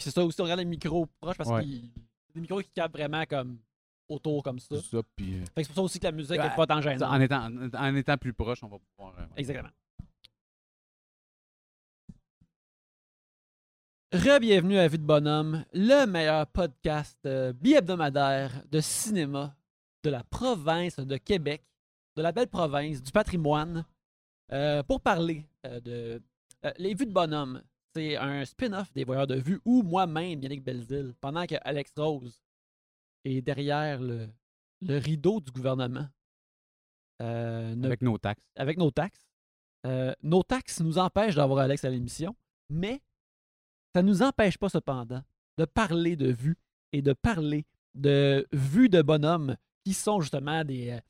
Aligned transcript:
Puis 0.00 0.04
c'est 0.08 0.14
ça 0.14 0.24
aussi, 0.24 0.40
on 0.40 0.44
regarde 0.44 0.60
les 0.60 0.64
micros 0.64 1.04
proches 1.20 1.36
parce 1.36 1.50
Ouais. 1.50 1.62
que 1.62 1.68
des 2.34 2.40
micros 2.40 2.62
qui 2.62 2.70
capent 2.70 2.92
vraiment 2.94 3.22
comme 3.26 3.58
autour 4.08 4.42
comme 4.42 4.58
ça. 4.58 4.76
C'est 4.80 4.96
ça, 4.96 5.02
puis, 5.14 5.34
euh, 5.34 5.44
Fait 5.54 5.60
que 5.60 5.62
c'est 5.64 5.66
pour 5.66 5.74
ça 5.76 5.82
aussi 5.82 5.98
que 6.00 6.04
la 6.06 6.12
musique 6.12 6.38
Ouais, 6.38 6.46
est 6.46 6.56
pas 6.56 6.66
tant 6.66 6.80
gênante. 6.80 7.02
en, 7.02 7.20
étant, 7.20 7.50
en 7.74 7.94
étant 7.94 8.16
plus 8.16 8.32
proche, 8.32 8.62
on 8.64 8.68
va 8.68 8.78
pouvoir. 8.78 9.14
euh, 9.18 9.26
Exactement. 9.36 9.68
Re-bienvenue 14.14 14.78
à 14.78 14.88
Vue 14.88 14.96
de 14.96 15.04
Bonhomme, 15.04 15.66
le 15.74 16.06
meilleur 16.06 16.46
podcast 16.46 17.18
euh, 17.26 17.52
bi-hebdomadaire 17.52 18.62
de 18.70 18.80
cinéma 18.80 19.54
de 20.02 20.08
la 20.08 20.24
province 20.24 20.96
de 20.98 21.16
Québec, 21.18 21.62
de 22.16 22.22
la 22.22 22.32
belle 22.32 22.48
province, 22.48 23.02
du 23.02 23.12
patrimoine, 23.12 23.84
euh, 24.50 24.82
pour 24.82 25.02
parler 25.02 25.44
euh, 25.66 25.78
de 25.80 26.22
euh, 26.64 26.72
Les 26.78 26.94
Vues 26.94 27.04
de 27.06 27.12
Bonhomme. 27.12 27.62
C'est 27.94 28.16
un 28.16 28.44
spin-off 28.44 28.92
des 28.92 29.04
Voyeurs 29.04 29.26
de 29.26 29.34
Vue 29.36 29.60
où 29.64 29.82
moi-même, 29.82 30.40
Yannick 30.42 30.62
Belzile, 30.62 31.12
pendant 31.20 31.44
que 31.46 31.56
Alex 31.62 31.92
Rose 31.96 32.40
est 33.24 33.42
derrière 33.42 34.00
le, 34.00 34.28
le 34.80 34.98
rideau 34.98 35.40
du 35.40 35.50
gouvernement, 35.50 36.06
euh, 37.20 37.74
ne 37.74 37.86
Avec 37.86 38.02
nos 38.02 38.16
taxes. 38.16 38.42
avec 38.56 38.78
nos 38.78 38.90
taxes. 38.90 39.26
Euh, 39.86 40.14
nos 40.22 40.42
taxes 40.42 40.80
nous 40.80 40.98
empêchent 40.98 41.34
d'avoir 41.34 41.60
Alex 41.60 41.84
à 41.84 41.90
l'émission, 41.90 42.34
mais 42.68 43.02
ça 43.94 44.02
ne 44.02 44.08
nous 44.08 44.22
empêche 44.22 44.56
pas 44.56 44.68
cependant 44.68 45.22
de 45.58 45.64
parler 45.64 46.16
de 46.16 46.30
vues 46.32 46.56
et 46.92 47.02
de 47.02 47.12
parler 47.12 47.66
de 47.94 48.46
vues 48.52 48.88
de 48.88 49.02
bonhommes 49.02 49.56
qui 49.84 49.94
sont 49.94 50.20
justement 50.20 50.64
des. 50.64 50.90
euh, 50.90 51.00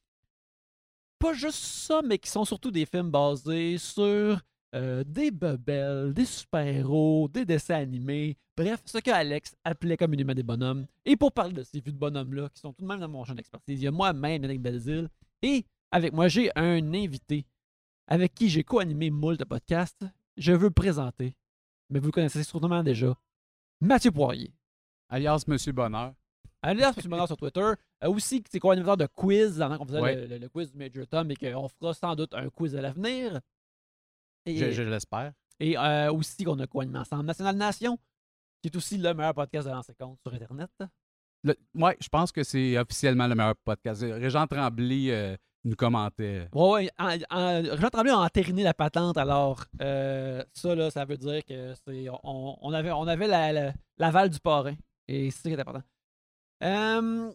pas 1.19 1.34
juste 1.34 1.59
ça, 1.62 2.01
mais 2.03 2.19
qui 2.19 2.31
sont 2.31 2.47
surtout 2.47 2.70
des 2.70 2.87
films 2.87 3.11
basés 3.11 3.77
sur 3.77 4.41
euh, 4.74 5.02
des 5.05 5.30
bebelles, 5.30 6.12
des 6.15 6.24
super-héros, 6.24 7.28
des 7.28 7.45
dessins 7.45 7.77
animés. 7.77 8.37
Bref, 8.56 8.80
ce 8.84 8.98
que 8.98 9.11
Alex 9.11 9.56
appelait 9.65 9.97
communément 9.97 10.34
des 10.34 10.42
bonhommes. 10.42 10.86
Et 11.05 11.17
pour 11.17 11.33
parler 11.33 11.55
de 11.55 11.62
ces 11.62 11.81
vues 11.81 11.92
de 11.92 11.98
bonhommes-là, 11.98 12.48
qui 12.50 12.61
sont 12.61 12.72
tout 12.72 12.83
de 12.83 12.86
même 12.89 13.00
dans 13.00 13.08
mon 13.08 13.25
champ 13.25 13.34
d'expertise, 13.34 13.80
il 13.80 13.84
y 13.84 13.89
a 13.89 13.91
moi-même, 13.91 14.42
Yannick 14.42 14.61
Belzile, 14.61 15.08
et 15.42 15.64
avec 15.91 16.12
moi, 16.12 16.28
j'ai 16.28 16.50
un 16.56 16.92
invité 16.95 17.47
avec 18.06 18.34
qui 18.34 18.48
j'ai 18.48 18.62
co-animé 18.64 19.11
moult 19.11 19.42
podcasts. 19.45 20.05
Je 20.36 20.53
veux 20.53 20.70
présenter, 20.70 21.34
mais 21.89 21.98
vous 21.98 22.06
le 22.06 22.12
connaissez 22.12 22.42
sûrement 22.45 22.83
déjà, 22.83 23.17
Mathieu 23.80 24.11
Poirier. 24.11 24.52
Alias 25.08 25.45
Monsieur 25.48 25.73
Bonheur. 25.73 26.14
Alias 26.62 26.92
Monsieur 26.97 27.08
Bonheur 27.11 27.27
sur 27.27 27.36
Twitter. 27.36 27.61
Euh, 28.05 28.08
aussi, 28.11 28.42
c'est 28.50 28.61
co-animateur 28.61 28.97
de 28.98 29.06
quiz, 29.06 29.58
pendant 29.58 29.78
qu'on 29.78 29.86
faisait 29.86 30.00
Ouais. 30.00 30.14
le, 30.17 30.27
le- 30.27 30.39
le 30.39 30.48
quiz 30.48 30.70
du 30.70 30.78
Major 30.78 31.06
Tom 31.06 31.30
et 31.30 31.36
qu'on 31.36 31.69
fera 31.69 31.95
sans 31.95 32.14
doute 32.14 32.34
un 32.34 32.48
quiz 32.50 32.77
à 32.77 32.83
l'avenir. 32.83 33.41
Et, 34.46 34.56
Je, 34.56 34.70
je 34.70 34.83
l'espère. 34.83 35.33
et, 35.58 35.77
euh, 35.77 36.12
aussi 36.12 36.44
qu'on 36.44 36.58
a 36.60 36.66
co-animé 36.66 36.98
ensemble 36.98 37.24
National 37.24 37.56
Nation, 37.56 37.98
qui 38.62 38.69
est 38.69 38.77
aussi 38.77 38.96
le 38.98 39.12
meilleur 39.14 39.34
podcast 39.34 39.66
de 39.69 39.72
l'ancien 39.72 39.94
compte 39.98 40.19
sur 40.22 40.33
Internet. 40.34 40.70
Ouais, 41.74 41.96
je 42.00 42.08
pense 42.08 42.33
que 42.33 42.42
c'est 42.42 42.77
officiellement 42.78 43.27
le 43.27 43.34
meilleur 43.34 43.56
podcast. 43.64 44.02
Régent 44.02 44.46
Tremblay 44.46 45.11
euh, 45.11 45.36
nous 45.64 45.74
commentait. 45.77 46.48
Ouais, 46.52 46.70
ouais. 46.70 46.91
En, 46.98 47.16
en, 47.30 47.77
Jean 47.77 47.88
Tremblay 47.88 48.12
a 48.12 48.18
entériné 48.18 48.62
la 48.62 48.74
patente, 48.74 49.16
alors 49.16 49.64
euh, 49.80 50.44
ça, 50.52 50.74
là, 50.74 50.91
ça 50.91 51.05
veut 51.06 51.16
dire 51.16 51.42
que 51.44 51.74
c'est. 51.86 52.08
On, 52.22 52.58
on 52.61 52.72
avait, 52.74 52.91
on 52.92 53.06
avait 53.06 53.27
la- 53.27 53.52
la- 53.52 53.72
l'aval 53.96 54.28
du 54.28 54.38
parrain. 54.41 54.74
Et 55.08 55.30
c'est 55.30 55.42
ça 55.42 55.48
qui 55.48 55.55
est 55.55 55.61
important. 55.61 55.83
Euh, 56.62 57.33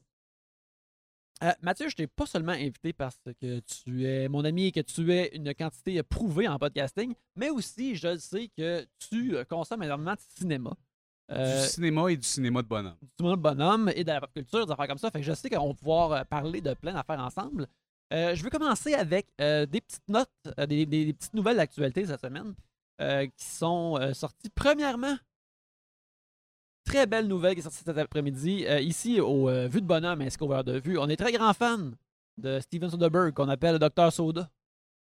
euh, 1.45 1.51
Mathieu, 1.61 1.87
je 1.89 1.95
t'ai 1.95 2.07
pas 2.07 2.25
seulement 2.25 2.51
invité 2.53 2.91
parce 2.93 3.19
que 3.41 3.59
tu 3.61 4.05
es 4.05 4.27
mon 4.27 4.43
ami 4.43 4.65
et 4.67 4.71
que 4.71 4.79
tu 4.81 5.13
es 5.13 5.35
une 5.35 5.53
quantité 5.53 6.01
prouvée 6.03 6.47
en 6.47 6.57
podcasting, 6.59 7.13
mais 7.35 7.49
aussi 7.49 7.95
je 7.95 8.17
sais 8.17 8.49
que 8.57 8.85
tu 9.09 9.35
euh, 9.35 9.43
consommes 9.45 9.83
énormément 9.83 10.13
de 10.13 10.19
cinéma. 10.37 10.71
Euh, 11.31 11.63
Du 11.63 11.67
cinéma 11.69 12.11
et 12.11 12.17
du 12.17 12.27
cinéma 12.27 12.61
de 12.61 12.67
bonhomme. 12.67 12.95
du 13.17 13.23
monde 13.23 13.41
bonhomme 13.41 13.91
et 13.95 14.03
de 14.03 14.09
la 14.09 14.21
pop 14.21 14.31
culture, 14.33 14.65
des 14.65 14.71
affaires 14.71 14.87
comme 14.87 14.97
ça. 14.99 15.09
Fait 15.09 15.19
que 15.19 15.25
je 15.25 15.33
sais 15.33 15.49
qu'on 15.49 15.69
va 15.69 15.73
pouvoir 15.73 16.11
euh, 16.11 16.23
parler 16.23 16.61
de 16.61 16.73
plein 16.75 16.93
d'affaires 16.93 17.19
ensemble. 17.19 17.67
Euh, 18.13 18.35
je 18.35 18.43
veux 18.43 18.51
commencer 18.51 18.93
avec 18.93 19.27
euh, 19.41 19.65
des 19.65 19.81
petites 19.81 20.07
notes, 20.07 20.29
euh, 20.59 20.67
des, 20.67 20.85
des- 20.85 21.05
des 21.05 21.13
petites 21.13 21.33
nouvelles 21.33 21.57
d'actualité 21.57 22.05
cette 22.05 22.21
semaine 22.21 22.53
euh, 23.01 23.25
qui 23.25 23.45
sont 23.45 23.97
euh, 23.99 24.13
sorties. 24.13 24.49
Premièrement, 24.53 25.15
très 26.85 27.05
belle 27.05 27.27
nouvelle 27.27 27.53
qui 27.53 27.59
est 27.59 27.63
sortie 27.63 27.83
cet 27.83 27.97
après-midi. 27.97 28.65
Euh, 28.67 28.79
ici, 28.79 29.19
au 29.19 29.49
euh, 29.49 29.67
Vue 29.67 29.81
de 29.81 29.85
Bonhomme, 29.87 30.21
ainsi 30.21 30.37
qu'au 30.37 30.47
Verre 30.47 30.63
de 30.63 30.79
Vue, 30.79 30.97
on 30.97 31.09
est 31.09 31.17
très 31.17 31.31
grand 31.31 31.53
fan 31.53 31.95
de 32.37 32.59
Steven 32.59 32.89
Soderbergh, 32.89 33.33
qu'on 33.33 33.49
appelle 33.49 33.79
Dr. 33.79 34.11
Soda. 34.11 34.49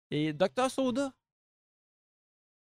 Et 0.10 0.34
Dr. 0.34 0.70
Soda, 0.70 1.14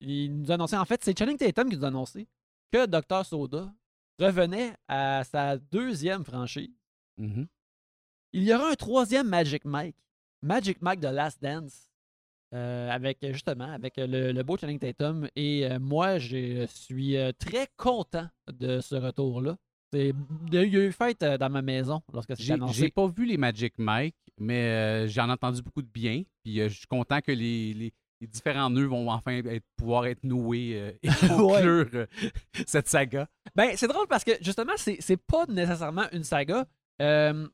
il 0.00 0.40
nous 0.40 0.50
a 0.50 0.54
annoncé, 0.54 0.76
en 0.76 0.84
fait, 0.84 1.02
c'est 1.02 1.18
Channing 1.18 1.36
Tatum 1.36 1.68
qui 1.68 1.76
nous 1.76 1.84
a 1.84 1.88
annoncé 1.88 2.28
que 2.70 2.86
Dr. 2.86 3.24
Soda 3.24 3.72
revenait 4.18 4.74
à 4.86 5.24
sa 5.24 5.56
deuxième 5.56 6.24
franchise. 6.24 6.74
Mhm. 7.16 7.46
Il 8.32 8.42
y 8.44 8.52
aura 8.52 8.70
un 8.70 8.74
troisième 8.74 9.28
Magic 9.28 9.64
Mike, 9.64 9.96
Magic 10.42 10.82
Mike 10.82 11.00
de 11.00 11.08
Last 11.08 11.42
Dance, 11.42 11.87
euh, 12.54 12.90
avec 12.90 13.18
justement 13.32 13.70
avec 13.72 13.94
le, 13.96 14.32
le 14.32 14.42
beau 14.42 14.56
Channing 14.56 14.78
Tatum. 14.78 15.28
Et 15.36 15.66
euh, 15.66 15.78
moi, 15.78 16.18
je 16.18 16.66
suis 16.66 17.16
euh, 17.16 17.32
très 17.38 17.68
content 17.76 18.28
de 18.52 18.80
ce 18.80 18.94
retour-là. 18.94 19.56
C'est- 19.92 20.12
Il 20.52 20.54
y 20.54 20.58
a 20.58 20.64
eu 20.64 20.92
fête 20.92 21.22
euh, 21.22 21.38
dans 21.38 21.50
ma 21.50 21.62
maison 21.62 22.00
lorsque 22.12 22.36
c'est 22.36 22.52
annoncé. 22.52 22.74
j'ai 22.82 22.90
pas 22.90 23.06
vu 23.08 23.24
les 23.24 23.36
Magic 23.38 23.74
Mike, 23.78 24.16
mais 24.38 24.64
euh, 24.66 25.08
j'en 25.08 25.28
ai 25.28 25.32
entendu 25.32 25.62
beaucoup 25.62 25.82
de 25.82 25.88
bien. 25.92 26.22
Puis 26.44 26.60
euh, 26.60 26.68
je 26.68 26.76
suis 26.78 26.86
content 26.86 27.20
que 27.20 27.32
les, 27.32 27.72
les- 27.74 27.92
les 28.20 28.26
différents 28.26 28.68
nœuds 28.68 28.86
vont 28.86 29.08
enfin 29.10 29.30
être- 29.44 29.62
pouvoir 29.76 30.06
être 30.06 30.24
noués 30.24 30.72
euh, 30.74 30.90
et 31.02 31.08
conclure 31.28 31.86
euh, 31.94 32.06
cette 32.66 32.88
saga. 32.88 33.28
Ben, 33.54 33.70
c'est 33.76 33.86
drôle 33.86 34.08
parce 34.08 34.24
que 34.24 34.32
justement, 34.42 34.72
c'est 34.76 34.96
c'est 35.00 35.16
pas 35.16 35.46
nécessairement 35.46 36.06
une 36.12 36.24
saga. 36.24 36.66
Euh, 37.00 37.46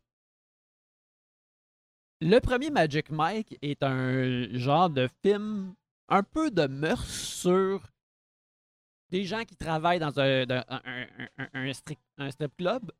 le 2.20 2.38
premier 2.38 2.70
Magic 2.70 3.10
Mike 3.10 3.58
est 3.62 3.82
un 3.82 4.48
genre 4.56 4.90
de 4.90 5.08
film 5.22 5.74
un 6.08 6.22
peu 6.22 6.50
de 6.50 6.66
mœurs 6.66 7.06
sur 7.08 7.82
des 9.10 9.24
gens 9.24 9.44
qui 9.44 9.56
travaillent 9.56 9.98
dans 9.98 10.18
un, 10.18 11.72
strip, 11.72 11.98
club. 12.56 12.92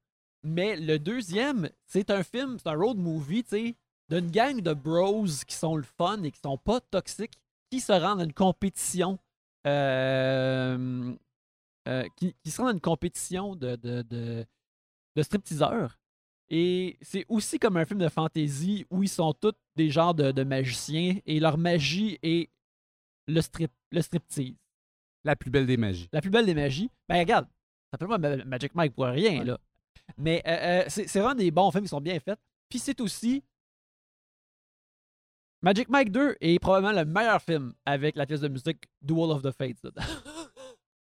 Mais 0.42 0.76
le 0.76 0.98
deuxième, 0.98 1.70
c'est 1.86 2.10
un 2.10 2.22
film, 2.22 2.58
c'est 2.58 2.68
un 2.68 2.76
road 2.76 2.98
movie, 2.98 3.44
tu 3.44 3.50
sais, 3.50 3.76
d'une 4.10 4.30
gang 4.30 4.60
de 4.60 4.74
bros 4.74 5.24
qui 5.46 5.54
sont 5.54 5.76
le 5.76 5.82
fun 5.82 6.22
et 6.22 6.30
qui 6.30 6.40
sont 6.40 6.58
pas 6.58 6.80
toxiques, 6.80 7.38
qui 7.70 7.80
se 7.80 7.92
rendent 7.92 8.20
à 8.20 8.24
une 8.24 8.34
compétition 8.34 9.18
euh, 9.66 11.14
euh, 11.88 12.08
qui, 12.16 12.34
se 12.46 12.62
à 12.62 12.70
une 12.70 12.80
compétition 12.80 13.56
de, 13.56 13.76
de, 13.76 14.02
de, 14.02 14.46
de 15.16 15.22
stripteaseurs. 15.22 15.98
Et 16.50 16.98
c'est 17.00 17.24
aussi 17.28 17.58
comme 17.58 17.76
un 17.76 17.84
film 17.84 18.00
de 18.00 18.08
fantasy 18.08 18.86
où 18.90 19.02
ils 19.02 19.08
sont 19.08 19.32
tous 19.32 19.54
des 19.76 19.90
genres 19.90 20.14
de, 20.14 20.30
de 20.30 20.44
magiciens 20.44 21.16
et 21.26 21.40
leur 21.40 21.56
magie 21.58 22.18
est 22.22 22.50
le, 23.26 23.40
strip, 23.40 23.72
le 23.90 24.02
striptease. 24.02 24.54
La 25.24 25.36
plus 25.36 25.50
belle 25.50 25.66
des 25.66 25.78
magies. 25.78 26.08
La 26.12 26.20
plus 26.20 26.30
belle 26.30 26.44
des 26.46 26.54
magies. 26.54 26.90
Ben 27.08 27.18
regarde, 27.18 27.46
ça 27.46 27.92
s'appelle 27.92 28.08
pas 28.08 28.18
Ma- 28.18 28.44
Magic 28.44 28.74
Mike 28.74 28.94
pour 28.94 29.06
rien, 29.06 29.38
Ouais. 29.40 29.44
là. 29.46 29.58
Mais 30.18 30.42
euh, 30.46 30.82
euh, 30.82 30.84
c'est 30.88 31.06
vraiment 31.18 31.34
des 31.34 31.50
bons 31.50 31.70
films 31.70 31.84
qui 31.84 31.88
sont 31.88 32.00
bien 32.00 32.20
faits. 32.20 32.38
Puis 32.68 32.78
c'est 32.78 33.00
aussi. 33.00 33.42
Magic 35.62 35.88
Mike 35.88 36.12
2 36.12 36.36
est 36.42 36.58
probablement 36.58 36.92
le 36.92 37.06
meilleur 37.06 37.40
film 37.40 37.72
avec 37.86 38.16
la 38.16 38.26
pièce 38.26 38.40
de 38.40 38.48
musique 38.48 38.84
Duel 39.00 39.30
of 39.30 39.40
the 39.42 39.50
Fates. 39.50 39.80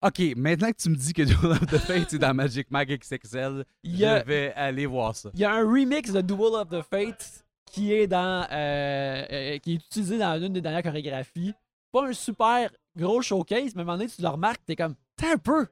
OK, 0.03 0.21
maintenant 0.35 0.69
que 0.71 0.77
tu 0.77 0.89
me 0.89 0.95
dis 0.95 1.13
que 1.13 1.21
Duel 1.23 1.51
of 1.53 1.65
the 1.67 1.77
Fates 1.77 2.13
est 2.13 2.17
dans 2.19 2.33
Magic 2.33 2.69
Mike 2.69 2.89
XXL, 3.01 3.61
a- 3.61 3.65
je 3.83 4.25
vais 4.25 4.53
aller 4.53 4.85
voir 4.85 5.15
ça. 5.15 5.29
Il 5.33 5.39
y 5.39 5.45
a 5.45 5.53
un 5.53 5.63
remix 5.63 6.11
de 6.11 6.21
Duel 6.21 6.53
of 6.55 6.69
the 6.69 6.81
Fates 6.81 7.45
qui 7.65 7.93
est 7.93 8.07
dans 8.07 8.45
euh, 8.51 9.25
euh, 9.31 9.57
qui 9.59 9.73
est 9.73 9.75
utilisé 9.75 10.17
dans 10.17 10.39
une 10.41 10.53
des 10.53 10.61
dernières 10.61 10.83
chorégraphies. 10.83 11.53
Pas 11.91 12.07
un 12.07 12.13
super 12.13 12.69
gros 12.97 13.21
showcase, 13.21 13.73
mais 13.75 13.81
à 13.81 13.83
un 13.83 13.85
moment 13.85 13.97
donné, 13.97 14.09
tu 14.09 14.21
le 14.21 14.27
remarques, 14.27 14.61
t'es 14.65 14.75
comme 14.75 14.95
T'as 15.15 15.33
un 15.33 15.37
peu! 15.37 15.67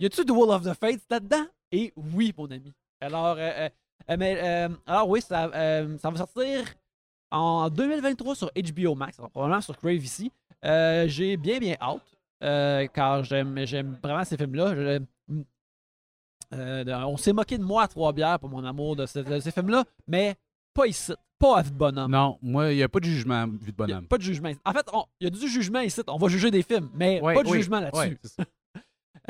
Y 0.00 0.06
a-tu 0.06 0.24
Duel 0.24 0.50
of 0.50 0.62
the 0.64 0.74
Fates 0.74 1.02
là-dedans? 1.08 1.46
Et 1.70 1.92
oui, 1.96 2.32
mon 2.36 2.50
ami. 2.50 2.72
Alors, 3.00 3.36
euh, 3.38 3.68
euh, 4.10 4.16
mais, 4.18 4.38
euh, 4.42 4.68
alors 4.86 5.08
oui, 5.08 5.20
ça, 5.20 5.50
ça 6.00 6.10
va 6.10 6.16
sortir 6.16 6.64
en 7.30 7.68
2023 7.70 8.34
sur 8.34 8.50
HBO 8.54 8.94
Max, 8.94 9.18
alors 9.18 9.30
probablement 9.30 9.60
sur 9.60 9.76
Crave 9.76 10.02
ici. 10.04 10.32
J'ai 10.62 11.36
bien, 11.36 11.58
bien 11.58 11.76
hâte, 11.80 12.02
euh, 12.44 12.86
car 12.88 13.24
j'aime 13.24 13.58
j'aime 13.66 13.98
vraiment 14.02 14.24
ces 14.24 14.36
films-là. 14.36 14.98
Euh, 16.52 16.84
on 17.06 17.16
s'est 17.16 17.32
moqué 17.32 17.58
de 17.58 17.64
moi 17.64 17.82
à 17.84 17.88
trois 17.88 18.12
bières 18.12 18.38
pour 18.38 18.48
mon 18.48 18.64
amour 18.64 18.94
de, 18.96 19.06
ce- 19.06 19.18
de 19.18 19.40
ces 19.40 19.50
films-là, 19.50 19.84
mais 20.06 20.36
pas 20.72 20.86
ici, 20.86 21.12
pas 21.38 21.58
à 21.58 21.62
Vue 21.62 21.70
de 21.70 21.76
bonhomme. 21.76 22.10
Non, 22.12 22.38
moi, 22.42 22.72
il 22.72 22.76
n'y 22.76 22.82
a 22.82 22.88
pas 22.88 23.00
de 23.00 23.06
jugement 23.06 23.46
de 23.48 23.54
a 23.68 23.72
bonhomme. 23.72 24.06
pas 24.06 24.18
de 24.18 24.22
jugement. 24.22 24.52
En 24.64 24.72
fait, 24.72 24.86
il 25.20 25.24
y 25.24 25.26
a 25.26 25.30
du 25.30 25.48
jugement 25.48 25.80
ici. 25.80 26.00
On 26.06 26.16
va 26.18 26.28
juger 26.28 26.50
des 26.50 26.62
films, 26.62 26.90
mais 26.94 27.20
Ouais, 27.20 27.34
pas 27.34 27.42
de 27.42 27.48
oui, 27.48 27.58
jugement 27.58 27.80
là-dessus. 27.80 28.18
ouais. 28.38 28.44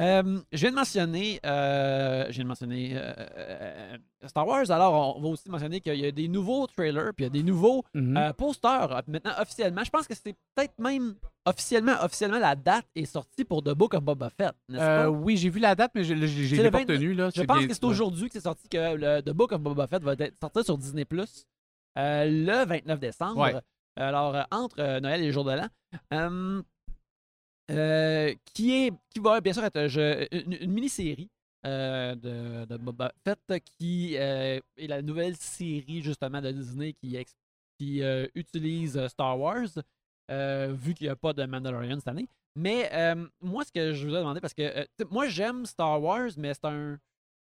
Euh, 0.00 0.40
je 0.50 0.58
viens 0.58 0.70
de 0.72 0.74
mentionner, 0.76 1.38
euh, 1.46 2.24
je 2.26 2.32
viens 2.32 2.42
de 2.42 2.48
mentionner 2.48 2.92
euh, 2.96 3.12
euh, 3.38 3.96
Star 4.26 4.44
Wars. 4.46 4.68
Alors, 4.70 5.16
on 5.16 5.20
va 5.20 5.28
aussi 5.28 5.48
mentionner 5.48 5.80
qu'il 5.80 5.94
y 5.94 6.04
a 6.06 6.10
des 6.10 6.26
nouveaux 6.26 6.66
trailers, 6.66 7.12
puis 7.14 7.24
il 7.24 7.26
y 7.26 7.26
a 7.26 7.30
des 7.30 7.44
nouveaux 7.44 7.84
Mhm. 7.94 8.32
posters 8.36 9.02
maintenant 9.06 9.30
officiellement. 9.38 9.84
Je 9.84 9.90
pense 9.90 10.08
que 10.08 10.14
c'est 10.14 10.34
peut-être 10.56 10.76
même 10.80 11.14
officiellement, 11.46 11.92
officiellement 12.02 12.38
la 12.40 12.56
date 12.56 12.86
est 12.96 13.04
sortie 13.04 13.44
pour 13.44 13.62
The 13.62 13.70
Book 13.74 13.94
of 13.94 14.02
Boba 14.02 14.30
Fett, 14.30 14.52
n'est-ce 14.68 14.82
pas? 14.82 15.10
oui, 15.10 15.36
j'ai 15.36 15.48
vu 15.50 15.60
la 15.60 15.76
date, 15.76 15.92
mais 15.94 16.02
le 16.02 16.70
pas 16.70 16.78
29 16.78 16.96
retenu. 16.96 17.14
Là. 17.14 17.30
Je 17.34 17.42
pense 17.42 17.66
que 17.66 17.74
c'est 17.74 17.84
aujourd'hui 17.84 18.26
que 18.28 18.32
c'est 18.32 18.40
sorti 18.40 18.68
que 18.68 18.96
le 18.96 19.20
The 19.22 19.30
Book 19.30 19.52
of 19.52 19.60
Boba 19.60 19.86
Fett 19.86 20.02
va 20.02 20.14
être 20.18 20.38
sorti 20.40 20.64
sur 20.64 20.76
Disney 20.76 21.04
Plus 21.04 21.44
le 21.96 22.64
29 22.66 22.98
décembre. 22.98 23.40
Ouais. 23.40 23.54
Alors, 23.96 24.34
entre 24.50 24.98
Noël 24.98 25.22
et 25.22 25.26
le 25.26 25.32
jour 25.32 25.44
de 25.44 25.52
l'an. 25.52 26.62
Euh, 27.70 28.34
qui, 28.52 28.72
est, 28.86 28.92
qui 29.10 29.20
va 29.20 29.40
bien 29.40 29.52
sûr 29.54 29.64
être 29.64 29.76
euh, 29.78 30.26
une, 30.32 30.52
une 30.52 30.70
mini-série 30.70 31.30
euh, 31.64 32.14
de, 32.14 32.66
de 32.66 32.76
Boba 32.76 33.10
Fett 33.24 33.40
qui 33.78 34.18
euh, 34.18 34.60
est 34.76 34.86
la 34.86 35.00
nouvelle 35.00 35.34
série 35.36 36.02
justement 36.02 36.42
de 36.42 36.50
Disney 36.50 36.92
qui, 36.92 37.16
qui 37.78 38.02
utilise 38.34 39.06
Star 39.08 39.38
Wars, 39.40 39.66
vu 40.28 40.94
qu'il 40.94 41.06
n'y 41.06 41.10
a 41.10 41.16
pas 41.16 41.32
de 41.32 41.44
Mandalorian 41.46 41.96
cette 41.96 42.08
année. 42.08 42.28
Mais 42.56 42.90
moi, 43.40 43.64
ce 43.64 43.72
que 43.72 43.94
je 43.94 44.06
vous 44.06 44.14
ai 44.14 44.18
demandé, 44.18 44.40
parce 44.40 44.54
que 44.54 44.86
moi 45.10 45.26
j'aime 45.28 45.64
Star 45.66 46.00
Wars, 46.02 46.30
mais 46.36 46.52
c'est 46.54 46.66
un. 46.66 46.98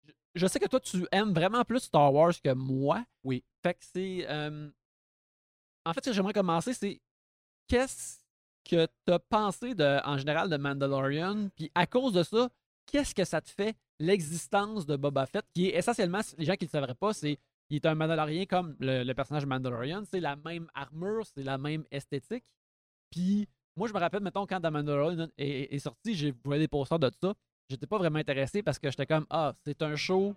je- 0.07 0.13
Je 0.35 0.47
sais 0.47 0.59
que 0.59 0.67
toi, 0.67 0.81
tu 0.81 1.07
aimes 1.13 1.33
vraiment 1.33 1.65
plus 1.65 1.81
Star 1.81 2.13
Wars 2.13 2.35
que 2.43 2.53
moi. 2.53 3.05
Oui. 3.25 3.43
Fait 3.63 3.75
que 3.75 3.85
c'est. 3.95 4.27
En 5.87 5.93
fait, 5.95 6.05
ce 6.05 6.11
que 6.11 6.15
j'aimerais 6.15 6.33
commencer, 6.35 6.75
c'est 6.75 7.01
qu'est-ce 7.69 8.20
que 8.71 8.87
tu 9.07 9.13
as 9.13 9.19
pensé 9.19 9.75
de, 9.75 10.01
en 10.05 10.17
général 10.17 10.49
de 10.49 10.57
Mandalorian? 10.57 11.49
Puis 11.57 11.71
à 11.75 11.87
cause 11.87 12.13
de 12.13 12.23
ça, 12.23 12.49
qu'est-ce 12.87 13.15
que 13.15 13.25
ça 13.25 13.41
te 13.41 13.51
fait 13.51 13.77
l'existence 13.99 14.87
de 14.87 14.97
Boba 14.97 15.27
Fett, 15.27 15.45
qui 15.53 15.67
est 15.67 15.77
essentiellement, 15.77 16.21
les 16.39 16.45
gens 16.45 16.55
qui 16.55 16.65
ne 16.65 16.69
le 16.69 16.71
savraient 16.71 16.95
pas, 16.95 17.13
c'est 17.13 17.39
il 17.69 17.77
est 17.77 17.87
un 17.87 17.95
Mandalorien 17.95 18.47
comme 18.47 18.77
le, 18.81 19.13
personnage 19.13 19.47
Mandalorian. 19.47 20.03
C'est 20.05 20.21
la 20.21 20.37
même 20.37 20.69
armure, 20.75 21.25
c'est 21.25 21.45
la 21.45 21.57
même 21.57 21.85
esthétique. 21.91 22.45
Puis 23.11 23.49
moi, 23.77 23.87
je 23.87 23.95
me 23.95 23.99
rappelle, 23.99 24.23
mettons, 24.23 24.47
quand 24.47 24.61
The 24.61 24.73
Mandalorian 24.73 25.29
est, 25.39 25.79
sorti, 25.79 26.15
j'ai 26.15 26.33
vu 26.33 26.59
des 26.59 26.69
posters 26.69 26.99
de 26.99 27.11
ça. 27.21 27.35
J'étais 27.69 27.87
pas 27.87 27.99
vraiment 27.99 28.19
intéressé 28.19 28.63
parce 28.63 28.79
que 28.79 28.91
j'étais 28.91 29.07
comme, 29.07 29.27
ah, 29.31 29.55
c'est 29.65 29.83
un 29.83 29.95
show 29.95 30.35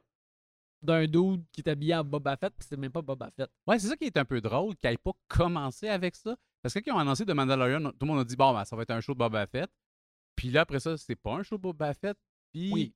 d'un 0.84 1.06
dude 1.08 1.44
qui 1.52 1.62
est 1.62 1.70
habillé 1.70 1.96
en 1.96 2.04
Boba 2.04 2.36
Fett, 2.38 2.54
puis 2.58 2.68
c'est 2.70 2.78
même 2.78 2.92
pas 2.92 3.02
Boba 3.02 3.30
Fett. 3.36 3.50
Ouais, 3.68 3.80
c'est 3.80 3.88
ça 3.88 3.96
qui 3.98 4.06
est 4.06 4.18
un 4.18 4.26
peu 4.26 4.42
drôle, 4.42 4.76
qu'ils 4.76 4.90
n'aient 4.90 4.98
pas 4.98 5.14
commencé 5.28 5.88
avec 5.88 6.16
ça. 6.16 6.36
Parce 6.62 6.74
que 6.74 6.80
quand 6.80 6.92
ils 6.94 6.96
ont 6.96 7.00
annoncé 7.00 7.26
de 7.26 7.34
Mandalorian, 7.34 7.82
tout 7.92 7.98
le 8.02 8.08
monde 8.08 8.20
a 8.20 8.24
dit, 8.24 8.36
bon, 8.36 8.54
ben, 8.54 8.64
ça 8.66 8.76
va 8.76 8.84
être 8.84 8.92
un 8.92 9.02
show 9.02 9.14
de 9.14 9.20
Boba 9.20 9.48
Fett. 9.48 9.70
Puis 10.36 10.50
là, 10.50 10.62
après 10.62 10.80
ça, 10.80 10.98
c'est 10.98 11.16
pas 11.16 11.36
un 11.36 11.44
show 11.44 11.58
de 11.58 11.62
Boba 11.62 11.94
Fett. 11.94 12.18
Puis, 12.52 12.72
Oui. 12.72 12.94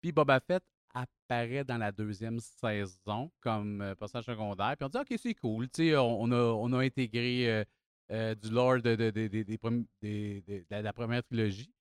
puis 0.00 0.12
Boba 0.12 0.40
Fett 0.40 0.62
apparaît 0.92 1.64
dans 1.64 1.78
la 1.78 1.90
deuxième 1.92 2.38
saison 2.38 3.30
comme 3.40 3.80
euh, 3.80 3.94
personnage 3.94 4.26
secondaire. 4.26 4.76
Puis 4.76 4.84
on 4.86 4.88
dit, 4.88 4.98
OK, 4.98 5.18
c'est 5.20 5.34
cool. 5.34 5.68
Tu 5.70 5.88
sais, 5.88 5.96
on, 5.96 6.22
on 6.22 6.30
a, 6.32 6.36
on 6.36 6.72
a 6.72 6.84
intégré 6.84 7.50
euh, 7.50 7.64
euh, 8.12 8.34
du 8.36 8.50
lore 8.50 8.80
de, 8.82 8.94
de- 8.94 9.10
de- 9.10 10.64
la 10.70 10.92
première 10.92 11.24
trilogie 11.24 11.72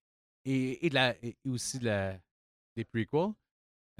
et, 0.45 0.85
et, 0.85 0.89
de 0.89 0.95
la, 0.95 1.15
et 1.23 1.37
aussi 1.47 1.77
de 1.79 1.85
la, 1.85 2.17
des 2.75 2.85
prequels. 2.85 3.33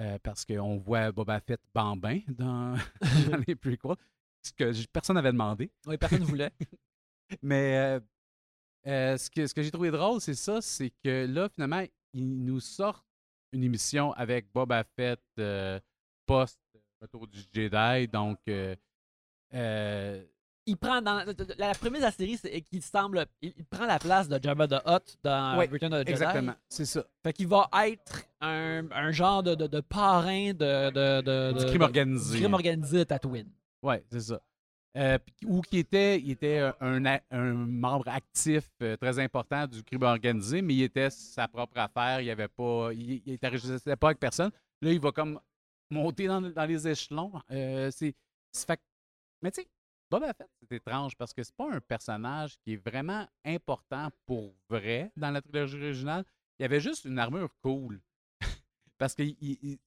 Euh, 0.04 0.20
parce 0.22 0.44
qu'on 0.44 0.78
voit 0.80 1.12
Boba 1.14 1.40
Fett 1.40 1.62
bambin 1.74 2.20
dans, 2.28 2.76
dans 3.32 3.44
les 3.48 3.56
prequels. 3.56 3.96
Ce 4.42 4.52
que 4.52 4.88
personne 4.88 5.16
n'avait 5.16 5.32
demandé. 5.32 5.72
Oui, 5.86 5.98
personne 5.98 6.20
ne 6.20 6.26
voulait. 6.26 6.52
Mais 7.42 7.78
euh, 7.78 8.00
euh, 8.88 9.18
ce 9.18 9.30
que, 9.30 9.48
ce 9.48 9.54
que 9.54 9.64
j'ai 9.64 9.72
trouvé 9.72 9.92
drôle, 9.92 10.20
c'est 10.20 10.34
ça, 10.34 10.62
c'est 10.62 10.92
que 11.04 11.26
là, 11.26 11.48
finalement, 11.48 11.86
ils 12.12 12.44
nous 12.44 12.60
sortent 12.60 13.06
une 13.54 13.64
émission 13.64 14.12
avec 14.14 14.52
Boba 14.52 14.84
Fett 14.84 15.22
post-retour 16.26 17.28
du 17.28 17.40
Jedi. 17.54 18.08
Donc, 18.10 18.40
il 20.66 20.78
prend 20.78 21.02
dans 21.02 21.16
la, 21.26 21.26
la 21.58 21.74
prémisse 21.74 22.00
de 22.02 22.06
la 22.06 22.12
série, 22.12 22.38
c'est 22.38 22.62
qu'il 22.62 22.82
semble, 22.82 23.26
il, 23.42 23.54
il 23.58 23.66
prend 23.66 23.86
la 23.86 24.00
place 24.00 24.28
de 24.30 24.40
Jabba 24.42 24.68
the 24.68 24.82
Hutt 24.86 25.18
dans 25.24 25.58
Ouais, 25.58 25.68
Return 25.72 25.94
of 25.94 26.02
the 26.04 26.08
Jedi. 26.08 26.12
exactement, 26.12 26.56
c'est 26.70 26.86
ça. 26.86 27.04
Fait 27.24 27.34
qu'il 27.34 27.48
va 27.48 27.70
être 27.88 28.24
un, 28.42 28.90
un 28.92 29.12
genre 29.12 29.44
de, 29.44 29.56
de, 29.56 29.68
de 29.68 29.82
parrain 29.82 30.54
de, 30.54 30.90
de, 31.22 31.60
Du 31.60 31.66
crime 31.66 31.82
organisé. 31.82 32.36
du 32.36 32.42
crime 32.44 32.54
organisé 32.54 32.98
de 33.00 33.04
Tatooine. 33.04 33.52
Oui, 33.82 33.96
c'est 34.10 34.22
ça. 34.22 34.42
Euh, 34.96 35.18
ou 35.46 35.62
qui 35.62 35.80
était, 35.80 36.20
il 36.20 36.30
était 36.32 36.60
un, 36.80 37.04
un 37.32 37.54
membre 37.54 38.08
actif 38.10 38.70
euh, 38.84 38.96
très 38.96 39.18
important 39.18 39.66
du 39.66 39.82
crime 39.84 40.04
organisé, 40.04 40.62
mais 40.62 40.76
il 40.76 40.84
était 40.84 41.10
sa 41.10 41.48
propre 41.48 41.80
affaire. 41.80 42.22
Il 42.22 42.30
avait 42.30 42.48
pas, 42.48 42.92
il, 42.94 43.22
il 43.26 43.40
pas 43.40 44.08
avec 44.08 44.20
personne. 44.20 44.52
Là, 44.82 44.92
il 44.92 45.00
va 45.00 45.12
comme 45.12 45.40
monter 45.90 46.28
dans, 46.28 46.42
dans 46.42 46.66
les 46.66 46.88
échelons. 46.88 47.32
Euh, 47.50 47.90
c'est, 47.92 48.14
mais 49.42 49.50
tu 49.52 49.62
sais, 49.62 49.68
Boba 50.14 50.32
Fett, 50.32 50.48
c'est 50.70 50.76
étrange 50.76 51.16
parce 51.18 51.34
que 51.34 51.42
c'est 51.42 51.56
pas 51.56 51.72
un 51.72 51.80
personnage 51.80 52.56
qui 52.60 52.74
est 52.74 52.88
vraiment 52.88 53.26
important 53.44 54.10
pour 54.28 54.54
vrai 54.70 55.12
dans 55.18 55.32
la 55.32 55.42
trilogie 55.42 55.76
originale. 55.84 56.24
Il 56.60 56.66
avait 56.66 56.80
juste 56.80 57.06
une 57.06 57.18
armure 57.18 57.50
cool. 57.64 58.00
parce 59.00 59.16
que 59.16 59.24
tu 59.24 59.80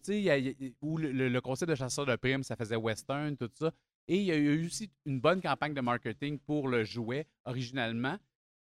sais, 0.00 0.22
y 0.22 0.28
y 0.30 0.76
où 0.80 0.96
le, 0.96 1.10
le- 1.10 1.28
le 1.28 1.40
concept 1.40 1.70
de 1.70 1.74
chasseur 1.74 2.06
de 2.06 2.14
primes, 2.14 2.44
ça 2.44 2.54
faisait 2.54 2.76
western, 2.76 3.36
tout 3.36 3.50
ça. 3.52 3.72
Et 4.06 4.18
il 4.18 4.22
y 4.22 4.30
a 4.30 4.36
eu 4.36 4.64
aussi 4.64 4.92
une 5.06 5.18
bonne 5.20 5.42
campagne 5.42 5.74
de 5.74 5.80
marketing 5.80 6.38
pour 6.38 6.68
le 6.68 6.84
jouet 6.84 7.26
originalement 7.44 8.16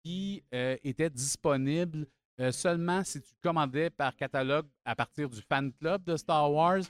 qui 0.04 0.44
euh, 0.56 0.78
était 0.84 1.12
disponible 1.12 2.08
euh, 2.40 2.52
seulement 2.52 3.04
si 3.04 3.22
tu 3.22 3.34
commandais 3.44 3.92
par 3.92 4.16
catalogue 4.16 4.66
à 4.84 4.96
partir 4.96 5.30
du 5.30 5.42
fan 5.44 5.72
club 5.74 6.04
de 6.06 6.18
Star 6.18 6.52
Wars 6.52 6.82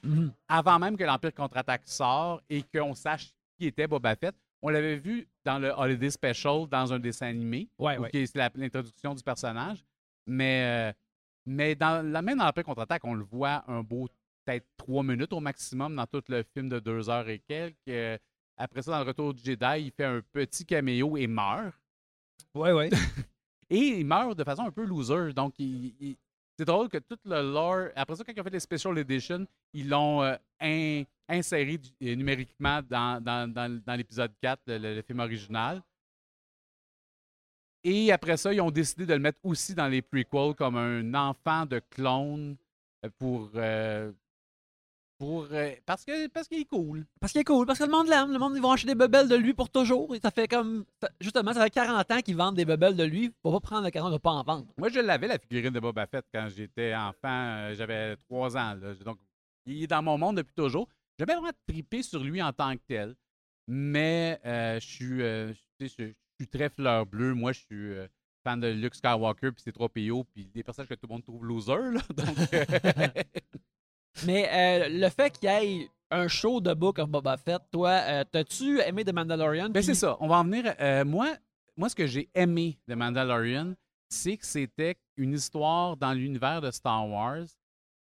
avant 0.48 0.80
même 0.80 0.96
que 0.96 1.04
l'Empire 1.04 1.34
contre-attaque 1.34 1.88
sort 1.88 2.42
et 2.50 2.64
qu'on 2.64 2.94
sache 2.94 3.34
qui 3.58 3.68
était 3.68 3.88
Boba 3.88 4.16
Fett. 4.16 4.36
On 4.62 4.70
l'avait 4.70 4.96
vu 4.98 5.28
dans 5.46 5.60
le 5.60 5.70
Holiday 5.72 6.10
Special 6.10 6.68
dans 6.68 6.92
un 6.94 7.00
dessin 7.00 7.28
animé, 7.28 7.70
Ouais, 7.78 7.98
ouais. 7.98 8.10
qui 8.10 8.18
est 8.20 8.36
la- 8.36 8.50
l'introduction 8.56 9.14
du 9.14 9.24
personnage. 9.24 9.84
Mais, 10.26 10.90
euh, 10.92 10.94
mais 11.46 11.76
dans, 11.76 12.06
la, 12.06 12.22
même 12.22 12.38
dans 12.38 12.46
l'Empire 12.46 12.64
contre-attaque, 12.64 13.04
on 13.06 13.14
le 13.14 13.24
voit 13.24 13.64
un 13.68 13.82
beau 13.84 14.08
peut-être 14.46 14.66
trois 14.78 15.04
minutes 15.04 15.32
au 15.34 15.40
maximum 15.40 15.96
dans 15.96 16.06
tout 16.08 16.24
le 16.30 16.44
film 16.54 16.70
de 16.70 16.80
deux 16.80 17.10
heures 17.10 17.28
et 17.30 17.40
quelques. 17.40 17.76
Euh, 17.90 18.18
après 18.58 18.82
ça, 18.82 18.92
dans 18.92 19.00
le 19.00 19.06
Retour 19.06 19.34
du 19.34 19.44
Jedi, 19.44 19.66
il 19.86 19.92
fait 19.92 20.06
un 20.06 20.22
petit 20.32 20.66
caméo 20.66 21.16
et 21.18 21.28
meurt. 21.28 21.76
Ouais, 22.56 22.72
ouais. 22.72 22.90
Et 23.70 24.00
il 24.00 24.06
meurt 24.06 24.38
de 24.38 24.44
façon 24.46 24.62
un 24.64 24.72
peu 24.72 24.86
loser. 24.86 25.34
Donc, 25.34 25.54
il- 25.60 25.94
il- 26.00 26.18
c'est 26.58 26.66
drôle 26.66 26.90
que 26.90 26.98
tout 26.98 27.20
le 27.26 27.42
lore. 27.42 27.90
Après 27.96 28.16
ça, 28.16 28.24
quand 28.24 28.34
ils 28.36 28.40
ont 28.40 28.44
fait 28.44 28.50
les 28.50 28.60
Special 28.60 28.98
Edition, 28.98 29.46
ils 29.74 29.88
l'ont 29.88 30.24
euh, 30.24 30.36
in- 30.60 31.04
inséré 31.30 31.80
euh, 32.04 32.16
numériquement 32.16 32.82
dans, 32.82 33.96
l'épisode 33.98 34.32
4, 34.42 34.62
le, 34.68 35.02
film 35.04 35.20
original. 35.20 35.84
Et 37.84 38.12
après 38.12 38.38
ça, 38.38 38.54
ils 38.54 38.60
ont 38.62 38.72
décidé 38.72 39.06
de 39.06 39.14
le 39.14 39.20
mettre 39.20 39.40
aussi 39.44 39.76
dans 39.76 39.88
les 39.88 40.02
prequels 40.02 40.56
comme 40.56 40.78
un 40.78 41.14
enfant 41.14 41.66
de 41.66 41.80
clone 41.92 42.58
euh, 43.06 43.10
pour. 43.18 43.52
Pour 45.18 45.48
euh, 45.52 45.72
parce 45.86 46.06
que 46.06 46.28
parce 46.28 46.48
qu'il 46.48 46.60
est 46.62 46.66
cool. 46.66 47.06
Parce 47.20 47.32
qu'il 47.32 47.42
est 47.42 47.46
cool, 47.46 47.66
parce 47.66 47.80
que 47.80 47.84
le 47.86 47.92
monde 47.92 48.08
l'aime. 48.08 48.32
Le 48.32 48.40
monde, 48.40 48.54
ils 48.56 48.62
vont 48.62 48.72
acheter 48.72 48.88
des 48.88 48.96
bebelles 48.96 49.28
de 49.28 49.36
lui 49.36 49.54
pour 49.54 49.70
toujours. 49.70 50.16
Et 50.16 50.20
ça 50.20 50.32
fait 50.32 50.48
comme. 50.48 50.86
Justement, 51.22 51.54
ça 51.54 51.64
fait 51.64 51.70
40 51.72 52.12
ans 52.12 52.22
qu'ils 52.22 52.36
vendent 52.36 52.56
des 52.56 52.66
bebelles 52.66 52.96
de 52.96 53.04
lui. 53.04 53.32
Faut 53.42 53.52
pas 53.52 53.60
prendre 53.60 53.84
l'occasion 53.84 54.10
de 54.10 54.18
pas 54.18 54.32
en 54.32 54.44
vendre. 54.44 54.68
Moi, 54.78 54.90
je 54.90 55.00
l'avais, 55.00 55.28
la 55.28 55.40
figurine 55.40 55.74
de 55.74 55.80
Boba 55.80 56.06
Fett, 56.08 56.26
quand 56.34 56.48
j'étais 56.56 56.94
enfant. 56.96 57.16
euh, 57.26 57.74
J'avais 57.76 58.16
trois 58.18 58.56
ans. 58.58 58.76
là. 58.76 58.94
Donc, 59.06 59.18
il 59.66 59.84
est 59.84 59.88
dans 59.88 60.02
mon 60.04 60.18
monde 60.18 60.38
depuis 60.38 60.54
toujours. 60.54 60.88
J'avais 61.20 61.34
vraiment 61.34 61.52
trippé 61.68 62.04
sur 62.04 62.24
lui 62.24 62.42
en 62.42 62.54
tant 62.54 62.76
que 62.76 62.82
tel. 62.88 63.16
Mais 63.68 64.40
euh, 64.46 64.80
je 64.80 64.86
suis 64.86 65.22
euh, 65.22 65.52
tu 65.80 65.88
sais, 65.90 65.96
je- 66.00 66.08
je 66.40 66.46
suis 66.46 66.48
très 66.48 66.70
fleur 66.70 67.06
bleue. 67.06 67.34
Moi, 67.34 67.52
je 67.52 67.60
suis 67.60 67.68
euh, 67.72 68.08
fan 68.44 68.60
de 68.60 68.68
Luke 68.68 68.94
Skywalker, 68.96 69.52
puis 69.52 69.62
c'est 69.66 69.72
trop 69.72 69.90
PO, 69.90 70.24
puis 70.26 70.46
des 70.54 70.64
personnages 70.64 70.88
que 70.88 70.94
tout 70.96 71.08
le 71.08 71.14
monde 71.14 71.24
trouve 71.24 71.44
loser. 71.44 71.74
Là. 71.92 72.02
Donc, 72.16 72.54
euh, 72.54 72.64
Mais 74.26 74.50
euh, 74.52 74.90
le 74.90 75.10
fait 75.10 75.38
qu'il 75.38 75.50
y 75.50 75.52
ait 75.84 75.90
un 76.10 76.28
show 76.28 76.60
de 76.62 76.74
Book 76.74 77.00
of 77.00 77.10
Boba 77.10 77.38
Fett, 77.38 77.62
toi, 77.72 77.90
euh, 77.92 78.24
t'as-tu 78.32 78.80
aimé 78.82 79.04
The 79.04 79.14
Mandalorian? 79.14 79.70
Ben, 79.70 79.84
c'est 79.84 79.94
ça. 79.94 80.18
On 80.20 80.28
va 80.28 80.38
en 80.38 80.44
venir. 80.44 80.74
euh, 80.80 81.06
moi, 81.06 81.36
moi, 81.76 81.90
ce 81.90 81.96
que 81.96 82.08
j'ai 82.08 82.30
aimé 82.34 82.80
de 82.88 82.96
Mandalorian, 82.96 83.74
c'est 84.10 84.38
que 84.38 84.46
c'était 84.46 84.96
une 85.18 85.34
histoire 85.34 85.98
dans 85.98 86.14
l'univers 86.14 86.62
de 86.62 86.72
Star 86.72 87.08
Wars 87.08 87.46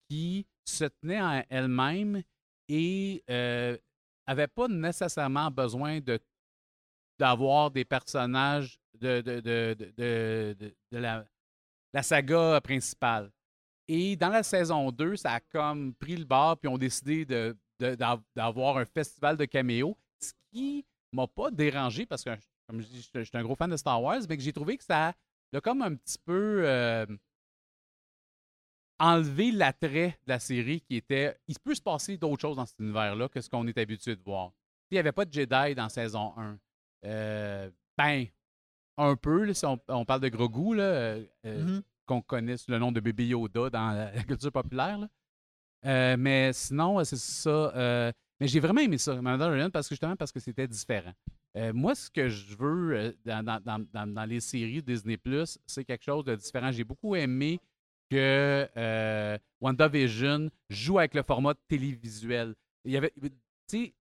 qui 0.09 0.47
se 0.65 0.85
tenait 0.85 1.21
en 1.21 1.43
elle-même 1.49 2.23
et 2.69 3.23
euh, 3.29 3.77
avait 4.25 4.47
pas 4.47 4.67
nécessairement 4.67 5.51
besoin 5.51 5.99
de 5.99 6.19
d'avoir 7.19 7.71
des 7.71 7.83
personnages 7.83 8.77
de, 8.99 9.21
de, 9.21 9.39
de, 9.39 9.75
de, 9.77 9.85
de- 9.97 10.55
de- 10.59 10.75
de 10.91 10.97
la, 10.97 11.25
la 11.93 12.03
saga 12.03 12.61
principale. 12.61 13.31
Et 13.87 14.15
dans 14.15 14.29
la 14.29 14.43
saison 14.43 14.91
2, 14.91 15.15
ça 15.15 15.33
a 15.33 15.39
comme 15.39 15.93
pris 15.95 16.15
le 16.17 16.25
bord, 16.25 16.57
puis 16.57 16.67
ont 16.67 16.77
décidé 16.77 17.25
de, 17.25 17.55
de- 17.79 17.97
d'avoir 18.35 18.77
un 18.77 18.85
festival 18.85 19.37
de 19.37 19.45
caméos, 19.45 19.97
ce 20.21 20.33
qui 20.51 20.85
m'a 21.13 21.27
pas 21.27 21.51
dérangé 21.51 22.05
parce 22.05 22.23
que, 22.23 22.31
comme 22.67 22.81
je 22.81 22.87
dis, 22.87 23.09
je 23.13 23.21
suis- 23.23 23.37
un 23.37 23.43
gros 23.43 23.55
fan 23.55 23.69
de 23.69 23.77
Star 23.77 24.01
Wars, 24.01 24.19
mais 24.27 24.35
que 24.37 24.43
j'ai 24.43 24.51
trouvé 24.53 24.77
que 24.77 24.83
ça 24.83 25.13
a 25.53 25.61
comme 25.61 25.81
un 25.81 25.95
petit 25.95 26.17
peu. 26.25 26.63
euh, 26.67 27.05
enlever 28.99 29.51
l'attrait 29.51 30.17
de 30.25 30.29
la 30.33 30.39
série 30.39 30.81
qui 30.81 30.95
était. 30.95 31.37
Il 31.47 31.57
peut 31.59 31.75
se 31.75 31.81
passer 31.81 32.17
d'autres 32.17 32.41
choses 32.41 32.55
dans 32.57 32.65
cet 32.65 32.79
univers-là 32.79 33.29
que 33.29 33.39
ce 33.41 33.47
qu'on 33.49 33.67
est 33.67 33.77
habitué 33.77 34.15
de 34.15 34.21
voir. 34.23 34.51
Il 34.89 34.95
n'y 34.95 34.99
avait 34.99 35.11
pas 35.11 35.23
de 35.25 35.31
Jedi 35.31 35.75
dans 35.75 35.87
saison 35.89 36.33
1. 36.35 36.57
Euh, 37.05 37.69
ben, 37.95 38.25
un 38.97 39.15
peu, 39.15 39.53
si 39.53 39.65
on, 39.65 39.77
parle 40.05 40.21
de 40.21 40.29
Grogu, 40.29 40.75
là, 40.75 40.83
euh, 40.83 41.25
Mhm. 41.45 41.83
Qu'on 42.07 42.21
connaît 42.21 42.57
sous 42.57 42.71
le 42.71 42.79
nom 42.79 42.91
de 42.91 42.99
bébé 42.99 43.27
Yoda 43.27 43.69
dans 43.69 43.91
la, 43.91 44.23
culture 44.23 44.51
populaire. 44.51 45.07
Euh, 45.85 46.15
mais 46.17 46.53
sinon, 46.53 47.03
c'est 47.03 47.17
ça. 47.17 47.49
euh, 47.49 48.11
mais 48.39 48.47
j'ai 48.47 48.59
vraiment 48.59 48.81
aimé 48.81 48.97
ça, 48.97 49.21
Mandalorian, 49.21 49.69
parce 49.69 49.87
que 49.87 49.95
justement 49.95 50.15
parce 50.15 50.31
que 50.31 50.39
c'était 50.39 50.67
différent. 50.67 51.13
Euh, 51.55 51.73
moi, 51.73 51.93
ce 51.93 52.09
que 52.09 52.29
je 52.29 52.55
veux 52.55 53.15
dans, 53.25 54.25
les 54.27 54.39
séries 54.39 54.81
Disney 54.81 55.17
c'est 55.65 55.83
quelque 55.83 56.03
chose 56.03 56.23
de 56.25 56.35
différent. 56.35 56.71
J'ai 56.71 56.83
beaucoup 56.83 57.15
aimé 57.15 57.59
que 58.09 59.37
WandaVision 59.59 60.49
joue 60.69 60.99
avec 60.99 61.13
le 61.13 61.23
format 61.23 61.53
télévisuel. 61.67 62.55
Il 62.85 62.91
y 62.91 62.97
avait, 62.97 63.11
tu 63.19 63.29
sais, 63.67 63.93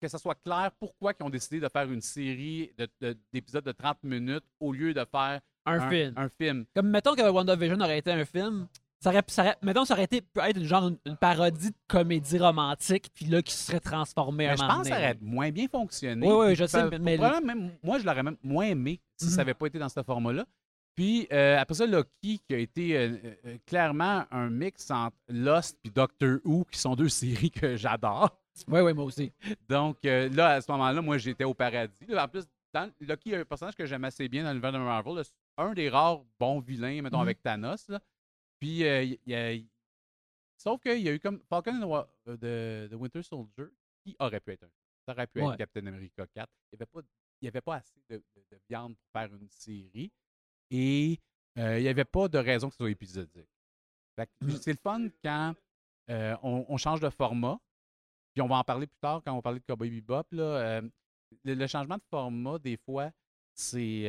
que 0.00 0.08
ça 0.08 0.18
soit 0.18 0.34
clair 0.34 0.70
pourquoi 0.78 1.12
ils 1.18 1.22
ont 1.22 1.30
décidé 1.30 1.60
de 1.60 1.68
faire 1.68 1.90
une 1.90 2.00
série 2.00 2.72
de- 2.78 2.88
de- 3.00 3.18
d'épisodes 3.32 3.64
de, 3.64 3.72
30 3.72 4.02
minutes 4.02 4.44
au 4.58 4.72
lieu 4.72 4.94
de 4.94 5.04
faire 5.04 5.40
Un, 5.72 5.88
film. 5.90 6.12
un 6.16 6.28
film. 6.28 6.64
Comme 6.74 6.88
mettons 6.90 7.14
que 7.14 7.22
WandaVision 7.28 7.80
aurait 7.80 7.98
été 7.98 8.10
un 8.12 8.24
film, 8.24 8.66
ça 9.00 9.10
aurait, 9.10 9.22
ça 9.28 9.42
aurait- 9.42 9.56
mettons 9.62 9.84
ça 9.84 9.94
aurait 9.94 10.04
été 10.04 10.20
peut-être 10.20 10.56
une 10.58 10.64
genre 10.66 10.88
une, 10.88 10.98
une 11.06 11.16
parodie 11.16 11.70
de 11.70 11.76
comédie 11.88 12.38
romantique, 12.38 13.10
puis 13.14 13.24
là 13.26 13.40
qui 13.42 13.52
se 13.54 13.64
serait 13.66 13.80
transformé 13.80 14.46
un 14.46 14.50
Mais 14.52 14.56
je 14.58 14.62
pense 14.62 14.82
que 14.82 14.88
ça 14.88 14.96
aurait 14.98 15.18
moins 15.20 15.50
bien 15.50 15.68
fonctionné. 15.68 16.26
Oui, 16.26 16.46
oui, 16.48 16.54
je 16.54 16.66
sais, 16.66 16.84
mais- 16.98 17.16
probablement 17.16 17.54
même- 17.54 17.70
moi, 17.82 17.98
je 17.98 18.04
l'aurais 18.04 18.22
même 18.22 18.36
moins 18.42 18.66
aimé 18.66 19.00
si 19.16 19.26
Mhm. 19.26 19.30
ça 19.30 19.36
n'avait 19.38 19.54
pas 19.54 19.66
été 19.66 19.78
dans 19.78 19.88
ce 19.88 20.02
format-là. 20.02 20.44
Puis 20.96 21.28
euh, 21.32 21.56
après 21.58 21.74
ça, 21.74 21.86
Loki, 21.86 22.40
qui 22.46 22.54
a 22.54 22.58
été 22.58 22.96
euh, 22.96 23.16
euh, 23.46 23.56
clairement 23.64 24.24
un 24.30 24.50
mix 24.50 24.90
entre 24.90 25.16
Lost 25.28 25.78
et 25.84 25.88
Doctor 25.90 26.38
Who, 26.44 26.66
qui 26.70 26.78
sont 26.78 26.94
deux 26.94 27.08
séries 27.08 27.50
que 27.50 27.76
j'adore. 27.76 28.36
Oui, 28.68 28.80
oui, 28.80 28.92
moi 28.92 29.04
aussi. 29.04 29.32
Donc 29.68 29.98
là, 30.04 30.48
à 30.48 30.60
ce 30.60 30.70
moment-là, 30.72 31.00
moi, 31.00 31.16
j'étais 31.16 31.44
au 31.44 31.54
paradis. 31.54 31.94
En 32.14 32.28
plus, 32.28 32.44
dans, 32.74 32.90
Loki 33.00 33.30
est 33.30 33.36
un 33.40 33.44
personnage 33.44 33.74
que 33.76 33.86
j'aime 33.86 34.04
assez 34.04 34.28
bien 34.28 34.42
dans 34.42 34.50
l'univers 34.50 34.72
de 34.72 34.78
Marvel. 34.78 35.22
Un 35.56 35.74
des 35.74 35.88
rares 35.88 36.24
bons 36.38 36.60
vilains, 36.60 37.02
mettons, 37.02 37.18
Mhm. 37.18 37.22
avec 37.22 37.42
Thanos. 37.42 37.88
là. 37.88 38.00
Puis, 38.58 38.84
euh, 38.84 39.02
il 39.02 39.18
y 39.26 39.34
a- 39.34 39.58
sauf 40.56 40.80
qu'il 40.82 41.00
y 41.00 41.08
a 41.08 41.12
eu 41.14 41.20
comme 41.20 41.40
Falcon 41.48 41.80
euh, 42.28 42.36
de, 42.36 42.88
de 42.90 42.96
Winter 42.96 43.22
Soldier, 43.22 43.66
qui 44.04 44.14
aurait 44.18 44.40
pu 44.40 44.52
être 44.52 44.64
un 44.64 44.70
Ça 45.06 45.12
aurait 45.12 45.26
pu 45.26 45.40
Ouais. 45.40 45.52
être 45.52 45.56
Captain 45.58 45.86
America 45.86 46.26
4. 46.26 46.48
Il 46.72 46.76
n'y 46.78 46.82
avait, 46.82 47.06
il 47.40 47.48
avait 47.48 47.60
pas 47.62 47.76
assez 47.76 48.00
de, 48.08 48.16
de- 48.16 48.44
de 48.52 48.60
viande 48.68 48.94
pour 48.96 49.08
faire 49.20 49.34
une 49.34 49.48
série. 49.50 50.12
Et 50.70 51.18
euh, 51.58 51.78
il 51.78 51.82
n'y 51.82 51.88
avait 51.88 52.04
pas 52.04 52.28
de 52.28 52.38
raison 52.38 52.68
que 52.68 52.74
ce 52.74 52.78
soit 52.78 52.90
épisodique. 52.90 53.48
Mhm. 54.42 54.50
C'est 54.60 54.72
le 54.72 54.78
fun 54.78 55.08
quand 55.24 55.54
euh, 56.10 56.36
on, 56.42 56.66
on 56.68 56.76
change 56.76 57.00
de 57.00 57.08
format. 57.10 57.58
Puis 58.34 58.42
on 58.42 58.46
va 58.48 58.56
en 58.56 58.64
parler 58.64 58.86
plus 58.86 58.98
tard 59.00 59.22
quand 59.24 59.32
on 59.32 59.36
va 59.36 59.42
parler 59.42 59.58
de 59.60 59.64
Cowboy 59.64 59.90
Bebop. 59.90 60.26
Là, 60.32 60.80
le, 61.44 61.54
le 61.54 61.66
changement 61.66 61.96
de 61.96 62.02
format, 62.10 62.58
des 62.58 62.76
fois, 62.76 63.10
c'est 63.54 64.02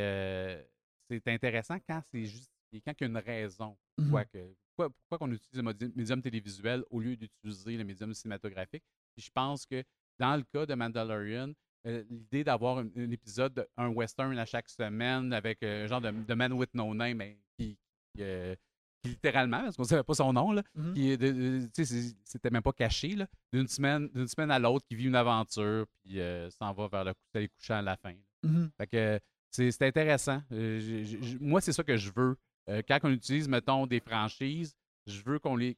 c'est 1.24 1.34
intéressant 1.34 1.78
quand 1.88 2.02
c'est 2.12 2.26
justifié, 2.26 2.82
quand 2.86 2.94
il 3.00 3.02
y 3.02 3.04
a 3.04 3.08
une 3.08 3.18
raison. 3.18 3.78
Mhm. 3.98 4.06
Pourquoi, 4.06 4.26
que- 4.26 4.54
pourquoi, 4.76 4.90
pourquoi 4.90 5.18
qu'on 5.20 5.32
utilise 5.34 5.64
le 5.64 5.92
médium 5.96 6.22
télévisuel 6.22 6.84
au 6.90 7.00
lieu 7.00 7.16
d'utiliser 7.16 7.78
le 7.78 7.84
médium 7.84 8.14
cinématographique. 8.14 8.84
Puis 9.16 9.26
je 9.26 9.30
pense 9.32 9.66
que 9.66 9.84
dans 10.20 10.36
le 10.38 10.44
cas 10.54 10.66
de 10.66 10.74
Mandalorian, 10.74 11.52
euh, 11.88 12.04
l'idée 12.10 12.44
d'avoir 12.44 12.78
un, 12.80 12.88
un 12.96 13.12
épisode, 13.12 13.54
de- 13.54 13.68
un 13.78 13.88
western 13.90 14.38
à 14.38 14.46
chaque 14.46 14.70
semaine 14.70 15.34
avec 15.34 15.62
euh, 15.64 15.84
un 15.86 15.88
genre 15.88 16.02
de, 16.02 16.12
de 16.12 16.34
Man 16.34 16.54
with 16.54 16.74
No 16.74 16.94
Name 16.94 17.18
mais 17.18 17.38
qui, 17.58 17.76
qui, 18.16 18.22
euh, 18.22 18.56
qui 19.04 19.10
littéralement, 19.10 19.64
parce 19.64 19.76
qu'on 19.76 19.82
ne 19.84 19.88
savait 19.88 20.04
pas 20.04 20.14
son 20.14 20.32
nom, 20.32 20.52
là, 20.52 20.62
c'est- 21.74 22.16
c'était 22.24 22.50
même 22.52 22.62
pas 22.62 22.72
caché, 22.72 23.16
d'une 23.52 23.68
semaine, 23.68 24.08
d'une 24.10 24.28
semaine 24.28 24.52
à 24.52 24.60
l'autre, 24.60 24.86
qui 24.88 24.96
vit 24.96 25.06
une 25.06 25.16
aventure, 25.16 25.88
puis 26.04 26.20
s'en 26.52 26.72
va 26.74 26.88
vers 26.88 27.04
le 27.06 27.14
coucher 27.14 27.48
couchant 27.50 27.76
à 27.78 27.82
la 27.82 27.98
fin. 27.98 28.14
Mhm. 28.44 28.70
Fait 28.78 28.88
que 28.88 29.20
c'est 29.52 29.82
intéressant. 29.84 30.42
Euh, 30.52 31.06
moi, 31.40 31.62
c'est 31.62 31.74
ça 31.74 31.84
que 31.84 31.98
je 31.98 32.12
veux. 32.16 32.36
Euh, 32.70 32.82
quand 32.88 33.00
on 33.04 33.10
utilise, 33.10 33.48
mettons, 33.48 33.86
des 33.88 34.00
franchises, 34.00 34.76
je 35.08 35.22
veux 35.24 35.40
qu'on 35.40 35.56
les, 35.56 35.76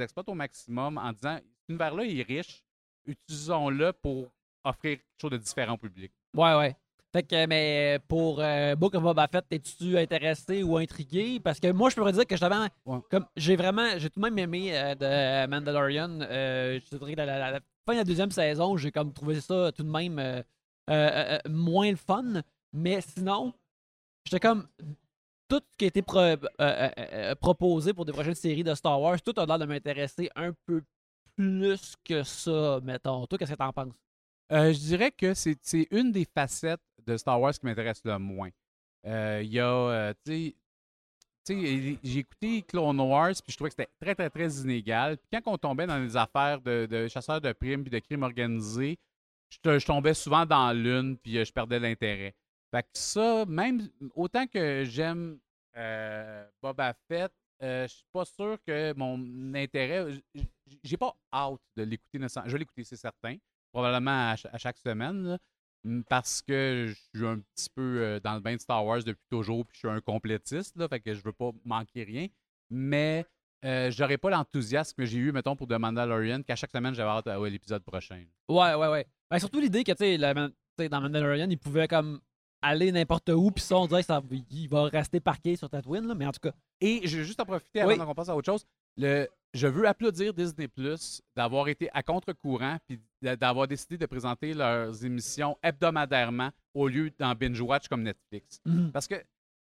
exploite 0.00 0.28
au 0.28 0.34
maximum 0.34 0.98
en 0.98 1.12
disant 1.12 1.36
cet 1.36 1.68
univers-là 1.68 2.04
est 2.04 2.22
riche, 2.22 2.62
utilisons-le 3.06 3.92
pour 3.92 4.28
offrir 4.64 4.98
quelque 4.98 5.04
chose 5.20 5.30
de 5.30 5.36
différent 5.38 5.74
au 5.74 5.78
public. 5.78 6.12
Ouais, 6.34 6.54
ouais. 6.56 6.76
Fait 7.12 7.22
que, 7.22 7.46
mais 7.46 7.98
pour 8.08 8.40
euh, 8.40 8.74
Book 8.74 8.94
of 8.94 9.02
Boba 9.02 9.28
Fett, 9.28 9.44
es-tu 9.50 9.96
intéressé 9.96 10.62
ou 10.62 10.76
intrigué? 10.76 11.40
Parce 11.40 11.60
que 11.60 11.70
moi, 11.72 11.88
je 11.88 11.94
pourrais 11.94 12.12
dire 12.12 12.26
que 12.26 12.34
justement, 12.34 12.66
Ouais. 12.84 12.98
comme 13.10 13.24
j'ai 13.36 13.56
vraiment, 13.56 13.96
j'ai 13.96 14.10
tout 14.10 14.20
de 14.20 14.24
même 14.28 14.38
aimé 14.38 14.76
euh, 14.76 14.94
de 14.94 15.48
Mandalorian. 15.48 16.18
Euh, 16.22 16.78
je 16.84 16.90
te 16.90 16.96
dirais 16.96 17.12
que 17.12 17.18
la, 17.18 17.26
la- 17.38 17.50
la 17.52 17.60
fin 17.86 17.92
de 17.92 17.98
la 17.98 18.04
deuxième 18.04 18.32
saison, 18.32 18.76
j'ai 18.76 18.90
comme 18.90 19.12
trouvé 19.14 19.40
ça 19.40 19.70
tout 19.72 19.84
de 19.84 19.88
même 19.90 20.18
euh, 20.18 20.42
euh, 20.90 21.38
euh, 21.38 21.38
moins 21.48 21.88
le 21.90 21.96
fun. 21.96 22.42
Mais 22.76 23.00
sinon, 23.00 23.54
j'étais 24.24 24.40
comme. 24.40 24.68
Tout 25.48 25.60
ce 25.60 25.76
qui 25.78 25.84
a 25.84 25.88
été 25.88 26.02
euh, 26.14 26.36
euh, 26.60 26.90
euh, 26.98 27.34
proposé 27.36 27.94
pour 27.94 28.04
des 28.04 28.10
prochaines 28.10 28.34
séries 28.34 28.64
de 28.64 28.74
Star 28.74 29.00
Wars, 29.00 29.22
tout 29.22 29.32
a 29.36 29.46
l'air 29.46 29.60
de 29.60 29.64
m'intéresser 29.64 30.28
un 30.34 30.52
peu 30.66 30.82
plus 31.36 31.94
que 32.04 32.24
ça, 32.24 32.80
mettons. 32.82 33.26
Toi, 33.26 33.38
qu'est-ce 33.38 33.52
que 33.52 33.56
t'en 33.56 33.72
penses? 33.72 33.94
Je 34.50 34.76
dirais 34.76 35.12
que 35.12 35.34
c'est 35.34 35.56
une 35.92 36.10
des 36.10 36.24
facettes 36.24 36.80
de 37.06 37.16
Star 37.16 37.40
Wars 37.40 37.52
qui 37.52 37.64
m'intéresse 37.64 38.02
le 38.04 38.18
moins. 38.18 38.50
Il 39.04 39.46
y 39.52 39.60
a, 39.60 40.14
tu 40.24 40.56
sais, 41.44 41.98
j'ai 42.02 42.18
écouté 42.18 42.62
Clone 42.62 43.00
Wars, 43.00 43.34
puis 43.34 43.52
je 43.52 43.56
trouvais 43.56 43.70
que 43.70 43.76
c'était 43.78 43.92
très, 44.00 44.16
très, 44.16 44.30
très 44.30 44.52
inégal. 44.62 45.16
Puis 45.16 45.40
quand 45.40 45.52
on 45.52 45.58
tombait 45.58 45.86
dans 45.86 46.00
des 46.00 46.16
affaires 46.16 46.60
de, 46.60 46.86
de 46.90 47.06
chasseurs 47.06 47.40
de 47.40 47.52
primes 47.52 47.84
puis 47.84 47.90
de 47.90 48.00
crimes 48.00 48.24
organisés, 48.24 48.98
je, 49.48 49.78
je 49.78 49.86
tombais 49.86 50.14
souvent 50.14 50.44
dans 50.44 50.72
l'une, 50.72 51.16
puis 51.18 51.44
je 51.44 51.52
perdais 51.52 51.78
l'intérêt. 51.78 52.34
Fait 52.70 52.82
que 52.82 52.88
ça, 52.94 53.44
même 53.46 53.88
autant 54.14 54.46
que 54.46 54.84
j'aime 54.84 55.38
euh, 55.76 56.46
Boba 56.62 56.94
Fett, 57.08 57.32
euh, 57.62 57.86
je 57.88 57.94
suis 57.94 58.06
pas 58.12 58.24
sûr 58.24 58.58
que 58.66 58.92
mon 58.94 59.54
intérêt. 59.54 60.06
J'ai 60.82 60.96
pas 60.96 61.14
hâte 61.32 61.60
de 61.76 61.82
l'écouter. 61.84 62.18
Je 62.46 62.52
vais 62.52 62.58
l'écouter, 62.58 62.84
c'est 62.84 62.96
certain. 62.96 63.36
Probablement 63.72 64.30
à, 64.30 64.36
ch- 64.36 64.52
à 64.52 64.58
chaque 64.58 64.78
semaine. 64.78 65.38
parce 66.08 66.42
que 66.42 66.86
je 66.88 66.94
suis 67.18 67.26
un 67.26 67.38
petit 67.38 67.68
peu 67.74 68.00
euh, 68.02 68.20
dans 68.20 68.34
le 68.34 68.40
bain 68.40 68.54
de 68.56 68.60
Star 68.60 68.84
Wars 68.84 69.02
depuis 69.04 69.26
toujours, 69.30 69.64
puis 69.64 69.74
je 69.74 69.78
suis 69.86 69.88
un 69.96 70.00
complétiste, 70.00 70.76
là, 70.76 70.88
fait 70.88 71.00
que 71.00 71.14
je 71.14 71.22
veux 71.22 71.32
pas 71.32 71.50
manquer 71.64 72.02
rien. 72.02 72.26
Mais 72.70 73.24
euh, 73.64 73.90
j'aurais 73.92 74.18
pas 74.18 74.30
l'enthousiasme 74.30 74.94
que 74.96 75.04
j'ai 75.06 75.18
eu, 75.18 75.32
mettons, 75.32 75.54
pour 75.54 75.68
The 75.68 75.72
Mandalorian, 75.78 76.42
qu'à 76.42 76.56
chaque 76.56 76.72
semaine, 76.72 76.94
j'avais 76.94 77.10
hâte 77.10 77.28
à 77.28 77.38
l'épisode 77.48 77.84
prochain. 77.84 78.24
Ouais, 78.48 78.74
ouais, 78.74 78.88
ouais. 78.88 79.06
Ben, 79.30 79.38
surtout 79.38 79.60
l'idée 79.60 79.84
que, 79.84 79.92
tu 79.92 79.98
sais, 80.78 80.88
dans 80.88 81.00
Mandalorian, 81.00 81.48
il 81.48 81.58
pouvait 81.58 81.86
comme 81.88 82.20
aller 82.68 82.92
n'importe 82.92 83.28
où, 83.30 83.50
puis 83.50 83.62
ça, 83.64 83.76
on 83.78 83.86
dirait 83.86 84.00
que 84.02 84.06
ça, 84.06 84.22
il 84.50 84.68
va 84.68 84.84
rester 84.84 85.20
parqué 85.20 85.56
sur 85.56 85.68
Tatooine, 85.68 86.06
là, 86.06 86.14
mais 86.14 86.26
en 86.26 86.32
tout 86.32 86.40
cas. 86.40 86.52
Et 86.80 87.06
je 87.06 87.18
vais 87.18 87.24
juste 87.24 87.40
en 87.40 87.44
profiter 87.44 87.80
avant 87.80 87.92
Oui. 87.92 87.98
qu'on 87.98 88.14
passe 88.14 88.28
à 88.28 88.36
autre 88.36 88.46
chose. 88.50 88.64
Le, 88.96 89.28
je 89.54 89.66
veux 89.66 89.86
applaudir 89.86 90.32
Disney 90.34 90.68
Plus 90.68 91.20
d'avoir 91.34 91.68
été 91.68 91.88
à 91.92 92.02
contre-courant 92.02 92.78
puis 92.86 93.00
d'avoir 93.22 93.66
décidé 93.68 93.96
de 93.98 94.06
présenter 94.06 94.54
leurs 94.54 95.04
émissions 95.04 95.56
hebdomadairement 95.62 96.50
au 96.74 96.88
lieu 96.88 97.10
d'en 97.18 97.34
binge-watch 97.34 97.88
comme 97.88 98.02
Netflix. 98.02 98.60
Mhm. 98.64 98.90
Parce 98.92 99.06
que, 99.06 99.16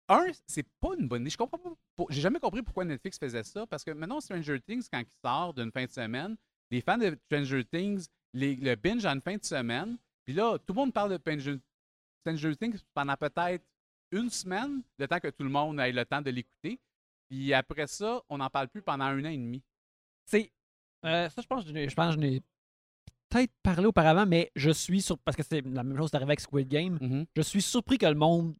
un, 0.08 0.26
c'est 0.46 0.66
pas 0.80 0.90
une 0.98 1.08
bonne 1.08 1.22
idée. 1.22 1.30
Je 1.30 1.36
comprends 1.38 1.58
pas. 1.58 2.04
J'ai 2.10 2.20
jamais 2.20 2.38
compris 2.40 2.62
pourquoi 2.62 2.84
Netflix 2.84 3.18
faisait 3.18 3.42
ça. 3.42 3.66
Parce 3.66 3.82
que 3.84 3.90
maintenant, 3.92 4.20
Stranger 4.20 4.60
Things, 4.60 4.86
quand 4.92 5.00
il 5.00 5.06
sort 5.24 5.54
d'une 5.54 5.70
fin 5.72 5.84
de 5.86 5.90
semaine, 5.90 6.36
les 6.70 6.80
fans 6.82 6.98
de 6.98 7.16
Stranger 7.26 7.64
Things 7.64 8.06
les- 8.34 8.56
le 8.56 8.74
binge 8.74 9.06
en 9.06 9.18
fin 9.20 9.36
de 9.36 9.44
semaine. 9.44 9.96
Puis 10.24 10.34
là, 10.34 10.58
tout 10.58 10.72
le 10.72 10.74
monde 10.74 10.92
parle 10.92 11.12
de 11.12 11.16
Stranger 12.25 12.57
Things 12.57 12.81
pendant 12.95 13.16
peut-être 13.16 13.64
une 14.11 14.31
semaine, 14.31 14.83
le 14.99 15.07
temps 15.09 15.21
que 15.21 15.28
tout 15.28 15.43
le 15.45 15.50
monde 15.50 15.78
ait 15.81 15.93
le 15.93 16.04
temps 16.04 16.23
de 16.23 16.31
l'écouter. 16.31 16.81
Puis 17.28 17.52
après 17.52 17.87
ça, 17.87 18.23
on 18.28 18.38
n'en 18.38 18.49
parle 18.50 18.69
plus 18.69 18.83
pendant 18.83 19.04
un 19.04 19.25
an 19.25 19.28
et 19.28 19.37
demi. 19.37 19.62
C'est. 20.26 20.50
euh, 21.04 21.28
ça, 21.28 21.43
je 21.43 21.47
pense, 21.47 21.64
que 21.64 21.88
je 21.88 21.95
pense 21.95 22.14
que 22.14 22.21
je 22.23 22.26
n'ai 22.26 22.40
peut-être 23.28 23.52
parlé 23.62 23.87
auparavant, 23.87 24.26
mais 24.26 24.50
je 24.54 24.71
suis 24.71 25.02
sur. 25.02 25.19
Parce 25.19 25.37
que 25.37 25.43
c'est 25.43 25.61
la 25.66 25.83
même 25.83 25.97
chose 25.97 26.11
qui 26.11 26.16
est 26.16 26.19
arrivé 26.19 26.31
avec 26.31 26.40
Squid 26.40 26.69
Game. 26.69 26.99
Je 27.37 27.43
suis 27.43 27.62
surpris 27.62 27.99
que 27.99 28.07
le 28.07 28.14
monde. 28.14 28.54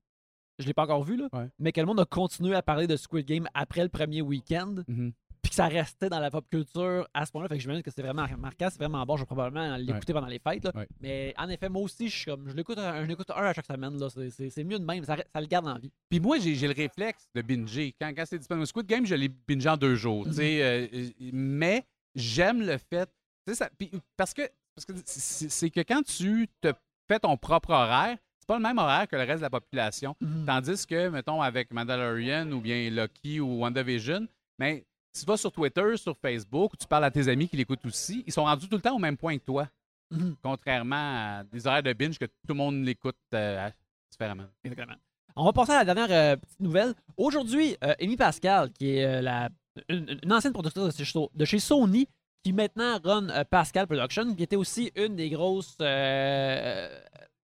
Je 0.59 0.67
l'ai 0.67 0.75
pas 0.75 0.85
encore 0.85 1.03
vu, 1.03 1.17
là. 1.17 1.29
Ouais. 1.33 1.49
Mais 1.59 1.73
que 1.73 1.81
le 1.81 1.87
monde 1.87 1.99
a 2.01 2.05
continué 2.05 2.55
à 2.55 2.63
parler 2.63 2.87
de 2.87 2.97
Squid 2.97 3.27
Game 3.27 3.49
après 3.55 3.83
le 3.83 3.89
premier 3.89 4.23
week-end. 4.23 4.77
Puis 4.87 5.15
que 5.55 5.63
ça 5.63 5.69
restait 5.69 6.09
dans 6.09 6.19
la 6.21 6.31
pop 6.31 6.45
culture 6.51 7.09
à 7.15 7.25
ce 7.27 7.33
point-là. 7.33 7.49
Fait 7.49 7.57
que 7.57 7.61
j'imagine 7.63 7.83
que 7.83 7.91
c'est 7.91 8.03
vraiment 8.03 8.27
marquant, 8.39 8.69
c'est 8.71 8.79
vraiment 8.79 9.05
bon. 9.07 9.17
Je 9.17 9.23
vais 9.23 9.27
probablement 9.27 9.77
l'écouter 9.77 10.13
pendant 10.13 10.27
les 10.27 10.39
fêtes. 10.39 10.65
là. 10.65 10.73
Ouais. 10.75 10.89
Mais 11.01 11.35
en 11.39 11.49
effet, 11.49 11.69
moi 11.69 11.83
aussi, 11.83 12.09
je 12.09 12.17
suis 12.17 12.25
comme. 12.31 12.49
Je 12.49 12.55
l'écoute 12.55 12.79
un, 12.79 13.03
l'écoute 13.07 13.31
un 13.31 13.35
à 13.45 13.53
chaque 13.53 13.67
semaine. 13.67 13.99
là. 13.99 14.09
C'est- 14.11 14.65
mieux 14.65 14.79
de 14.79 14.85
même. 14.85 15.05
Ça, 15.05 15.17
ça 15.33 15.41
le 15.41 15.47
garde 15.47 15.67
en 15.67 15.79
vie. 15.79 15.91
Puis 16.09 16.21
moi, 16.21 16.39
j'ai 16.39 16.55
le 16.67 16.75
réflexe 16.75 17.29
de 17.35 17.43
binger. 17.43 17.95
Quand, 18.01 18.13
quand 18.17 18.25
c'est 18.27 18.39
disponible. 18.39 18.67
Squid 18.67 18.87
Game, 18.87 19.07
je 19.07 19.15
l'ai 19.15 19.29
bingé 19.29 19.69
en 19.69 19.77
deux 19.77 19.95
jours. 19.97 20.27
sais, 20.33 20.63
euh, 20.63 20.87
euh, 20.93 21.09
mais 21.33 21.85
j'aime 22.15 22.61
le 22.63 22.79
fait. 22.79 23.09
Ça, 23.53 23.69
parce 24.17 24.33
que 24.33 24.43
parce 24.75 24.87
que 24.87 24.93
c'est 25.05 25.71
que 25.71 25.81
quand 25.81 26.03
tu 26.03 26.49
te 26.61 26.73
fais 27.09 27.19
ton 27.21 27.37
propre 27.37 27.71
horaire, 27.71 28.17
c'est 28.41 28.47
pas 28.49 28.57
le 28.57 28.63
même 28.63 28.79
horaire 28.79 29.07
que 29.07 29.17
le 29.17 29.23
reste 29.23 29.37
de 29.39 29.43
la 29.43 29.51
population. 29.51 30.17
Tandis 30.47 30.87
que, 30.87 31.09
mettons, 31.09 31.41
avec 31.43 31.73
Mandalorian 31.73 32.51
ou 32.53 32.61
bien 32.61 32.91
Loki 32.91 33.41
ou 33.41 33.61
WandaVision, 33.61 34.27
mais 34.59 34.85
tu 35.19 35.25
vas 35.25 35.37
sur 35.37 35.53
Twitter, 35.53 35.97
sur 35.97 36.17
Facebook, 36.17 36.73
ou 36.73 36.77
tu 36.77 36.87
parles 36.87 37.05
à 37.05 37.11
tes 37.11 37.29
amis 37.29 37.49
qui 37.49 37.57
l'écoutent 37.57 37.85
aussi, 37.87 38.25
ils 38.27 38.33
sont 38.33 38.45
rendus 38.45 38.69
tout 38.69 38.77
le 38.77 38.83
temps 38.83 38.97
au 38.97 38.99
même 38.99 39.17
point 39.17 39.39
que 39.39 39.45
toi. 39.45 39.69
Mhm. 40.11 40.37
Contrairement 40.43 40.97
à 41.41 41.45
des 41.45 41.67
horaires 41.67 41.83
de 41.83 41.93
binge 41.93 42.19
que 42.19 42.27
tout 42.27 42.33
le 42.49 42.55
monde 42.55 42.85
l'écoute 42.85 43.17
euh, 43.33 43.69
différemment. 44.11 44.45
Exactement. 44.63 44.97
On 45.37 45.45
va 45.45 45.53
passer 45.53 45.73
à 45.73 45.83
la 45.83 45.95
dernière 45.95 46.11
euh, 46.33 46.37
petite 46.37 46.61
nouvelle. 46.61 46.95
Aujourd'hui, 47.17 47.77
euh, 47.83 47.95
Amy 48.01 48.17
Pascal, 48.17 48.71
qui 48.73 48.97
est 48.97 49.23
la, 49.23 49.49
une, 49.89 50.19
une 50.23 50.33
ancienne 50.33 50.53
productrice 50.53 50.97
de 50.97 51.05
chez, 51.05 51.11
So- 51.11 51.31
de 51.35 51.45
chez 51.45 51.59
Sony, 51.59 52.07
qui 52.43 52.53
maintenant 52.53 52.99
run 53.03 53.45
Pascal 53.47 53.87
Production, 53.87 54.35
qui 54.35 54.43
était 54.43 54.57
aussi 54.57 54.93
une 54.95 55.17
des 55.17 55.31
grosses 55.31 55.77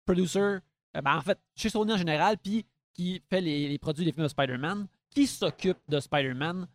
producers, 0.05 0.61
ben, 0.95 1.17
en 1.17 1.23
fait, 1.23 1.39
chez 1.57 1.71
Sony 1.71 1.93
en 1.93 1.97
général, 1.97 2.37
puis 2.39 2.67
qui 2.93 3.23
fait 3.31 3.41
les, 3.41 3.69
les 3.69 3.79
produits 3.79 4.05
des 4.05 4.13
films 4.13 4.25
de 4.25 4.29
Spider-Man, 4.29 4.87
qui 5.11 5.27
s'occupe 5.27 5.79
de 5.89 5.99
Spider-Man, 5.99 6.67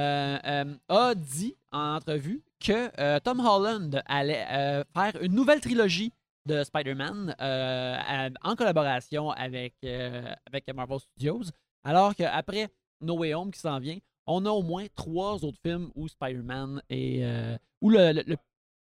a 0.00 1.14
dit 1.14 1.56
en 1.72 1.96
entrevue 1.96 2.42
que 2.60 2.90
euh, 3.00 3.18
Tom 3.20 3.40
Holland 3.40 4.02
allait 4.06 4.46
euh, 4.50 4.84
faire 4.94 5.20
une 5.22 5.34
nouvelle 5.34 5.60
trilogie 5.60 6.12
de 6.46 6.62
Spider-Man 6.62 7.34
euh, 7.40 8.30
en 8.42 8.54
collaboration 8.56 9.30
avec, 9.30 9.74
euh, 9.84 10.32
avec 10.46 10.72
Marvel 10.74 11.00
Studios. 11.00 11.42
Alors 11.84 12.14
qu'après 12.14 12.68
No 13.00 13.18
Way 13.18 13.34
Home 13.34 13.50
qui 13.50 13.60
s'en 13.60 13.78
vient, 13.78 13.98
on 14.26 14.44
a 14.46 14.50
au 14.50 14.62
moins 14.62 14.86
trois 14.94 15.44
autres 15.44 15.58
films 15.64 15.90
où 15.94 16.08
Spider-Man 16.08 16.82
est. 16.88 17.22
euh, 17.24 17.56
où 17.80 17.90
le, 17.90 18.12
le- 18.12 18.24
le- 18.26 18.36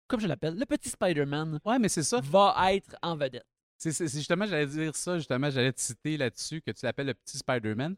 comme 0.07 0.19
je 0.19 0.27
l'appelle, 0.27 0.55
le 0.55 0.65
petit 0.65 0.89
Spider-Man 0.89 1.60
Ouais, 1.65 1.79
mais 1.79 1.89
c'est 1.89 2.03
ça. 2.03 2.19
va 2.24 2.55
être 2.74 2.95
en 3.01 3.15
vedette. 3.15 3.45
C'est 3.77 3.91
justement, 4.07 4.45
j'allais 4.45 4.67
dire 4.67 4.95
ça, 4.95 5.17
justement, 5.17 5.50
j'allais 5.50 5.74
te 5.74 5.81
citer 5.81 6.17
là-dessus, 6.17 6.62
que 6.62 6.72
tu 6.72 6.86
l'appelles 6.86 7.07
le 7.07 7.13
petit 7.13 7.38
Spider-Man. 7.38 7.95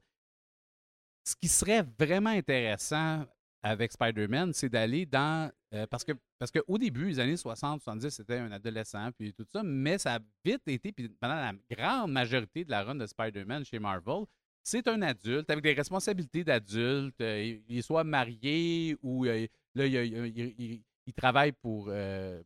Ce 1.27 1.35
qui 1.35 1.49
serait 1.49 1.83
vraiment 1.99 2.29
intéressant 2.29 3.25
avec 3.61 3.91
Spider-Man, 3.91 4.53
c'est 4.53 4.69
d'aller 4.69 5.05
dans. 5.05 5.51
euh, 5.73 5.85
parce 5.87 6.05
que 6.05 6.13
parce 6.39 6.51
qu'au 6.51 6.77
début, 6.77 7.07
les 7.07 7.19
années 7.19 7.35
60, 7.35 7.81
70, 7.81 8.09
c'était 8.11 8.37
un 8.37 8.49
adolescent, 8.53 9.09
puis 9.11 9.33
tout 9.33 9.43
ça, 9.51 9.61
mais 9.61 9.97
ça 9.97 10.15
a 10.15 10.19
vite 10.45 10.61
été, 10.67 10.93
puis 10.93 11.09
pendant 11.19 11.35
la 11.35 11.51
grande 11.69 12.13
majorité 12.13 12.63
de 12.63 12.71
la 12.71 12.81
run 12.83 12.95
de 12.95 13.05
Spider-Man 13.05 13.65
chez 13.65 13.77
Marvel, 13.77 14.23
c'est 14.63 14.87
un 14.87 15.01
adulte 15.01 15.49
avec 15.49 15.65
des 15.65 15.73
responsabilités 15.73 16.45
d'adulte. 16.45 17.19
euh, 17.19 17.57
il, 17.67 17.83
soit 17.83 18.05
marié 18.05 18.95
ou 19.03 19.25
euh, 19.25 19.47
là, 19.75 19.85
il, 19.85 19.95
il- 19.95 20.27
il- 20.37 20.55
il- 20.57 20.83
il 21.07 21.13
travaille 21.13 21.51
pour, 21.51 21.87
euh, 21.89 22.41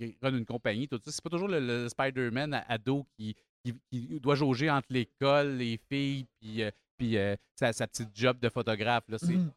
Il 0.00 0.16
run 0.20 0.36
une 0.36 0.44
compagnie, 0.44 0.88
tout 0.88 1.00
ça. 1.04 1.12
C'est 1.12 1.22
pas 1.22 1.30
toujours 1.30 1.48
le, 1.48 1.88
Spider-Man 1.88 2.64
ado 2.68 3.06
qui, 3.16 3.36
qui, 3.64 4.18
doit 4.20 4.34
jauger 4.34 4.70
entre 4.70 4.88
l'école, 4.90 5.56
les 5.56 5.78
filles, 5.88 6.26
puis, 6.40 6.62
puis 6.96 7.16
euh, 7.18 7.36
sa, 7.54 7.72
sa 7.72 7.86
petite 7.86 8.10
job 8.14 8.38
de 8.40 8.48
photographe. 8.48 9.04
Là. 9.08 9.18
Mhm. 9.22 9.50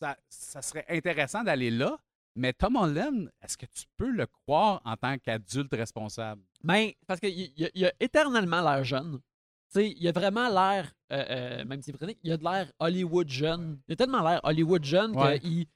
ça, 0.00 0.16
ça 0.28 0.62
serait 0.62 0.84
intéressant 0.88 1.44
d'aller 1.44 1.70
là, 1.70 1.96
mais 2.34 2.52
Tom 2.52 2.76
Holland, 2.76 3.30
est-ce 3.42 3.56
que 3.56 3.66
tu 3.66 3.84
peux 3.96 4.10
le 4.10 4.26
croire 4.26 4.80
en 4.84 4.96
tant 4.96 5.16
qu'adulte 5.18 5.72
responsable? 5.72 6.42
Ben, 6.64 6.90
parce 7.06 7.20
qu'il 7.20 7.52
il, 7.56 7.84
a- 7.86 7.92
éternellement 8.00 8.60
l'air 8.62 8.82
jeune. 8.84 9.20
Tu 9.72 9.80
sais, 9.80 9.90
il 9.96 10.08
a 10.08 10.12
vraiment 10.12 10.48
l'air, 10.48 10.92
euh, 11.12 11.24
euh, 11.30 11.64
même 11.64 11.80
si 11.82 11.92
britannique, 11.92 12.18
il 12.22 12.32
a 12.32 12.36
de 12.36 12.42
l'air 12.44 12.72
Hollywood 12.78 13.28
jeune. 13.28 13.80
Il 13.88 13.92
a 13.92 13.96
tellement 13.96 14.28
l'air 14.28 14.40
Hollywood 14.42 14.84
jeune 14.84 15.16
Ouais. 15.16 15.38
qu'il 15.40 15.66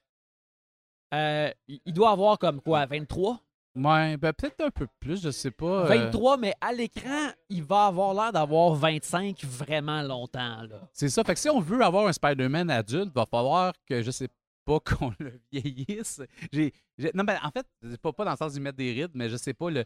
euh, 1.13 1.51
il 1.67 1.79
il 1.85 1.93
doit 1.93 2.11
avoir 2.11 2.37
comme 2.37 2.61
quoi, 2.61 2.85
23? 2.85 3.41
Ouais, 3.77 4.17
ben 4.17 4.33
peut-être 4.33 4.61
un 4.61 4.71
peu 4.71 4.87
plus, 4.99 5.21
je 5.21 5.29
sais 5.29 5.51
pas. 5.51 5.83
euh, 5.85 5.85
23, 5.85 6.37
mais 6.37 6.53
à 6.61 6.73
l'écran, 6.73 7.29
il 7.49 7.63
va 7.63 7.85
avoir 7.87 8.13
l'air 8.13 8.33
d'avoir 8.33 8.73
25 8.73 9.43
vraiment 9.43 10.01
longtemps. 10.01 10.63
Là. 10.63 10.89
C'est 10.93 11.09
ça. 11.09 11.23
Fait 11.23 11.33
que 11.33 11.39
si 11.39 11.49
on 11.49 11.59
veut 11.59 11.81
avoir 11.81 12.07
un 12.07 12.13
Spider-Man 12.13 12.69
adulte, 12.69 13.13
va 13.13 13.25
falloir 13.25 13.73
que, 13.85 14.01
je 14.01 14.11
sais 14.11 14.29
pas, 14.65 14.79
qu'on 14.85 15.13
le 15.19 15.39
vieillisse. 15.51 16.21
J'ai, 16.51 16.73
non, 17.13 17.23
ben, 17.23 17.39
en 17.43 17.51
fait, 17.51 17.65
c'est 17.81 18.01
pas, 18.01 18.11
pas 18.13 18.25
dans 18.25 18.31
le 18.31 18.37
sens 18.37 18.53
d'y 18.53 18.59
mettre 18.59 18.77
des 18.77 18.91
rides, 18.93 19.11
mais 19.13 19.29
je 19.29 19.37
sais 19.37 19.53
pas, 19.53 19.69
le, 19.69 19.85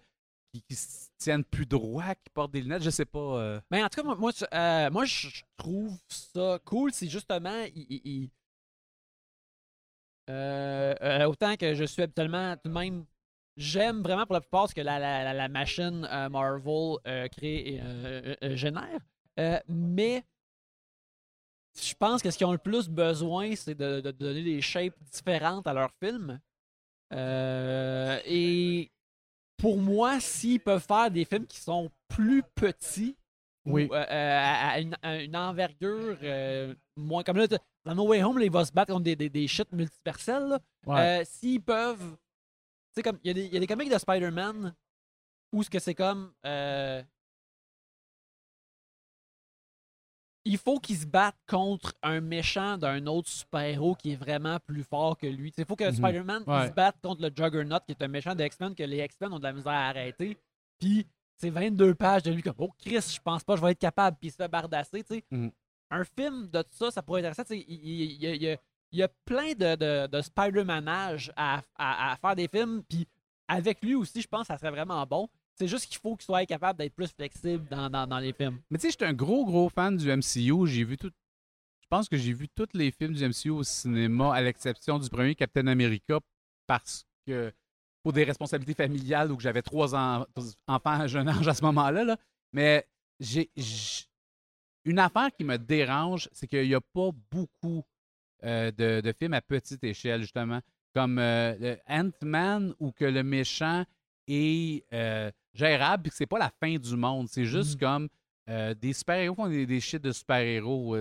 qui, 0.53 0.61
qui 0.63 0.75
se 0.75 1.07
tienne 1.17 1.43
plus 1.43 1.65
droit, 1.65 2.15
qui 2.15 2.29
porte 2.33 2.51
des 2.51 2.61
lunettes, 2.61 2.83
je 2.83 2.89
sais 2.89 3.05
pas. 3.05 3.19
euh, 3.19 3.61
Mais 3.69 3.83
en 3.83 3.89
tout 3.89 4.01
cas, 4.01 4.03
moi, 4.03 4.15
moi, 4.15 4.31
je- 4.35 4.45
euh, 4.53 4.89
moi, 4.89 5.05
je 5.05 5.27
trouve 5.57 5.97
ça 6.07 6.59
cool. 6.65 6.91
C'est 6.93 7.07
justement, 7.07 7.63
il- 7.75 7.85
il- 7.89 8.01
il- 8.05 8.29
Euh, 10.29 10.93
euh, 11.01 11.25
autant 11.25 11.55
que 11.57 11.73
je 11.73 11.83
suis 11.83 12.01
habituellement 12.01 12.55
tout 12.55 12.69
de 12.69 12.73
même, 12.73 13.05
j'aime 13.57 14.01
vraiment 14.01 14.25
pour 14.25 14.33
la 14.33 14.41
plupart 14.41 14.69
ce 14.69 14.73
que 14.75 14.81
la, 14.81 14.99
la, 15.33 15.47
machine 15.49 16.07
euh, 16.11 16.29
Marvel 16.29 16.97
euh, 17.07 17.27
crée 17.27 17.75
et 17.75 17.81
euh, 17.81 18.55
génère. 18.55 18.99
Mais 19.67 20.23
je 21.79 21.93
pense 21.95 22.21
que 22.21 22.29
ce 22.31 22.37
qu'ils 22.37 22.47
ont 22.47 22.51
le 22.51 22.57
plus 22.57 22.89
besoin, 22.89 23.55
c'est 23.55 23.75
de, 23.75 24.01
de 24.01 24.11
donner 24.11 24.43
des 24.43 24.61
shapes 24.61 24.95
différentes 25.11 25.67
à 25.67 25.73
leurs 25.73 25.91
films. 26.03 26.39
Et 28.25 28.91
pour 29.57 29.77
moi, 29.77 30.19
s'ils 30.19 30.59
peuvent 30.59 30.83
faire 30.85 31.11
des 31.11 31.25
films 31.25 31.47
qui 31.47 31.59
sont 31.59 31.89
plus 32.07 32.43
petits, 32.55 33.15
Oui. 33.65 33.87
ou, 33.89 33.93
à, 33.93 34.01
à 34.03 34.79
une, 34.79 34.95
à 35.01 35.17
une 35.21 35.35
envergure 35.37 36.17
moins 36.95 37.23
comme 37.23 37.37
là, 37.37 37.47
dans 37.85 37.95
No 37.95 38.07
Way 38.07 38.23
Home, 38.23 38.37
là, 38.37 38.45
il 38.45 38.51
va 38.51 38.65
se 38.65 38.71
battre 38.71 38.91
contre 38.91 39.03
des, 39.05 39.15
des, 39.15 39.29
des 39.29 39.47
shit 39.47 39.71
multiversels. 39.71 40.59
S'ils 41.25 41.61
peuvent. 41.61 42.15
Tu 42.93 42.95
sais, 42.95 43.03
comme. 43.03 43.19
Il 43.23 43.27
y, 43.27 43.31
a 43.31 43.33
des- 43.33 43.45
il 43.45 43.53
y 43.53 43.57
a 43.57 43.59
des 43.59 43.67
comics 43.67 43.89
de 43.91 43.97
Spider-Man 43.97 44.75
où 45.53 45.63
ce 45.63 45.69
que 45.69 45.79
c'est 45.79 45.95
comme. 45.95 46.33
euh, 46.45 47.01
il 50.43 50.57
faut 50.57 50.79
qu'il 50.79 50.97
se 50.97 51.05
batte 51.05 51.35
contre 51.47 51.93
un 52.01 52.19
méchant 52.19 52.75
d'un 52.77 53.05
autre 53.05 53.29
super-héros 53.29 53.93
qui 53.95 54.13
est 54.13 54.15
vraiment 54.15 54.59
plus 54.59 54.83
fort 54.83 55.15
que 55.17 55.27
lui. 55.27 55.53
Il 55.55 55.65
faut 55.65 55.75
que 55.75 55.83
Mhm. 55.83 55.93
Spider-Man 55.93 56.43
Ouais. 56.47 56.67
se 56.69 56.73
batte 56.73 56.99
contre 57.01 57.21
le 57.21 57.29
Juggernaut, 57.35 57.79
qui 57.85 57.91
est 57.91 58.01
un 58.01 58.07
méchant 58.07 58.33
des 58.33 58.45
X-Men, 58.45 58.73
que 58.73 58.81
les 58.83 59.03
X-Men 59.05 59.33
ont 59.33 59.37
de 59.39 59.43
la 59.43 59.53
misère 59.53 59.71
à 59.73 59.89
arrêter. 59.89 60.39
Puis 60.79 61.07
c'est 61.37 61.51
22 61.51 61.93
pages 61.93 62.23
de 62.23 62.31
lui 62.31 62.41
comme 62.41 62.55
Oh 62.57 62.71
Chris, 62.79 63.01
je 63.13 63.19
pense 63.21 63.43
pas 63.43 63.53
que 63.53 63.59
je 63.59 63.65
vais 63.65 63.71
être 63.73 63.79
capable, 63.79 64.17
puis 64.19 64.29
il 64.29 64.31
se 64.31 64.37
fait 64.37 64.47
bardasser. 64.47 65.03
Mhm. 65.29 65.51
Un 65.91 66.03
film 66.05 66.47
de 66.49 66.63
ça, 66.71 66.89
ça 66.89 67.03
pourrait 67.03 67.21
être 67.21 67.27
intéressant. 67.39 67.53
Il, 67.53 67.69
y 67.69 68.25
y 68.37 68.49
a- 68.49 68.57
il 68.91 68.99
y 68.99 69.03
a 69.03 69.07
plein 69.25 69.53
de, 69.53 69.75
de, 69.75 70.07
de 70.07 70.21
Spider-Manage 70.21 71.31
à, 71.35 71.61
à- 71.77 72.17
faire 72.17 72.35
des 72.35 72.47
films, 72.47 72.83
puis 72.87 73.07
avec 73.47 73.81
lui 73.81 73.95
aussi, 73.95 74.21
je 74.21 74.27
pense 74.27 74.41
que 74.41 74.47
ça 74.47 74.57
serait 74.57 74.71
vraiment 74.71 75.05
bon. 75.05 75.29
C'est 75.55 75.67
juste 75.67 75.85
qu'il 75.87 75.97
faut 75.99 76.15
qu'il 76.15 76.25
soit 76.25 76.45
capable 76.45 76.79
d'être 76.79 76.95
plus 76.95 77.07
flexible 77.13 77.67
dans, 77.69 77.89
dans, 77.89 78.19
les 78.19 78.33
films. 78.33 78.59
Mais 78.69 78.77
tu 78.77 78.83
sais, 78.83 78.91
j'étais 78.91 79.05
un 79.05 79.13
gros, 79.13 79.45
gros 79.45 79.69
fan 79.69 79.95
du 79.97 80.09
MCU. 80.09 80.65
J'ai 80.67 80.83
vu 80.83 80.97
tout. 80.97 81.11
Je 81.81 81.87
pense 81.89 82.07
que 82.07 82.17
j'ai 82.17 82.33
vu 82.33 82.47
tous 82.49 82.69
les 82.73 82.91
films 82.91 83.13
du 83.13 83.27
MCU 83.27 83.49
au 83.49 83.63
cinéma, 83.63 84.33
à 84.33 84.41
l'exception 84.41 84.97
du 84.97 85.09
premier 85.09 85.35
Captain 85.35 85.67
America, 85.67 86.19
parce 86.65 87.05
que 87.27 87.53
pour 88.01 88.13
des 88.13 88.23
responsabilités 88.23 88.73
familiales 88.81 89.31
ou 89.31 89.35
que 89.37 89.43
j'avais 89.43 89.61
trois 89.61 89.93
en- 89.93 90.25
enfants 90.67 90.99
à 91.01 91.07
jeune 91.07 91.27
âge 91.27 91.47
à 91.47 91.53
ce 91.53 91.61
moment-là. 91.63 92.03
là. 92.05 92.17
Mais 92.53 92.87
j'ai 93.19 93.51
une 94.85 94.99
affaire 94.99 95.29
qui 95.37 95.43
me 95.43 95.57
dérange, 95.57 96.29
c'est 96.31 96.47
qu'il 96.47 96.67
n'y 96.67 96.73
a 96.73 96.81
pas 96.81 97.09
beaucoup 97.29 97.83
euh, 98.43 98.71
de, 98.71 99.01
de 99.01 99.13
films 99.17 99.33
à 99.33 99.41
petite 99.41 99.83
échelle, 99.83 100.21
justement, 100.21 100.59
comme 100.93 101.19
euh, 101.19 101.75
Ant-Man 101.87 102.73
ou 102.79 102.91
que 102.91 103.05
le 103.05 103.23
méchant 103.23 103.83
est 104.27 104.83
euh, 104.93 105.31
gérable 105.53 106.07
et 106.07 106.09
que 106.09 106.15
c'est 106.15 106.25
pas 106.25 106.39
la 106.39 106.51
fin 106.59 106.75
du 106.75 106.95
monde. 106.95 107.27
C'est 107.29 107.45
juste 107.45 107.75
Mhm. 107.75 107.79
comme 107.79 108.09
des 108.81 108.91
super-héros 108.93 109.35
font 109.35 109.47
des, 109.47 109.65
des 109.65 109.79
shit 109.79 110.01
de 110.01 110.11
super-héros. 110.11 110.97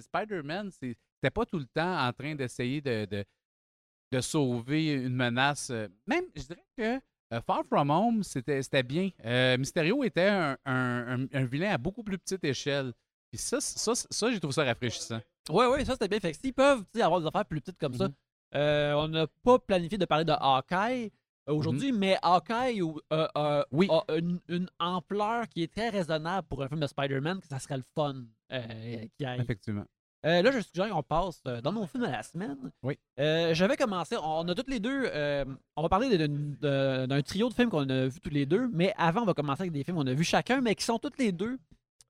Spider-Man, 0.00 0.70
c'était 0.70 1.30
pas 1.32 1.44
tout 1.46 1.58
le 1.58 1.66
temps 1.66 2.06
en 2.06 2.12
train 2.12 2.34
d'essayer 2.34 2.80
de, 2.80 3.04
de, 3.06 3.24
de 4.12 4.20
sauver 4.20 4.92
une 4.92 5.14
menace. 5.14 5.70
Même, 6.06 6.24
je 6.36 6.42
dirais 6.42 6.64
que 6.76 7.00
Far 7.46 7.64
From 7.66 7.90
Home, 7.90 8.22
c'était 8.22 8.62
c'était 8.62 8.82
bien. 8.82 9.10
Euh, 9.24 9.56
Mysterio 9.58 10.04
était 10.04 10.28
un, 10.28 10.56
un- 10.64 11.22
un- 11.22 11.26
un 11.32 11.44
vilain 11.46 11.70
à 11.72 11.78
beaucoup 11.78 12.02
plus 12.02 12.18
petite 12.18 12.44
échelle. 12.44 12.92
Puis 13.32 13.40
ça, 13.40 13.60
ça, 13.62 13.94
ça, 13.94 14.30
j'ai 14.30 14.38
trouvé 14.38 14.52
ça 14.52 14.62
rafraîchissant. 14.64 15.18
Ouais, 15.48 15.66
ouais, 15.66 15.84
ça 15.86 15.92
c'était 15.92 16.06
bien. 16.08 16.20
Fait 16.20 16.32
que 16.32 16.38
s'ils 16.38 16.52
peuvent 16.52 16.84
avoir 17.00 17.18
des 17.20 17.26
affaires 17.26 17.46
plus 17.46 17.60
petites 17.62 17.78
comme 17.78 17.94
ça, 17.94 18.08
Mhm. 18.08 18.14
euh, 18.56 18.92
on 18.94 19.08
n'a 19.08 19.26
pas 19.42 19.58
planifié 19.58 19.96
de 19.96 20.04
parler 20.04 20.26
de 20.26 20.32
Hawkeye 20.32 21.10
euh, 21.48 21.54
aujourd'hui, 21.54 21.92
mais 21.92 22.18
Hawkeye 22.22 22.82
euh, 23.12 23.26
euh, 23.38 23.64
Oui. 23.72 23.88
a 23.90 24.04
une, 24.18 24.38
une 24.48 24.68
ampleur 24.78 25.48
qui 25.48 25.62
est 25.62 25.72
très 25.72 25.88
raisonnable 25.88 26.46
pour 26.46 26.62
un 26.62 26.68
film 26.68 26.80
de 26.80 26.86
Spider-Man, 26.86 27.40
que 27.40 27.46
ça 27.46 27.58
serait 27.58 27.78
le 27.78 27.84
fun 27.94 28.16
qui 29.16 29.24
arrive. 29.24 29.40
Effectivement. 29.40 29.84
Là, 30.24 30.52
je 30.52 30.60
suggère 30.60 30.88
qu'on 30.90 31.02
passe 31.02 31.42
dans 31.42 31.72
nos 31.72 31.86
films 31.86 32.04
de 32.04 32.10
la 32.10 32.22
semaine. 32.22 32.70
Oui. 32.84 32.96
Euh, 33.18 33.54
J'avais 33.54 33.76
commencé, 33.76 34.14
on 34.22 34.46
a 34.46 34.54
toutes 34.54 34.68
les 34.70 34.78
deux, 34.78 35.10
on 35.74 35.82
va 35.82 35.88
parler 35.88 36.16
d'un 36.18 37.22
trio 37.22 37.48
de 37.48 37.54
films 37.54 37.70
qu'on 37.70 37.88
a 37.88 38.06
vus 38.06 38.20
tous 38.20 38.30
les 38.30 38.46
deux, 38.46 38.68
mais 38.72 38.92
avant, 38.98 39.22
on 39.22 39.26
va 39.26 39.34
commencer 39.34 39.62
avec 39.62 39.72
des 39.72 39.82
films 39.82 39.96
qu'on 39.96 40.06
a 40.06 40.12
vus 40.14 40.22
chacun, 40.24 40.60
mais 40.60 40.74
qui 40.74 40.84
sont 40.84 40.98
toutes 40.98 41.18
les 41.18 41.32
deux 41.32 41.58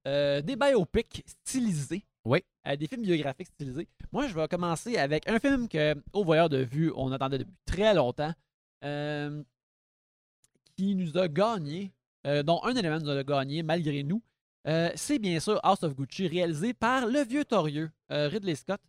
euh, 0.07 0.41
des 0.43 0.57
biopics 0.57 1.23
stylisés. 1.27 2.05
Oui. 2.25 2.43
Euh, 2.67 2.77
des 2.77 2.87
films 2.87 3.03
biographiques 3.03 3.49
stylisés. 3.49 3.89
Moi, 4.13 4.29
je 4.29 4.35
vais 4.35 4.49
commencer 4.49 4.97
avec 4.97 5.29
un 5.29 5.39
film 5.39 5.69
que, 5.69 5.95
au 6.13 6.25
voyeur 6.25 6.49
de 6.49 6.59
vue, 6.59 6.93
on 6.97 7.13
attendait 7.13 7.39
depuis 7.39 7.57
très 7.67 7.95
longtemps, 7.95 8.33
euh, 8.85 9.43
qui 10.77 10.95
nous 10.95 11.17
a 11.19 11.29
gagné, 11.29 11.93
dont 12.25 12.63
un 12.63 12.75
élément 12.77 13.01
nous 13.01 13.11
a 13.11 13.25
gagné 13.25 13.63
malgré 13.63 14.03
nous. 14.05 14.23
C'est 14.95 15.19
bien 15.19 15.41
sûr 15.41 15.59
House 15.65 15.83
of 15.83 15.95
Gucci, 15.95 16.29
réalisé 16.29 16.73
par 16.73 17.07
le 17.07 17.25
vieux 17.25 17.45
torieux 17.45 17.91
Ridley 18.09 18.55
Scott, 18.55 18.81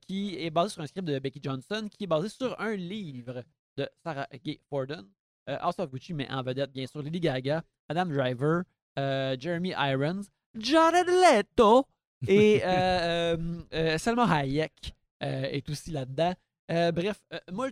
qui 0.00 0.36
est 0.36 0.50
basé 0.50 0.74
sur 0.74 0.82
un 0.82 0.86
script 0.86 1.06
de 1.08 1.18
Becky 1.18 1.40
Johnson, 1.42 1.88
qui 1.90 2.04
est 2.04 2.06
basé 2.06 2.28
sur 2.28 2.58
un 2.60 2.76
livre 2.76 3.42
de 3.76 3.88
Sarah 4.04 4.28
Gay 4.44 4.60
Forden. 4.70 5.06
House 5.46 5.78
of 5.78 5.90
Gucci 5.90 6.14
met 6.14 6.30
en 6.30 6.42
vedette, 6.42 6.72
bien 6.72 6.86
sûr, 6.86 7.02
Lily 7.02 7.20
Gaga, 7.20 7.64
Adam 7.88 8.06
Driver, 8.06 8.62
euh, 8.98 9.36
Jeremy 9.38 9.74
Irons, 9.76 10.22
Jared 10.54 11.06
Leto 11.06 11.84
et 12.26 12.62
euh, 12.64 13.36
euh, 13.36 13.62
euh, 13.72 13.98
Selma 13.98 14.24
Hayek 14.24 14.94
est 15.20 15.68
aussi 15.68 15.90
là-dedans. 15.90 16.34
Bref, 16.68 17.20
moi, 17.52 17.68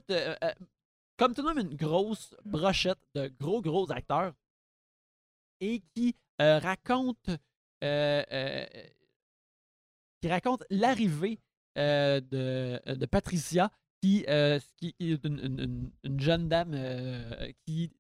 comme 1.17 1.35
tout 1.35 1.43
le 1.43 1.61
une 1.61 1.75
grosse 1.77 2.35
brochette 2.45 2.99
de 3.15 3.29
gros, 3.41 3.61
gros 3.63 3.91
acteurs 3.93 4.33
et 5.61 5.83
qui 5.95 6.15
raconte 6.39 7.31
l'arrivée 10.71 11.39
de, 11.77 13.07
Patricia, 13.07 13.71
qui, 14.03 14.25
est 14.27 14.61
une, 15.25 15.39
une- 15.41 15.61
une- 15.61 15.91
une 16.05 16.21
jeune 16.21 16.49
dame 16.49 16.75
qui 17.67 17.93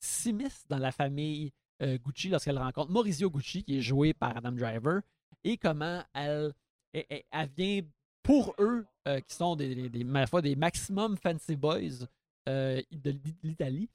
s'immisce 0.00 0.66
dans 0.68 0.78
la 0.78 0.92
famille 0.92 1.52
euh, 1.82 1.98
Gucci 1.98 2.28
lorsqu'elle 2.28 2.58
rencontre 2.58 2.90
Maurizio 2.90 3.30
Gucci, 3.30 3.62
qui 3.64 3.78
est 3.78 3.82
joué 3.82 4.12
par 4.14 4.36
Adam 4.36 4.52
Driver, 4.52 5.00
et 5.44 5.56
comment 5.56 6.02
elle, 6.14 6.52
elle, 6.92 7.48
vient 7.56 7.82
pour 8.22 8.54
eux, 8.58 8.86
euh, 9.06 9.20
qui 9.20 9.34
sont 9.34 9.56
des, 9.56 9.74
des, 9.74 9.88
des- 9.88 10.40
des 10.42 10.56
maximum 10.56 11.16
fancy 11.16 11.56
boys 11.56 12.06
euh, 12.48 12.82
de 12.90 13.10
l'I- 13.10 13.36
l'Italie, 13.42 13.88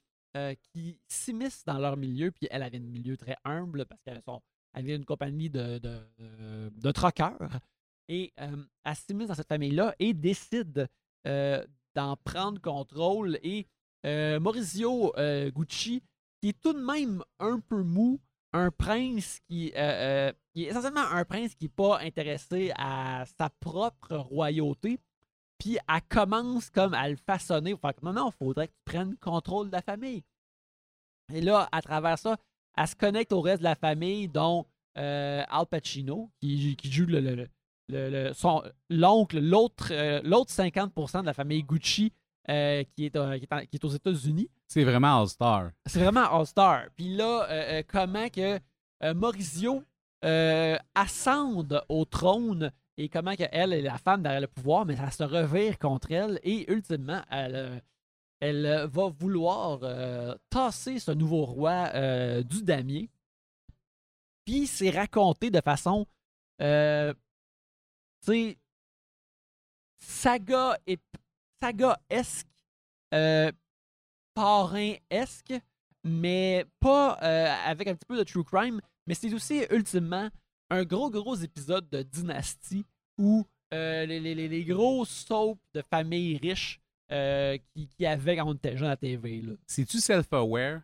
qui 0.73 0.97
s'immiscent 1.07 1.63
dans 1.65 1.77
leur 1.77 1.95
milieu, 1.95 2.31
puis 2.31 2.47
elle 2.49 2.63
avait 2.63 2.77
un 2.77 2.81
milieu 2.81 3.15
très 3.17 3.37
humble 3.43 3.85
parce 3.85 4.01
qu'elle 4.01 4.21
elle 4.73 4.83
vient 4.85 4.95
d'une 4.95 5.05
compagnie 5.05 5.47
de, 5.47 5.77
de. 5.77 5.99
Et 8.07 8.33
elle 8.35 8.65
s'immisce 8.95 9.27
dans 9.27 9.35
cette 9.35 9.47
famille-là 9.47 9.93
et 9.99 10.13
décide 10.15 10.87
d'en 11.23 12.17
prendre 12.23 12.59
contrôle. 12.59 13.37
Et 13.43 13.67
Maurizio 14.39 15.13
Gucci, 15.55 16.01
qui 16.43 16.49
est 16.49 16.59
tout 16.61 16.73
de 16.73 16.85
même 16.85 17.23
un 17.39 17.61
peu 17.61 17.83
mou, 17.83 18.19
un 18.51 18.69
prince 18.69 19.39
qui, 19.47 19.71
euh, 19.77 20.27
euh, 20.27 20.33
est 20.55 20.63
essentiellement 20.63 21.07
un 21.09 21.23
prince 21.23 21.55
qui 21.55 21.63
n'est 21.65 21.69
pas 21.69 21.99
intéressé 22.01 22.73
à 22.75 23.23
sa 23.37 23.49
propre 23.49 24.17
royauté. 24.17 24.99
Puis 25.57 25.77
elle 25.87 26.01
commence 26.09 26.69
comme 26.69 26.93
à 26.95 27.07
le 27.07 27.15
façonner. 27.15 27.73
Non, 28.01 28.11
non, 28.11 28.29
il 28.29 28.45
faudrait 28.45 28.67
que 28.67 28.73
tu 28.73 28.81
prennes 28.83 29.15
contrôle 29.19 29.67
de 29.67 29.71
la 29.71 29.81
famille. 29.81 30.21
Et 31.33 31.39
là, 31.39 31.69
à 31.71 31.81
travers 31.81 32.19
ça, 32.19 32.35
elle 32.75 32.87
se 32.89 32.95
connecte 32.97 33.31
au 33.31 33.39
reste 33.39 33.59
de 33.59 33.63
la 33.63 33.75
famille, 33.75 34.27
dont 34.27 34.65
euh, 34.97 35.45
Al 35.47 35.65
Pacino, 35.67 36.29
qui, 36.41 36.75
joue 36.83 37.05
le, 37.05 37.47
l'oncle, 38.89 39.39
l'autre, 39.39 39.93
euh, 39.93 40.19
l'autre 40.25 40.51
50% 40.51 41.21
de 41.21 41.25
la 41.25 41.33
famille 41.33 41.63
Gucci 41.63 42.11
qui 42.45 43.05
est 43.05 43.85
aux 43.85 43.89
États-Unis. 43.89 44.49
C'est 44.73 44.83
vraiment 44.85 45.21
All-Star. 45.21 45.69
C'est 45.85 45.99
vraiment 45.99 46.35
All-Star. 46.35 46.85
Puis 46.95 47.15
là, 47.15 47.45
euh, 47.47 47.79
euh, 47.79 47.83
comment 47.87 48.27
que 48.29 48.59
euh, 49.03 49.13
Maurizio 49.13 49.83
ascende 50.95 51.83
au 51.89 52.05
trône 52.05 52.71
et 52.97 53.07
comment 53.07 53.35
qu'elle 53.35 53.73
est 53.73 53.81
la 53.83 53.99
femme 53.99 54.23
derrière 54.23 54.41
le 54.41 54.47
pouvoir, 54.47 54.85
mais 54.85 54.95
ça 54.95 55.11
se 55.11 55.21
revire 55.21 55.77
contre 55.77 56.11
elle 56.11 56.39
et 56.43 56.71
ultimement, 56.71 57.21
elle, 57.29 57.83
elle 58.39 58.87
va 58.89 59.09
vouloir 59.09 59.81
tasser 60.49 60.97
ce 60.99 61.11
nouveau 61.11 61.43
roi 61.43 61.91
du 62.41 62.63
damier. 62.63 63.09
Puis 64.45 64.65
c'est 64.65 64.91
raconté 64.91 65.51
de 65.51 65.59
façon, 65.59 66.07
saga 69.97 70.77
et 70.87 70.97
saga-esque, 71.61 72.47
euh, 73.13 73.51
parrain-esque, 74.33 75.53
mais 76.03 76.65
pas 76.79 77.17
euh, 77.23 77.47
avec 77.65 77.87
un 77.87 77.95
petit 77.95 78.05
peu 78.05 78.17
de 78.17 78.23
true 78.23 78.43
crime, 78.43 78.81
mais 79.07 79.13
c'est 79.13 79.33
aussi 79.33 79.63
ultimement 79.71 80.29
un 80.69 80.83
gros, 80.83 81.09
gros 81.09 81.35
épisode 81.35 81.89
de 81.89 82.01
dynastie 82.03 82.85
où 83.17 83.45
euh, 83.73 84.05
les, 84.05 84.19
les- 84.19 84.35
les- 84.47 84.63
gros 84.65 85.05
soaps 85.05 85.59
de 85.73 85.81
familles 85.89 86.37
riches 86.37 86.79
euh, 87.11 87.57
qui, 87.73 87.87
qui 87.87 88.05
avaient 88.05 88.35
quand 88.37 88.47
on 88.47 88.53
était 88.53 88.77
jeune 88.77 88.87
à 88.87 88.91
la 88.91 88.97
TV. 88.97 89.43
C'est-tu 89.67 89.99
self-aware? 89.99 90.81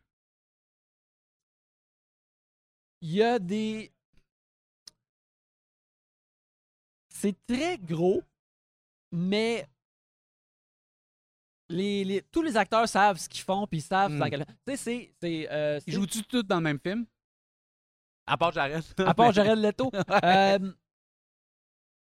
Il 3.02 3.12
y 3.14 3.24
a 3.24 3.40
des. 3.40 3.92
C'est 7.10 7.36
très 7.48 7.78
gros, 7.78 8.22
mais 9.12 9.68
les, 11.70 12.04
les- 12.04 12.22
tous 12.32 12.42
les 12.42 12.58
acteurs 12.58 12.88
savent 12.88 13.18
ce 13.18 13.30
qu'ils 13.30 13.42
font, 13.44 13.66
puis 13.68 13.80
ils 13.80 13.84
savent. 13.84 14.12
Hmm. 14.14 14.20
dans 14.20 14.30
quel- 14.30 14.46
Tu 14.46 14.54
sais, 14.68 14.78
c'est. 14.78 15.14
c'est, 15.22 15.48
euh, 15.52 15.80
Ils 15.88 15.94
jouent-tu 15.94 16.24
tous 16.24 16.44
dans 16.44 16.58
le 16.58 16.64
même 16.64 16.80
film? 16.80 17.06
À 18.28 18.38
part 18.38 18.52
Jared. 18.52 18.84
À 19.00 19.14
part 19.14 19.32
Jared 19.34 19.58
Leto. 19.64 19.92
Euh, 20.24 20.72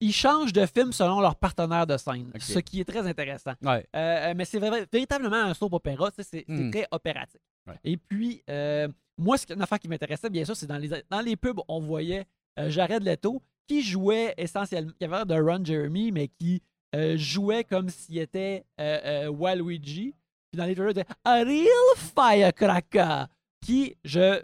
ils 0.02 0.14
changent 0.14 0.54
de 0.54 0.66
film 0.66 0.92
selon 0.92 1.20
leur 1.22 1.36
partenaire 1.36 1.88
de 1.88 1.98
scène, 1.98 2.32
ce 2.40 2.60
qui 2.60 2.82
est 2.82 2.86
très 2.86 3.06
intéressant. 3.08 3.54
Ouais. 3.62 3.88
Euh, 3.96 4.34
mais 4.36 4.46
c'est 4.46 4.60
véritablement 4.60 5.36
un 5.36 5.54
soap 5.54 5.74
opéra, 5.74 6.10
c'est 6.16 6.24
c'est 6.24 6.46
Hmm. 6.48 6.70
très 6.72 6.88
opératique. 6.92 7.42
Ouais. 7.68 7.80
Et 7.84 7.98
puis, 7.98 8.44
euh, 8.50 8.88
moi, 9.18 9.38
ce, 9.38 9.52
une 9.54 9.62
affaire 9.62 9.80
qui 9.80 9.88
m'intéressait, 9.88 10.30
bien 10.30 10.44
sûr, 10.46 10.56
c'est 10.56 10.68
dans 10.68 10.78
les, 10.78 10.90
dans 11.10 11.22
les 11.22 11.36
pubs, 11.36 11.60
on 11.68 11.80
voyait 11.80 12.26
euh, 12.60 12.70
Jared 12.70 13.04
Leto 13.04 13.42
qui 13.68 13.82
jouait 13.82 14.34
essentiellement, 14.38 14.92
qui 14.98 15.06
avait 15.06 15.16
l'air 15.16 15.26
de 15.26 15.36
Ron 15.40 15.64
Jeremy, 15.64 16.12
mais 16.12 16.28
qui 16.28 16.62
euh, 16.94 17.18
jouait 17.18 17.64
comme 17.64 17.90
s'il 17.90 18.20
était 18.20 18.66
euh, 18.80 19.26
euh, 19.26 19.30
Waluigi. 19.30 20.14
Puis 20.52 20.58
dans 20.58 20.66
les 20.66 20.76
trailers, 20.76 20.92
il 20.96 21.00
était 21.00 21.14
A 21.24 21.44
real 21.44 21.68
firecracker. 21.98 23.26
Qui, 23.62 23.98
je. 24.04 24.44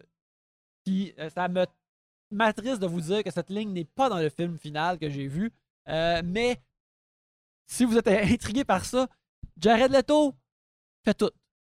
Qui, 0.84 1.14
ça 1.34 1.48
me 1.48 1.66
m'attriste 2.32 2.80
de 2.80 2.88
vous 2.88 3.02
dire 3.02 3.24
que 3.24 3.32
cette 3.32 3.50
ligne 3.50 3.74
n'est 3.74 3.86
pas 3.86 4.10
dans 4.10 4.18
le 4.18 4.30
film 4.30 4.58
final 4.58 4.98
que 4.98 5.10
j'ai 5.10 5.28
vu. 5.28 5.52
Mais 5.86 6.62
si 7.68 7.86
vous 7.86 7.98
êtes 7.98 8.08
intrigué 8.08 8.64
par 8.64 8.86
ça, 8.86 9.08
Jared 9.58 9.92
Leto 9.92 10.34
fait 11.04 11.14
tout. 11.14 11.30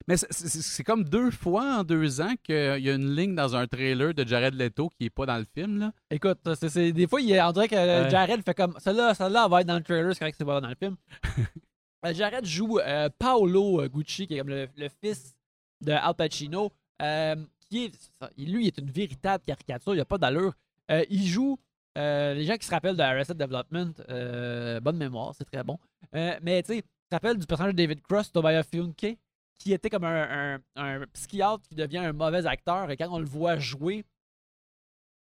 Mais 0.10 0.18
c'est- 0.18 0.84
comme 0.84 1.04
deux 1.04 1.30
fois 1.32 1.78
en 1.80 1.84
deux 1.84 2.20
ans 2.20 2.34
qu'il 2.44 2.56
y 2.82 2.90
a 2.90 2.94
une 2.96 3.16
ligne 3.16 3.36
dans 3.36 3.56
un 3.56 3.68
trailer 3.68 4.14
de 4.14 4.26
Jared 4.28 4.56
Leto 4.56 4.90
qui 4.90 5.06
est 5.06 5.10
pas 5.12 5.26
dans 5.28 5.38
le 5.38 5.46
film. 5.46 5.78
Là. 5.80 5.92
Écoute, 6.10 6.40
des 6.44 7.08
fois, 7.08 7.22
il 7.22 7.40
on 7.40 7.52
dirait 7.52 7.68
que 7.68 7.76
Ouais. 7.76 8.10
Jared 8.10 8.44
fait 8.44 8.54
comme 8.56 8.76
celle-là, 8.80 9.14
celle-là 9.14 9.44
elle 9.46 9.52
va 9.52 9.62
être 9.62 9.68
dans 9.68 9.78
le 9.78 9.84
trailer, 9.84 10.12
c'est 10.14 10.20
correct 10.20 10.32
que 10.34 10.38
c'est 10.40 10.46
pas 10.46 10.60
dans 10.60 10.68
le 10.70 10.76
film. 10.76 10.96
Euh, 12.06 12.14
Jared 12.14 12.46
joue 12.46 12.80
euh, 12.80 13.10
Paolo 13.20 13.82
euh, 13.82 13.90
Gucci, 13.90 14.26
qui 14.26 14.36
est 14.36 14.40
comme 14.40 14.48
le, 14.48 14.70
le 14.78 14.88
fils 15.04 15.36
de 15.82 15.92
Al 15.92 16.14
Pacino, 16.16 16.72
euh, 17.02 17.36
qui 17.70 17.86
est, 17.88 18.12
lui, 18.38 18.64
il 18.64 18.68
est 18.68 18.78
une 18.78 18.90
véritable 18.90 19.44
caricature, 19.46 19.92
il 19.94 19.98
n'y 19.98 20.02
a 20.02 20.06
pas 20.06 20.18
d'allure. 20.18 20.54
Euh, 20.92 21.04
il 21.10 21.28
joue, 21.28 21.60
euh, 21.98 22.34
les 22.36 22.46
gens 22.46 22.56
qui 22.56 22.66
se 22.66 22.72
rappellent 22.72 22.96
de 22.96 23.02
Arrested 23.02 23.36
Development, 23.36 23.92
euh, 24.10 24.80
bonne 24.80 24.96
mémoire, 24.96 25.36
c'est 25.38 25.44
très 25.44 25.62
bon. 25.62 25.78
Euh, 26.16 26.40
mais 26.42 26.64
tu 26.64 26.74
sais, 26.76 26.82
tu 26.84 26.88
te 27.10 27.16
rappelles 27.16 27.38
du 27.38 27.46
personnage 27.46 27.74
de 27.74 27.78
David 27.78 28.02
Cross, 28.02 28.32
Tobias 28.32 28.64
Funke, 28.64 29.18
qui 29.60 29.74
était 29.74 29.90
comme 29.90 30.06
un, 30.06 30.60
psychiatre 31.14 31.68
qui 31.68 31.76
devient 31.76 32.00
un 32.00 32.14
mauvais 32.14 32.48
acteur, 32.48 32.90
et 32.90 32.98
quand 32.98 33.10
on 33.12 33.20
le 33.20 33.26
voit 33.26 33.58
jouer 33.58 34.06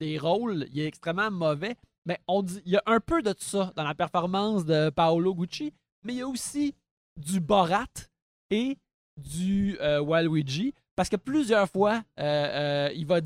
des 0.01 0.17
rôles, 0.17 0.67
il 0.73 0.81
est 0.81 0.87
extrêmement 0.87 1.31
mauvais. 1.31 1.77
Mais 2.07 2.19
on 2.27 2.43
dit, 2.43 2.63
il 2.65 2.73
y 2.73 2.77
a 2.77 2.83
un 2.87 3.01
peu 3.01 3.21
de 3.21 3.33
tout 3.33 3.45
ça 3.45 3.73
dans 3.77 3.83
la 3.83 3.95
performance 3.95 4.65
de 4.65 4.89
Paolo 4.91 5.35
Gucci, 5.35 5.75
mais 6.05 6.15
il 6.15 6.19
y 6.19 6.23
a 6.23 6.29
aussi 6.29 6.75
du 7.17 7.41
Borat 7.41 7.85
et 8.51 8.79
du 9.17 9.77
euh, 9.81 10.01
Waluigi. 10.01 10.73
Parce 10.95 11.09
que 11.09 11.17
plusieurs 11.17 11.69
fois, 11.69 12.03
euh, 12.19 12.89
euh, 12.89 12.91
il 12.95 13.07
va, 13.07 13.21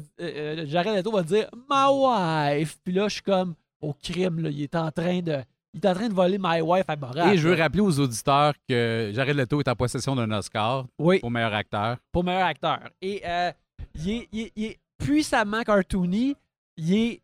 Jared 0.67 0.95
Leto 0.95 1.13
va 1.13 1.23
dire 1.23 1.49
My 1.71 1.87
wife. 1.91 2.79
Puis 2.83 2.93
là, 2.93 3.09
je 3.09 3.15
suis 3.15 3.23
comme 3.23 3.55
au 3.81 3.93
crime, 3.95 4.41
là, 4.41 4.51
il 4.51 4.63
est 4.63 4.75
en 4.75 4.91
train 4.91 5.21
de, 5.21 5.43
il 5.75 5.81
est 5.85 5.89
en 5.89 5.95
train 5.95 6.09
de 6.09 6.15
voler 6.15 6.39
My 6.41 6.61
wife 6.61 6.85
à 6.89 6.97
Borat. 6.97 7.33
Et 7.35 7.39
je 7.39 7.49
veux 7.49 7.55
rappeler 7.55 7.81
aux 7.81 7.99
auditeurs 7.99 8.55
que 8.69 9.11
Jared 9.15 9.37
Leto 9.37 9.61
est 9.61 9.69
en 9.69 9.75
possession 9.77 10.15
d'un 10.15 10.31
Oscar 10.33 10.87
oui, 10.99 11.19
pour 11.21 11.31
meilleur 11.31 11.55
acteur. 11.55 11.97
pour 12.13 12.25
meilleur 12.25 12.47
acteur. 12.47 12.81
Et 13.01 13.23
euh, 13.25 13.53
il, 13.95 14.11
est, 14.11 14.29
il 14.33 14.41
est- 14.41 14.53
il 14.57 14.65
est 14.67 14.81
puissamment 14.99 15.63
cartoony. 15.63 16.37
Il 16.77 16.95
est. 16.95 17.23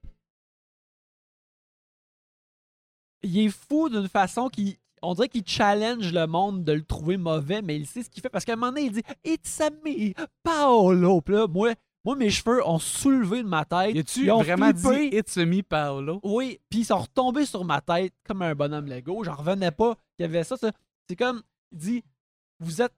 Il 3.22 3.38
est 3.38 3.48
fou 3.50 3.88
d'une 3.88 4.08
façon 4.08 4.48
qui. 4.48 4.78
On 5.02 5.14
dirait 5.14 5.28
qu'il 5.28 5.46
challenge 5.46 6.12
le 6.12 6.26
monde 6.26 6.64
de 6.64 6.72
le 6.72 6.82
trouver 6.82 7.16
mauvais, 7.16 7.62
mais 7.62 7.76
il 7.76 7.86
sait 7.86 8.02
ce 8.02 8.10
qu'il 8.10 8.20
fait. 8.22 8.28
Parce 8.30 8.44
qu'à 8.44 8.54
un 8.54 8.56
moment 8.56 8.72
donné, 8.72 8.86
il 8.86 8.92
dit 8.92 9.02
It's 9.24 9.60
a 9.60 9.70
me, 9.70 10.12
Paolo. 10.42 11.20
Puis 11.20 11.34
là, 11.34 11.46
moi, 11.46 11.72
moi, 12.04 12.16
mes 12.16 12.30
cheveux 12.30 12.66
ont 12.66 12.78
soulevé 12.78 13.42
de 13.42 13.48
ma 13.48 13.64
tête. 13.64 13.94
Y 13.94 13.98
a-tu 13.98 14.20
Ils 14.24 14.30
ont 14.30 14.42
vraiment 14.42 14.72
flippé. 14.72 15.10
dit 15.10 15.16
It's 15.16 15.36
me, 15.36 15.62
Paolo? 15.62 16.20
Oui, 16.22 16.60
puis 16.70 16.80
ils 16.80 16.84
sont 16.84 16.98
retombés 16.98 17.44
sur 17.44 17.64
ma 17.64 17.80
tête 17.80 18.14
comme 18.24 18.42
un 18.42 18.54
bonhomme 18.54 18.86
Lego. 18.86 19.24
J'en 19.24 19.34
revenais 19.34 19.70
pas 19.70 19.94
qu'il 20.16 20.22
y 20.22 20.24
avait 20.24 20.44
ça. 20.44 20.56
ça. 20.56 20.70
C'est 21.08 21.16
comme, 21.16 21.42
il 21.72 21.78
dit, 21.78 22.04
vous 22.60 22.80
êtes, 22.82 22.94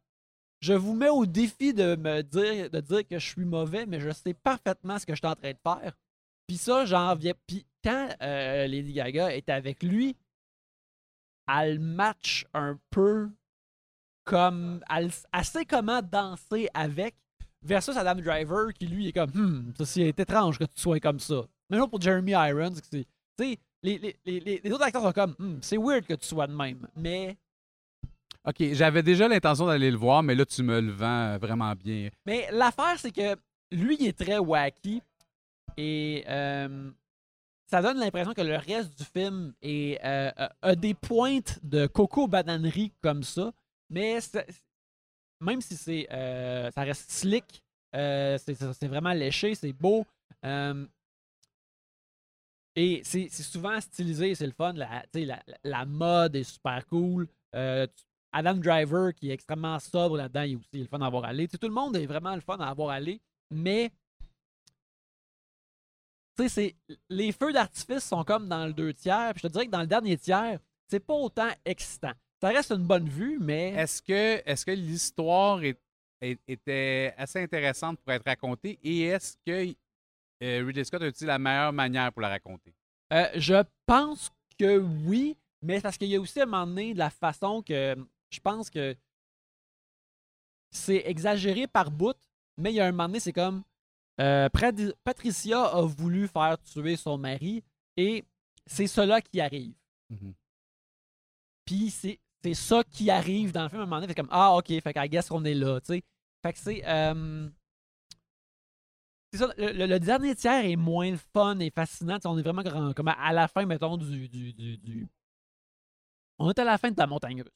je 0.60 0.74
vous 0.74 0.94
mets 0.94 1.08
au 1.08 1.26
défi 1.26 1.72
de 1.72 1.96
me 1.96 2.22
dire, 2.22 2.70
de 2.70 2.80
dire 2.80 3.06
que 3.06 3.18
je 3.18 3.26
suis 3.26 3.44
mauvais, 3.44 3.86
mais 3.86 4.00
je 4.00 4.10
sais 4.10 4.34
parfaitement 4.34 4.98
ce 4.98 5.06
que 5.06 5.14
je 5.14 5.18
suis 5.18 5.26
en 5.26 5.34
train 5.34 5.52
de 5.52 5.58
faire. 5.62 5.96
Puis 6.46 6.56
ça, 6.58 6.84
j'en 6.84 7.14
viens. 7.14 7.32
Puis 7.46 7.64
quand 7.82 8.08
euh, 8.20 8.66
Lady 8.66 8.92
Gaga 8.92 9.34
est 9.34 9.48
avec 9.48 9.82
lui, 9.82 10.16
elle 11.48 11.80
match 11.80 12.46
un 12.52 12.78
peu 12.90 13.30
comme. 14.24 14.84
Elle, 14.94 15.10
elle 15.32 15.44
sait 15.44 15.64
comment 15.64 16.02
danser 16.02 16.68
avec, 16.74 17.16
versus 17.62 17.96
Adam 17.96 18.14
Driver 18.20 18.72
qui 18.72 18.86
lui 18.86 19.08
est 19.08 19.12
comme, 19.12 19.30
hmm, 19.30 19.72
ça 19.78 19.84
c'est 19.86 20.08
étrange 20.08 20.58
que 20.58 20.64
tu 20.64 20.80
sois 20.80 21.00
comme 21.00 21.18
ça. 21.20 21.42
Même 21.68 21.86
pour 21.88 22.00
Jeremy 22.00 22.32
Irons. 22.32 22.74
Tu 22.90 23.04
sais, 23.38 23.58
les, 23.82 23.98
les, 23.98 24.16
les, 24.26 24.60
les 24.62 24.72
autres 24.72 24.84
acteurs 24.84 25.02
sont 25.02 25.12
comme, 25.12 25.34
Hmm, 25.38 25.58
c'est 25.62 25.78
weird 25.78 26.04
que 26.06 26.14
tu 26.14 26.26
sois 26.26 26.46
de 26.46 26.54
même. 26.54 26.86
Mais, 26.96 27.36
OK, 28.46 28.56
j'avais 28.72 29.02
déjà 29.02 29.28
l'intention 29.28 29.66
d'aller 29.66 29.90
le 29.90 29.96
voir, 29.98 30.22
mais 30.22 30.34
là, 30.34 30.44
tu 30.46 30.62
me 30.62 30.80
le 30.80 30.90
vends 30.92 31.34
euh, 31.34 31.38
vraiment 31.38 31.72
bien. 31.74 32.08
mais 32.26 32.48
l'affaire, 32.52 32.98
c'est 32.98 33.12
que 33.12 33.36
lui, 33.70 33.96
il 34.00 34.06
est 34.08 34.18
très 34.18 34.38
wacky. 34.38 35.02
Et 35.76 36.24
euh, 36.28 36.90
ça 37.66 37.80
donne 37.80 37.98
l'impression 37.98 38.32
que 38.34 38.40
le 38.42 38.56
reste 38.56 38.98
du 38.98 39.04
film 39.04 39.52
est, 39.62 39.98
euh, 40.04 40.30
a- 40.62 40.74
des 40.74 40.94
pointes 40.94 41.58
de 41.62 41.86
coco 41.86 42.26
bananerie 42.26 42.92
comme 43.00 43.22
ça. 43.22 43.52
Mais 43.88 44.18
même 45.40 45.60
si 45.60 45.76
c'est 45.76 46.06
euh, 46.12 46.70
ça 46.70 46.82
reste 46.82 47.10
slick, 47.10 47.62
euh, 47.94 48.38
c'est 48.38 48.86
vraiment 48.86 49.12
léché, 49.12 49.54
c'est 49.54 49.72
beau. 49.72 50.06
euh, 50.44 50.86
et 52.76 53.02
c'est 53.04 53.28
souvent 53.28 53.80
stylisé, 53.80 54.34
c'est 54.36 54.46
le 54.46 54.52
fun. 54.52 54.74
La, 55.64 55.84
mode 55.84 56.36
est 56.36 56.44
super 56.44 56.86
cool. 56.86 57.26
Adam 58.32 58.54
Driver, 58.54 59.12
qui 59.12 59.28
est 59.30 59.34
extrêmement 59.34 59.78
sobre 59.80 60.16
là-dedans, 60.16 60.42
il 60.42 60.52
est 60.52 60.56
aussi 60.56 60.78
le 60.78 60.86
fun 60.86 61.00
à 61.00 61.06
avoir 61.06 61.24
allé. 61.24 61.48
Tout 61.48 61.58
le 61.60 61.74
monde 61.74 61.96
est 61.96 62.06
vraiment 62.06 62.34
le 62.34 62.40
fun 62.40 62.58
à 62.58 62.68
avoir 62.68 62.90
allé. 62.90 63.20
Mais 63.50 63.90
les 67.08 67.32
feux 67.32 67.52
d'artifice 67.52 68.04
sont 68.04 68.24
comme 68.24 68.48
dans 68.48 68.66
le 68.66 68.72
deux 68.72 68.94
tiers. 68.94 69.32
Puis 69.34 69.42
je 69.42 69.48
te 69.48 69.52
dirais 69.52 69.66
que 69.66 69.72
dans 69.72 69.80
le 69.80 69.86
dernier 69.88 70.16
tiers, 70.16 70.60
c'est 70.88 71.00
pas 71.00 71.14
autant 71.14 71.50
excitant. 71.64 72.12
Ça 72.40 72.48
reste 72.48 72.70
une 72.72 72.86
bonne 72.86 73.08
vue, 73.08 73.38
mais 73.40 73.70
Est-ce 73.74 74.00
que, 74.02 74.42
est 74.44 74.64
que 74.64 74.70
l'histoire 74.70 75.62
est- 75.62 75.78
est- 76.22 76.40
était 76.48 77.14
assez 77.18 77.40
intéressante 77.42 77.98
pour 78.00 78.12
être 78.12 78.24
racontée? 78.24 78.78
Et 78.82 79.02
est-ce 79.02 79.36
que 79.46 79.74
euh, 80.42 80.64
Ridley 80.64 80.84
Scott 80.84 81.02
a 81.02 81.06
utilisé 81.08 81.26
la 81.26 81.38
meilleure 81.38 81.72
manière 81.72 82.10
pour 82.12 82.22
la 82.22 82.28
raconter? 82.30 82.74
euh, 83.12 83.28
je 83.36 83.62
pense 83.86 84.30
que 84.58 84.78
oui. 84.78 85.36
Mais 85.62 85.80
parce 85.82 85.98
qu'il 85.98 86.08
y 86.08 86.16
a 86.16 86.20
aussi 86.20 86.40
à 86.40 86.44
un 86.44 86.46
moment 86.46 86.66
donné 86.66 86.94
de 86.94 86.98
la 86.98 87.10
façon 87.10 87.60
que 87.62 87.94
je 88.30 88.40
pense 88.40 88.70
que 88.70 88.96
c'est 90.70 91.02
exagéré 91.06 91.66
par 91.66 91.90
bout, 91.90 92.16
mais 92.56 92.72
il 92.72 92.76
y 92.76 92.80
a 92.80 92.86
un 92.86 92.92
moment 92.92 93.08
donné, 93.08 93.20
c'est 93.20 93.32
comme 93.34 93.62
euh, 94.20 94.48
Patricia 95.04 95.62
a 95.64 95.82
voulu 95.82 96.28
faire 96.28 96.56
tuer 96.62 96.96
son 96.96 97.18
mari 97.18 97.62
et 97.96 98.24
c'est 98.66 98.86
cela 98.86 99.20
qui 99.20 99.40
arrive. 99.40 99.74
Mhm. 100.08 100.32
Puis 101.66 101.90
c'est 102.42 102.54
ça 102.54 102.82
qui 102.84 103.10
arrive 103.10 103.52
dans 103.52 103.64
le 103.64 103.68
film 103.68 103.80
à 103.80 103.84
un 103.84 103.86
moment 103.86 104.00
donné. 104.00 104.08
Fait 104.08 104.14
comme 104.20 104.28
Ah, 104.30 104.56
ok, 104.56 104.66
fait 104.68 104.92
qu'à 104.92 105.08
guess 105.08 105.28
qu'on 105.28 105.44
est 105.44 105.54
là, 105.54 105.80
tu 105.80 105.94
sais. 105.94 106.02
Fait 106.42 106.52
que 106.52 106.58
c'est. 106.58 106.82
euh, 106.86 107.48
c'est 109.32 109.38
ça, 109.38 109.52
le, 109.58 109.98
dernier 109.98 110.34
tiers 110.34 110.64
est 110.64 110.76
moins 110.76 111.16
fun 111.32 111.58
et 111.60 111.70
fascinant. 111.70 112.18
On 112.24 112.36
est 112.36 112.42
vraiment 112.42 112.64
comme 112.94 113.08
à, 113.08 113.32
la 113.32 113.46
fin, 113.46 113.64
mettons, 113.64 113.96
du, 113.96 114.28
du, 114.28 114.52
du, 114.52 115.08
On 116.38 116.50
est 116.50 116.58
à 116.58 116.64
la 116.64 116.78
fin 116.78 116.90
de 116.90 116.98
la 116.98 117.06
montagne 117.06 117.42
russe. 117.42 117.52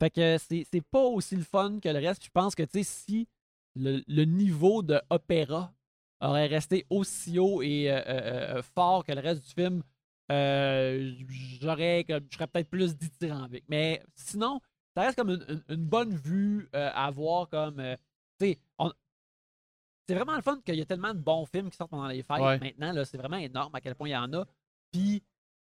Fait 0.00 0.10
que 0.10 0.38
c'est 0.38 0.80
pas 0.90 1.02
aussi 1.02 1.36
le 1.36 1.44
fun 1.44 1.78
que 1.78 1.88
le 1.88 2.00
reste. 2.00 2.24
Je 2.24 2.30
pense 2.30 2.56
que, 2.56 2.64
tu 2.64 2.82
sais, 2.82 2.84
si 2.84 3.28
le, 3.76 4.24
niveau 4.24 4.82
de 4.82 5.00
opéra 5.08 5.72
aurait 6.20 6.48
resté 6.48 6.84
aussi 6.90 7.38
haut 7.38 7.62
et 7.62 7.90
euh, 7.90 8.00
euh, 8.06 8.62
fort 8.62 9.04
que 9.04 9.12
le 9.12 9.20
reste 9.20 9.46
du 9.46 9.52
film, 9.52 9.82
euh, 10.32 11.12
j'aurais 11.60 12.04
comme 12.08 12.24
je 12.30 12.34
serais 12.36 12.46
peut-être 12.46 12.70
plus 12.70 12.96
dithyrambique. 12.96 13.64
Mais 13.68 14.02
sinon, 14.14 14.60
ça 14.96 15.02
reste 15.02 15.16
comme 15.16 15.30
une, 15.30 15.44
une- 15.48 15.64
une 15.68 15.84
bonne 15.84 16.14
vue 16.14 16.68
euh, 16.74 16.90
à 16.94 17.10
voir 17.10 17.48
comme 17.48 17.78
euh, 17.80 17.96
on- 18.78 18.92
c'est 20.08 20.14
vraiment 20.14 20.34
le 20.36 20.42
fun 20.42 20.60
qu'il 20.64 20.74
y 20.74 20.80
a 20.80 20.84
tellement 20.84 21.14
de 21.14 21.18
bons 21.20 21.46
films 21.46 21.70
qui 21.70 21.76
sortent 21.76 21.90
pendant 21.90 22.08
les 22.08 22.22
fêtes 22.22 22.40
Ouais. 22.40 22.58
maintenant 22.58 22.92
là, 22.92 23.04
c'est 23.04 23.16
vraiment 23.18 23.36
énorme 23.36 23.74
à 23.74 23.80
quel 23.80 23.94
point 23.94 24.08
il 24.08 24.12
y 24.12 24.16
en 24.16 24.32
a. 24.32 24.44
Puis 24.92 25.22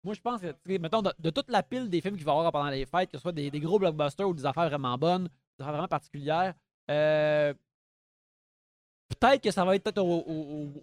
moi 0.03 0.13
je 0.13 0.21
pense 0.21 0.41
que 0.41 0.77
mettons 0.77 1.01
de, 1.01 1.11
de 1.19 1.29
toute 1.29 1.49
la 1.49 1.63
pile 1.63 1.89
des 1.89 1.99
films 2.01 2.15
qu'il 2.15 2.25
va 2.25 2.33
y 2.33 2.35
avoir 2.37 2.51
pendant 2.51 2.69
les 2.69 2.85
fêtes, 2.85 3.09
que 3.11 3.17
ce 3.17 3.21
soit 3.21 3.31
des, 3.31 3.49
des 3.49 3.59
gros 3.59 3.79
blockbusters 3.79 4.27
ou 4.29 4.33
des 4.33 4.45
affaires 4.45 4.69
vraiment 4.69 4.97
bonnes, 4.97 5.23
des 5.57 5.63
affaires 5.63 5.73
vraiment 5.73 5.87
particulières, 5.87 6.53
euh, 6.91 7.53
Peut-être 9.09 9.41
que 9.43 9.51
ça 9.51 9.65
va 9.65 9.75
être 9.75 9.83
peut-être 9.83 9.97
au, 9.97 10.19
au- 10.19 10.21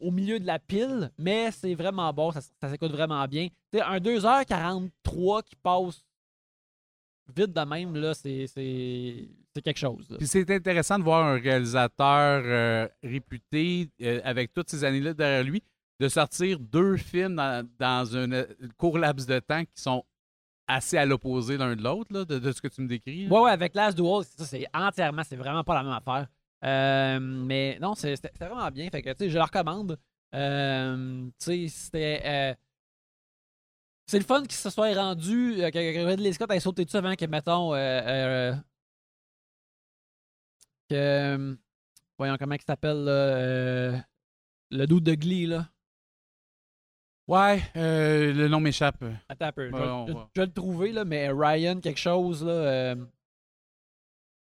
au- 0.02 0.08
au 0.08 0.10
milieu 0.10 0.40
de 0.40 0.46
la 0.46 0.58
pile, 0.58 1.10
mais 1.16 1.50
c'est 1.52 1.74
vraiment 1.74 2.12
bon, 2.12 2.32
ça, 2.32 2.40
ça 2.40 2.68
s'écoute 2.68 2.90
vraiment 2.92 3.24
bien. 3.28 3.48
Un 3.72 3.98
2h43 3.98 5.42
qui 5.44 5.54
passe 5.56 6.04
vite 7.34 7.52
de 7.52 7.60
même, 7.60 7.94
là, 7.96 8.14
c'est 8.14 8.46
c'est- 8.46 9.28
c'est 9.54 9.62
quelque 9.62 9.78
chose. 9.78 10.06
Puis 10.18 10.26
c'est 10.26 10.50
intéressant 10.50 10.98
de 10.98 11.04
voir 11.04 11.24
un 11.26 11.38
réalisateur 11.38 12.42
euh, 12.44 12.88
réputé, 13.02 13.90
euh, 14.02 14.20
avec 14.24 14.52
toutes 14.52 14.68
ces 14.70 14.84
années-là 14.84 15.14
derrière 15.14 15.44
lui, 15.44 15.62
de 15.98 16.08
sortir 16.08 16.58
deux 16.60 16.96
films 16.96 17.36
dans, 17.36 17.66
dans 17.78 18.16
un 18.16 18.30
euh, 18.32 18.44
court 18.76 18.98
laps 18.98 19.26
de 19.26 19.38
temps 19.38 19.64
qui 19.64 19.80
sont 19.82 20.04
assez 20.68 20.98
à 20.98 21.06
l'opposé 21.06 21.56
l'un 21.56 21.74
de 21.76 21.82
l'autre, 21.82 22.12
là, 22.12 22.24
de, 22.24 22.38
de 22.38 22.52
ce 22.52 22.60
que 22.60 22.68
tu 22.68 22.82
me 22.82 22.88
décris. 22.88 23.26
là. 23.26 23.34
Ouais, 23.34 23.40
ouais, 23.42 23.50
avec 23.50 23.74
Last 23.74 23.96
Duel, 23.96 24.24
c'est 24.24 24.38
ça, 24.38 24.44
c'est 24.44 24.66
entièrement, 24.74 25.22
c'est 25.24 25.36
vraiment 25.36 25.62
pas 25.64 25.74
la 25.74 25.82
même 25.84 25.92
affaire. 25.92 26.26
Euh, 26.66 27.18
mais 27.20 27.78
non, 27.80 27.94
c'est- 27.94 28.16
c'était 28.16 28.32
vraiment 28.44 28.70
bien. 28.70 28.88
Fait 28.90 29.02
que, 29.02 29.10
tu 29.10 29.16
sais, 29.18 29.30
je 29.30 29.36
le 29.38 29.42
recommande. 29.44 29.98
Euh, 30.34 31.24
tu 31.38 31.44
sais, 31.44 31.68
c'était. 31.68 32.22
euh, 32.24 32.54
c'est 34.06 34.18
le 34.18 34.24
fun 34.24 34.42
qu'il 34.42 34.52
se 34.52 34.70
soit 34.70 34.92
rendu, 34.94 35.54
que, 35.56 35.70
que 35.70 36.04
Ridley 36.06 36.32
Scott 36.32 36.50
ait 36.52 36.60
sauté 36.60 36.84
dessus 36.84 36.96
avant 36.96 37.14
que, 37.14 37.24
mettons, 37.26 37.70
que. 40.90 41.56
Voyons 42.18 42.36
comment 42.38 42.54
il 42.54 42.62
s'appelle, 42.62 43.04
le 44.70 44.86
doute 44.86 45.04
de 45.04 45.14
Glee, 45.14 45.46
là. 45.46 45.68
Ouais, 47.28 47.60
euh, 47.76 48.32
le 48.32 48.46
nom 48.48 48.60
m'échappe. 48.60 49.04
Attends 49.28 49.46
un 49.46 49.52
peu. 49.52 49.68
Je, 49.68 49.74
Ouais, 49.74 49.80
vais- 49.80 49.88
on 49.88 50.06
je- 50.06 50.12
va. 50.12 50.30
je 50.34 50.40
vais 50.40 50.46
le 50.46 50.52
trouver, 50.52 50.92
là, 50.92 51.04
mais 51.04 51.28
Ryan, 51.30 51.80
quelque 51.80 51.98
chose, 51.98 52.44
là. 52.44 52.52
euh, 52.52 52.96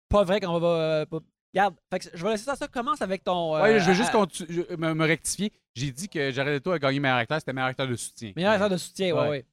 pas 0.10 0.24
vrai 0.24 0.40
qu'on 0.40 0.60
va. 0.60 0.68
euh, 0.68 1.06
pas- 1.08 1.20
Regarde, 1.58 1.76
fait 1.92 2.00
que 2.00 2.06
je 2.18 2.24
vais 2.24 2.32
laisser 2.32 2.44
ça. 2.46 2.56
Ça 2.56 2.68
commence 2.68 3.02
avec 3.02 3.24
ton. 3.24 3.56
euh, 3.56 3.62
Ouais, 3.64 3.80
je 3.80 3.86
veux 3.88 3.94
juste 3.94 4.10
à- 4.10 4.18
contu- 4.18 4.46
je- 4.48 4.76
me, 4.76 4.94
me 4.94 5.06
rectifier. 5.06 5.52
J'ai 5.76 5.92
dit 5.92 6.08
que 6.08 6.32
Jared 6.32 6.54
Leto 6.54 6.72
a 6.72 6.80
gagné 6.80 7.00
meilleur 7.00 7.18
acteur, 7.18 7.40
c'était 7.40 7.54
meilleur 7.54 7.70
acteur 7.70 7.88
de 7.88 7.96
soutien. 7.96 8.32
Meilleur 8.36 8.52
acteur 8.54 8.70
de 8.70 8.78
soutien, 8.78 9.16
Ouais. 9.16 9.30
ouais. 9.30 9.46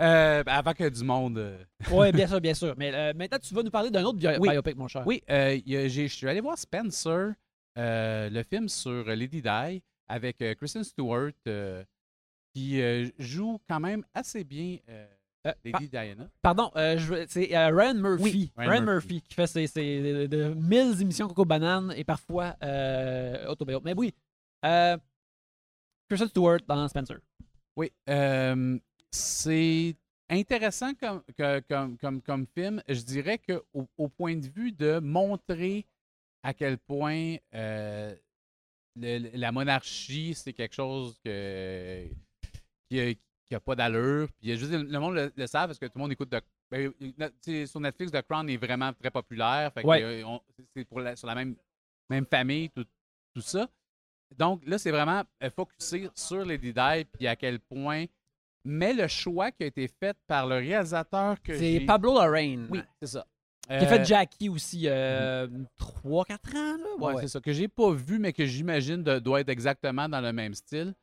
Euh, 0.00 0.42
ben, 0.44 0.52
avant 0.52 0.72
que 0.72 0.88
du 0.88 1.04
monde. 1.04 1.38
euh, 1.38 1.58
Ouais, 1.90 2.12
bien 2.12 2.26
sûr, 2.28 2.40
bien 2.40 2.54
sûr. 2.54 2.74
Mais 2.78 2.94
euh, 2.94 3.12
maintenant, 3.14 3.38
tu 3.38 3.52
vas 3.54 3.62
nous 3.62 3.70
parler 3.70 3.90
d'un 3.90 4.02
autre 4.04 4.18
bio- 4.18 4.30
Oui. 4.38 4.48
biopic, 4.50 4.76
mon 4.76 4.88
cher. 4.88 5.02
Oui, 5.06 5.22
je 5.28 6.06
suis 6.08 6.28
allé 6.28 6.40
voir 6.40 6.56
Spencer, 6.56 7.32
le 7.76 8.42
film 8.42 8.68
sur 8.68 9.04
Lady 9.06 9.42
Di, 9.42 9.82
avec 10.08 10.38
Kristen 10.56 10.84
Stewart, 10.84 11.32
qui 12.54 12.80
joue 13.18 13.60
quand 13.68 13.80
même 13.80 14.04
assez 14.14 14.44
bien 14.44 14.78
euh, 15.46 15.50
Euh, 15.50 15.52
Lady 15.64 15.88
Diana. 15.88 16.28
Pardon, 16.42 16.70
euh, 16.76 17.24
c'est 17.28 17.56
euh, 17.56 17.68
Ryan 17.74 17.94
Murphy. 17.94 18.22
Oui, 18.24 18.52
Ryan 18.56 18.70
Ryan, 18.70 18.82
Murphy. 18.82 19.14
Murphy. 19.14 19.22
qui 19.22 19.34
fait 19.34 19.46
ses, 19.46 19.66
ses- 19.66 20.02
de, 20.02 20.26
de 20.26 20.54
1000 20.54 21.00
émissions 21.00 21.28
Coco 21.28 21.44
Banane 21.44 21.92
et 21.96 22.04
parfois 22.04 22.56
euh, 22.62 23.46
Autobio. 23.48 23.80
Mais 23.84 23.94
oui, 23.96 24.14
Kristen 26.08 26.28
Stewart 26.28 26.60
dans 26.66 26.86
Spencer. 26.88 27.18
Oui, 27.76 27.90
c'est 29.10 29.96
intéressant 30.28 30.92
comme, 30.94 31.22
que- 31.36 31.60
comme, 31.68 31.96
comme, 31.98 32.20
comme 32.22 32.46
film. 32.46 32.82
Je 32.88 33.00
dirais 33.02 33.38
qu'au 33.38 33.88
au 33.96 34.08
point 34.08 34.36
de 34.36 34.46
vue 34.46 34.72
de 34.72 34.98
montrer 35.00 35.86
à 36.42 36.52
quel 36.54 36.78
point 36.78 37.36
le- 37.52 38.16
la 39.36 39.52
monarchie, 39.52 40.34
c'est 40.34 40.52
quelque 40.52 40.74
chose 40.74 41.18
que, 41.24 42.06
qui 42.88 42.98
qui 43.50 43.54
a 43.56 43.60
pas 43.60 43.74
d'allure. 43.74 44.28
Puis 44.28 44.36
il 44.44 44.48
y 44.50 44.52
a 44.52 44.56
juste, 44.56 44.70
le 44.72 44.98
monde 45.00 45.14
le, 45.16 45.32
le 45.36 45.46
savent 45.48 45.66
parce 45.66 45.78
que 45.78 45.86
tout 45.86 45.92
le 45.96 46.00
monde 46.02 46.12
écoute 46.12 46.30
de, 46.30 46.40
ben, 46.70 46.92
sur 47.66 47.80
Netflix, 47.80 48.12
The 48.12 48.22
Crown 48.22 48.48
est 48.48 48.56
vraiment 48.56 48.92
très 48.92 49.10
populaire. 49.10 49.72
Fait 49.74 49.82
que, 49.82 49.86
Ouais. 49.88 50.02
euh, 50.02 50.22
on- 50.24 50.40
c'est 50.76 50.84
pour 50.84 51.00
la, 51.00 51.16
sur 51.16 51.26
la 51.26 51.34
même, 51.34 51.56
même 52.08 52.24
famille, 52.26 52.70
tout, 52.70 52.84
tout 53.34 53.40
ça. 53.40 53.68
Donc 54.38 54.62
là, 54.64 54.78
c'est 54.78 54.92
vraiment 54.92 55.24
euh, 55.42 55.50
focusé 55.50 56.08
sur 56.14 56.44
Lady 56.44 56.72
Di 56.72 57.04
puis 57.12 57.26
à 57.26 57.34
quel 57.34 57.58
point. 57.58 58.04
Mais 58.64 58.92
le 58.92 59.08
choix 59.08 59.50
qui 59.50 59.64
a 59.64 59.66
été 59.66 59.88
fait 59.88 60.16
par 60.28 60.46
le 60.46 60.56
réalisateur 60.56 61.42
que 61.42 61.58
C'est 61.58 61.80
Pablo 61.80 62.14
Lorraine. 62.14 62.68
Oui, 62.70 62.80
c'est 63.00 63.08
ça. 63.08 63.26
Qui 63.66 63.72
a 63.74 63.82
Euh, 63.82 63.86
fait 63.86 64.04
Jackie 64.04 64.48
aussi 64.48 64.82
euh, 64.86 65.48
3-4 65.76 66.56
ans, 66.56 66.76
là. 66.76 66.96
Ouais, 66.98 67.14
c'est 67.22 67.28
ça. 67.28 67.40
Que 67.40 67.52
j'ai 67.52 67.68
pas 67.68 67.90
vu, 67.92 68.18
mais 68.20 68.32
que 68.32 68.44
j'imagine 68.44 69.02
doit 69.02 69.40
être 69.40 69.48
exactement 69.48 70.08
dans 70.08 70.20
le 70.20 70.32
même 70.32 70.54
style. 70.54 70.94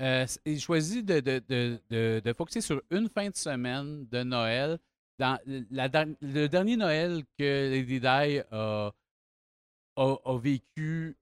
Euh, 0.00 0.26
il 0.44 0.60
choisit 0.60 1.04
de, 1.04 1.18
de, 1.20 1.42
de, 1.48 1.80
de, 1.90 2.20
de 2.24 2.32
focuser 2.32 2.60
sur 2.60 2.80
une 2.90 3.08
fin 3.08 3.28
de 3.30 3.36
semaine 3.36 4.06
de 4.06 4.22
Noël. 4.22 4.78
Dans 5.18 5.36
la, 5.70 5.88
le 6.20 6.46
dernier 6.46 6.76
Noël 6.76 7.24
que 7.36 7.70
Lady 7.70 7.98
Di 7.98 8.06
a, 8.06 8.92
a, 9.96 10.36
vécu 10.38 11.16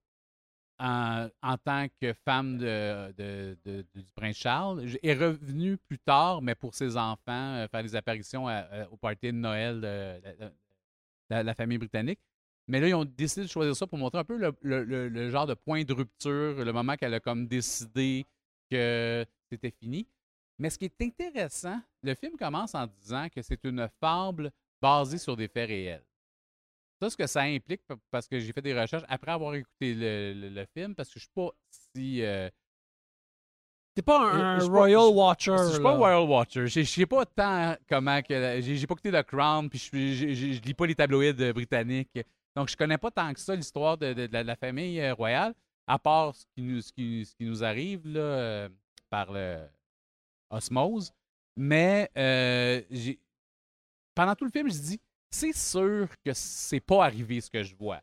en, 0.78 1.28
en 1.42 1.56
tant 1.56 1.86
que 2.00 2.12
femme 2.12 2.58
de, 2.58 3.12
de- 3.16 3.86
du 3.94 4.12
prince 4.14 4.36
Charles. 4.36 4.84
Est 5.02 5.14
revenue 5.14 5.78
plus 5.78 5.98
tard, 5.98 6.42
mais 6.42 6.54
pour 6.54 6.74
ses 6.74 6.98
enfants, 6.98 7.54
euh, 7.54 7.68
faire 7.68 7.82
des 7.82 7.96
apparitions 7.96 8.44
au 8.90 8.96
party 8.98 9.28
de 9.28 9.30
Noël 9.32 9.80
de 9.80 11.34
la 11.42 11.54
famille 11.54 11.78
britannique. 11.78 12.20
Mais 12.68 12.80
là, 12.80 12.88
ils 12.88 12.94
ont 12.94 13.04
décidé 13.06 13.46
de 13.46 13.50
choisir 13.50 13.74
ça 13.76 13.86
pour 13.86 13.96
montrer 13.96 14.18
un 14.18 14.24
peu 14.24 14.36
le, 14.36 14.54
le- 14.60 14.84
le- 14.84 15.08
le 15.08 15.30
genre 15.30 15.46
de 15.46 15.54
point 15.54 15.84
de 15.84 15.92
rupture, 15.92 16.62
le 16.64 16.72
moment 16.72 16.96
qu'elle 16.96 17.14
a 17.14 17.20
comme 17.20 17.46
décidé 17.46 18.26
que 18.70 19.24
c'était 19.50 19.70
fini. 19.70 20.06
Mais 20.58 20.70
ce 20.70 20.78
qui 20.78 20.86
est 20.86 21.02
intéressant, 21.02 21.80
le 22.02 22.14
film 22.14 22.36
commence 22.36 22.74
en 22.74 22.86
disant 22.86 23.28
que 23.28 23.42
c'est 23.42 23.62
une 23.64 23.88
fable 24.00 24.50
basée 24.80 25.18
sur 25.18 25.36
des 25.36 25.48
faits 25.48 25.68
réels. 25.68 26.04
Ça, 27.00 27.10
ce 27.10 27.16
que 27.16 27.26
ça 27.26 27.42
implique, 27.42 27.82
pa- 27.86 27.96
parce 28.10 28.26
que 28.26 28.38
j'ai 28.40 28.52
fait 28.52 28.62
des 28.62 28.78
recherches 28.78 29.04
après 29.08 29.32
avoir 29.32 29.54
écouté 29.54 29.92
le, 29.94 30.32
le- 30.34 30.48
le 30.48 30.66
film, 30.74 30.94
parce 30.94 31.08
que 31.10 31.14
je 31.18 31.24
suis 31.24 31.32
pas 31.34 31.50
si. 31.94 32.22
euh, 32.22 32.48
T'es 33.94 34.02
pas 34.02 34.30
un, 34.32 34.58
pas- 34.58 34.64
Royal 34.66 35.08
Watcher. 35.14 35.56
je 35.58 35.72
suis 35.74 35.82
pas. 35.82 35.96
Royal 35.96 36.28
Watcher. 36.28 36.66
Je 36.66 36.80
je 36.82 36.84
sais 36.84 37.06
pas 37.06 37.24
tant 37.26 37.76
comment 37.88 38.20
que. 38.22 38.60
J'ai 38.60 38.86
pas 38.86 38.92
écouté 38.94 39.10
The 39.12 39.22
Crown, 39.22 39.68
puis 39.70 39.78
je, 39.78 40.60
lis 40.62 40.74
pas 40.74 40.86
les 40.86 40.94
tabloïds 40.94 41.34
euh, 41.40 41.52
britanniques. 41.52 42.18
Donc, 42.54 42.68
je 42.70 42.76
connais 42.76 42.98
pas 42.98 43.10
tant 43.10 43.32
que 43.32 43.40
ça 43.40 43.54
l'histoire 43.54 43.96
de, 43.98 44.12
de- 44.14 44.26
de 44.26 44.32
la, 44.32 44.42
de 44.42 44.46
la 44.48 44.56
famille 44.56 44.98
euh, 45.00 45.12
royale, 45.14 45.54
à 45.86 45.98
part 45.98 46.34
ce 46.34 46.44
qui 46.54 46.62
nous, 46.62 46.80
ce 46.80 46.92
qui, 46.92 47.24
ce 47.24 47.34
qui 47.34 47.44
nous 47.44 47.62
arrive 47.64 48.06
là, 48.06 48.20
euh, 48.20 48.68
par 49.10 49.32
le 49.32 49.58
osmose. 50.50 51.12
Mais 51.56 52.10
euh, 52.16 52.82
j'ai- 52.90 53.18
pendant 54.14 54.34
tout 54.34 54.44
le 54.44 54.50
film, 54.50 54.68
je 54.70 54.78
dis 54.78 55.00
c'est 55.30 55.56
sûr 55.56 56.08
que 56.24 56.32
c'est 56.34 56.80
pas 56.80 57.04
arrivé 57.04 57.40
ce 57.40 57.50
que 57.50 57.62
je 57.62 57.74
vois. 57.74 58.00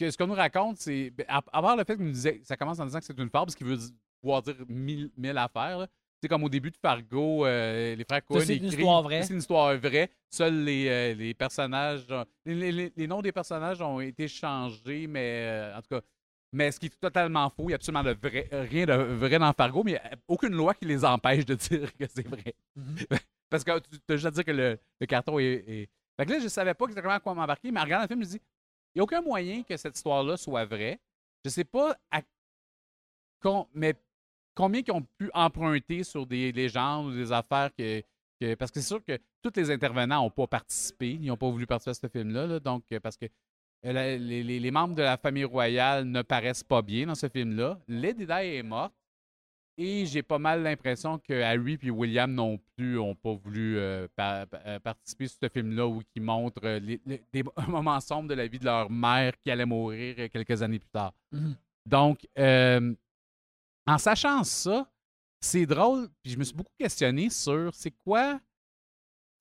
Ce 0.00 0.16
qu'on 0.16 0.26
nous 0.26 0.34
raconte, 0.34 0.78
c'est. 0.78 1.10
ben, 1.10 1.24
À, 1.28 1.36
à 1.52 1.62
part 1.62 1.76
le 1.76 1.84
fait 1.84 1.96
que 1.96 2.02
nous 2.02 2.10
disait, 2.10 2.40
ça 2.44 2.56
commence 2.56 2.80
en 2.80 2.86
disant 2.86 2.98
que 2.98 3.04
c'est 3.04 3.18
une 3.18 3.30
fable, 3.30 3.50
ce 3.52 3.56
qui 3.56 3.62
veut 3.62 3.78
pouvoir 4.20 4.42
dire 4.42 4.56
mille, 4.68 5.10
mille 5.16 5.38
affaires. 5.38 5.86
C'est 6.20 6.28
comme 6.28 6.42
au 6.44 6.48
début 6.48 6.70
de 6.70 6.76
Fargo, 6.76 7.46
euh, 7.46 7.94
les 7.94 8.04
frères 8.04 8.24
Cohen 8.24 8.40
c'est 8.40 8.56
une 8.56 8.64
histoire 8.66 9.02
vraie. 9.02 9.22
C'est 9.22 9.32
une 9.32 9.38
histoire 9.40 9.76
vraie. 9.78 10.10
Seuls 10.30 10.64
les, 10.64 10.88
euh, 10.88 11.14
les 11.14 11.34
personnages. 11.34 12.06
Les, 12.44 12.54
les- 12.54 12.72
les- 12.72 12.92
les 12.96 13.06
noms 13.06 13.22
des 13.22 13.32
personnages 13.32 13.80
ont 13.80 14.00
été 14.00 14.26
changés, 14.28 15.06
mais 15.06 15.42
euh, 15.46 15.76
en 15.78 15.82
tout 15.82 15.88
cas. 15.90 16.00
Mais 16.52 16.70
ce 16.70 16.78
qui 16.78 16.86
est 16.86 17.00
totalement 17.00 17.48
faux, 17.50 17.64
il 17.64 17.66
n'y 17.68 17.72
a 17.72 17.76
absolument 17.76 18.02
de 18.04 18.12
vrai, 18.12 18.48
rien 18.52 18.84
de 18.84 18.92
vrai 18.92 19.38
dans 19.38 19.52
Fargo, 19.54 19.82
mais 19.84 19.92
il 19.92 19.94
n'y 19.94 20.00
a 20.00 20.10
aucune 20.28 20.54
loi 20.54 20.74
qui 20.74 20.84
les 20.84 21.04
empêche 21.04 21.46
de 21.46 21.54
dire 21.68 21.96
que 21.96 22.04
c'est 22.06 22.26
vrai. 22.26 22.54
Mhm. 22.76 22.96
Parce 23.50 23.64
que 23.64 23.78
tu 23.78 23.98
as 24.12 24.16
juste 24.16 24.26
à 24.26 24.30
dire 24.30 24.44
que 24.44 24.50
le, 24.50 24.78
le 25.00 25.06
carton 25.06 25.38
est, 25.38 25.44
est- 25.66 25.88
Fait 26.16 26.26
que 26.26 26.32
là, 26.32 26.38
je 26.40 26.48
savais 26.48 26.74
pas 26.74 26.84
exactement 26.86 27.14
à 27.14 27.20
quoi 27.20 27.34
m'embarquer, 27.34 27.70
mais 27.70 27.80
en 27.80 27.84
regardant 27.84 28.04
le 28.04 28.08
film, 28.08 28.20
je 28.22 28.26
me 28.26 28.30
dis 28.32 28.40
il 28.94 28.98
n'y 28.98 29.00
a 29.00 29.04
aucun 29.04 29.22
moyen 29.22 29.62
que 29.62 29.76
cette 29.76 29.96
histoire-là 29.96 30.36
soit 30.36 30.64
vraie. 30.66 31.00
Je 31.44 31.50
sais 31.50 31.64
pas 31.64 31.96
à... 32.10 32.20
mais 33.74 33.94
combien 34.54 34.82
qu'ils 34.82 34.94
ont 34.94 35.06
pu 35.18 35.30
emprunter 35.34 36.04
sur 36.04 36.26
des 36.26 36.52
légendes 36.52 37.06
ou 37.06 37.14
des 37.14 37.32
affaires 37.32 37.70
que. 37.76 38.02
que- 38.40 38.54
parce 38.54 38.70
que 38.70 38.80
c'est 38.80 38.86
sûr 38.88 39.04
que 39.04 39.18
tous 39.42 39.52
les 39.56 39.70
intervenants 39.70 40.22
n'ont 40.22 40.30
pas 40.30 40.46
participé. 40.46 41.12
Ils 41.12 41.26
n'ont 41.26 41.36
pas 41.36 41.50
voulu 41.50 41.66
participer 41.66 41.90
à 41.90 41.94
ce 41.94 42.08
film-là. 42.08 42.46
là. 42.46 42.60
donc, 42.60 42.84
parce 43.02 43.16
que 43.16 43.26
la- 43.82 44.16
les, 44.16 44.70
membres 44.70 44.94
de 44.94 45.02
la 45.02 45.16
famille 45.16 45.44
royale 45.44 46.04
ne 46.04 46.22
paraissent 46.22 46.62
pas 46.64 46.82
bien 46.82 47.06
dans 47.06 47.14
ce 47.14 47.28
film-là. 47.28 47.78
Lady 47.88 48.26
Di 48.26 48.32
est 48.32 48.62
morte. 48.62 48.94
Et 49.78 50.04
j'ai 50.04 50.22
pas 50.22 50.38
mal 50.38 50.62
l'impression 50.62 51.18
que 51.18 51.32
Harry 51.42 51.78
et 51.82 51.90
William 51.90 52.30
non 52.32 52.60
plus 52.76 52.98
ont 52.98 53.14
pas 53.14 53.32
voulu 53.32 53.78
euh, 53.78 54.06
pa- 54.14 54.44
pa- 54.44 54.60
euh, 54.66 54.78
participer 54.78 55.26
sur 55.26 55.38
ce 55.42 55.48
film-là 55.48 55.86
où 55.88 56.02
ils 56.14 56.20
montrent 56.22 56.60
euh, 56.64 56.78
les- 56.78 57.00
les- 57.06 57.22
des 57.32 57.42
moments 57.68 57.98
sombres 58.00 58.28
de 58.28 58.34
la 58.34 58.46
vie 58.46 58.58
de 58.58 58.66
leur 58.66 58.90
mère 58.90 59.32
qui 59.40 59.50
allait 59.50 59.64
mourir 59.64 60.14
euh, 60.18 60.28
quelques 60.28 60.60
années 60.62 60.78
plus 60.78 60.90
tard. 60.90 61.14
Mhm. 61.32 61.56
Donc, 61.86 62.18
euh, 62.38 62.94
en 63.86 63.96
sachant 63.96 64.44
ça, 64.44 64.86
c'est 65.40 65.64
drôle. 65.66 66.08
Puis 66.22 66.32
je 66.32 66.38
me 66.38 66.44
suis 66.44 66.54
beaucoup 66.54 66.74
questionné 66.78 67.30
sur 67.30 67.74
c'est 67.74 67.92
quoi, 68.04 68.38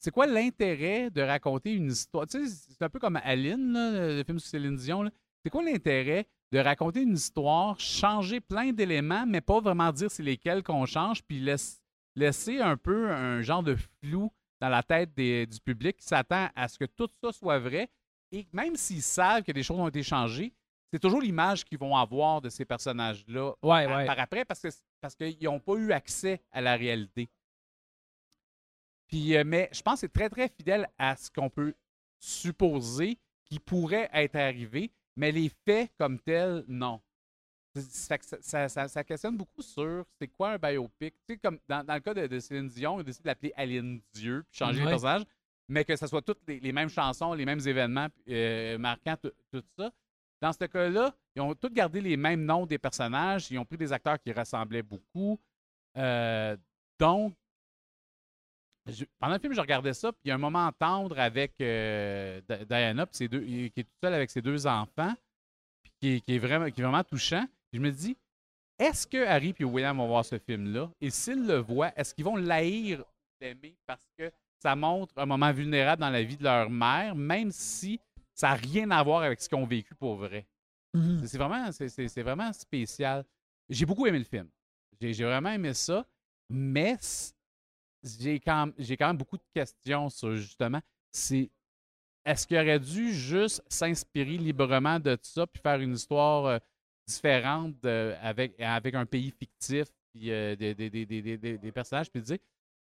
c'est 0.02 0.12
quoi 0.12 0.26
l'intérêt 0.26 1.10
de 1.12 1.22
raconter 1.22 1.74
une 1.74 1.92
histoire? 1.92 2.26
Tu 2.28 2.46
sais, 2.48 2.66
c'est 2.70 2.82
un 2.84 2.90
peu 2.90 3.00
comme 3.00 3.18
Aline, 3.24 3.72
là, 3.74 4.08
le 4.18 4.24
film 4.24 4.40
sur 4.40 4.50
Céline 4.50 4.76
Dion. 4.76 5.10
C'est 5.44 5.50
quoi 5.50 5.64
l'intérêt 5.64 6.28
de 6.52 6.60
raconter 6.60 7.02
une 7.04 7.14
histoire, 7.14 7.80
changer 7.80 8.42
plein 8.42 8.74
d'éléments, 8.74 9.26
mais 9.26 9.40
pas 9.42 9.60
vraiment 9.62 9.92
dire 9.92 10.12
c'est 10.12 10.24
lesquels 10.24 10.64
qu'on 10.64 10.86
change, 10.86 11.24
puis 11.24 11.40
laisse- 11.40 11.82
laisser 12.16 12.60
un 12.60 12.76
peu 12.78 13.10
un 13.10 13.42
genre 13.42 13.64
de 13.64 13.76
flou 14.04 14.32
dans 14.60 14.70
la 14.70 14.84
tête 14.84 15.14
des- 15.16 15.46
du 15.46 15.60
public 15.62 15.98
qui 15.98 16.06
s'attend 16.06 16.50
à 16.56 16.68
ce 16.68 16.78
que 16.78 16.86
tout 16.86 17.08
ça 17.24 17.32
soit 17.32 17.60
vrai? 17.60 17.90
Et 18.34 18.46
même 18.54 18.76
s'ils 18.76 19.02
savent 19.02 19.44
que 19.44 19.52
des 19.52 19.64
choses 19.64 19.80
ont 19.80 19.88
été 19.88 20.04
changées, 20.04 20.54
c'est 20.92 21.00
toujours 21.00 21.22
l'image 21.22 21.64
qu'ils 21.64 21.78
vont 21.80 21.96
avoir 21.96 22.42
de 22.42 22.50
ces 22.50 22.66
personnages-là 22.66 23.54
Ouais, 23.64 23.86
à- 23.86 23.98
ouais. 23.98 24.06
par 24.06 24.20
après 24.20 24.44
parce 24.46 24.62
qu'ils 25.16 25.38
n'ont 25.44 25.60
pas 25.60 25.76
eu 25.76 25.92
accès 25.94 26.42
à 26.52 26.60
la 26.62 26.76
réalité. 26.76 27.30
Puis, 29.12 29.36
euh, 29.36 29.44
mais 29.46 29.70
je 29.74 29.82
pense 29.82 29.96
que 29.96 30.00
c'est 30.02 30.14
très, 30.14 30.30
très 30.30 30.48
fidèle 30.48 30.88
à 30.98 31.16
ce 31.16 31.30
qu'on 31.30 31.50
peut 31.50 31.74
supposer 32.20 33.20
qui 33.46 33.60
pourrait 33.60 34.10
être 34.14 34.36
arrivé, 34.38 34.92
mais 35.18 35.32
les 35.32 35.52
faits 35.66 35.92
comme 36.00 36.18
tels, 36.20 36.64
non. 36.68 37.02
Ça, 37.76 38.18
ça- 38.42 38.68
ça- 38.70 38.88
ça 38.88 39.04
questionne 39.04 39.38
beaucoup 39.38 39.62
sur 39.62 40.06
c'est 40.20 40.28
quoi 40.28 40.52
un 40.52 40.58
biopic. 40.58 41.14
Tu 41.28 41.34
sais, 41.34 41.38
comme 41.38 41.58
dans, 41.70 41.84
dans 41.86 41.94
le 41.94 42.00
cas 42.02 42.14
de, 42.14 42.28
de 42.28 42.40
Céline 42.40 42.68
Dion, 42.68 42.98
ils 42.98 43.02
ont 43.02 43.04
décidé 43.04 43.24
de 43.24 43.28
l'appeler 43.28 43.54
Aline 43.56 44.02
Dieu, 44.14 44.44
puis 44.50 44.58
changer 44.58 44.80
Ouais. 44.80 44.86
les 44.86 44.92
personnages, 44.92 45.24
mais 45.70 45.86
que 45.86 45.96
ce 45.96 46.08
soit 46.08 46.22
toutes 46.22 46.42
les, 46.48 46.60
les 46.60 46.72
mêmes 46.74 46.90
chansons, 46.90 47.34
les 47.34 47.46
mêmes 47.46 47.66
événements 47.66 48.08
euh, 48.30 48.78
marquants, 48.78 49.16
tout, 49.22 49.32
tout 49.52 49.64
ça. 49.78 49.92
Dans 50.42 50.52
ce 50.52 50.66
cas-là, 50.66 51.14
ils 51.36 51.42
ont 51.42 51.54
tous 51.54 51.70
gardé 51.70 52.02
les 52.02 52.18
mêmes 52.18 52.44
noms 52.44 52.66
des 52.66 52.78
personnages. 52.80 53.50
Ils 53.52 53.58
ont 53.60 53.66
pris 53.66 53.78
des 53.78 53.94
acteurs 53.94 54.20
qui 54.20 54.32
ressemblaient 54.34 54.82
beaucoup. 54.84 55.40
Euh, 55.98 56.58
donc, 57.00 57.34
je- 58.88 59.06
pendant 59.20 59.34
le 59.34 59.40
film, 59.40 59.54
je 59.54 59.62
regardais 59.62 59.94
ça, 59.94 60.12
puis 60.12 60.22
il 60.26 60.28
y 60.30 60.32
a 60.32 60.36
un 60.36 60.40
moment 60.40 60.72
tendre 60.78 61.20
avec 61.20 61.54
euh, 61.62 62.42
Di- 62.50 62.66
Diana, 62.66 63.08
ses 63.12 63.28
deux, 63.28 63.42
qui 63.42 63.66
est 63.78 63.84
toute 63.84 63.98
seule 64.04 64.14
avec 64.14 64.30
ses 64.30 64.42
deux 64.42 64.66
enfants, 64.68 65.14
puis 65.84 65.92
qui, 66.00 66.08
est- 66.16 66.20
qui 66.22 66.36
est 66.36 66.40
vraiment, 66.40 66.70
qui 66.72 66.82
est 66.82 66.84
vraiment 66.84 67.04
touchant. 67.04 67.46
Puis 67.72 67.80
je 67.80 67.82
me 67.82 67.92
dis, 67.92 68.18
est-ce 68.80 69.06
que 69.06 69.26
Harry 69.26 69.54
et 69.60 69.64
William 69.64 69.98
vont 69.98 70.08
voir 70.08 70.26
ce 70.26 70.38
film-là? 70.40 70.90
Et 71.00 71.10
s'ils 71.12 71.46
le 71.46 71.58
voient, 71.58 71.92
est-ce 71.96 72.14
qu'ils 72.16 72.26
vont 72.26 72.36
l'haïr 72.36 73.04
l'aimer 73.40 73.76
parce 73.86 74.02
que 74.18 74.32
ça 74.60 74.76
montre 74.76 75.14
un 75.18 75.26
moment 75.26 75.52
vulnérable 75.52 76.02
dans 76.02 76.10
la 76.10 76.24
vie 76.24 76.38
de 76.38 76.44
leur 76.44 76.70
mère, 76.70 77.16
même 77.16 77.52
si 77.52 78.00
ça 78.34 78.50
n'a 78.50 78.54
rien 78.56 78.90
à 78.92 79.02
voir 79.04 79.22
avec 79.24 79.42
ce 79.42 79.48
qu'ils 79.50 79.58
ont 79.58 79.66
vécu 79.66 79.94
pour 79.96 80.16
vrai? 80.16 80.46
Mhm. 80.94 81.20
C'est- 81.20 81.28
C'est 81.28 81.38
vraiment, 81.38 81.70
vraiment 82.18 82.54
spécial. 82.54 83.24
J'ai 83.70 83.86
beaucoup 83.86 84.06
aimé 84.08 84.20
le 84.20 84.26
film. 84.26 84.48
J'ai 85.00 85.24
vraiment 85.24 85.50
aimé 85.52 85.74
ça, 85.74 86.06
mais 86.50 86.98
j'ai 88.04 88.40
quand, 88.40 88.72
quand 88.78 89.08
même 89.08 89.18
beaucoup 89.18 89.38
de 89.38 89.44
questions 89.54 90.10
sur 90.10 90.36
justement, 90.36 90.82
c'est 91.12 91.50
est-ce 92.26 92.46
qu'il 92.46 92.58
aurait 92.58 92.80
dû 92.80 93.14
juste 93.14 93.64
s'inspirer 93.68 94.38
librement 94.38 95.00
de 95.00 95.18
ça 95.22 95.48
puis 95.48 95.62
faire 95.62 95.80
une 95.80 95.94
histoire 95.94 96.60
différente 97.08 97.84
avec, 97.86 98.60
avec 98.60 98.96
un 98.96 99.06
pays 99.06 99.32
fictif 99.32 99.88
puis 100.14 100.26
des, 100.28 100.56
des- 100.76 100.90
des- 100.90 101.58
des- 101.58 101.72
personnages 101.72 102.12
puis 102.12 102.22
dire 102.22 102.38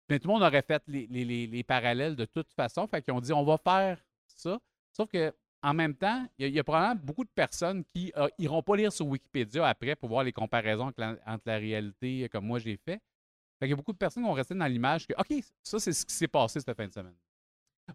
mais 0.10 0.20
tout 0.20 0.28
le 0.28 0.34
monde 0.34 0.44
aurait 0.44 0.64
fait 0.64 0.82
les, 0.88 1.08
les- 1.08 1.24
les- 1.24 1.48
les 1.48 1.64
parallèles 1.64 2.16
de 2.16 2.26
toute 2.26 2.52
façon. 2.54 2.88
Fait 2.88 3.02
qu'ils 3.02 3.14
ont 3.14 3.22
dit 3.22 3.32
on 3.32 3.44
va 3.44 3.58
faire 3.58 4.04
ça. 4.26 4.60
Sauf 4.92 5.08
que 5.10 5.32
en 5.62 5.74
même 5.74 5.94
temps, 5.94 6.26
il 6.38 6.50
y, 6.50 6.60
a- 6.60 6.64
probablement 6.64 6.96
beaucoup 7.04 7.24
de 7.24 7.30
personnes 7.30 7.84
qui 7.94 8.12
euh, 8.18 8.28
iront 8.40 8.64
pas 8.64 8.76
lire 8.78 8.92
sur 8.92 9.06
Wikipédia 9.08 9.68
après 9.68 9.96
pour 9.96 10.10
voir 10.10 10.24
les 10.24 10.32
comparaisons 10.32 10.86
entre 10.88 11.00
la, 11.02 11.16
entre 11.26 11.44
la 11.46 11.58
réalité 11.58 12.28
comme 12.30 12.46
moi 12.46 12.60
j'ai 12.60 12.78
fait. 12.78 13.00
Fait 13.60 13.65
qu'il 13.65 13.72
y 13.72 13.74
a 13.74 13.76
beaucoup 13.76 13.91
de 13.93 13.98
personnes 13.98 14.24
qui 14.24 14.30
vont 14.30 14.34
rester 14.36 14.56
dans 14.56 14.65
l'image 14.65 15.06
que 15.06 15.13
OK, 15.17 15.43
ça 15.62 15.80
c'est 15.80 15.91
ce 15.93 16.06
qui 16.06 16.13
s'est 16.13 16.28
passé 16.28 16.60
cette 16.60 16.76
fin 16.78 16.88
de 16.88 16.93
semaine. 16.93 17.15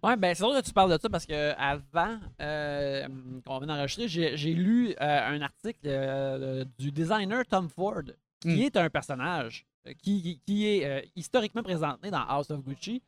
Ouais, 0.03 0.17
ben 0.17 0.35
c'est 0.35 0.43
drôle 0.43 0.61
que 0.61 0.67
tu 0.67 0.73
parles 0.73 0.91
de 0.93 0.99
ça 1.01 1.09
parce 1.09 1.25
que 1.25 1.53
avant 1.57 2.19
euh, 2.41 3.07
qu'on 3.47 3.59
vienne 3.59 3.71
enregistrer, 3.71 4.09
j'ai 4.09 4.53
lu 4.55 4.91
euh, 4.91 4.95
un 5.01 5.41
article 5.41 5.79
euh, 5.87 6.65
du 6.79 6.91
designer 6.91 7.47
Tom 7.47 7.69
Ford, 7.69 8.03
qui 8.41 8.49
Mm. 8.49 8.61
est 8.63 8.77
un 8.77 8.91
personnage 8.91 9.65
qui, 10.03 10.21
qui- 10.23 10.41
qui 10.45 10.67
est 10.67 11.11
historiquement 11.17 11.63
présenté 11.63 12.11
dans 12.11 12.25
House 12.27 12.51
of 12.51 12.63
Gucci. 12.63 13.03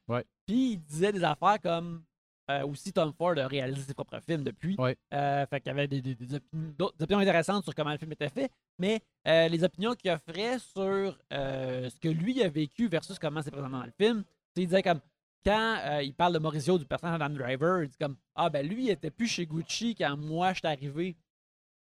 Puis 0.46 0.72
il 0.72 0.78
disait 0.78 1.12
des 1.12 1.24
affaires 1.24 1.60
comme 1.60 2.04
euh, 2.50 2.66
aussi 2.66 2.92
Tom 2.92 3.12
Ford 3.12 3.36
a 3.38 3.46
réalisé 3.48 3.82
ses 3.82 3.94
propres 3.94 4.20
films 4.20 4.44
depuis. 4.44 4.76
Ouais. 4.78 4.96
Euh, 5.12 5.44
fait 5.46 5.60
qu'il 5.60 5.68
y 5.70 5.72
avait 5.72 5.88
des, 5.88 6.00
des- 6.00 6.14
des 6.14 6.34
opinions, 6.34 6.90
des 6.96 7.02
opinions 7.04 7.18
intéressantes 7.18 7.64
sur 7.64 7.74
comment 7.74 7.92
le 7.92 7.98
film 7.98 8.12
était 8.12 8.28
fait, 8.28 8.50
mais 8.78 9.00
euh, 9.26 9.48
les 9.48 9.64
opinions 9.64 9.94
qu'il 9.94 10.10
offrait 10.10 10.58
sur 10.58 11.18
ce 11.30 11.98
que 12.00 12.08
lui 12.08 12.42
a 12.42 12.48
vécu 12.48 12.88
versus 12.88 13.18
comment 13.18 13.42
c'est 13.42 13.50
présenté 13.50 13.72
dans 13.72 13.84
le 13.84 13.92
film, 14.00 14.24
il 14.56 14.66
disait 14.66 14.82
comme 14.82 15.00
quand 15.44 16.00
il 16.02 16.12
parle 16.14 16.32
de 16.34 16.38
Mauricio, 16.40 16.76
du 16.78 16.84
personnage 16.86 17.18
d'Adam 17.20 17.34
Driver, 17.34 17.82
il 17.84 17.88
dit 17.88 17.96
comme 18.00 18.16
Ah, 18.34 18.50
ben 18.50 18.66
lui, 18.66 18.84
il 18.86 18.90
était 18.90 19.10
plus 19.10 19.28
chez 19.28 19.46
Gucci 19.46 19.94
quand 19.94 20.16
moi, 20.16 20.52
je 20.52 20.58
suis 20.58 20.66
arrivé. 20.66 21.16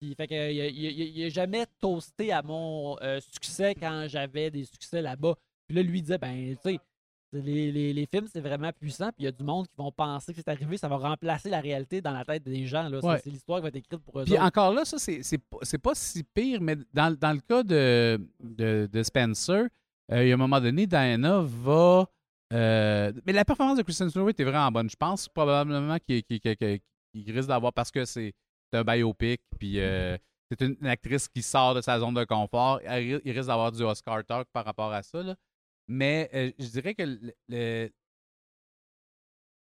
Puis, 0.01 0.17
fait 0.17 0.27
que, 0.27 0.35
il, 0.35 0.61
a- 0.61 0.67
il 0.69 0.87
a- 0.87 0.91
il 0.91 1.25
a 1.25 1.29
jamais 1.29 1.65
toasté 1.81 2.33
à 2.33 2.43
mon 2.43 2.97
succès 3.21 3.75
quand 3.77 4.07
j'avais 4.09 4.51
des 4.51 4.65
succès 4.65 5.01
là-bas. 5.01 5.35
Puis 5.69 5.77
là, 5.77 5.83
lui, 5.85 5.99
il 5.99 6.03
disait 6.03 6.19
Ben, 6.19 6.57
tu 6.57 6.73
sais, 6.73 6.81
Les, 7.33 7.73
les- 7.73 7.93
les 7.95 8.07
films, 8.07 8.27
c'est 8.31 8.41
vraiment 8.43 8.71
puissant, 8.73 9.07
puis 9.07 9.21
il 9.21 9.25
y 9.25 9.29
a 9.29 9.33
du 9.33 9.43
monde 9.43 9.67
qui 9.67 9.75
vont 9.79 9.91
penser 9.91 10.35
que 10.35 10.39
c'est 10.39 10.49
arrivé, 10.51 10.77
ça 10.77 10.87
va 10.89 10.97
remplacer 10.99 11.49
la 11.49 11.61
réalité 11.61 12.03
dans 12.03 12.11
la 12.11 12.25
tête 12.27 12.43
des 12.45 12.67
gens. 12.67 12.89
C'est- 12.91 13.07
Ouais. 13.07 13.21
C'est 13.25 13.31
l'histoire 13.31 13.59
qui 13.59 13.63
va 13.63 13.69
être 13.69 13.77
écrite 13.77 14.01
pour 14.03 14.21
eux 14.21 14.25
Puis 14.25 14.35
autres. 14.35 14.43
encore 14.45 14.75
là, 14.75 14.85
ça, 14.85 14.99
c'est 14.99 15.79
pas, 15.79 15.95
si 15.95 16.23
pire, 16.25 16.61
mais 16.61 16.77
dans, 16.93 17.17
dans 17.19 17.33
le 17.33 17.41
cas 17.41 17.63
de, 17.63 18.21
de, 18.41 18.87
de 18.93 19.03
Spencer, 19.03 19.67
euh, 20.13 20.23
il 20.25 20.29
y 20.29 20.31
a 20.31 20.35
un 20.35 20.37
moment 20.37 20.61
donné, 20.61 20.87
Diana 20.87 21.41
va. 21.41 22.07
euh, 22.53 23.13
mais 23.25 23.33
la 23.33 23.45
performance 23.47 23.79
de 23.79 23.83
Kristen 23.83 24.11
Stewart 24.11 24.29
était 24.29 24.45
vraiment 24.45 24.71
bonne. 24.71 24.91
Je 24.91 24.97
pense 24.97 25.27
probablement 25.29 25.97
qu'il 26.07 26.23
risque 27.15 27.49
d'avoir 27.49 27.73
parce 27.73 27.91
que 27.91 28.05
c'est 28.05 28.35
un 28.75 28.85
biopic, 28.85 29.41
puis 29.59 29.81
euh, 29.81 30.19
c'est 30.51 30.61
une, 30.67 30.77
une 30.83 30.87
actrice 30.87 31.29
qui 31.29 31.41
sort 31.41 31.75
de 31.75 31.81
sa 31.81 31.99
zone 31.99 32.13
de 32.15 32.25
confort. 32.25 32.81
Il 32.83 33.21
risque 33.33 33.47
d'avoir 33.49 33.73
du 33.73 33.83
Oscar 33.83 34.23
talk 34.25 34.49
par 34.53 34.67
rapport 34.67 34.93
à 34.93 35.03
ça. 35.03 35.23
là. 35.23 35.35
Mais 35.89 36.31
euh, 36.35 36.51
je 36.59 36.67
dirais 36.69 36.95
que 36.95 37.03
le- 37.03 37.35
le, 37.49 37.91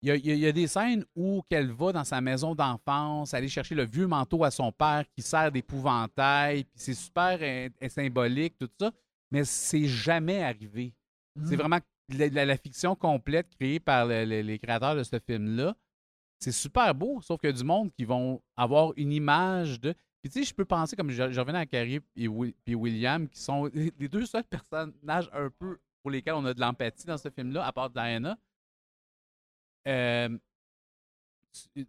il 0.02 0.08
y, 0.08 0.10
a, 0.12 0.16
il 0.16 0.44
y 0.44 0.52
des 0.52 0.66
scènes 0.66 1.04
où 1.16 1.42
qu'elle 1.48 1.70
va 1.72 1.90
dans 1.92 2.04
sa 2.04 2.20
maison 2.20 2.54
d'enfance, 2.54 3.34
aller 3.34 3.48
chercher 3.48 3.74
le 3.74 3.84
vieux 3.84 4.06
manteau 4.06 4.44
à 4.44 4.50
son 4.50 4.70
père 4.70 5.04
qui 5.16 5.22
sert 5.22 5.50
d'épouvantail, 5.50 6.64
puis 6.64 6.72
c'est 6.76 6.94
super 6.94 7.38
symbolique, 7.88 8.56
tout 8.58 8.68
ça, 8.78 8.92
mais 9.30 9.44
c'est 9.44 9.86
jamais 9.86 10.42
arrivé. 10.42 10.94
C'est 11.44 11.52
Mhm. 11.52 11.56
vraiment 11.58 11.78
la, 12.10 12.28
la- 12.28 12.44
la 12.44 12.56
fiction 12.56 12.94
complète 12.94 13.48
créée 13.56 13.80
par 13.80 14.06
le- 14.06 14.24
le- 14.24 14.42
les 14.42 14.58
créateurs 14.58 14.94
de 14.94 15.02
ce 15.02 15.18
film-là. 15.18 15.74
C'est 16.38 16.52
super 16.52 16.94
beau, 16.94 17.20
sauf 17.22 17.40
qu'il 17.40 17.50
y 17.50 17.52
a 17.52 17.56
du 17.56 17.64
monde 17.64 17.90
qui 17.92 18.04
vont 18.04 18.40
avoir 18.56 18.92
une 18.96 19.10
image 19.12 19.80
de. 19.80 19.92
Puis 20.22 20.30
tu 20.30 20.38
sais, 20.40 20.44
je 20.44 20.54
peux 20.54 20.64
penser, 20.66 20.94
comme 20.94 21.10
je, 21.10 21.32
je 21.32 21.40
revenais 21.40 21.58
à 21.58 21.66
Carrie 21.66 22.00
et, 22.14 22.28
puis 22.64 22.74
William, 22.74 23.26
qui 23.28 23.40
sont 23.40 23.64
les 23.98 24.08
deux 24.08 24.26
seuls 24.26 24.44
personnages 24.44 25.28
un 25.32 25.50
peu 25.50 25.78
pour 26.06 26.12
lesquels 26.12 26.34
on 26.34 26.44
a 26.44 26.54
de 26.54 26.60
l'empathie 26.60 27.04
dans 27.04 27.18
ce 27.18 27.28
film-là, 27.30 27.66
à 27.66 27.72
part 27.72 27.90
Diana. 27.90 28.38
Euh, 29.88 30.38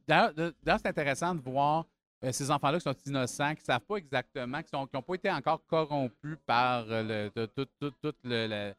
D'ailleurs, 0.07 0.31
c'est 0.65 0.87
intéressant 0.87 1.35
de 1.35 1.39
voir 1.41 1.85
euh, 2.23 2.31
ces 2.31 2.49
enfants-là 2.49 2.79
qui 2.79 2.83
sont 2.85 2.95
innocents, 3.05 3.53
qui 3.53 3.61
ne 3.61 3.65
savent 3.65 3.85
pas 3.85 3.97
exactement, 3.97 4.63
qui 4.63 4.71
n'ont 4.73 4.87
pas 4.87 5.13
été 5.13 5.29
encore 5.29 5.63
corrompus 5.67 6.35
par 6.47 6.89
euh, 6.89 7.03
le, 7.03 7.31
de- 7.35 7.45
tout, 7.45 7.67
tout- 7.79 7.91
tout 8.01 8.13
le, 8.23 8.47
le- 8.47 8.73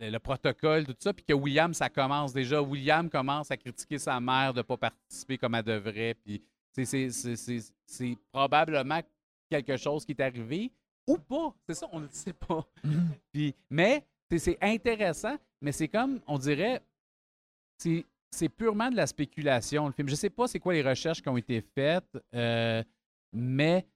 le- 0.00 0.10
le 0.10 0.18
protocole, 0.20 0.86
tout 0.86 0.96
ça, 1.00 1.12
puis 1.12 1.24
que 1.26 1.34
William, 1.34 1.74
ça 1.74 1.90
commence 1.90 2.32
déjà. 2.32 2.62
William 2.62 3.10
commence 3.10 3.50
à 3.50 3.58
critiquer 3.58 3.98
sa 3.98 4.18
mère 4.20 4.54
de 4.54 4.60
ne 4.60 4.62
pas 4.62 4.78
participer 4.78 5.36
comme 5.36 5.54
elle 5.54 5.64
devrait, 5.64 6.14
puis 6.14 6.42
c'est- 6.82 8.16
probablement 8.32 9.02
quelque 9.50 9.76
chose 9.76 10.06
qui 10.06 10.12
est 10.12 10.20
arrivé 10.22 10.72
ou 11.06 11.18
pas. 11.18 11.54
C'est 11.68 11.74
ça, 11.74 11.86
on 11.92 12.00
ne 12.00 12.06
le 12.06 12.10
sait 12.12 12.32
pas. 12.32 12.66
Puis, 13.32 13.54
mais 13.70 14.04
c'est- 14.30 14.58
intéressant, 14.60 15.36
mais 15.60 15.72
c'est 15.72 15.88
comme, 15.88 16.20
on 16.26 16.38
dirait, 16.38 16.82
c'est 17.78 18.48
purement 18.48 18.90
de 18.90 18.96
la 18.96 19.06
spéculation, 19.06 19.86
le 19.86 19.92
film. 19.92 20.08
Je 20.08 20.14
sais 20.14 20.30
pas 20.30 20.46
c'est 20.46 20.60
quoi 20.60 20.72
les 20.74 20.82
recherches 20.82 21.22
qui 21.22 21.28
ont 21.28 21.36
été 21.36 21.62
faites, 21.74 22.18
euh, 22.34 22.82
mais 23.32 23.86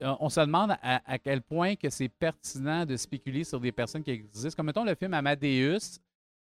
on 0.00 0.28
se 0.28 0.40
demande 0.40 0.76
à, 0.82 1.18
quel 1.18 1.40
point 1.40 1.76
que 1.76 1.88
c'est 1.88 2.08
pertinent 2.08 2.84
de 2.84 2.96
spéculer 2.96 3.44
sur 3.44 3.60
des 3.60 3.70
personnes 3.70 4.02
qui 4.02 4.10
existent. 4.10 4.56
Comme 4.56 4.66
mettons 4.66 4.84
le 4.84 4.94
film 4.94 5.14
Amadeus, 5.14 6.00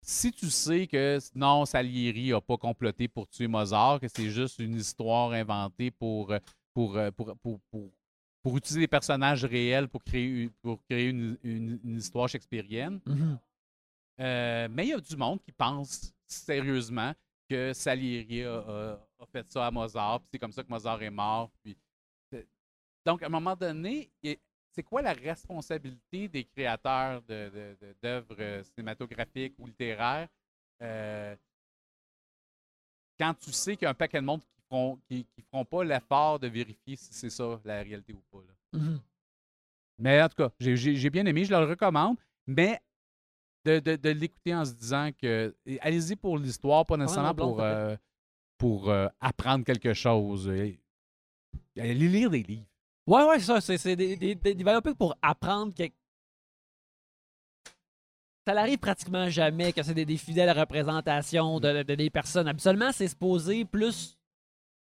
si 0.02 0.32
tu 0.32 0.50
sais 0.50 0.88
que 0.88 1.20
non, 1.36 1.66
Salieri 1.66 2.32
n'a 2.32 2.42
pas 2.42 2.58
comploté 2.58 3.08
pour 3.08 3.28
tuer 3.28 3.48
Mozart, 3.48 4.00
que 4.00 4.08
c'est 4.08 4.30
juste 4.30 4.60
une 4.60 4.76
histoire 4.76 5.32
inventée 5.32 5.92
pour, 5.92 6.34
pour, 6.74 6.98
pour, 7.16 7.36
pour, 7.42 7.60
pour 8.44 8.58
utiliser 8.58 8.82
des 8.82 8.88
personnages 8.88 9.46
réels 9.46 9.88
pour 9.88 10.04
créer, 10.04 10.26
une- 10.44 10.50
pour 10.62 10.84
créer 10.84 11.08
une- 11.10 11.38
une- 11.44 11.80
une 11.84 11.98
histoire 11.98 12.28
shakespearienne, 12.28 13.00
Mhm. 13.06 13.40
euh, 14.20 14.68
mais 14.70 14.86
il 14.86 14.90
y 14.90 14.94
a 14.94 15.00
du 15.00 15.16
monde 15.16 15.42
qui 15.42 15.52
pense 15.54 16.14
sérieusement 16.28 17.14
que 17.50 17.72
Salieri 17.74 18.44
a, 18.44 18.58
a- 18.58 19.08
a 19.20 19.26
fait 19.32 19.50
ça 19.50 19.66
à 19.68 19.72
Mozart, 19.72 20.20
puis 20.22 20.30
c'est 20.34 20.40
comme 20.40 20.52
ça 20.52 20.62
que 20.64 20.70
Mozart 20.70 21.02
est 21.02 21.10
mort. 21.10 21.50
Puis... 21.64 21.78
Donc, 23.06 23.22
à 23.22 23.26
un 23.26 23.30
moment 23.30 23.56
donné, 23.56 24.10
c'est 24.72 24.84
quoi 24.84 25.02
la 25.02 25.12
responsabilité 25.14 26.28
des 26.30 26.46
créateurs 26.46 27.22
de- 27.24 27.50
de- 27.50 27.78
de- 27.82 27.96
d'œuvres 28.02 28.64
cinématographiques 28.64 29.56
ou 29.60 29.68
littéraires? 29.68 30.30
Euh, 30.82 31.36
quand 33.20 33.34
tu 33.36 33.52
sais 33.52 33.76
qu'il 33.76 33.84
y 33.84 33.88
a 33.88 33.92
un 33.92 33.94
paquet 33.94 34.20
de 34.22 34.26
monde 34.26 34.42
feront, 34.74 35.00
qui, 35.08 35.26
qui 35.26 35.42
feront 35.52 35.66
pas 35.66 35.84
l'effort 35.84 36.40
de 36.40 36.48
vérifier 36.48 36.96
si 36.96 37.14
c'est 37.14 37.30
ça 37.30 37.60
la 37.64 37.82
réalité 37.82 38.14
ou 38.14 38.22
pas? 38.32 38.44
là? 38.48 38.80
Mhm. 38.80 39.00
Mais 40.00 40.22
en 40.22 40.28
tout 40.30 40.36
cas, 40.38 40.50
j'ai- 40.60 41.10
bien 41.10 41.26
aimé, 41.26 41.46
je 41.46 41.52
le 41.52 41.64
recommande, 41.66 42.18
mais 42.48 42.82
de, 43.66 43.80
de- 43.80 43.96
de 43.96 44.10
l'écouter 44.10 44.54
en 44.56 44.66
se 44.66 44.74
disant 44.74 45.12
que 45.18 45.56
allez-y 45.82 46.16
pour 46.16 46.38
l'histoire, 46.38 46.86
pas 46.86 46.98
nécessairement 46.98 47.36
pour, 47.36 47.62
euh, 47.62 47.96
pour 48.58 48.90
euh, 48.90 49.08
apprendre 49.22 49.64
quelque 49.64 49.94
chose. 49.94 50.50
Allez 50.50 51.94
lire 51.94 52.30
des 52.30 52.44
livres. 52.44 52.66
Ouais, 53.06 53.24
ouais, 53.26 53.40
c'est 53.40 53.60
ça. 53.62 53.78
C'est 53.78 53.96
des, 53.96 54.16
des, 54.18 54.36
des, 54.36 54.94
pour 54.98 55.16
apprendre 55.22 55.74
que. 55.74 55.84
Ça 58.46 58.54
n'arrive 58.54 58.78
pratiquement 58.80 59.30
jamais 59.30 59.72
que 59.72 59.82
c'est 59.84 59.94
des, 59.94 60.06
des 60.06 60.18
fidèles 60.18 60.58
représentations 60.58 61.60
de, 61.62 61.84
de- 61.84 61.96
des 61.96 62.10
personnes. 62.10 62.48
Habituellement, 62.48 62.92
c'est 62.92 63.08
supposé 63.08 63.64
plus 63.64 64.18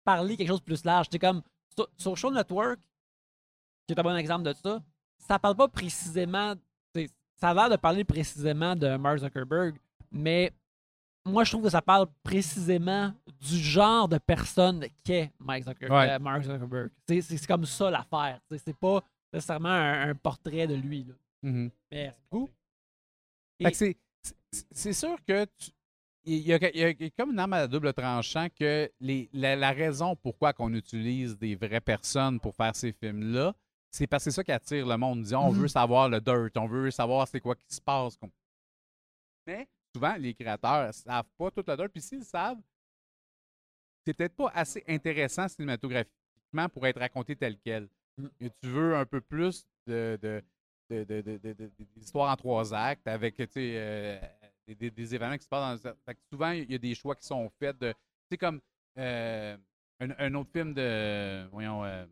parler 0.05 0.37
quelque 0.37 0.49
chose 0.49 0.61
de 0.61 0.65
plus 0.65 0.85
large. 0.85 1.07
C'est 1.11 1.19
comme 1.19 1.43
sur, 1.77 1.89
sur 1.97 2.17
Show 2.17 2.31
Network, 2.33 2.79
qui 3.87 3.95
est 3.95 3.99
un 3.99 4.03
bon 4.03 4.17
exemple 4.17 4.45
de 4.45 4.53
ça, 4.53 4.83
ça 5.19 5.39
parle 5.39 5.57
pas 5.57 5.69
précisément. 5.69 6.55
Ça 7.37 7.51
a 7.51 7.55
l'air 7.55 7.71
de 7.71 7.77
parler 7.77 8.05
précisément 8.05 8.77
de 8.77 8.97
Mark 8.97 9.19
Zuckerberg, 9.19 9.79
mais 10.13 10.53
moi, 11.25 11.43
je 11.45 11.51
trouve 11.53 11.63
que 11.65 11.71
ça 11.71 11.81
parle 11.81 12.07
précisément 12.23 13.15
du 13.41 13.57
genre 13.57 14.09
de 14.09 14.19
personne 14.19 14.85
qu'est 15.05 15.33
Mike 15.39 15.65
Zucker- 15.65 15.91
Ouais. 15.91 16.11
euh, 16.11 16.19
Mark 16.19 16.43
Zuckerberg. 16.43 16.91
C'est- 17.09 17.47
comme 17.47 17.65
ça 17.65 17.91
l'affaire. 17.91 18.41
C'est 18.51 18.77
pas 18.77 19.03
nécessairement 19.33 19.69
un, 19.71 20.11
un 20.11 20.15
portrait 20.15 20.67
de 20.67 20.75
lui. 20.75 21.05
Là. 21.05 21.15
Mais 21.91 22.15
c'est 22.15 22.29
cool. 22.31 22.49
Et- 23.59 23.65
Fait 23.65 23.71
que 23.71 23.77
c'est- 23.77 23.97
c'est- 24.53 24.67
C'est 24.73 24.93
sûr 24.93 25.17
que 25.27 25.45
tu- 25.57 25.71
il 26.25 26.39
y, 26.47 26.53
a, 26.53 26.71
il 26.93 27.03
y 27.07 27.11
comme 27.13 27.31
une 27.33 27.39
arme 27.39 27.55
à 27.55 27.67
double 27.67 27.93
tranchant 27.93 28.49
que 28.55 28.91
les, 29.01 29.29
la, 29.33 29.57
la 29.57 29.71
raison 29.73 30.15
pourquoi 30.17 30.53
qu'on 30.53 30.73
utilise 30.75 31.37
des 31.39 31.55
vraies 31.57 31.81
personnes 31.81 32.39
pour 32.41 32.55
faire 32.55 32.75
ces 32.77 32.93
films-là, 32.93 33.55
c'est 33.91 34.07
parce 34.07 34.25
que 34.25 34.31
c'est 34.31 34.37
ça 34.37 34.45
qui 34.45 34.53
attire 34.53 34.87
le 34.87 34.97
monde. 34.97 35.23
Disons, 35.23 35.41
on 35.47 35.53
Mhm. 35.53 35.61
veut 35.63 35.69
savoir 35.69 36.09
le 36.09 36.21
dirt, 36.21 36.51
on 36.57 36.67
veut 36.67 36.91
savoir 36.91 37.27
c'est 37.27 37.41
quoi 37.41 37.55
qui 37.57 37.75
se 37.75 37.81
passe. 37.81 38.19
Mais 39.47 39.67
souvent, 39.95 40.15
les 40.17 40.35
créateurs 40.35 40.89
ne 40.89 40.93
savent 40.93 41.25
pas 41.37 41.51
tout 41.51 41.65
le 41.67 41.77
dirt. 41.77 41.89
Puis 41.89 42.03
s'ils 42.03 42.19
le 42.19 42.25
savent, 42.25 42.61
c'est 44.07 44.15
peut-être 44.15 44.37
pas 44.37 44.51
assez 44.55 44.85
intéressant 44.89 45.49
cinématographiquement 45.49 46.69
pour 46.73 46.87
être 46.87 47.01
raconté 47.01 47.35
tel 47.35 47.57
quel. 47.65 47.89
Mm. 48.17 48.27
Et 48.41 48.51
tu 48.63 48.69
veux 48.69 48.95
un 48.97 49.07
peu 49.07 49.21
plus 49.21 49.65
de, 49.87 50.43
en 52.15 52.37
trois 52.37 52.75
actes 52.75 53.09
avec 53.09 53.37
tu 53.37 53.47
sais, 53.51 53.73
euh, 53.77 54.21
des, 54.75 55.15
événements 55.15 55.37
qui 55.37 55.45
se 55.45 55.49
passent 55.49 55.83
dans. 55.83 55.93
Fait 56.05 56.15
que 56.15 56.21
souvent, 56.33 56.51
il 56.51 56.71
y 56.71 56.75
a 56.75 56.79
des 56.79 56.95
choix 56.95 57.15
qui 57.15 57.27
sont 57.27 57.49
faits 57.59 57.79
de. 57.79 57.93
Tu 57.93 57.97
sais, 58.33 58.39
comme 58.39 58.61
euh, 58.99 59.57
un, 60.01 60.11
un 60.19 60.35
autre 60.35 60.51
film 60.53 60.75
de. 60.75 61.47
Voyons. 61.51 61.85
euh, 61.85 62.07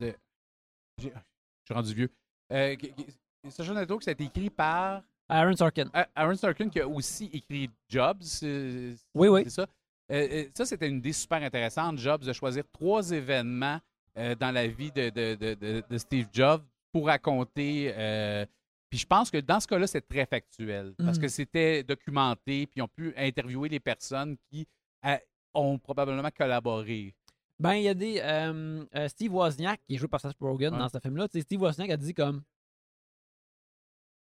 de, 0.00 0.14
je 0.98 1.08
suis 1.08 1.74
rendu 1.74 1.94
vieux. 1.94 2.10
Euh, 2.52 2.74
qui- 2.76 2.92
qui- 2.92 3.06
a 3.46 4.10
été 4.10 4.24
écrit 4.24 4.50
par 4.50 5.02
Aaron 5.28 5.56
Sorkin. 5.56 5.90
Aaron 6.14 6.36
Sorkin 6.36 6.68
qui 6.68 6.80
a 6.80 6.88
aussi 6.88 7.26
écrit 7.32 7.70
Jobs. 7.88 8.22
c'est- 8.22 8.94
Oui, 9.14 9.28
oui. 9.28 9.42
C'est 9.44 9.50
ça. 9.50 9.66
Euh, 10.12 10.48
ça, 10.54 10.66
c'était 10.66 10.88
une 10.88 10.98
idée 10.98 11.12
super 11.12 11.42
intéressante, 11.42 11.98
Jobs, 11.98 12.22
de 12.24 12.32
choisir 12.32 12.64
trois 12.72 13.10
événements 13.10 13.80
euh, 14.16 14.34
dans 14.34 14.50
la 14.50 14.66
vie 14.66 14.92
de, 14.92 15.08
de- 15.10 15.34
de- 15.34 15.54
de- 15.54 15.82
de 15.88 15.98
Steve 15.98 16.28
Jobs 16.32 16.62
pour 16.92 17.06
raconter. 17.06 17.92
euh, 17.94 18.44
puis 18.94 19.00
je 19.00 19.06
pense 19.08 19.28
que 19.28 19.38
dans 19.38 19.58
ce 19.58 19.66
cas-là, 19.66 19.88
c'est 19.88 20.06
très 20.06 20.24
factuel 20.24 20.94
parce 20.96 21.18
que 21.18 21.26
c'était 21.26 21.82
documenté, 21.82 22.66
puis 22.68 22.74
ils 22.76 22.82
ont 22.82 22.86
pu 22.88 23.12
interviewer 23.16 23.68
les 23.68 23.80
personnes 23.80 24.36
qui 24.48 24.68
euh, 25.04 25.16
ont 25.52 25.78
probablement 25.80 26.28
collaboré. 26.30 27.12
Ben, 27.58 27.72
il 27.74 27.82
y 27.82 27.88
a 27.88 27.94
des. 27.94 28.20
euh, 28.22 28.84
euh, 28.94 29.08
Steve 29.08 29.34
Wozniak, 29.34 29.80
qui 29.84 29.96
est 29.96 29.98
joué 29.98 30.06
par 30.06 30.20
Seth 30.20 30.36
Rogen 30.38 30.72
Ouais. 30.74 30.78
dans 30.78 30.88
ce 30.88 30.98
film-là, 31.00 31.26
Steve 31.26 31.60
Wozniak 31.60 31.90
a 31.90 31.96
dit 31.96 32.14
comme. 32.14 32.42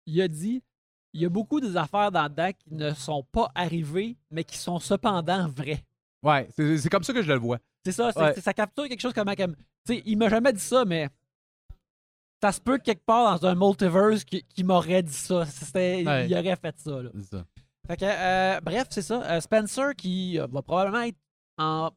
Il 0.06 0.22
a 0.22 0.28
dit 0.30 0.64
il 1.14 1.22
y 1.22 1.26
a 1.26 1.30
beaucoup 1.30 1.60
des 1.60 1.76
affaires 1.78 2.12
dans 2.12 2.30
dedans 2.30 2.52
qui 2.58 2.74
ne 2.74 2.94
sont 2.94 3.24
pas 3.24 3.50
arrivées, 3.56 4.18
mais 4.32 4.44
qui 4.46 4.58
sont 4.58 4.80
cependant 4.80 5.48
vraies. 5.50 5.84
Ouais, 6.24 6.48
c'est 6.56 6.90
comme 6.90 7.04
ça 7.04 7.12
que 7.14 7.22
je 7.22 7.32
le 7.32 7.38
vois. 7.40 7.60
C'est 7.86 7.92
ça, 7.92 8.12
Ouais. 8.16 8.34
ça 8.40 8.54
capture 8.54 8.88
quelque 8.88 9.02
chose 9.02 9.14
comme. 9.14 9.34
comme 9.36 9.56
tu 9.86 9.96
sais, 9.96 10.04
il 10.06 10.18
m'a 10.18 10.30
jamais 10.30 10.54
dit 10.54 10.60
ça, 10.62 10.86
mais. 10.86 11.10
Ça 12.46 12.52
se 12.52 12.62
peut 12.62 12.78
que 12.78 12.84
quelque 12.84 13.04
part 13.06 13.40
dans 13.40 13.48
un 13.48 13.56
multiverse 13.56 14.24
qui, 14.24 14.44
qui 14.44 14.64
m'aurait 14.64 15.02
dit 15.02 15.12
ça. 15.14 15.46
C'était, 15.48 16.04
Ouais. 16.06 16.28
Il 16.28 16.34
aurait 16.38 16.56
fait 16.56 16.78
ça. 16.78 17.02
Là. 17.02 17.10
C'est 17.16 17.24
ça. 17.38 17.46
Fait 17.88 17.98
que, 17.98 18.06
euh, 18.06 18.60
bref, 18.62 18.86
c'est 18.92 19.02
ça. 19.02 19.22
Euh, 19.24 19.40
Spencer 19.42 19.96
qui 19.98 20.40
euh, 20.40 20.46
va 20.48 20.62
probablement 20.62 21.02
être 21.04 21.18
en 21.58 21.90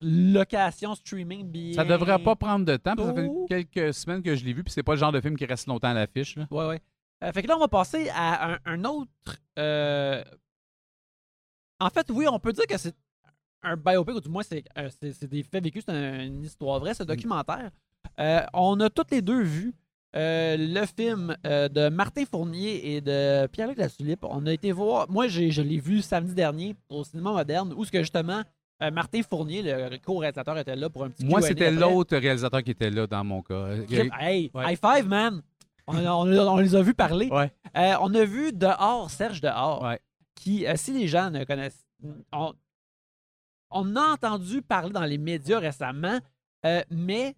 location 0.00 0.94
streaming 0.94 1.48
bien. 1.50 1.72
Ça 1.72 1.84
devrait 1.84 2.22
pas 2.22 2.36
prendre 2.36 2.64
de 2.64 2.76
temps, 2.76 2.94
parce 2.94 3.10
que 3.10 3.16
ça 3.16 3.22
fait 3.22 3.64
quelques 3.64 3.94
semaines 3.94 4.22
que 4.22 4.36
je 4.36 4.44
l'ai 4.44 4.52
vu, 4.52 4.62
puis 4.62 4.72
c'est 4.72 4.84
pas 4.84 4.92
le 4.92 4.98
genre 4.98 5.10
de 5.10 5.20
film 5.20 5.36
qui 5.36 5.44
reste 5.46 5.66
longtemps 5.66 5.88
à 5.88 5.94
l'affiche. 5.94 6.36
là. 6.36 6.46
Ouais, 6.52 6.66
ouais. 6.68 6.80
Euh, 7.24 7.32
fait 7.32 7.42
que 7.42 7.48
là, 7.48 7.56
on 7.56 7.60
va 7.60 7.66
passer 7.68 8.08
à 8.10 8.52
un, 8.54 8.58
un 8.66 8.84
autre. 8.84 9.10
En 11.80 11.90
fait, 11.90 12.08
oui, 12.10 12.26
on 12.28 12.38
peut 12.38 12.52
dire 12.52 12.66
que 12.68 12.76
c'est 12.78 12.94
un 13.62 13.76
biopic, 13.76 14.14
ou 14.16 14.20
du 14.20 14.28
moins, 14.28 14.42
c'est 14.42 14.64
c'est- 15.00 15.12
c'est 15.12 15.26
des 15.28 15.42
faits 15.42 15.62
vécus, 15.64 15.84
c'est 15.84 15.92
un- 15.92 16.20
une 16.24 16.44
histoire 16.44 16.78
vraie, 16.80 16.94
c'est 16.94 17.02
un 17.02 17.06
documentaire. 17.06 17.70
Euh, 18.20 18.42
on 18.54 18.78
a 18.80 18.90
toutes 18.90 19.10
les 19.10 19.22
deux 19.22 19.42
vu 19.42 19.74
euh, 20.16 20.56
le 20.58 20.86
film 20.86 21.36
euh, 21.46 21.68
de 21.68 21.88
Martin 21.90 22.24
Fournier 22.24 22.94
et 22.94 23.00
de 23.00 23.46
Pierre-Luc 23.48 23.78
Latulippe. 23.78 24.24
On 24.24 24.46
a 24.46 24.52
été 24.52 24.72
voir. 24.72 25.10
Moi, 25.10 25.28
je 25.28 25.60
l'ai 25.62 25.78
vu 25.80 26.00
samedi 26.02 26.34
dernier 26.34 26.74
au 26.88 27.04
cinéma 27.04 27.32
moderne, 27.32 27.74
où 27.76 27.84
ce 27.84 27.90
que 27.92 28.00
justement. 28.00 28.42
euh, 28.82 28.90
Martin 28.92 29.20
Fournier, 29.28 29.60
le 29.62 29.98
co-réalisateur, 29.98 30.56
était 30.58 30.76
là 30.76 30.88
pour 30.88 31.04
un 31.04 31.10
petit 31.10 31.24
Moi, 31.24 31.42
c'était 31.42 31.70
l'autre 31.70 32.16
réalisateur 32.16 32.62
qui 32.62 32.70
était 32.70 32.90
là 32.90 33.06
dans 33.08 33.24
mon 33.24 33.42
cas. 33.42 33.68
Hey, 34.20 34.50
Ouais. 34.54 34.72
high 34.72 34.78
five, 34.80 35.06
man! 35.08 35.42
On, 35.86 35.96
on- 35.96 36.48
on 36.48 36.56
les 36.58 36.74
a 36.76 36.82
vus 36.82 36.94
parler. 36.94 37.28
Ouais. 37.28 37.50
On 38.00 38.14
a 38.14 38.24
vu 38.24 38.52
dehors 38.52 39.10
Serge 39.10 39.40
Dehors, 39.40 39.82
Ouais. 39.82 39.98
qui, 40.34 40.64
si 40.76 40.92
les 40.92 41.08
gens 41.08 41.30
ne 41.30 41.44
connaissent. 41.44 41.84
On, 42.32 42.52
on 43.70 43.96
a 43.96 44.12
entendu 44.12 44.62
parler 44.62 44.92
dans 44.92 45.04
les 45.04 45.18
médias 45.18 45.58
récemment, 45.58 46.18
mais 46.90 47.34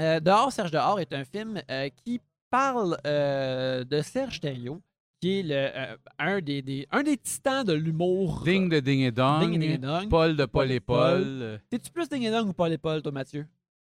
euh, 0.00 0.20
Dehors 0.20 0.52
Serge 0.52 0.70
Dehors 0.70 1.00
est 1.00 1.12
un 1.12 1.24
film 1.24 1.60
euh, 1.70 1.88
qui 2.04 2.20
parle 2.50 2.96
euh, 3.06 3.84
de 3.84 4.00
Serge 4.00 4.40
Thériault, 4.40 4.80
qui 5.20 5.40
est 5.40 5.42
le, 5.42 5.96
un, 6.18 6.40
des, 6.40 6.62
des- 6.62 6.86
un 6.90 7.02
des 7.02 7.16
titans 7.16 7.64
de 7.64 7.72
l'humour. 7.72 8.42
Ding 8.44 8.68
de 8.68 8.80
Ding 8.80 9.00
et 9.00 9.10
Dong. 9.10 9.40
Ding 9.40 9.54
et 9.54 9.58
Ding 9.58 9.70
et 9.72 9.78
Dong. 9.78 10.08
Paul 10.08 10.36
de 10.36 10.44
Paul 10.44 10.70
et 10.70 10.80
Paul. 10.80 11.60
T'es-tu 11.70 11.90
plus 11.90 12.08
Ding 12.08 12.22
et 12.22 12.30
Dong 12.30 12.48
ou 12.48 12.52
Paul 12.52 12.72
et 12.72 12.78
Paul, 12.78 13.02
toi, 13.02 13.12
Mathieu? 13.12 13.46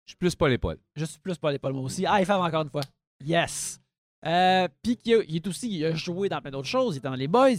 Je 0.06 0.10
suis 0.10 0.16
plus 0.18 0.34
Paul 0.34 0.52
et 0.52 0.58
Paul. 0.58 0.78
Je 0.94 1.04
suis 1.04 1.18
plus 1.18 1.36
Paul 1.38 1.54
et 1.54 1.58
Paul, 1.58 1.72
moi 1.72 1.82
aussi. 1.84 2.04
Ah, 2.06 2.20
il 2.20 2.26
fait 2.26 2.32
encore 2.32 2.62
une 2.62 2.68
fois. 2.70 2.82
Yes. 3.24 3.80
Euh, 4.26 4.68
Puis 4.82 4.98
il 5.04 5.36
est 5.36 5.46
aussi, 5.46 5.68
il 5.70 5.84
a 5.84 5.94
joué 5.94 6.28
dans 6.28 6.40
plein 6.40 6.50
d'autres 6.50 6.68
choses. 6.68 6.94
Il 6.94 6.98
était 6.98 7.08
dans 7.08 7.14
Les 7.14 7.28
Boys. 7.28 7.56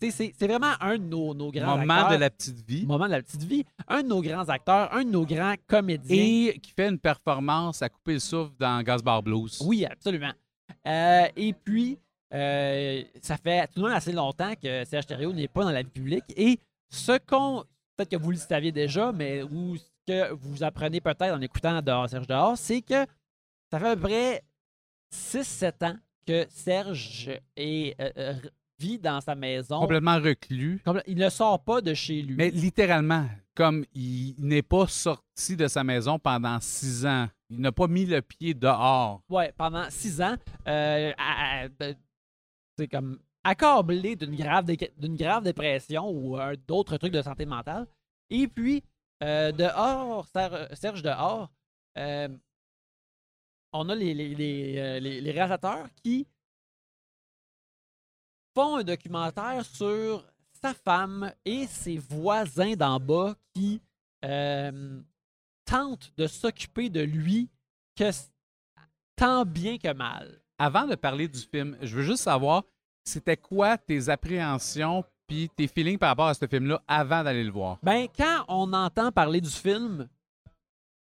C'est 0.00 0.46
vraiment 0.46 0.72
un 0.80 0.98
de 0.98 1.04
nos, 1.04 1.32
nos 1.34 1.50
grands 1.50 1.78
Moment 1.78 1.94
acteurs. 1.94 2.10
de 2.10 2.16
la 2.16 2.30
petite 2.30 2.68
vie. 2.68 2.84
Moment 2.86 3.06
de 3.06 3.12
la 3.12 3.22
petite 3.22 3.42
vie. 3.44 3.64
Un 3.88 4.02
de 4.02 4.08
nos 4.08 4.20
grands 4.20 4.48
acteurs, 4.48 4.92
un 4.92 5.04
de 5.04 5.10
nos 5.10 5.24
grands 5.24 5.54
comédiens. 5.66 6.16
Et 6.16 6.58
qui 6.62 6.72
fait 6.72 6.88
une 6.88 6.98
performance 6.98 7.80
à 7.82 7.88
couper 7.88 8.14
le 8.14 8.18
souffle 8.18 8.52
dans 8.58 8.82
Gasbar 8.82 9.22
Blues. 9.22 9.58
Oui, 9.64 9.86
absolument. 9.86 10.32
Euh, 10.86 11.26
et 11.36 11.52
puis, 11.54 11.98
euh, 12.34 13.02
ça 13.22 13.36
fait 13.36 13.66
tout 13.68 13.80
de 13.80 13.86
même 13.86 13.96
assez 13.96 14.12
longtemps 14.12 14.52
que 14.62 14.84
Serge 14.84 15.06
Thériault 15.06 15.32
n'est 15.32 15.48
pas 15.48 15.64
dans 15.64 15.70
la 15.72 15.82
vie 15.82 15.90
publique. 15.90 16.24
Et 16.36 16.58
ce 16.90 17.18
qu'on. 17.26 17.64
Peut-être 17.96 18.10
que 18.10 18.16
vous 18.16 18.30
le 18.30 18.36
saviez 18.38 18.72
déjà, 18.72 19.12
mais 19.12 19.42
ou 19.42 19.76
ce 19.76 19.82
que 20.06 20.32
vous 20.32 20.62
apprenez 20.62 21.00
peut-être 21.00 21.34
en 21.34 21.40
écoutant 21.42 21.80
dehors 21.82 22.08
Serge 22.08 22.26
Dehors, 22.26 22.56
c'est 22.56 22.80
que 22.80 23.06
ça 23.70 23.78
fait 23.78 23.88
à 23.88 23.96
peu 23.96 24.02
près 24.02 24.42
6-7 25.12 25.84
ans 25.84 25.96
que 26.26 26.46
Serge 26.48 27.30
est, 27.56 28.00
euh, 28.00 28.10
euh, 28.16 28.34
vit 28.78 28.98
dans 28.98 29.20
sa 29.20 29.34
maison. 29.34 29.80
Complètement 29.80 30.18
reclus. 30.20 30.82
Il 31.06 31.16
ne 31.18 31.28
sort 31.28 31.62
pas 31.62 31.80
de 31.80 31.94
chez 31.94 32.22
lui. 32.22 32.34
Mais 32.36 32.50
littéralement, 32.50 33.28
comme 33.54 33.84
il 33.94 34.34
n'est 34.38 34.62
pas 34.62 34.86
sorti 34.86 35.56
de 35.56 35.66
sa 35.68 35.84
maison 35.84 36.18
pendant 36.18 36.58
six 36.60 37.04
ans, 37.06 37.28
il 37.50 37.60
n'a 37.60 37.72
pas 37.72 37.86
mis 37.86 38.06
le 38.06 38.22
pied 38.22 38.54
dehors. 38.54 39.20
Ouais, 39.28 39.52
pendant 39.56 39.88
six 39.90 40.20
ans, 40.22 40.36
euh, 40.66 41.12
de- 41.78 41.94
c'est 42.78 42.88
comme 42.88 43.18
accablé 43.44 44.16
d'une 44.16 44.34
grave, 44.36 44.64
dé- 44.64 44.92
d'une 44.96 45.16
grave 45.16 45.44
dépression 45.44 46.08
ou 46.08 46.38
euh, 46.38 46.54
d'autres 46.66 46.96
trucs 46.96 47.12
de 47.12 47.20
santé 47.22 47.44
mentale. 47.44 47.86
Et 48.30 48.46
puis, 48.48 48.82
euh, 49.22 49.52
dehors, 49.52 50.26
Ser- 50.28 50.68
Serge 50.74 51.02
dehors, 51.02 51.50
on 53.72 53.88
a 53.88 53.94
les, 53.94 54.14
les, 54.14 54.34
les, 54.34 54.78
euh, 54.78 55.00
les- 55.00 55.20
les 55.20 55.30
réalisateurs 55.30 55.86
qui 56.02 56.26
font 58.54 58.76
un 58.76 58.84
documentaire 58.84 59.64
sur 59.64 60.24
sa 60.62 60.74
femme 60.74 61.32
et 61.44 61.66
ses 61.66 61.98
voisins 61.98 62.74
d'en 62.74 63.00
bas 63.00 63.34
qui 63.54 63.80
euh, 64.24 65.00
tentent 65.64 66.12
de 66.16 66.26
s'occuper 66.26 66.88
de 66.90 67.00
lui 67.00 67.48
que 67.96 68.10
tant 69.16 69.44
bien 69.44 69.78
que 69.78 69.92
mal. 69.92 70.40
Avant 70.58 70.86
de 70.86 70.94
parler 70.94 71.28
du 71.28 71.40
film, 71.40 71.76
je 71.80 71.96
veux 71.96 72.02
juste 72.02 72.22
savoir, 72.22 72.62
c'était 73.04 73.36
quoi 73.36 73.78
tes 73.78 74.08
appréhensions 74.08 75.04
puis 75.26 75.48
tes 75.56 75.66
feelings 75.66 75.98
par 75.98 76.10
rapport 76.10 76.26
à 76.28 76.34
ce 76.34 76.46
film-là 76.46 76.80
avant 76.86 77.24
d'aller 77.24 77.42
le 77.44 77.50
voir? 77.50 77.78
Ben, 77.82 78.06
quand 78.16 78.44
on 78.48 78.72
entend 78.72 79.10
parler 79.10 79.40
du 79.40 79.50
film, 79.50 80.08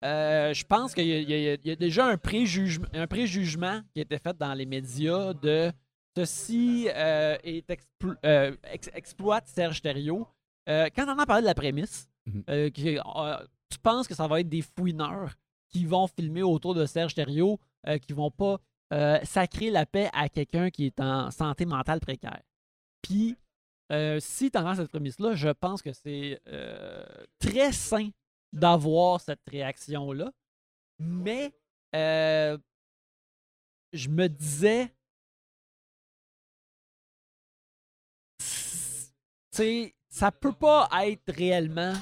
euh, 0.03 0.53
je 0.53 0.63
pense 0.65 0.93
qu'il 0.93 1.07
y, 1.07 1.13
a- 1.13 1.19
y 1.21 1.49
a- 1.49 1.57
y 1.63 1.71
a 1.71 1.75
déjà 1.75 2.05
un 2.07 2.17
préjugement, 2.17 2.87
un 2.93 3.07
préjugement 3.07 3.81
qui 3.93 3.99
a 3.99 4.01
été 4.03 4.17
fait 4.17 4.37
dans 4.37 4.53
les 4.53 4.65
médias 4.65 5.33
de 5.33 5.71
ceci 6.15 6.87
euh, 6.93 7.37
est 7.43 7.67
explo- 7.69 8.17
euh, 8.25 8.55
ex- 8.71 8.89
exploite 8.93 9.47
Serge 9.47 9.81
Thériault. 9.81 10.27
Quand 10.67 11.05
on 11.07 11.09
entend 11.09 11.25
parler 11.25 11.41
de 11.41 11.47
la 11.47 11.55
prémisse, 11.55 12.07
Mhm. 12.25 12.71
qui- 12.71 12.97
tu 13.69 13.79
penses 13.81 14.07
que 14.07 14.15
ça 14.15 14.27
va 14.27 14.39
être 14.39 14.49
des 14.49 14.61
fouineurs 14.61 15.33
qui 15.69 15.85
vont 15.85 16.07
filmer 16.07 16.43
autour 16.43 16.73
de 16.75 16.85
Serge 16.85 17.13
Thériault, 17.15 17.59
qui 18.05 18.13
vont 18.13 18.31
pas 18.31 18.59
sacrer 19.23 19.71
la 19.71 19.85
paix 19.85 20.09
à 20.13 20.29
quelqu'un 20.29 20.69
qui 20.69 20.85
est 20.85 20.99
en 20.99 21.31
santé 21.31 21.65
mentale 21.65 21.99
précaire? 21.99 22.41
Puis, 23.01 23.35
euh, 23.91 24.19
si 24.21 24.49
tu 24.51 24.57
entends 24.57 24.75
cette 24.75 24.89
prémisse-là, 24.89 25.33
je 25.35 25.49
pense 25.49 25.81
que 25.81 25.91
c'est 25.91 26.39
très 27.39 27.71
sain 27.71 28.09
d'avoir 28.53 29.19
cette 29.19 29.41
réaction-là. 29.49 30.31
Mais 30.99 31.51
euh, 31.95 32.57
je 33.91 34.07
me 34.07 34.27
disais, 34.29 34.93
tu 38.37 38.45
sais, 39.51 39.95
ça 40.09 40.31
peut 40.31 40.53
pas 40.53 40.87
être 41.05 41.33
réellement 41.33 41.93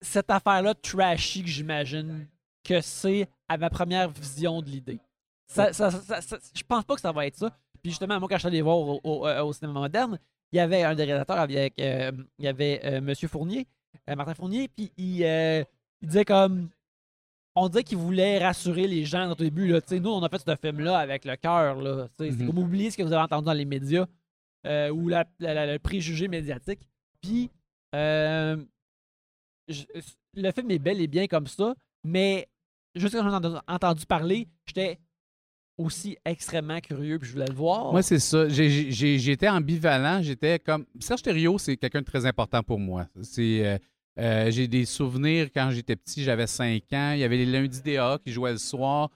cette 0.00 0.30
affaire-là 0.30 0.74
trashy 0.74 1.42
que 1.42 1.48
j'imagine 1.48 2.26
que 2.64 2.80
c'est 2.80 3.28
à 3.48 3.56
ma 3.56 3.70
première 3.70 4.08
vision 4.10 4.60
de 4.62 4.68
l'idée. 4.70 5.00
Ça, 5.46 5.72
ça- 5.72 5.90
je 5.90 6.62
pense 6.62 6.84
pas 6.84 6.94
que 6.94 7.00
ça 7.00 7.12
va 7.12 7.26
être 7.26 7.36
ça. 7.36 7.50
Puis 7.82 7.90
justement, 7.92 8.18
moi, 8.20 8.28
quand 8.28 8.36
je 8.36 8.40
suis 8.40 8.48
allé 8.48 8.60
voir 8.62 8.76
au, 8.78 9.00
au- 9.02 9.26
euh, 9.26 9.42
au 9.42 9.52
cinéma 9.52 9.80
moderne, 9.80 10.18
il 10.52 10.56
y 10.56 10.60
avait 10.60 10.82
un 10.82 10.94
des 10.94 11.04
réalisateurs 11.04 11.38
avec. 11.38 11.78
euh, 11.80 12.12
il 12.38 12.44
y 12.44 12.48
avait 12.48 12.80
euh, 12.84 13.00
Monsieur 13.00 13.28
Fournier, 13.28 13.66
euh, 14.08 14.14
Martin 14.16 14.34
Fournier, 14.34 14.68
puis 14.68 14.90
il, 14.96 15.22
euh, 15.24 15.64
il 16.02 16.08
disait 16.08 16.24
comme. 16.24 16.68
On 17.54 17.68
disait 17.68 17.82
qu'il 17.82 17.98
voulait 17.98 18.38
rassurer 18.38 18.86
les 18.86 19.04
gens 19.04 19.32
au 19.32 19.34
début. 19.34 19.66
Là. 19.66 19.80
Tu 19.80 19.88
sais, 19.88 20.00
Nous, 20.00 20.10
on 20.10 20.22
a 20.22 20.28
fait 20.28 20.38
ce 20.38 20.54
film-là 20.56 20.96
avec 20.98 21.24
le 21.24 21.34
cœur. 21.36 21.80
là. 21.80 22.06
C'est 22.16 22.30
Mhm. 22.30 22.46
comme 22.46 22.58
oublier 22.58 22.90
ce 22.90 22.96
que 22.96 23.02
vous 23.02 23.12
avez 23.12 23.22
entendu 23.22 23.46
dans 23.46 23.52
les 23.52 23.64
médias 23.64 24.06
ou 24.92 25.08
la- 25.08 25.24
la- 25.40 25.54
la- 25.54 25.72
le 25.72 25.78
préjugé 25.80 26.28
médiatique. 26.28 26.80
Puis, 27.20 27.50
euh, 27.96 28.56
je- 29.66 29.84
le 30.34 30.52
film 30.52 30.70
est 30.70 30.78
bel 30.78 31.00
et 31.00 31.06
bien 31.08 31.26
comme 31.26 31.46
ça, 31.48 31.74
mais 32.04 32.48
juste 32.94 33.14
quand 33.16 33.28
j'en 33.28 33.42
ai 33.56 33.60
entendu 33.66 34.06
parler, 34.06 34.46
j'étais 34.66 34.98
aussi 35.78 36.18
extrêmement 36.24 36.80
curieux 36.80 37.18
puis 37.18 37.28
je 37.28 37.34
voulais 37.34 37.46
le 37.46 37.54
voir. 37.54 37.92
Moi, 37.92 38.02
c'est 38.02 38.18
ça. 38.18 38.48
J'étais 38.48 39.48
ambivalent. 39.48 40.20
J'étais 40.22 40.58
comme. 40.58 40.84
Serge 40.98 41.22
Thériault, 41.22 41.58
c'est 41.58 41.76
quelqu'un 41.76 42.00
de 42.00 42.06
très 42.06 42.26
important 42.26 42.62
pour 42.62 42.78
moi. 42.78 43.06
C'est. 43.22 43.64
euh, 43.64 43.78
euh, 44.18 44.50
j'ai 44.50 44.66
des 44.66 44.84
souvenirs 44.84 45.48
quand 45.54 45.70
j'étais 45.70 45.94
petit, 45.94 46.24
j'avais 46.24 46.48
5 46.48 46.82
ans. 46.92 47.12
Il 47.12 47.20
y 47.20 47.24
avait 47.24 47.36
les 47.36 47.46
lundis 47.46 47.80
DA 47.82 48.18
qui 48.24 48.32
jouaient 48.32 48.50
le 48.50 48.58
soir, 48.58 49.10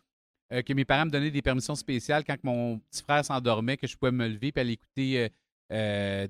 euh, 0.53 0.63
que 0.63 0.73
mes 0.75 0.85
parents 0.85 1.07
me 1.07 1.11
donnaient 1.11 1.33
des 1.33 1.43
permissions 1.43 1.75
spéciales 1.75 2.23
quand 2.25 2.37
mon 2.45 2.79
petit 2.79 3.03
frère 3.03 3.25
s'endormait, 3.25 3.77
que 3.77 3.89
je 3.89 3.97
pouvais 3.97 4.13
me 4.13 4.29
lever 4.29 4.53
et 4.55 4.61
aller 4.61 4.73
écouter 4.75 5.29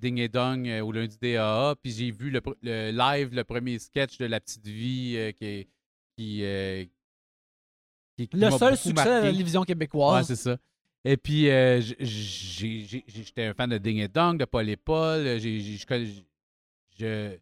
Ding 0.01 0.18
et 0.18 0.28
Dong 0.28 0.66
au 0.83 0.91
lundi 0.91 1.18
DA. 1.20 1.74
Puis 1.83 1.93
j'ai 1.93 2.11
vu 2.12 2.30
le, 2.30 2.41
live, 2.93 3.35
le 3.35 3.45
premier 3.45 3.78
sketch 3.78 4.16
de 4.16 4.24
La 4.24 4.41
Petite 4.41 4.66
Vie 4.66 5.35
qui, 5.39 5.68
qui, 6.16 6.43
qui- 8.16 8.28
qui 8.28 8.36
le 8.36 8.50
seul 8.50 8.76
succès 8.76 8.92
de 9.04 9.10
la 9.10 9.20
télévision 9.22 9.60
Ouais, 9.60 9.66
québécoise. 9.66 10.26
c'est 10.26 10.36
ça. 10.36 10.56
Et 11.04 11.16
puis, 11.16 11.48
euh, 11.50 11.80
j'étais 11.98 13.46
un 13.46 13.54
fan 13.54 13.70
de 13.70 13.78
Ding 13.78 13.98
et 13.98 14.08
Dong, 14.08 14.38
de 14.38 14.44
Paul 14.44 14.68
et 14.68 14.76
Paul. 14.76 15.24
je, 15.40 15.86
connais- 15.86 16.06
je, 16.98 17.36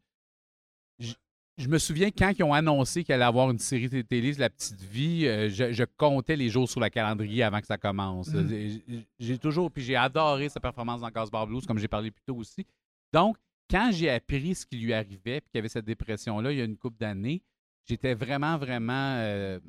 je, 0.99 1.13
je 1.59 1.69
me 1.69 1.79
souviens 1.79 2.11
quand 2.11 2.33
ils 2.39 2.43
ont 2.43 2.55
annoncé 2.55 3.05
qu'il 3.05 3.15
allait 3.15 3.25
avoir 3.25 3.51
une 3.51 3.59
série 3.59 3.89
de 3.91 4.01
télé, 4.01 4.33
La 4.35 4.49
Petite 4.49 4.81
Vie, 4.81 5.27
euh, 5.27 5.51
je, 5.51 5.85
comptais 5.97 6.37
les 6.37 6.49
jours 6.49 6.69
sur 6.71 6.81
le 6.81 6.89
calendrier 6.89 7.43
avant 7.43 7.61
que 7.61 7.67
ça 7.67 7.77
commence. 7.77 8.29
Mhm. 8.29 8.83
J'ai- 9.19 9.39
toujours, 9.39 9.71
puis 9.71 9.83
j'ai 9.83 9.97
adoré 9.97 10.49
sa 10.49 10.61
performance 10.61 11.03
dans 11.03 11.11
Casbar 11.11 11.47
Blues, 11.47 11.67
comme 11.67 11.79
j'ai 11.79 11.89
parlé 11.89 12.11
plus 12.11 12.23
tôt 12.27 12.37
aussi. 12.37 12.65
Donc, 13.13 13.37
quand 13.71 13.91
j'ai 13.93 14.09
appris 14.09 14.55
ce 14.55 14.65
qui 14.65 14.79
lui 14.79 14.95
arrivait, 14.95 15.41
puis 15.43 15.51
qu'il 15.51 15.57
y 15.57 15.59
avait 15.59 15.69
cette 15.69 15.85
dépression-là 15.85 16.51
il 16.53 16.59
y 16.59 16.61
a 16.63 16.65
une 16.65 16.77
couple 16.79 16.97
d'années, 16.99 17.43
j'étais 17.87 18.15
vraiment, 18.15 18.57
vraiment 18.57 19.17
euh, 19.19 19.61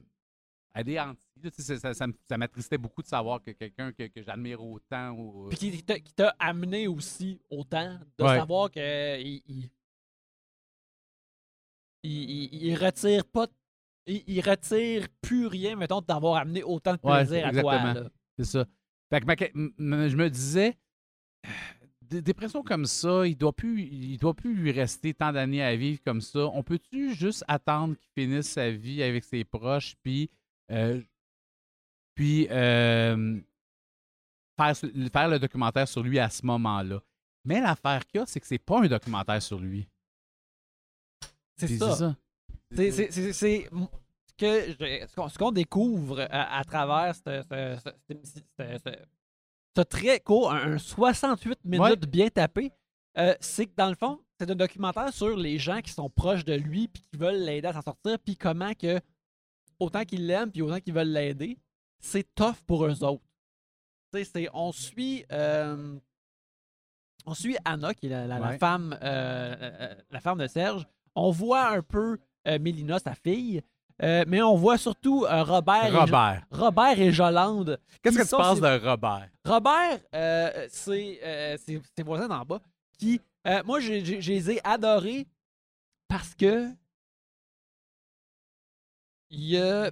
là. 0.75 1.15
Tu 1.43 1.49
sais, 1.61 1.77
Ça, 1.77 1.93
ça, 1.93 2.05
ça 2.29 2.37
m'attristait 2.37 2.77
beaucoup 2.77 3.01
de 3.01 3.07
savoir 3.07 3.41
que 3.41 3.51
quelqu'un 3.51 3.91
que, 3.91 4.07
que 4.07 4.21
j'admire 4.21 4.63
autant. 4.63 5.11
ou- 5.11 5.49
Puis 5.49 5.57
qui 5.57 5.83
t'a- 5.83 6.35
amené 6.39 6.87
aussi 6.87 7.39
autant 7.49 7.97
de 8.17 8.23
Ouais. 8.23 8.37
savoir 8.37 8.69
que 8.71 9.19
il, 12.03 12.75
retire 12.75 13.25
pas 13.25 13.47
il, 14.07 14.23
il 14.27 14.41
retire 14.41 15.07
plus 15.21 15.45
rien, 15.47 15.75
mettons, 15.75 16.01
d'avoir 16.01 16.35
amené 16.37 16.63
autant 16.63 16.93
de 16.93 16.99
Ouais, 17.03 17.23
plaisir 17.25 17.47
à 17.47 17.51
toi. 17.51 17.93
C'est 18.37 18.45
ça. 18.45 18.65
Fait 19.11 19.19
que 19.21 19.25
ma- 19.77 20.07
je 20.09 20.15
me 20.15 20.29
disais, 20.29 20.75
des 22.01 22.21
dépressions 22.21 22.63
comme 22.63 22.85
ça, 22.85 23.27
il 23.27 23.37
doit 23.37 23.53
plus, 23.53 23.83
il 23.83 24.17
doit 24.17 24.33
plus 24.33 24.53
lui 24.55 24.71
rester 24.71 25.13
tant 25.13 25.31
d'années 25.31 25.61
à 25.63 25.75
vivre 25.75 26.01
comme 26.03 26.21
ça. 26.21 26.47
On 26.53 26.63
peut-tu 26.63 27.13
juste 27.13 27.43
attendre 27.47 27.95
qu'il 27.95 28.09
finisse 28.23 28.49
sa 28.49 28.71
vie 28.71 29.03
avec 29.03 29.23
ses 29.23 29.43
proches, 29.43 29.95
puis, 30.01 30.23
euh, 30.23 30.35
puis 32.15 32.47
euh, 32.49 33.39
faire, 34.57 34.75
faire 34.77 35.27
le 35.29 35.39
documentaire 35.39 35.87
sur 35.87 36.03
lui 36.03 36.19
à 36.19 36.29
ce 36.29 36.45
moment-là? 36.45 37.01
Mais 37.45 37.59
l'affaire 37.59 38.05
qu'il 38.05 38.19
y 38.19 38.23
a, 38.23 38.25
c'est 38.25 38.39
que 38.39 38.47
c'est 38.47 38.59
pas 38.59 38.79
un 38.81 38.87
documentaire 38.87 39.41
sur 39.41 39.59
lui. 39.59 39.87
C'est 41.57 41.67
Puis 41.67 41.77
ça. 41.77 42.15
C'est- 42.71 42.91
ce 45.07 45.15
qu'on- 45.15 45.29
ce 45.29 45.37
découvre 45.51 46.21
à, 46.31 46.57
à 46.59 46.63
travers 46.63 47.13
ce, 47.15 47.41
ce- 47.43 47.91
très 49.83 50.19
court, 50.19 50.51
un, 50.51 50.73
un 50.73 50.77
68 50.77 51.59
minutes 51.65 51.81
Ouais. 51.81 51.95
bien 52.09 52.29
tapé, 52.29 52.71
euh, 53.17 53.35
c'est 53.39 53.65
que 53.67 53.75
dans 53.75 53.89
le 53.89 53.95
fond, 53.95 54.19
c'est 54.39 54.49
un 54.49 54.55
documentaire 54.55 55.13
sur 55.13 55.35
les 55.35 55.59
gens 55.59 55.81
qui 55.81 55.91
sont 55.91 56.09
proches 56.09 56.45
de 56.45 56.53
lui 56.53 56.87
puis 56.87 57.03
qui 57.11 57.17
veulent 57.17 57.41
l'aider 57.43 57.67
à 57.67 57.73
s'en 57.73 57.81
sortir, 57.81 58.17
puis 58.19 58.35
comment 58.37 58.73
que, 58.73 58.99
autant 59.81 60.05
qu'ils 60.05 60.25
l'aiment 60.27 60.51
puis 60.51 60.61
autant 60.61 60.79
qu'ils 60.79 60.93
veulent 60.93 61.11
l'aider, 61.11 61.57
c'est 61.99 62.25
tough 62.35 62.55
pour 62.65 62.85
eux 62.85 63.03
autres. 63.03 63.23
C'est- 64.13 64.49
on 64.53 64.71
suit. 64.71 65.25
euh, 65.31 65.97
on 67.25 67.33
suit 67.33 67.55
Anna, 67.65 67.93
qui 67.93 68.07
est 68.07 68.09
la, 68.09 68.25
la- 68.27 68.39
la 68.39 68.47
Ouais. 68.49 68.57
femme, 68.57 68.97
euh, 69.01 69.55
euh, 69.61 69.95
la 70.09 70.19
femme 70.19 70.39
de 70.39 70.47
Serge. 70.47 70.87
On 71.15 71.29
voit 71.31 71.67
un 71.69 71.81
peu 71.81 72.17
euh, 72.47 72.57
Mélina, 72.59 72.97
sa 72.99 73.13
fille, 73.13 73.61
mais 74.01 74.41
on 74.41 74.55
voit 74.55 74.79
surtout 74.79 75.25
euh, 75.25 75.43
Robert, 75.43 75.85
Et, 75.85 75.91
Robert. 75.97 76.43
Robert 76.49 76.99
et 76.99 77.11
Jolande. 77.11 77.79
Qu'est-ce 78.01 78.17
que 78.17 78.23
tu 78.23 78.29
penses 78.35 78.59
de 78.59 78.83
Robert? 78.89 79.29
Robert, 79.45 79.99
c'est 80.69 81.57
ses, 81.59 82.03
voisins 82.03 82.27
d'en 82.27 82.43
bas 82.43 82.59
qui, 82.97 83.21
moi, 83.65 83.79
je 83.79 83.93
les 83.93 84.51
ai 84.51 84.59
adorés 84.65 85.27
parce 86.07 86.33
que 86.33 86.69
il 89.31 89.43
y 89.49 89.57
a. 89.57 89.89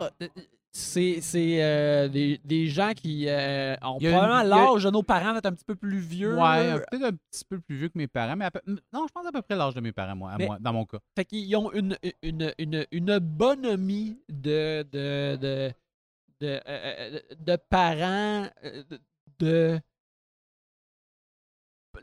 Ah, 0.00 0.10
euh, 0.22 0.28
C'est 0.70 1.20
c'est, 1.22 1.62
euh, 1.64 2.08
des, 2.08 2.38
des 2.44 2.68
gens 2.68 2.92
qui 2.94 3.26
euh, 3.28 3.74
ont 3.82 3.98
probablement 3.98 4.34
a- 4.34 4.44
l'âge 4.44 4.84
de 4.84 4.90
nos 4.90 5.02
parents, 5.02 5.32
d'être 5.32 5.46
un 5.46 5.52
petit 5.52 5.64
peu 5.64 5.74
plus 5.74 5.98
vieux. 5.98 6.34
Ouais, 6.36 6.42
un- 6.70 6.78
peut-être 6.78 7.04
un 7.04 7.12
petit 7.30 7.44
peu 7.48 7.58
plus 7.58 7.76
vieux 7.76 7.88
que 7.88 7.98
mes 7.98 8.06
parents, 8.06 8.36
mais 8.36 8.48
peu- 8.50 8.60
non, 8.92 9.06
je 9.08 9.12
pense 9.12 9.26
à 9.26 9.32
peu 9.32 9.42
près 9.42 9.56
l'âge 9.56 9.74
de 9.74 9.80
mes 9.80 9.90
parents, 9.92 10.14
moi, 10.14 10.32
à 10.32 10.38
Mais- 10.38 10.46
moi, 10.46 10.58
dans 10.60 10.72
mon 10.72 10.84
cas. 10.84 10.98
Fait 11.16 11.24
qu'ils 11.24 11.56
ont 11.56 11.72
une, 11.72 11.96
une, 12.22 12.52
une, 12.58 12.86
une 12.92 13.18
bonhomie 13.18 14.20
de, 14.28 14.82
de, 14.92 15.36
de, 15.36 15.72
de, 16.40 16.46
euh, 16.46 16.60
euh, 16.68 17.20
de 17.40 17.56
parents, 17.68 18.48
euh, 18.64 18.82
de- 19.40 19.80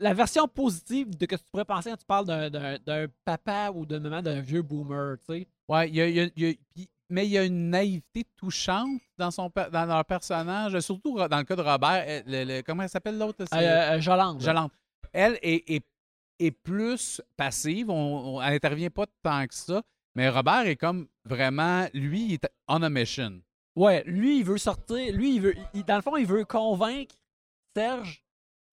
La 0.00 0.14
version 0.14 0.46
positive 0.48 1.16
de 1.16 1.26
que 1.26 1.36
tu 1.36 1.42
pourrais 1.50 1.64
penser 1.64 1.90
quand 1.90 1.96
tu 1.96 2.04
parles 2.06 2.26
d'un- 2.50 3.06
papa 3.24 3.70
ou 3.74 3.86
d'un 3.86 4.00
maman 4.00 4.22
d'un 4.22 4.40
vieux 4.40 4.62
boomer, 4.62 5.16
tu 5.18 5.34
sais. 5.34 5.48
Ouais, 5.68 5.88
il 5.88 5.94
y 5.96 6.00
a- 6.00 6.08
y 6.08 6.20
a- 6.20 6.28
y 6.36 6.50
a- 6.50 6.84
mais 7.08 7.26
il 7.26 7.30
y 7.32 7.38
a 7.38 7.44
une 7.44 7.70
naïveté 7.70 8.24
touchante 8.36 9.00
dans, 9.16 9.30
son, 9.30 9.50
dans 9.72 9.86
leur 9.86 10.04
personnage, 10.04 10.78
surtout 10.80 11.16
dans 11.16 11.38
le 11.38 11.44
cas 11.44 11.56
de 11.56 11.62
Robert. 11.62 12.22
le- 12.26 12.44
le- 12.44 12.62
comment 12.62 12.82
elle 12.82 12.88
s'appelle 12.88 13.18
l'autre? 13.18 13.44
Euh, 13.52 13.56
euh, 13.56 14.00
Jolande. 14.00 14.40
Jolande. 14.42 14.70
Elle 15.12 15.38
est, 15.42 15.70
est- 15.70 15.86
est 16.38 16.50
plus 16.50 17.20
passive, 17.36 17.88
on, 17.90 18.36
on- 18.36 18.42
elle 18.42 18.52
n'intervient 18.52 18.90
pas 18.90 19.06
tant 19.22 19.46
que 19.46 19.54
ça, 19.54 19.82
mais 20.14 20.28
Robert 20.28 20.66
est 20.66 20.76
comme 20.76 21.06
vraiment, 21.24 21.86
lui, 21.94 22.24
il 22.26 22.34
est 22.34 22.48
on 22.68 22.82
a 22.82 22.90
mission. 22.90 23.40
Ouais, 23.76 24.02
lui, 24.06 24.38
il 24.40 24.44
veut 24.44 24.58
sortir. 24.58 25.12
Lui, 25.14 25.36
il 25.36 25.40
veut. 25.42 25.54
il- 25.74 25.84
dans 25.84 25.96
le 25.96 26.02
fond, 26.02 26.16
il 26.16 26.26
veut 26.26 26.44
convaincre 26.44 27.14
Serge 27.76 28.22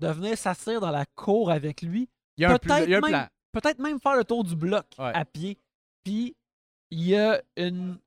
de 0.04 0.12
venir 0.12 0.38
s'asseoir 0.38 0.80
dans 0.82 0.92
la 0.92 1.06
cour 1.16 1.50
avec 1.52 1.82
lui. 1.82 2.10
Il 2.38 2.42
y 2.42 2.46
a 2.46 2.58
Peut-être 2.60 2.86
il 2.86 2.92
y 2.92 2.96
a 2.96 2.98
un 2.98 3.02
même- 3.02 3.10
plan. 3.10 3.28
peut-être 3.52 3.80
même 3.80 4.00
faire 4.00 4.16
le 4.16 4.24
tour 4.24 4.44
du 4.44 4.56
bloc 4.56 4.86
Ouais. 4.98 5.12
à 5.14 5.26
pied. 5.26 5.58
Puis 6.04 6.36
il 6.92 7.08
y 7.08 7.16
a 7.16 7.42
une 7.58 7.98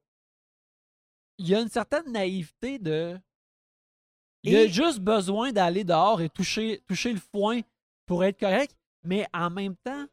il 1.38 1.48
y 1.48 1.54
a 1.54 1.60
une 1.60 1.68
certaine 1.68 2.10
naïveté 2.12 2.78
de 2.78 3.18
il 4.42 4.56
a 4.56 4.66
juste 4.68 5.00
besoin 5.00 5.52
d'aller 5.52 5.84
dehors 5.84 6.20
et 6.20 6.28
toucher 6.30 6.82
toucher 6.86 7.12
le 7.12 7.18
foin 7.20 7.60
pour 8.06 8.24
être 8.24 8.38
correct, 8.38 8.76
mais 9.02 9.26
en 9.34 9.50
même 9.50 9.76
temps 9.76 10.06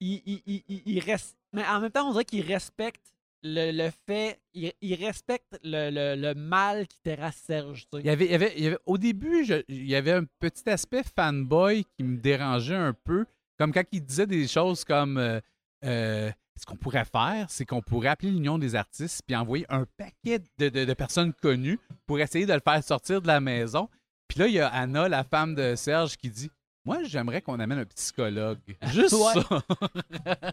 il, 0.00 0.22
il, 0.26 0.42
il- 0.46 0.64
il- 0.68 0.82
il 0.86 1.00
reste 1.00 1.36
mais 1.52 1.66
en 1.66 1.80
même 1.80 1.90
temps 1.90 2.08
on 2.08 2.12
dirait 2.12 2.24
qu'il 2.24 2.44
respecte 2.44 3.12
le, 3.42 3.70
le 3.72 3.90
fait 4.06 4.40
il, 4.54 4.72
il 4.80 4.94
respecte 5.04 5.58
le, 5.64 5.90
le- 5.90 6.20
le 6.20 6.34
mal 6.34 6.86
qui 6.86 6.98
terrasse 7.00 7.36
Serge, 7.36 7.86
tu 7.90 7.96
sais. 7.98 8.00
Il 8.02 8.06
y 8.06 8.10
avait, 8.10 8.24
il 8.26 8.30
y 8.30 8.34
avait- 8.34 8.52
il 8.56 8.64
y 8.64 8.66
avait- 8.68 8.78
au 8.86 8.98
début, 8.98 9.44
je- 9.44 9.62
il 9.68 9.86
y 9.86 9.94
avait 9.96 10.12
un 10.12 10.24
petit 10.38 10.68
aspect 10.68 11.02
fanboy 11.16 11.84
qui 11.96 12.04
me 12.04 12.16
dérangeait 12.18 12.74
un 12.76 12.92
peu. 12.92 13.26
Comme 13.58 13.72
quand 13.72 13.84
il 13.92 14.04
disait 14.04 14.26
des 14.26 14.46
choses 14.48 14.84
comme 14.84 15.18
euh, 15.18 15.40
euh, 15.84 16.30
ce 16.58 16.64
qu'on 16.66 16.76
pourrait 16.76 17.04
faire, 17.04 17.46
c'est 17.48 17.64
qu'on 17.66 17.82
pourrait 17.82 18.08
appeler 18.08 18.30
l'Union 18.30 18.58
des 18.58 18.74
artistes 18.74 19.22
puis 19.26 19.34
envoyer 19.36 19.66
un 19.68 19.86
paquet 19.96 20.38
de, 20.58 20.68
de- 20.68 20.84
de 20.84 20.94
personnes 20.94 21.32
connues 21.32 21.78
pour 22.06 22.20
essayer 22.20 22.46
de 22.46 22.52
le 22.52 22.60
faire 22.60 22.82
sortir 22.84 23.20
de 23.22 23.26
la 23.26 23.40
maison. 23.40 23.88
Puis 24.28 24.38
là, 24.38 24.46
il 24.46 24.54
y 24.54 24.60
a 24.60 24.68
Anna, 24.68 25.08
la 25.08 25.24
femme 25.24 25.54
de 25.54 25.74
Serge, 25.74 26.16
qui 26.16 26.30
dit 26.30 26.50
Moi, 26.84 27.02
j'aimerais 27.04 27.42
qu'on 27.42 27.58
amène 27.60 27.78
un 27.80 27.84
psychologue. 27.86 28.58
Juste 28.92 29.14
ça. 29.16 29.62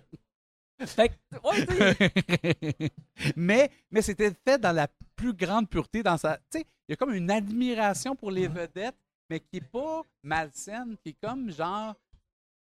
Fait 0.86 1.10
que, 1.10 1.14
ouais, 1.48 1.66
tu 1.66 2.78
sais, 2.78 2.92
mais 3.36 3.70
mais 3.92 4.02
c'était 4.02 4.32
fait 4.32 4.58
dans 4.60 4.72
la 4.72 4.88
plus 5.16 5.34
grande 5.34 5.70
pureté. 5.70 6.04
Dans 6.04 6.18
sa, 6.18 6.38
tu 6.38 6.60
sais, 6.60 6.66
il 6.88 6.92
y 6.92 6.94
a 6.94 6.96
comme 6.96 7.14
une 7.14 7.30
admiration 7.30 8.16
pour 8.16 8.32
les 8.32 8.48
vedettes, 8.48 8.96
mais 9.30 9.40
qui 9.40 9.58
est 9.58 9.62
pas 9.72 10.04
malsaine, 10.24 10.96
qui 11.04 11.10
est 11.10 11.18
comme 11.22 11.52
genre 11.52 11.96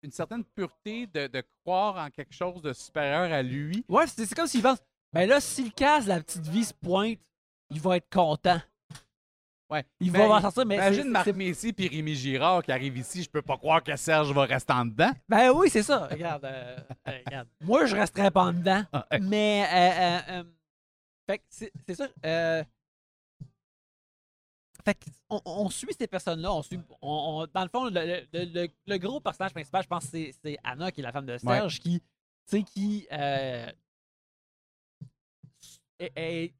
une 0.02 0.12
certaine 0.12 0.44
pureté 0.44 1.06
de, 1.06 1.26
de 1.26 1.42
croire 1.64 1.96
en 1.96 2.10
quelque 2.10 2.34
chose 2.34 2.62
de 2.62 2.72
supérieur 2.72 3.32
à 3.32 3.42
lui. 3.42 3.84
Ouais, 3.88 4.06
c'est 4.06 4.32
comme 4.34 4.46
s'il 4.46 4.62
pense. 4.62 4.78
Ben 5.12 5.28
là, 5.28 5.40
si 5.40 5.64
le 5.64 5.70
casse 5.70 6.06
la 6.06 6.20
petite 6.20 6.46
vie 6.46 6.64
se 6.64 6.74
pointe, 6.74 7.18
il 7.70 7.80
va 7.80 7.96
être 7.96 8.08
content. 8.10 8.60
Ouais. 9.68 9.84
Il 9.98 10.12
Mais 10.12 10.18
va 10.28 10.34
en 10.36 10.40
sortir, 10.40 10.64
mais. 10.64 10.76
Imagine 10.76 11.08
Marc 11.10 11.26
Messier 11.28 11.74
et 11.76 11.88
Rémi 11.88 12.14
Girard 12.14 12.62
qui 12.62 12.70
arrivent 12.70 12.98
ici. 12.98 13.22
Je 13.24 13.28
peux 13.28 13.42
pas 13.42 13.56
croire 13.56 13.82
que 13.82 13.96
Serge 13.96 14.32
va 14.32 14.44
rester 14.44 14.72
en 14.72 14.84
dedans. 14.86 15.10
Ben 15.28 15.50
oui, 15.50 15.68
c'est 15.70 15.82
ça. 15.82 16.06
Regarde, 16.06 16.44
euh, 16.44 16.76
euh, 17.08 17.18
regarde. 17.26 17.48
Moi, 17.60 17.86
je 17.86 17.96
resterais 17.96 18.30
pas 18.30 18.44
en 18.44 18.52
dedans. 18.52 18.84
Ah. 18.92 19.06
Mais. 19.20 19.66
euh, 19.72 20.44
fait 21.28 21.42
c'est 21.48 21.72
ça. 21.94 22.06
fait 24.84 24.96
on, 25.28 25.40
on 25.44 25.68
suit 25.68 25.88
ces 25.98 26.06
personnes-là. 26.06 26.52
On 26.52 26.62
suit, 26.62 26.78
on- 27.02 27.42
on- 27.42 27.46
dans 27.52 27.62
le 27.64 27.68
fond, 27.68 27.86
le, 27.86 27.90
le- 28.32 28.44
le- 28.44 28.68
le 28.86 28.98
gros 28.98 29.18
personnage 29.18 29.52
principal, 29.52 29.82
je 29.82 29.88
pense, 29.88 30.04
c'est- 30.04 30.32
c'est 30.44 30.56
Anna, 30.62 30.92
qui 30.92 31.00
est 31.00 31.02
la 31.02 31.10
femme 31.10 31.26
de 31.26 31.36
Serge, 31.38 31.80
qui. 31.80 32.00
Tu 32.00 32.06
sais, 32.46 32.62
qui. 32.62 33.06
est- 33.10 33.74
est- 35.98 36.54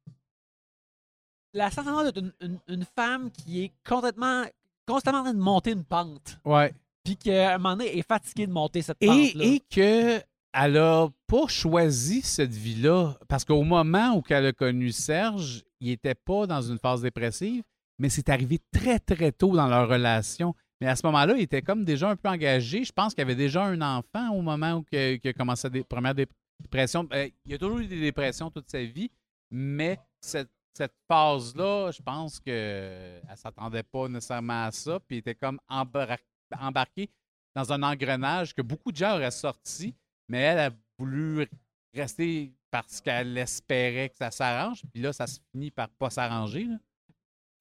la 1.57 1.71
sensation 1.71 2.03
d'être 2.05 2.19
une, 2.19 2.33
une- 2.41 2.59
une 2.69 2.85
femme 2.85 3.31
qui 3.31 3.63
est 3.65 3.73
complètement. 3.87 4.45
constamment 4.87 5.19
en 5.19 5.23
train 5.25 5.35
de 5.35 5.39
monter 5.41 5.73
une 5.73 5.85
pente. 5.85 6.39
Ouais. 6.45 6.73
Puis 7.03 7.17
qu'à 7.17 7.55
un 7.55 7.59
moment 7.59 7.77
donné, 7.77 7.99
est 7.99 8.07
fatiguée 8.07 8.47
de 8.47 8.53
monter 8.53 8.83
cette 8.83 8.99
Et, 9.01 9.07
pente-là. 9.07 9.45
et 9.45 9.61
que 9.71 10.21
elle 10.59 10.77
a 10.79 11.09
pas 11.27 11.47
choisi 11.49 12.23
cette 12.23 12.53
vie-là. 12.55 13.15
Parce 13.29 13.45
qu'au 13.45 13.63
moment 13.63 14.17
où 14.17 14.23
elle 14.31 14.47
a 14.47 14.53
connu 14.53 14.91
Serge, 14.93 15.63
il 15.81 15.91
était 15.91 16.15
pas 16.15 16.47
dans 16.47 16.63
une 16.63 16.79
phase 16.79 17.03
dépressive, 17.03 17.63
mais 17.99 18.09
c'est 18.09 18.29
arrivé 18.29 18.59
très, 18.73 18.99
très 18.99 19.33
tôt 19.33 19.55
dans 19.57 19.67
leur 19.67 19.89
relation. 19.89 20.55
Mais 20.81 20.87
à 20.89 20.97
ce 20.97 21.05
moment-là, 21.07 21.35
il 21.37 21.43
était 21.43 21.63
comme 21.63 21.85
déjà 21.85 22.11
un 22.11 22.17
peu 22.17 22.29
engagé. 22.29 22.85
Je 22.85 22.93
pense 22.93 23.13
qu'il 23.15 23.23
avait 23.23 23.35
déjà 23.35 23.65
un 23.65 23.81
enfant 23.83 24.31
au 24.31 24.41
moment 24.43 24.75
où 24.75 24.85
il 24.93 25.21
a 25.25 25.33
commencé 25.33 25.69
des 25.71 25.83
premières 25.85 26.15
dépressions. 26.15 27.07
Euh, 27.13 27.29
il 27.45 27.55
a 27.55 27.59
toujours 27.59 27.79
eu 27.79 27.87
des 27.87 28.01
dépressions 28.01 28.51
toute 28.51 28.71
sa 28.71 28.83
vie, 28.85 29.11
mais 29.51 29.99
cette, 30.21 30.51
cette 30.77 30.95
phase-là, 31.09 31.91
je 31.91 32.03
pense 32.03 32.39
qu'elle 32.41 33.23
ne 33.29 33.37
s'attendait 33.37 33.83
pas 33.83 34.09
nécessairement 34.09 34.65
à 34.67 34.71
ça. 34.73 35.01
Puis 35.01 35.19
était 35.19 35.35
comme 35.35 35.59
embar- 35.71 36.19
embarqué 36.59 37.09
dans 37.55 37.73
un 37.73 37.83
engrenage 37.83 38.55
que 38.55 38.63
beaucoup 38.63 38.93
de 38.93 38.97
gens 38.97 39.15
auraient 39.15 39.31
sorti, 39.31 39.95
mais 40.29 40.41
elle 40.41 40.59
a 40.59 40.71
voulu 40.99 41.49
rester 41.95 42.53
parce 42.71 43.01
qu'elle 43.01 43.37
espérait 43.39 44.11
que 44.11 44.17
ça 44.17 44.31
s'arrange. 44.31 44.83
Puis 44.93 45.03
là, 45.03 45.13
ça 45.13 45.27
se 45.27 45.41
finit 45.53 45.71
par 45.71 45.89
pas 45.89 46.11
s'arranger. 46.11 46.67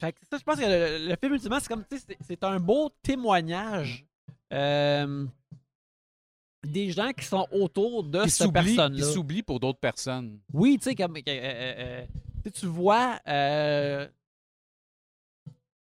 Fait 0.01 0.11
que 0.11 0.19
ça, 0.29 0.37
je 0.37 0.43
pense 0.43 0.59
que 0.59 0.65
le, 0.65 1.07
le 1.07 1.15
film, 1.15 1.33
ultimement, 1.33 1.59
c'est 1.61 1.69
comme, 1.69 1.85
tu 1.89 1.97
sais, 1.97 2.17
c'est- 2.19 2.43
un 2.43 2.59
beau 2.59 2.91
témoignage 3.01 4.05
euh, 4.51 5.25
des 6.65 6.91
gens 6.91 7.11
qui 7.13 7.23
sont 7.25 7.47
autour 7.51 8.03
de 8.03 8.23
Qui 8.23 8.29
cette 8.31 8.47
s'oublie- 8.47 8.61
qui 8.71 8.75
personne-là. 8.75 9.05
s'oublie 9.05 9.43
pour 9.43 9.59
d'autres 9.59 9.79
personnes. 9.79 10.39
Oui, 10.51 10.77
tu 10.77 10.83
sais, 10.85 10.95
comme, 10.95 11.15
euh, 11.15 11.21
euh, 11.27 11.73
euh, 11.77 12.05
tu 12.45 12.51
sais, 12.51 12.59
tu 12.61 12.65
vois, 12.67 13.19
euh, 13.27 14.07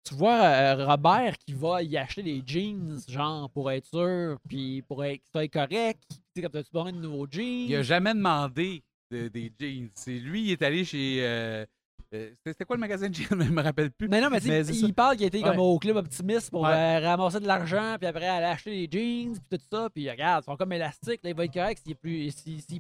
tu 0.04 0.14
vois 0.14 0.40
euh, 0.44 0.86
Robert 0.86 1.36
qui 1.38 1.52
va 1.52 1.82
y 1.82 1.96
acheter 1.96 2.22
des 2.22 2.42
jeans, 2.46 3.00
genre, 3.08 3.50
pour 3.50 3.70
être 3.72 3.86
sûr, 3.86 4.38
puis 4.48 4.82
pour 4.82 5.04
être, 5.04 5.22
soit 5.32 5.48
correct. 5.48 6.00
Tu 6.08 6.16
sais, 6.36 6.42
comme 6.42 6.52
t'as-tu 6.52 6.70
besoin 6.72 6.92
de 6.92 6.98
nouveaux 6.98 7.26
jeans? 7.28 7.66
Il 7.68 7.74
a 7.76 7.82
jamais 7.82 8.14
demandé 8.14 8.84
de- 9.10 9.28
des 9.28 9.52
jeans. 9.58 9.88
C'est 9.96 10.18
lui, 10.18 10.44
il 10.44 10.50
est 10.52 10.62
allé 10.62 10.84
chez. 10.84 11.18
euh, 11.26 11.66
euh, 12.14 12.30
c'était 12.44 12.64
quoi 12.64 12.76
le 12.76 12.80
magasin 12.80 13.08
de 13.08 13.14
jeans? 13.14 13.26
Je 13.42 13.50
me 13.50 13.60
rappelle 13.62 13.90
plus. 13.90 14.06
Mais 14.08 14.20
non, 14.20 14.30
mais, 14.30 14.40
tu 14.40 14.48
il 14.48 14.94
parle 14.94 15.16
qu'il 15.16 15.26
était 15.26 15.40
comme 15.42 15.56
Ouais. 15.58 15.62
au 15.64 15.78
club 15.80 15.96
optimiste 15.96 16.50
pour 16.50 16.62
Ouais. 16.62 16.98
ramasser 17.04 17.40
de 17.40 17.46
l'argent, 17.48 17.96
puis 17.98 18.06
après 18.06 18.28
aller 18.28 18.46
acheter 18.46 18.86
des 18.86 18.98
jeans, 18.98 19.32
puis 19.50 19.58
tout 19.58 19.64
ça. 19.72 19.90
Puis 19.92 20.08
regarde, 20.08 20.44
ils 20.44 20.46
sont 20.46 20.56
comme 20.56 20.72
élastiques. 20.72 21.20
Là, 21.24 21.30
il 21.30 21.34
va 21.36 21.44
être 21.46 21.52
correct 21.52 21.82
s'il, 21.84 21.96
plus, 21.96 22.30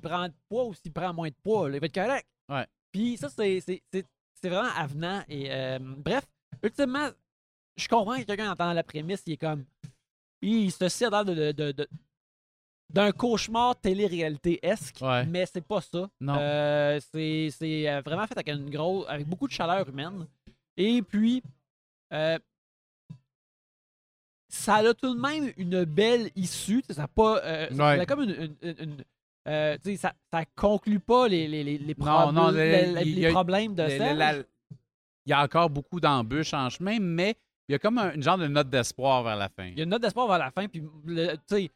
prend 0.00 0.28
de 0.28 0.34
poids 0.48 0.64
ou 0.66 0.74
s'il 0.74 0.92
prend 0.92 1.12
moins 1.12 1.28
de 1.28 1.34
poids. 1.42 1.68
là, 1.68 1.76
il 1.76 1.80
va 1.80 1.86
être 1.86 1.94
correct. 1.94 2.28
Ouais. 2.48 2.66
Puis 2.96 3.18
ça, 3.18 3.28
c'est, 3.28 3.62
vraiment 4.42 4.70
avenant. 4.74 5.22
Et 5.28 5.50
euh, 5.52 5.78
bref, 5.80 6.24
ultimement, 6.62 7.10
je 7.76 7.86
comprends 7.88 8.16
que 8.18 8.22
quelqu'un 8.22 8.50
entend 8.52 8.72
la 8.72 8.82
prémisse, 8.82 9.22
il 9.26 9.34
est 9.34 9.36
comme. 9.36 9.64
Il 10.40 10.72
se 10.72 10.88
sert 10.88 11.10
dans 11.10 11.22
de, 11.24 11.52
de- 11.52 11.88
d'un 12.88 13.12
cauchemar 13.12 13.76
télé-réalité-esque, 13.80 14.98
Ouais. 15.02 15.26
mais 15.26 15.44
c'est 15.44 15.60
pas 15.60 15.82
ça. 15.82 16.08
Non. 16.20 16.36
Euh, 16.38 16.98
c'est, 17.12 17.48
c'est 17.50 17.86
euh, 17.90 18.00
vraiment 18.00 18.26
fait 18.26 18.38
avec 18.38 18.48
une 18.48 18.70
grosse, 18.70 19.04
avec 19.08 19.26
beaucoup 19.26 19.46
de 19.48 19.52
chaleur 19.52 19.86
humaine. 19.88 20.26
Et 20.78 21.02
puis, 21.02 21.42
euh, 22.14 22.38
ça 24.48 24.76
a 24.76 24.94
tout 24.94 25.14
de 25.14 25.20
même 25.20 25.52
une 25.58 25.84
belle 25.84 26.30
issue. 26.36 26.82
Ça 26.90 27.02
a 27.04 27.08
pas, 27.08 27.42
euh, 27.44 27.68
ça- 27.68 27.74
Ouais. 27.74 27.96
ça 27.96 28.02
a 28.02 28.06
comme 28.06 28.22
une, 28.22 28.30
une- 28.30 28.56
une- 28.62 28.76
une- 28.78 29.04
euh, 29.46 29.76
ça, 29.96 30.12
ça 30.32 30.44
conclut 30.54 31.00
pas 31.00 31.28
les, 31.28 31.46
les, 31.48 31.62
les, 31.64 31.78
les, 31.78 31.94
Non, 31.98 32.04
problèmes- 32.06 32.34
non, 32.34 32.50
le- 32.50 32.56
les- 32.56 32.86
les- 32.92 33.02
il 33.02 33.08
y 33.08 33.14
les 33.20 33.26
a- 33.26 33.30
problèmes 33.32 33.74
de 33.74 33.82
la- 33.82 34.34
il 34.38 35.30
y 35.30 35.32
a 35.32 35.42
encore 35.42 35.70
beaucoup 35.70 36.00
d'embûches 36.00 36.54
en 36.54 36.68
chemin, 36.70 36.98
mais 37.00 37.36
il 37.68 37.72
y 37.72 37.74
a 37.74 37.78
comme 37.78 37.98
un, 37.98 38.12
une 38.12 38.22
genre 38.22 38.38
de 38.38 38.46
note 38.46 38.70
d'espoir 38.70 39.22
vers 39.24 39.36
la 39.36 39.48
fin. 39.48 39.64
Il 39.66 39.76
y 39.78 39.80
a 39.80 39.84
une 39.84 39.90
note 39.90 40.02
d'espoir 40.02 40.28
vers 40.28 40.38
la 40.38 40.50
fin. 40.52 40.68
Puis, 40.68 40.82
tu 40.82 41.18
sais, 41.48 41.70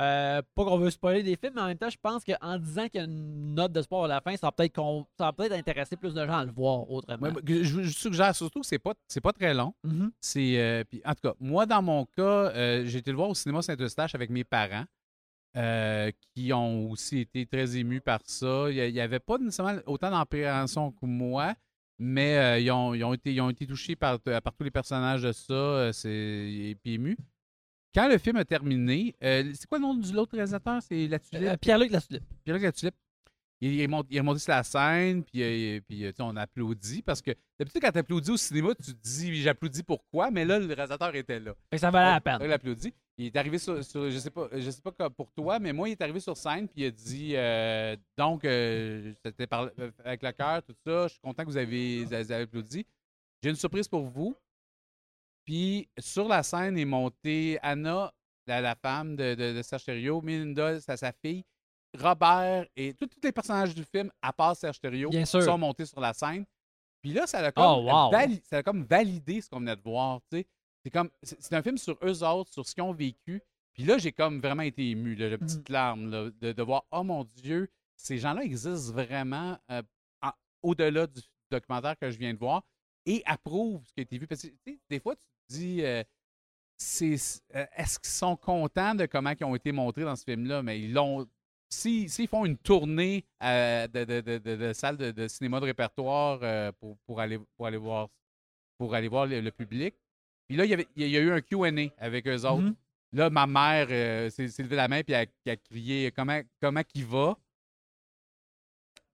euh, 0.00 0.42
pas 0.54 0.64
qu'on 0.64 0.76
veut 0.78 0.90
spoiler 0.90 1.22
des 1.22 1.36
films, 1.36 1.52
mais 1.54 1.60
en 1.62 1.66
même 1.68 1.78
temps, 1.78 1.88
je 1.88 1.96
pense 2.00 2.22
qu'en 2.24 2.58
disant 2.58 2.88
qu'il 2.88 3.00
y 3.00 3.04
a 3.04 3.06
une 3.06 3.54
note 3.54 3.72
d'espoir 3.72 4.02
vers 4.02 4.08
la 4.16 4.20
fin, 4.20 4.36
ça 4.36 4.48
va 4.48 4.52
peut-être, 4.52 4.78
ça 5.18 5.32
peut-être 5.32 5.52
intéresser 5.52 5.96
plus 5.96 6.12
de 6.12 6.26
gens 6.26 6.38
à 6.38 6.44
le 6.44 6.52
voir 6.52 6.90
autrement. 6.90 7.28
Ouais, 7.28 7.32
je, 7.46 7.82
je 7.82 7.88
suggère 7.90 8.34
surtout 8.34 8.60
que 8.60 8.66
c'est 8.66 8.78
pas, 8.78 8.94
très 9.32 9.54
long. 9.54 9.72
Mhm. 9.84 10.12
C'est, 10.20 10.58
euh, 10.58 10.84
puis, 10.84 11.00
en 11.04 11.14
tout 11.14 11.22
cas, 11.22 11.34
moi, 11.40 11.64
dans 11.64 11.80
mon 11.82 12.04
cas, 12.04 12.22
euh, 12.22 12.84
j'ai 12.84 12.98
été 12.98 13.10
le 13.10 13.16
voir 13.16 13.30
au 13.30 13.34
cinéma 13.34 13.62
Saint-Eustache 13.62 14.14
avec 14.14 14.28
mes 14.28 14.44
parents, 14.44 14.84
euh, 15.56 16.10
qui 16.34 16.52
ont 16.52 16.90
aussi 16.90 17.18
été 17.20 17.46
très 17.46 17.76
émus 17.76 18.00
par 18.00 18.20
ça. 18.24 18.70
Il 18.70 18.92
n'y 18.92 19.00
avait 19.00 19.20
pas 19.20 19.38
nécessairement 19.38 19.80
autant 19.86 20.10
d'appréhension 20.10 20.92
que 20.92 21.06
moi, 21.06 21.54
mais 21.98 22.36
euh, 22.36 22.58
ils, 22.58 22.70
ont, 22.70 22.94
ils 22.94 23.04
ont 23.04 23.14
été, 23.14 23.32
ils 23.32 23.40
ont 23.40 23.50
été 23.50 23.66
touchés 23.66 23.96
par, 23.96 24.18
par 24.20 24.54
tous 24.54 24.64
les 24.64 24.70
personnages 24.70 25.22
de 25.22 25.32
ça, 25.32 25.54
euh, 25.54 25.92
c'est, 25.92 26.10
et 26.10 26.76
puis 26.82 26.94
émus. 26.94 27.16
Quand 27.94 28.08
le 28.08 28.16
film 28.16 28.36
a 28.36 28.44
terminé, 28.44 29.14
euh, 29.22 29.52
c'est 29.54 29.66
quoi 29.66 29.78
le 29.78 29.82
nom 29.82 29.94
de 29.94 30.12
l'autre 30.14 30.34
réalisateur? 30.34 30.80
C'est 30.82 31.06
La 31.08 31.18
Tulipe? 31.18 31.46
Euh, 31.46 31.56
Pierre-Luc 31.58 31.90
Latulippe. 31.90 32.24
Pierre-Luc 32.42 32.64
il, 33.62 33.72
il 33.74 33.80
est 33.80 33.86
monté, 33.86 34.08
il 34.10 34.16
est 34.18 34.22
monté 34.22 34.40
sur 34.40 34.50
la 34.52 34.62
scène, 34.62 35.24
puis, 35.24 35.42
euh, 35.42 35.80
puis 35.88 36.04
euh, 36.04 36.12
on 36.18 36.36
applaudit 36.36 37.00
parce 37.02 37.22
que 37.22 37.30
d'habitude, 37.58 37.80
quand 37.80 37.92
tu 37.92 37.98
applaudis 37.98 38.30
au 38.32 38.36
cinéma, 38.36 38.74
tu 38.74 38.92
te 38.94 39.00
dis 39.02 39.40
j'applaudis 39.40 39.82
pourquoi, 39.82 40.30
mais 40.30 40.44
là, 40.44 40.58
le 40.58 40.66
réalisateur 40.66 41.14
était 41.14 41.40
là. 41.40 41.54
Fait 41.70 41.76
que 41.76 41.80
ça 41.80 41.90
valait 41.90 42.10
la 42.12 42.20
peine. 42.20 42.38
il 42.42 42.52
applaudit. 42.52 42.92
Il 43.18 43.26
est 43.26 43.36
arrivé 43.36 43.58
sur, 43.58 43.84
sur- 43.84 44.10
je 44.10 44.18
sais 44.18 44.30
pas, 44.30 44.48
je 44.52 44.70
sais 44.70 44.80
pas 44.82 45.08
pour 45.10 45.30
toi, 45.32 45.58
mais 45.58 45.72
moi, 45.72 45.88
il 45.88 45.92
est 45.92 46.00
arrivé 46.02 46.18
sur 46.20 46.36
scène, 46.36 46.66
puis 46.66 46.82
il 46.82 46.86
a 46.86 46.90
dit 46.90 47.32
euh, 47.36 47.96
donc, 48.18 48.44
euh, 48.44 49.12
c'était 49.24 49.46
avec 50.04 50.22
le 50.22 50.32
cœur, 50.32 50.62
tout 50.62 50.74
ça, 50.84 51.06
je 51.08 51.12
suis 51.12 51.20
content 51.20 51.44
que 51.44 51.48
vous 51.48 51.56
avez, 51.56 52.04
vous 52.04 52.12
avez 52.14 52.34
applaudi. 52.34 52.84
J'ai 53.42 53.50
une 53.50 53.56
surprise 53.56 53.86
pour 53.88 54.04
vous. 54.06 54.36
Puis 55.44 55.88
sur 55.98 56.28
la 56.28 56.42
scène 56.42 56.78
est 56.78 56.84
montée 56.84 57.58
Anna, 57.62 58.12
la, 58.46 58.60
la 58.60 58.74
femme 58.76 59.16
de, 59.16 59.34
de, 59.34 59.52
de 59.54 59.62
Serge 59.62 59.84
Thériault, 59.84 60.20
Melinda, 60.22 60.80
sa, 60.80 60.96
sa 60.96 61.12
fille, 61.12 61.44
Robert 61.98 62.66
et 62.76 62.94
tous 62.94 63.08
les 63.22 63.32
personnages 63.32 63.74
du 63.74 63.84
film, 63.84 64.10
à 64.20 64.32
part 64.32 64.56
Serge 64.56 64.80
Thériault, 64.80 65.10
sont 65.42 65.58
montés 65.58 65.84
sur 65.86 66.00
la 66.00 66.12
scène. 66.12 66.44
Puis 67.02 67.12
là, 67.12 67.26
ça 67.26 67.38
a 67.38 67.52
comme, 67.52 67.64
Oh, 67.64 67.90
wow. 67.90 68.10
vali- 68.10 68.40
ça 68.44 68.58
a 68.58 68.62
comme 68.62 68.84
validé 68.84 69.40
ce 69.40 69.48
qu'on 69.50 69.58
venait 69.60 69.76
de 69.76 69.82
voir. 69.82 70.20
C'est 70.30 70.90
comme 70.90 71.10
un 71.50 71.62
film 71.62 71.76
sur 71.78 71.98
eux 72.02 72.22
autres, 72.24 72.52
sur 72.52 72.66
ce 72.66 72.74
qu'ils 72.74 72.82
ont 72.84 72.92
vécu. 72.92 73.42
Puis 73.74 73.84
là, 73.84 73.98
j'ai 73.98 74.12
comme 74.12 74.40
vraiment 74.40 74.62
été 74.62 74.90
ému, 74.90 75.14
la 75.14 75.38
petite 75.38 75.68
larme, 75.68 76.10
là, 76.10 76.30
de, 76.30 76.52
de 76.52 76.62
voir, 76.62 76.84
oh 76.92 77.02
mon 77.02 77.24
Dieu, 77.24 77.70
ces 77.96 78.18
gens-là 78.18 78.42
existent 78.42 78.92
vraiment 78.92 79.58
euh, 79.70 79.82
au-delà 80.62 81.06
du 81.06 81.20
documentaire 81.50 81.98
que 81.98 82.10
je 82.10 82.18
viens 82.18 82.32
de 82.34 82.38
voir 82.38 82.62
et 83.06 83.22
approuvent 83.26 83.84
ce 83.86 83.92
qui 83.92 84.00
a 84.00 84.02
été 84.02 84.18
vu. 84.18 84.26
Parce 84.26 84.42
que 84.42 84.48
des 84.88 85.00
fois, 85.00 85.16
tu 85.16 85.24
te 85.24 85.52
dis, 85.58 85.82
euh, 85.82 86.02
euh, 87.02 87.66
est-ce 87.76 87.98
qu'ils 87.98 88.10
sont 88.10 88.36
contents 88.36 88.94
de 88.94 89.06
comment 89.06 89.32
ils 89.38 89.44
ont 89.44 89.54
été 89.54 89.72
montrés 89.72 90.04
dans 90.04 90.16
ce 90.16 90.24
film-là? 90.24 90.62
Mais 90.62 90.80
ils 90.80 90.92
l'ont. 90.92 91.26
Si- 91.72 92.08
S'ils 92.08 92.28
font 92.28 92.44
une 92.44 92.56
tournée 92.58 93.24
euh, 93.42 93.86
de, 93.88 94.04
de, 94.04 94.20
de, 94.38 94.56
de- 94.56 94.72
salles 94.72 94.96
de, 94.96 95.10
de 95.10 95.28
cinéma 95.28 95.58
de 95.60 95.64
répertoire 95.66 96.38
euh, 96.42 96.70
pour, 96.80 96.96
pour, 97.06 97.20
aller, 97.20 97.38
pour 97.56 97.66
aller 97.66 97.76
voir 97.76 98.08
pour 98.78 98.94
aller 98.94 99.08
voir 99.08 99.26
le, 99.26 99.40
le 99.40 99.50
public. 99.52 99.94
Puis 100.48 100.56
là, 100.56 100.64
il 100.64 100.70
y, 100.70 100.74
avait, 100.74 100.88
il 100.96 101.06
y 101.08 101.16
a 101.16 101.20
eu 101.20 101.30
un 101.30 101.40
QA 101.40 101.68
avec 101.98 102.26
eux 102.26 102.44
autres. 102.46 102.62
Mhm. 102.62 102.74
Là, 103.12 103.30
ma 103.30 103.46
mère 103.46 103.86
euh, 103.90 104.28
s'est 104.30 104.46
levée 104.62 104.74
la 104.76 104.88
main 104.88 105.02
et 105.06 105.14
a, 105.14 105.24
a 105.46 105.56
crié 105.56 106.10
comment, 106.10 106.40
comment 106.60 106.82
qu'il 106.82 107.04
va. 107.06 107.36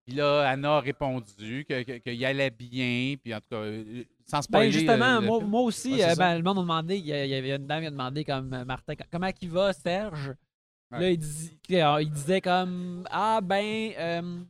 Puis 0.06 0.16
là, 0.16 0.48
Anna 0.48 0.76
a 0.76 0.80
répondu 0.80 1.66
que- 1.68 1.82
que- 1.82 1.98
qu'il 1.98 2.24
allait 2.24 2.50
bien. 2.50 3.14
Puis 3.22 3.34
en 3.34 3.40
tout 3.40 3.48
cas, 3.50 3.64
sans 4.26 4.40
spoiler. 4.42 4.68
Ben 4.68 4.72
justement, 4.72 5.20
le 5.20 5.26
moi, 5.26 5.40
moi 5.40 5.60
aussi, 5.62 5.92
Ouais, 5.92 6.16
ben, 6.16 6.36
le 6.38 6.42
monde 6.42 6.56
m'a 6.56 6.62
demandé, 6.62 6.96
il 6.96 7.06
y, 7.06 7.12
avait 7.12 7.56
une 7.56 7.66
dame 7.66 7.80
qui 7.82 7.86
a 7.88 7.90
demandé 7.90 8.24
comme 8.24 8.64
Martin, 8.64 8.94
comment 9.10 9.30
il 9.40 9.50
va, 9.50 9.72
Serge? 9.74 10.32
Ouais. 10.90 11.00
Là, 11.00 11.10
il, 11.10 11.18
dis- 11.18 11.76
alors, 11.76 12.00
il 12.00 12.10
disait 12.10 12.40
comme 12.40 13.06
Ah 13.10 13.40
ben 13.42 13.92
euh, 13.98 14.40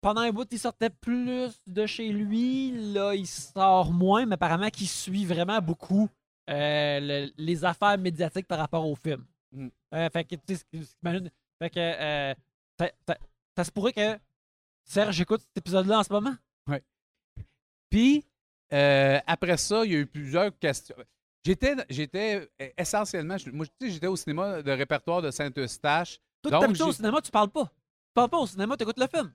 pendant 0.00 0.20
un 0.20 0.30
bout, 0.30 0.46
il 0.52 0.58
sortait 0.58 0.90
plus 0.90 1.50
de 1.66 1.86
chez 1.86 2.08
lui, 2.10 2.92
là, 2.92 3.14
il 3.14 3.26
sort 3.26 3.92
moins, 3.92 4.26
mais 4.26 4.34
apparemment 4.34 4.70
qu'il 4.70 4.88
suit 4.88 5.26
vraiment 5.26 5.60
beaucoup 5.60 6.08
euh, 6.48 7.00
le- 7.00 7.32
les 7.36 7.64
affaires 7.64 7.98
médiatiques 7.98 8.46
par 8.46 8.58
rapport 8.58 8.86
au 8.88 8.94
film. 8.96 9.24
Mm. 9.52 9.68
Euh, 9.94 10.08
fait 10.10 10.24
que, 10.24 10.34
tu 10.36 10.54
sais, 10.56 10.64
fait 11.58 11.70
que 11.70 12.34
ça, 12.78 12.90
ça- 13.06 13.18
ça 13.56 13.64
se 13.64 13.70
pourrait 13.70 13.92
que 13.92 14.18
Serge 14.84 15.20
écoute 15.20 15.40
cet 15.42 15.58
épisode-là 15.58 15.98
en 15.98 16.02
ce 16.04 16.12
moment? 16.12 16.34
Puis, 17.90 18.24
euh, 18.72 19.18
après 19.26 19.56
ça, 19.56 19.84
il 19.84 19.92
y 19.92 19.96
a 19.96 19.98
eu 19.98 20.06
plusieurs 20.06 20.56
questions. 20.58 20.96
J'étais, 21.44 21.74
j'étais 21.88 22.48
euh, 22.60 22.68
essentiellement, 22.76 23.36
moi, 23.52 23.66
tu 23.66 23.86
sais, 23.86 23.92
j'étais 23.94 24.06
au 24.06 24.16
cinéma 24.16 24.62
de 24.62 24.70
répertoire 24.72 25.22
de 25.22 25.30
Saint-Eustache. 25.30 26.18
Toi, 26.42 26.52
Donc, 26.52 26.60
t'habites 26.62 26.82
au 26.82 26.92
cinéma, 26.92 27.20
tu 27.22 27.30
parles 27.30 27.50
pas. 27.50 27.64
Tu 27.64 28.14
parles 28.14 28.28
pas 28.28 28.38
au 28.38 28.46
cinéma, 28.46 28.76
tu 28.76 28.82
écoutes 28.82 28.98
le 28.98 29.06
film. 29.06 29.32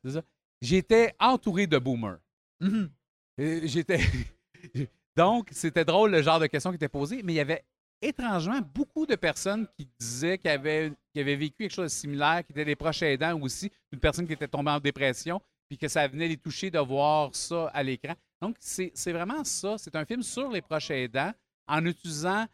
J'étais 0.62 1.16
entouré 1.20 1.68
de 1.68 1.78
boomers. 1.78 2.20
Euh, 2.62 3.62
J'étais. 3.64 4.00
Donc, 5.16 5.50
c'était 5.52 5.86
drôle 5.86 6.12
le 6.12 6.22
genre 6.22 6.40
de 6.40 6.48
questions 6.48 6.72
qui 6.72 6.76
étaient 6.76 6.90
posées, 6.90 7.22
mais 7.24 7.34
il 7.34 7.38
y 7.38 7.42
avait 7.42 7.64
étrangement 8.02 8.62
beaucoup 8.62 9.06
de 9.06 9.16
personnes 9.16 9.68
qui 9.78 9.90
disaient 10.00 10.38
qu'ils 10.38 10.52
avaient, 10.52 10.92
avaient 11.16 11.36
vécu 11.36 11.56
quelque 11.64 11.74
chose 11.74 11.86
de 11.86 11.90
similaire, 11.90 12.46
qui 12.46 12.52
étaient 12.52 12.66
des 12.66 12.76
proches 12.76 13.02
aidants 13.02 13.40
aussi, 13.42 13.72
une 13.92 14.00
personne 14.00 14.28
qui 14.28 14.34
était 14.34 14.48
tombée 14.48 14.72
en 14.72 14.80
dépression, 14.80 15.42
puis 15.70 15.78
que 15.78 15.88
ça 15.88 16.08
venait 16.08 16.28
les 16.28 16.38
toucher 16.38 16.70
de 16.70 16.80
voir 16.80 17.34
ça 17.34 17.68
à 17.74 17.82
l'écran. 17.82 18.14
Donc, 18.42 18.58
c'est 18.60 18.92
c'est 18.94 19.14
vraiment 19.14 19.44
ça. 19.44 19.78
C'est 19.78 19.96
un 19.96 20.06
film 20.06 20.22
sur 20.22 20.52
les 20.52 20.62
proches 20.62 20.92
aidants 20.92 21.34
en 21.68 21.86
utilisant 21.86 22.46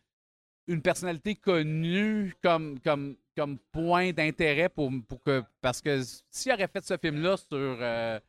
une 0.67 0.81
personnalité 0.81 1.35
connue 1.35 2.35
comme, 2.41 2.79
comme, 2.79 3.17
comme 3.35 3.57
point 3.71 4.11
d'intérêt 4.13 4.69
pour, 4.69 4.91
pour 5.07 5.21
que. 5.23 5.43
Parce 5.59 5.81
que 5.81 6.01
s'il 6.29 6.51
aurait 6.51 6.67
fait 6.67 6.83
ce 6.85 6.97
film-là 6.97 7.35
sur 7.37 7.47
euh, 7.51 8.19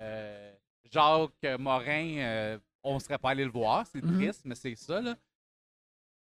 euh, 0.00 0.54
Jacques 0.90 1.58
Morin, 1.58 2.18
euh, 2.18 2.58
on 2.82 2.94
ne 2.94 3.00
serait 3.00 3.18
pas 3.18 3.30
allé 3.30 3.44
le 3.44 3.50
voir. 3.50 3.86
C'est 3.86 4.02
Mhm. 4.02 4.14
triste, 4.16 4.42
mais 4.44 4.54
c'est 4.54 4.74
ça. 4.76 5.00
Là. 5.00 5.16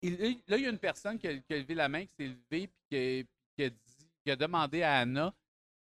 Et 0.03 0.11
là, 0.47 0.57
il 0.57 0.63
y 0.63 0.67
a 0.67 0.71
une 0.71 0.79
personne 0.79 1.19
qui 1.19 1.27
a, 1.29 1.37
qui 1.39 1.53
a 1.55 1.59
levé 1.59 1.75
la 1.75 1.89
main, 1.89 2.05
qui 2.07 2.15
s'est 2.19 2.27
levée, 2.29 2.67
puis 2.69 2.83
qui 2.91 2.97
a, 2.97 3.23
qui 3.57 3.65
a 3.65 3.71
dit- 3.71 4.11
qui 4.25 4.31
a 4.31 4.37
demandé 4.37 4.83
à 4.83 4.99
Anna 4.99 5.33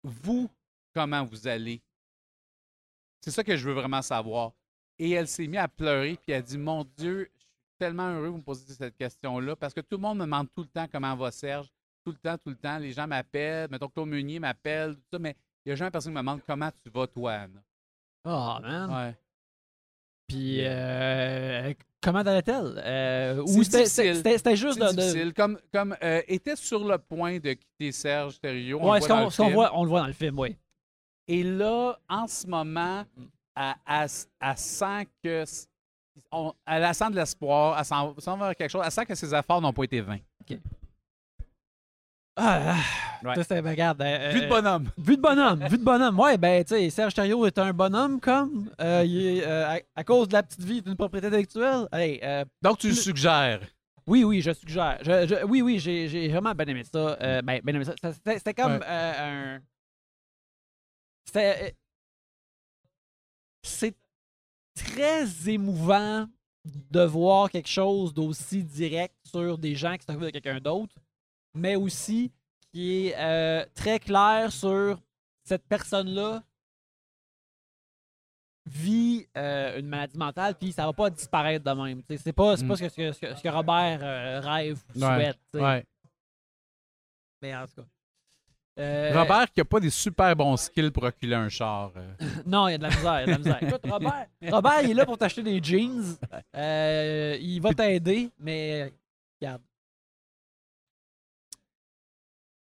Vous, 0.04 0.50
comment 0.94 1.24
vous 1.26 1.48
allez 1.48 1.82
C'est 3.22 3.32
ça 3.32 3.44
que 3.44 3.56
je 3.58 3.68
veux 3.68 3.74
vraiment 3.74 4.02
savoir. 4.02 4.54
Et 4.98 5.12
elle 5.12 5.28
s'est 5.28 5.48
mise 5.48 5.60
à 5.60 5.68
pleurer, 5.68 6.16
puis 6.18 6.32
elle 6.34 6.40
a 6.40 6.42
dit 6.42 6.58
Mon 6.58 6.84
Dieu, 6.98 7.30
tellement 7.80 8.10
heureux 8.14 8.26
que 8.28 8.32
vous 8.32 8.38
me 8.38 8.44
posiez 8.44 8.74
cette 8.76 8.96
question-là, 8.98 9.56
parce 9.56 9.74
que 9.74 9.82
tout 9.82 9.96
le 9.98 10.02
monde 10.02 10.18
me 10.20 10.24
demande 10.26 10.48
tout 10.54 10.62
le 10.62 10.68
temps 10.68 10.86
comment 10.92 11.16
va 11.16 11.32
Serge. 11.32 11.68
Tout 12.06 12.12
le 12.12 12.18
temps, 12.18 12.38
tout 12.38 12.50
le 12.50 12.56
temps. 12.56 12.78
Les 12.78 12.92
gens 12.92 13.08
m'appellent. 13.08 13.68
Mettons, 13.72 13.88
Claude 13.90 14.08
Meunier 14.10 14.40
m'appelle, 14.40 14.96
tout 14.96 15.02
ça, 15.14 15.20
mais 15.20 15.36
il 15.66 15.70
n'y 15.70 15.74
a 15.74 15.76
jamais 15.76 15.92
personne 15.92 16.12
qui 16.12 16.16
me 16.16 16.22
demande 16.22 16.42
comment 16.46 16.70
tu 16.84 16.90
vas, 16.92 17.08
toi, 17.08 17.34
Anna. 17.34 17.62
Oh, 18.26 18.56
man. 18.62 18.90
Ouais. 18.92 19.16
Puis, 20.28 20.60
euh, 20.62 21.74
comment 22.02 22.20
allait-elle? 22.20 22.82
Euh, 22.86 23.42
ou 23.42 23.64
c'était- 23.64 24.56
juste 24.56 24.80
C'est 24.80 24.96
de. 24.96 25.02
difficile. 25.02 25.34
Comme, 25.34 25.60
comme 25.74 25.96
euh, 26.04 26.22
était 26.28 26.56
sur 26.56 26.88
le 26.88 26.98
point 27.00 27.40
de 27.40 27.54
quitter 27.54 27.92
Serge 27.92 28.40
Thériault. 28.40 28.80
on 28.82 28.92
Ouais, 28.92 29.00
voit 29.00 29.08
film. 29.46 29.54
voit, 29.56 29.72
on 29.78 29.84
le 29.84 29.90
voit 29.90 30.02
dans 30.02 30.08
le 30.08 30.14
film, 30.14 30.38
oui. 30.40 30.56
Et 31.28 31.44
là, 31.44 31.98
en 32.08 32.28
ce 32.28 32.46
moment, 32.48 33.04
elle, 33.56 33.74
elle- 33.88 34.08
elle 34.42 34.58
sent 34.58 35.08
que 35.24 35.42
s- 35.42 35.68
on- 36.32 36.54
elle 36.66 36.94
sent 36.96 37.10
de 37.12 37.16
l'espoir, 37.16 37.78
elle 37.80 37.86
s'en 37.86 38.16
s'en 38.20 38.38
va 38.38 38.48
vers 38.48 38.56
quelque 38.56 38.70
chose, 38.72 38.82
elle 38.86 38.92
sent 38.92 39.06
que 39.06 39.16
ses 39.16 39.34
efforts 39.34 39.62
n'ont 39.62 39.74
pas 39.74 39.84
été 39.84 40.02
vains. 40.02 40.20
Ah, 42.42 42.76
Ouais. 43.22 43.36
ça, 43.36 43.44
c'est- 43.44 43.62
ben, 43.62 43.72
regarde, 43.72 44.02
euh, 44.02 44.30
Vue 44.32 44.40
de 44.42 44.46
euh, 44.46 44.50
bonhomme. 44.50 44.90
Vue 44.98 45.18
de 45.18 45.22
bonhomme, 45.22 45.68
vue 45.68 45.78
de 45.78 45.84
bonhomme. 45.84 46.18
Ouais, 46.18 46.38
ben, 46.38 46.64
tu 46.64 46.70
sais, 46.74 46.90
Serge 46.90 47.14
Thériault 47.14 47.46
est 47.46 47.58
un 47.58 47.74
bonhomme 47.74 48.22
comme. 48.22 48.72
euh, 48.80 49.04
il 49.06 49.26
est, 49.40 49.46
euh, 49.46 49.68
à, 49.76 49.80
à 49.96 50.04
cause 50.06 50.30
de 50.30 50.34
la 50.34 50.44
petite 50.44 50.64
vie 50.64 50.82
d'une 50.82 50.96
propriété 50.96 51.28
intellectuelle. 51.28 51.88
Hey, 51.92 52.18
euh, 52.24 52.46
Donc, 52.62 52.78
tu 52.78 52.88
le 52.88 52.94
suggères. 52.94 53.60
oui, 54.08 54.24
oui, 54.24 54.42
je 54.42 54.54
suggère. 54.54 55.00
Je- 55.02 55.28
je- 55.28 55.46
oui, 55.46 55.62
oui, 55.62 55.80
j'ai 55.80 56.08
j'ai 56.08 56.30
vraiment 56.30 56.54
bien 56.56 56.68
aimé 56.68 56.84
ça. 56.86 57.18
Euh, 57.22 57.42
ben, 57.42 57.60
bien 57.62 57.76
aimé 57.76 57.84
ça. 57.84 57.94
Ça- 58.02 58.14
C'était 58.14 58.38
c'était 58.38 58.54
comme 58.54 58.72
Ouais. 58.78 58.86
euh, 58.88 59.58
un. 59.58 59.62
C'était. 61.26 61.64
euh, 61.66 61.70
C'est 63.64 63.96
très 64.84 65.50
émouvant 65.50 66.28
de 66.66 67.02
voir 67.02 67.50
quelque 67.50 67.70
chose 67.70 68.14
d'aussi 68.14 68.64
direct 68.64 69.16
sur 69.26 69.58
des 69.58 69.76
gens 69.76 69.98
qui 69.98 70.06
s'occupent 70.06 70.26
de 70.26 70.30
quelqu'un 70.30 70.60
d'autre, 70.60 70.94
mais 71.56 71.76
aussi 71.76 72.32
qui 72.72 73.08
est 73.08 73.16
euh, 73.18 73.66
très 73.74 74.00
clair 74.00 74.52
sur 74.52 75.00
cette 75.44 75.64
personne-là 75.68 76.44
vit 78.66 79.26
euh, 79.36 79.80
une 79.80 79.88
maladie 79.88 80.18
mentale, 80.18 80.56
puis 80.56 80.72
ça 80.72 80.86
va 80.86 80.94
pas 80.94 81.10
disparaître 81.10 81.66
de 81.66 81.72
même. 81.82 82.04
C'est 82.18 82.34
pas, 82.34 82.56
c'est 82.56 82.68
pas 82.68 82.74
Mm. 82.74 82.78
ce, 82.78 82.84
que, 82.84 82.90
ce 82.90 82.96
que- 83.20 83.34
ce 83.36 83.42
que- 83.42 83.50
Robert 83.50 84.00
euh, 84.04 84.40
rêve 84.42 84.80
ou 84.96 85.00
Ouais, 85.00 85.16
souhaite. 85.16 85.40
Ouais. 85.56 85.86
Mais 87.42 87.56
en 87.56 87.66
tout 87.66 87.82
cas. 87.82 87.88
Euh, 88.78 89.12
Robert 89.14 89.52
qui 89.52 89.60
a 89.60 89.66
pas 89.66 89.80
des 89.80 89.90
super 89.90 90.34
bons 90.36 90.56
skills 90.56 90.92
pour 90.92 91.04
reculer 91.04 91.36
un 91.36 91.50
char. 91.50 91.92
euh. 91.98 92.14
Non, 92.46 92.68
il 92.68 92.72
y 92.72 92.76
a 92.76 92.78
de 92.78 92.84
la 92.84 92.90
misère. 92.90 93.14
il 93.16 93.20
y 93.20 93.24
a 93.24 93.26
de 93.26 93.32
la 93.32 93.38
misère. 93.38 93.64
Écoute, 93.64 93.82
Robert, 93.92 94.26
Robert, 94.52 94.82
il 94.84 94.92
est 94.92 94.94
là 94.94 95.06
pour 95.06 95.18
t'acheter 95.18 95.44
des 95.44 95.62
jeans. 95.62 96.16
Euh, 96.56 97.38
il 97.42 97.60
va 97.60 97.74
t'aider, 97.74 98.30
mais 98.40 98.94
regarde. 99.42 99.62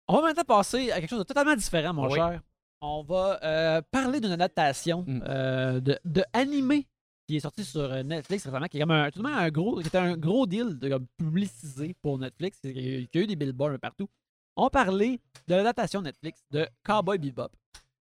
On 0.08 0.16
va 0.16 0.22
maintenant 0.24 0.44
passer 0.44 0.91
à 0.91 1.00
quelque 1.00 1.10
chose 1.10 1.20
de 1.20 1.24
totalement 1.24 1.56
différent, 1.56 1.94
mon 1.94 2.08
Oui. 2.08 2.16
cher. 2.16 2.41
On 2.82 3.02
va 3.04 3.39
euh, 3.44 3.82
parler 3.91 4.20
d'une 4.20 4.32
adaptation 4.34 5.06
Mm. 5.08 5.24
euh, 5.28 5.80
de, 5.80 5.98
de 6.04 6.24
animé 6.34 6.86
qui 7.26 7.38
est 7.38 7.39
sorti 7.39 7.64
sur 7.64 7.88
Netflix 8.04 8.44
récemment, 8.46 8.66
qui 8.68 8.78
est 8.78 8.82
comme 8.82 8.91
un, 8.91 9.10
tout 9.10 9.20
de 9.20 9.24
même 9.24 9.38
un 9.38 9.50
gros, 9.50 9.80
qui 9.80 9.88
était 9.88 9.98
un 9.98 10.18
gros 10.18 10.46
deal 10.46 10.78
de 10.78 10.89
comme, 10.89 11.08
publicisé 11.18 11.96
pour 12.02 12.20
Netflix, 12.20 12.60
qui 12.60 13.08
a, 13.14 13.18
eu 13.20 13.28
des 13.28 13.38
billboards 13.38 13.70
un 13.70 13.74
peu 13.76 13.80
partout. 13.80 14.10
On 14.56 14.70
parlait 14.70 15.20
de 15.47 15.56
l'adaptation 15.56 16.01
Netflix 16.01 16.43
de 16.51 16.68
Cowboy 16.84 17.18
Bebop. 17.18 17.49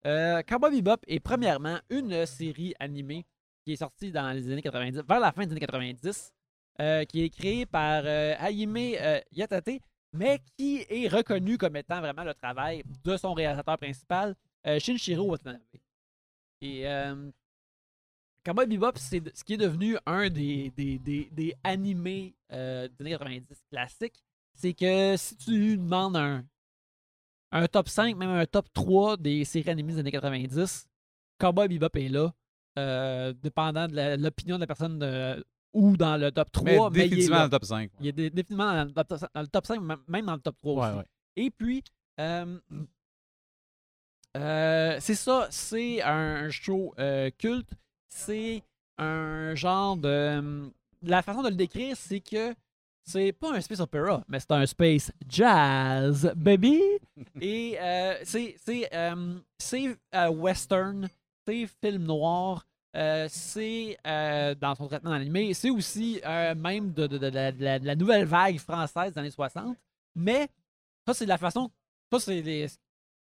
Euh, 0.06 0.42
Cowboy 0.42 0.80
Bebop 0.80 1.02
est 1.06 1.20
premièrement 1.20 1.78
une 1.90 2.24
série 2.24 2.74
animée 2.80 3.26
qui 3.64 3.72
est 3.74 3.76
sortie 3.76 4.10
dans 4.10 4.30
les 4.30 4.50
années 4.50 4.62
90, 4.62 5.02
vers 5.06 5.20
la 5.20 5.32
fin 5.32 5.44
des 5.44 5.52
années 5.52 5.60
90, 5.60 6.32
euh, 6.80 7.04
qui 7.04 7.24
est 7.24 7.30
créée 7.30 7.66
par 7.66 8.02
euh, 8.06 8.34
euh, 8.40 9.20
Yatate, 9.32 9.82
mais 10.12 10.40
qui 10.56 10.86
est 10.88 11.08
reconnu 11.08 11.58
comme 11.58 11.76
étant 11.76 12.00
vraiment 12.00 12.24
le 12.24 12.34
travail 12.34 12.82
de 13.04 13.16
son 13.16 13.34
réalisateur 13.34 13.76
principal, 13.78 14.34
Shinichiro 14.78 15.24
Watanabe. 15.24 15.60
Et 16.62 16.84
Cowboy 18.44 18.66
Bebop, 18.66 18.92
c'est 18.96 19.36
ce 19.36 19.44
qui 19.44 19.54
est 19.54 19.58
devenu 19.58 19.96
un 20.06 20.28
des, 20.30 20.70
des, 20.70 20.98
des, 20.98 21.28
des 21.30 21.54
animés 21.62 22.34
des 22.50 22.90
années 23.00 23.10
90 23.10 23.62
classiques, 23.70 24.24
c'est 24.60 24.74
que 24.74 25.16
si 25.16 25.36
tu 25.36 25.76
demandes 25.76 26.16
un, 26.16 26.44
un 27.52 27.66
top 27.66 27.88
5, 27.88 28.16
même 28.16 28.30
un 28.30 28.46
top 28.46 28.66
3 28.72 29.16
des 29.16 29.44
séries 29.44 29.70
animées 29.70 29.94
des 29.94 29.98
années 30.00 30.10
90, 30.12 30.86
Cowboy 31.38 31.68
Bebop 31.68 31.96
est 31.96 32.08
là, 32.08 32.32
euh, 32.78 33.32
dépendant 33.32 33.88
de 33.88 34.16
l'opinion 34.22 34.56
de 34.56 34.60
la 34.60 34.66
personne 34.66 35.42
ou 35.72 35.96
dans 35.96 36.16
le 36.16 36.30
top 36.30 36.50
3. 36.52 36.64
Mais 36.64 37.00
mais 37.00 37.00
il 37.00 37.00
est 37.00 37.08
définitivement 37.08 37.36
dans 37.38 37.44
le 37.44 37.50
top 37.50 37.64
5. 37.64 37.90
Il 38.00 38.06
est 38.08 38.12
dé- 38.12 38.30
définitivement 38.30 38.72
dans 38.72 38.84
le 38.84 38.92
top, 38.92 39.08
dans 39.34 39.40
le 39.40 39.46
top 39.48 39.66
5, 39.66 39.80
même- 39.80 40.26
dans 40.26 40.34
le 40.34 40.40
top 40.40 40.56
3 40.58 40.72
aussi. 40.74 40.92
Ouais, 40.92 40.98
ouais. 40.98 41.06
Et 41.36 41.50
puis, 41.50 41.82
euh, 42.20 42.58
euh, 44.36 44.96
c'est 45.00 45.14
ça, 45.14 45.48
c'est 45.50 46.02
un 46.02 46.48
show 46.50 46.94
culte. 47.38 47.70
C'est 48.08 48.62
un 48.98 49.54
genre 49.54 49.96
de. 49.96 50.70
La 51.02 51.22
façon 51.22 51.42
de 51.42 51.48
le 51.48 51.54
décrire, 51.54 51.96
c'est 51.96 52.20
que 52.20 52.54
c'est 53.04 53.32
pas 53.32 53.52
un 53.54 53.60
space 53.60 53.80
opera, 53.80 54.22
mais 54.28 54.38
c'est 54.40 54.52
un 54.52 54.66
space 54.66 55.10
jazz, 55.28 56.32
baby. 56.36 56.80
Et 57.40 57.76
euh, 57.80 58.14
c'est 58.24 58.56
c'est 58.64 58.88
euh, 58.94 59.38
c'est, 59.58 59.96
euh, 60.14 60.28
western, 60.30 61.08
c'est 61.46 61.66
film 61.82 62.04
noir, 62.04 62.64
euh, 62.96 63.26
c'est 63.30 63.96
euh, 64.06 64.54
dans 64.54 64.74
son 64.74 64.86
traitement 64.88 65.12
animé, 65.12 65.54
c'est 65.54 65.70
aussi 65.70 66.20
même 66.56 66.92
de, 66.92 67.06
de- 67.06 67.18
de 67.18 67.26
la, 67.28 67.52
de 67.52 67.86
la- 67.86 67.96
nouvelle 67.96 68.24
vague 68.26 68.58
française 68.58 69.12
des 69.12 69.18
années 69.18 69.30
60. 69.30 69.76
Mais 70.16 70.48
ça, 71.06 71.14
c'est 71.14 71.24
de 71.24 71.28
la 71.30 71.38
façon. 71.38 71.70
Ça, 72.12 72.20
c'est 72.20 72.40
les. 72.42 72.66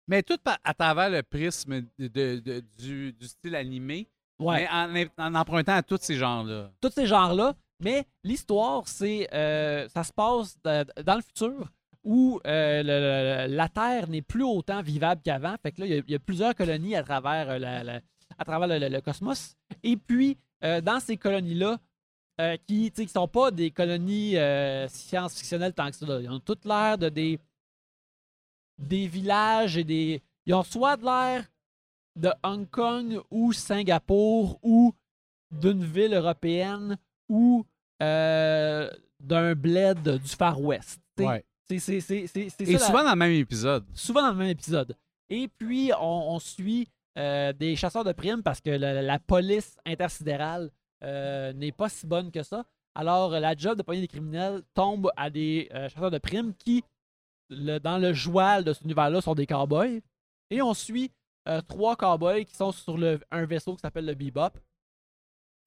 Mais 0.09 0.23
tout 0.23 0.39
à 0.65 0.75
travers 0.75 1.11
le 1.11 1.23
prisme 1.23 1.83
du, 1.99 3.13
du 3.13 3.27
style 3.27 3.55
animé, 3.57 4.07
Ouais. 4.39 4.69
mais 4.91 5.09
en, 5.19 5.33
en 5.33 5.35
empruntant 5.35 5.75
à 5.77 5.83
tous 5.83 5.99
ces 6.01 6.15
genres-là. 6.17 6.71
tous 6.81 6.91
ces 6.93 7.07
genres-là. 7.07 7.55
Mais 7.81 8.07
l'histoire, 8.25 8.89
c'est 8.89 9.29
euh, 9.35 9.89
ça 9.89 10.05
se 10.05 10.13
passe 10.13 10.59
dans 10.63 11.15
le 11.15 11.23
futur 11.23 11.71
où 12.05 12.41
euh, 12.47 13.47
la 13.49 13.69
Terre 13.69 14.09
n'est 14.09 14.23
plus 14.23 14.45
autant 14.45 14.81
vivable 14.81 15.21
qu'avant. 15.23 15.57
Fait 15.63 15.73
que 15.73 15.81
là, 15.81 15.87
il 15.87 16.05
y 16.11 16.15
a- 16.15 16.19
plusieurs 16.19 16.55
colonies 16.55 16.95
à 16.97 17.03
travers, 17.03 17.51
euh, 17.51 17.59
le, 18.89 19.01
cosmos. 19.01 19.57
Et 19.83 19.97
puis, 19.97 20.39
dans 20.63 21.01
ces 21.01 21.17
colonies-là, 21.17 21.79
qui 22.67 22.93
ne 22.97 23.07
sont 23.07 23.29
pas 23.29 23.51
des 23.51 23.71
colonies 23.71 24.37
science-fictionnelles 24.89 25.75
tant 25.75 25.91
que 25.91 25.97
ça, 25.97 26.21
ils 26.21 26.31
ont 26.31 26.41
toutes 26.41 26.65
l'air 26.65 26.97
de 26.97 27.09
des, 27.09 27.39
des 28.79 29.07
villages 29.07 29.77
et 29.77 29.85
des. 29.85 30.23
Ils 30.47 30.55
ont 30.55 30.63
soit 30.63 30.97
de 30.97 31.05
l'air 31.05 31.45
de 32.15 32.31
Hong 32.43 32.69
Kong 32.71 33.21
ou 33.31 33.53
Singapour 33.53 34.59
ou 34.63 34.95
d'une 35.51 35.85
ville 35.85 36.15
européenne 36.15 36.99
ou 37.29 37.65
euh, 38.03 38.91
d'un 39.21 39.55
bled 39.55 40.03
du 40.19 40.29
Far 40.29 40.61
West. 40.61 41.01
Ouais. 41.27 41.45
c'est- 42.51 42.65
la- 42.73 42.79
souvent 42.87 43.03
dans 43.05 43.11
le 43.11 43.17
même 43.17 43.33
épisode. 43.33 43.85
souvent 43.95 44.23
dans 44.23 44.31
le 44.33 44.37
même 44.37 44.49
épisode. 44.51 44.95
Et 45.29 45.49
puis, 45.49 45.91
on, 45.99 46.35
on 46.35 46.39
suit 46.39 46.89
euh, 47.19 47.53
des 47.53 47.75
chasseurs 47.75 48.05
de 48.05 48.13
primes 48.13 48.43
parce 48.43 48.61
que 48.61 48.71
la, 48.71 49.01
la 49.03 49.19
police 49.19 49.77
intersidérale 49.87 50.71
euh, 51.03 51.53
n'est 51.55 51.73
pas 51.73 51.89
si 51.89 52.07
bonne 52.07 52.31
que 52.31 52.43
ça. 52.43 52.65
Alors, 52.95 53.31
la 53.31 53.57
job 53.57 53.77
de 53.79 53.83
pogner 53.83 54.03
des 54.03 54.09
criminels 54.09 54.63
tombe 54.75 55.11
à 55.17 55.29
des 55.31 55.69
chasseurs 55.89 56.11
de 56.11 56.19
primes 56.19 56.55
qui, 56.55 56.85
le- 57.51 57.79
dans 57.79 57.99
le 57.99 58.13
joual 58.13 58.63
de 58.65 58.73
cet 58.73 58.85
univers-là, 58.85 59.21
sont 59.21 59.35
des 59.35 59.47
cowboys. 59.47 60.01
Et 60.51 60.63
on 60.63 60.75
suit 60.75 61.11
trois 61.69 61.97
cowboys 61.97 62.45
qui 62.45 62.55
sont 62.55 62.71
sur 62.73 62.97
le- 62.97 63.19
un 63.31 63.45
vaisseau 63.47 63.75
qui 63.75 63.81
s'appelle 63.81 64.07
le 64.07 64.15
Bebop. 64.15 64.51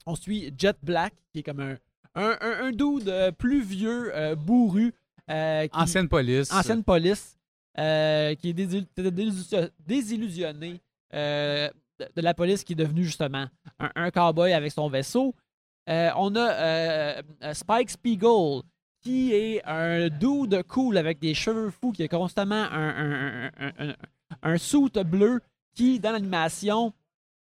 On 0.10 0.16
suit 0.16 0.52
Jet 0.58 0.76
Black, 0.82 1.14
qui 1.32 1.40
est 1.40 1.44
comme 1.44 1.60
un, 1.60 1.78
un, 2.16 2.38
un, 2.42 2.66
un 2.68 2.72
dude 2.72 3.08
euh, 3.10 3.32
plus 3.32 3.62
vieux, 3.62 4.12
euh, 4.16 4.36
bourru. 4.36 4.94
euh, 5.30 5.68
qui- 5.68 5.78
Ancienne 5.78 6.08
police. 6.10 6.52
ancienne 6.52 6.84
police 6.84 7.38
qui 7.76 8.50
est 8.50 8.54
désil- 8.54 8.88
désillusio- 8.98 9.70
désillusionné 9.88 10.82
de, 11.14 11.70
de 12.16 12.22
la 12.22 12.34
police 12.34 12.64
qui 12.64 12.74
est 12.74 12.76
devenue 12.76 13.04
justement 13.04 13.46
un, 13.80 13.92
un 13.96 14.10
cowboy 14.12 14.54
avec 14.54 14.72
son 14.72 14.90
vaisseau. 14.90 15.36
Euh, 15.90 16.10
on 16.18 16.36
a 16.36 16.50
euh, 16.52 17.22
Spike 17.54 17.90
Spiegel 17.92 18.62
qui 19.02 19.34
est 19.34 19.62
un 19.66 20.10
dude 20.10 20.64
cool 20.68 20.98
avec 20.98 21.20
des 21.20 21.34
cheveux 21.34 21.70
fous 21.72 21.92
qui 21.92 22.04
a 22.04 22.08
constamment 22.08 22.56
un, 22.56 22.90
un, 22.90 23.12
un, 23.12 23.52
un, 23.60 23.90
un- 23.90 23.96
un 24.42 24.58
suit 24.58 24.90
bleu 25.06 25.40
qui, 25.76 26.00
dans 26.00 26.12
l'animation, 26.12 26.94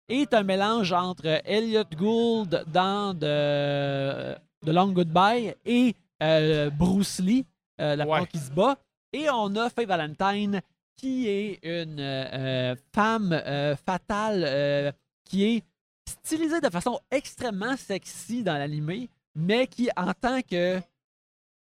est 0.09 0.33
un 0.33 0.43
mélange 0.43 0.91
entre 0.93 1.41
Elliot 1.45 1.83
Gould 1.95 2.63
dans 2.67 3.13
The, 3.13 4.37
The 4.65 4.69
Long 4.69 4.91
Goodbye 4.91 5.55
et 5.65 5.95
euh, 6.23 6.69
Bruce 6.69 7.19
Lee, 7.19 7.45
euh, 7.81 7.95
la 7.95 8.07
Ouais. 8.07 8.25
qui 8.27 8.39
se 8.39 8.51
bat. 8.51 8.77
Et 9.13 9.29
on 9.29 9.55
a 9.55 9.69
Faye 9.69 9.85
Valentine, 9.85 10.61
qui 10.95 11.27
est 11.27 11.59
une 11.63 11.99
euh, 11.99 12.25
euh, 12.33 12.75
femme 12.93 13.31
euh, 13.33 13.75
fatale 13.75 14.43
euh, 14.45 14.91
qui 15.25 15.43
est 15.45 15.63
stylisée 16.07 16.61
de 16.61 16.69
façon 16.69 16.99
extrêmement 17.11 17.75
sexy 17.77 18.43
dans 18.43 18.57
l'animé, 18.57 19.09
mais 19.35 19.67
qui, 19.67 19.89
en 19.95 20.13
tant 20.13 20.41
que 20.41 20.79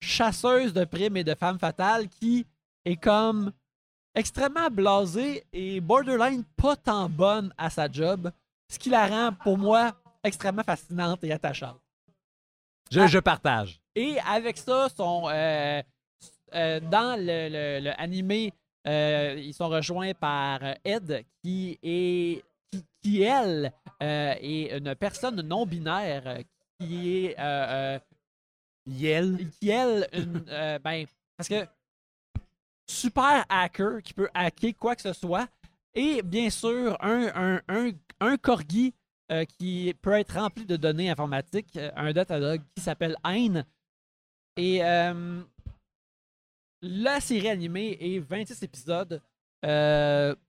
chasseuse 0.01 0.73
de 0.73 0.85
primes 0.85 1.17
et 1.19 1.25
de 1.25 1.35
femme 1.35 1.59
fatale, 1.59 2.09
qui 2.09 2.47
est 2.85 2.97
comme 2.97 3.53
extrêmement 4.15 4.69
blasée 4.71 5.45
et 5.53 5.81
borderline 5.81 6.45
pas 6.57 6.77
tant 6.77 7.09
bonne 7.09 7.53
à 7.57 7.71
sa 7.71 7.91
job, 7.91 8.31
ce 8.69 8.79
qui 8.79 8.91
la 8.91 9.07
rend, 9.07 9.33
pour 9.33 9.57
moi, 9.59 9.93
extrêmement 10.23 10.63
fascinante 10.63 11.23
et 11.25 11.33
attachante. 11.33 11.81
Je, 12.91 13.07
je 13.07 13.19
partage. 13.19 13.81
Et 13.95 14.19
avec 14.27 14.57
ça, 14.59 14.89
euh, 14.99 15.83
euh, 16.55 16.81
dans 16.81 17.17
le, 17.19 17.49
le- 17.49 17.85
le 17.85 18.01
animé, 18.01 18.53
euh, 18.87 19.35
ils 19.39 19.55
sont 19.55 19.69
rejoints 19.69 20.15
par 20.15 20.61
Ed, 20.85 21.25
qui 21.43 21.79
est 21.83 22.43
qui, 22.73 22.85
qui, 23.03 23.23
elle, 23.23 23.73
est 24.01 24.77
une 24.79 24.95
personne 24.95 25.41
non 25.43 25.67
binaire 25.67 26.39
qui 26.79 27.25
est. 27.27 27.37
Yel. 28.87 29.51
qui 29.61 29.69
elle, 29.69 30.09
une, 30.13 30.41
ben, 30.83 31.05
parce 31.37 31.49
que 31.49 31.67
super 32.91 33.45
hacker 33.49 34.03
qui 34.03 34.13
peut 34.13 34.29
hacker 34.35 34.75
quoi 34.77 34.97
que 34.97 35.03
ce 35.03 35.13
soit, 35.13 35.49
et 35.95 36.23
bien 36.23 36.51
sûr 36.51 36.97
un, 37.01 38.37
corgi 38.39 38.93
euh, 39.31 39.45
qui 39.45 39.95
peut 40.03 40.13
être 40.13 40.35
rempli 40.35 40.67
de 40.67 40.77
données 40.77 41.09
informatiques, 41.09 41.77
euh, 41.77 41.91
un 41.97 42.13
Datadog 42.13 42.61
qui 42.75 42.83
s'appelle 42.83 43.17
Hein. 43.25 43.63
Et 44.57 44.85
euh, 44.85 45.43
la 46.83 47.21
série 47.21 47.49
animée 47.49 47.97
est 48.01 48.19
26 48.19 48.63
épisodes 48.63 49.23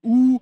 où 0.03 0.41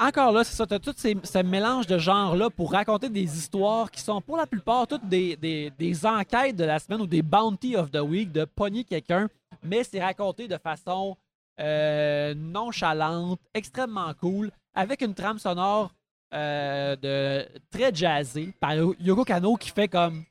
encore 0.00 0.32
là, 0.32 0.42
c'est 0.44 0.54
ça, 0.56 0.66
tu 0.66 0.74
as 0.74 0.78
tout 0.78 0.94
ces- 0.96 1.16
ce 1.22 1.38
mélange 1.42 1.86
de 1.86 1.98
genres-là 1.98 2.48
pour 2.50 2.72
raconter 2.72 3.08
des 3.08 3.36
histoires 3.38 3.90
qui 3.90 4.00
sont 4.00 4.20
pour 4.20 4.36
la 4.36 4.46
plupart 4.46 4.86
toutes 4.86 5.06
des, 5.08 5.36
des- 5.36 5.70
des 5.78 6.06
enquêtes 6.06 6.56
de 6.56 6.64
la 6.64 6.78
semaine 6.78 7.02
ou 7.02 7.06
des 7.06 7.22
bounty 7.22 7.76
of 7.76 7.90
the 7.90 8.00
week, 8.00 8.32
de 8.32 8.44
pogner 8.44 8.84
quelqu'un, 8.84 9.28
mais 9.62 9.84
c'est 9.84 10.02
raconté 10.02 10.48
de 10.48 10.56
façon 10.58 11.16
euh, 11.60 12.32
nonchalante, 12.34 13.38
extrêmement 13.52 14.14
cool, 14.14 14.50
avec 14.74 15.02
une 15.02 15.14
trame 15.14 15.38
sonore 15.38 15.92
euh, 16.32 16.96
de 16.96 17.46
très 17.70 17.94
jazzée 17.94 18.54
par 18.60 18.72
Yoko 18.74 19.24
Kano 19.24 19.56
qui 19.56 19.68
fait 19.70 19.88
comme 19.88 20.24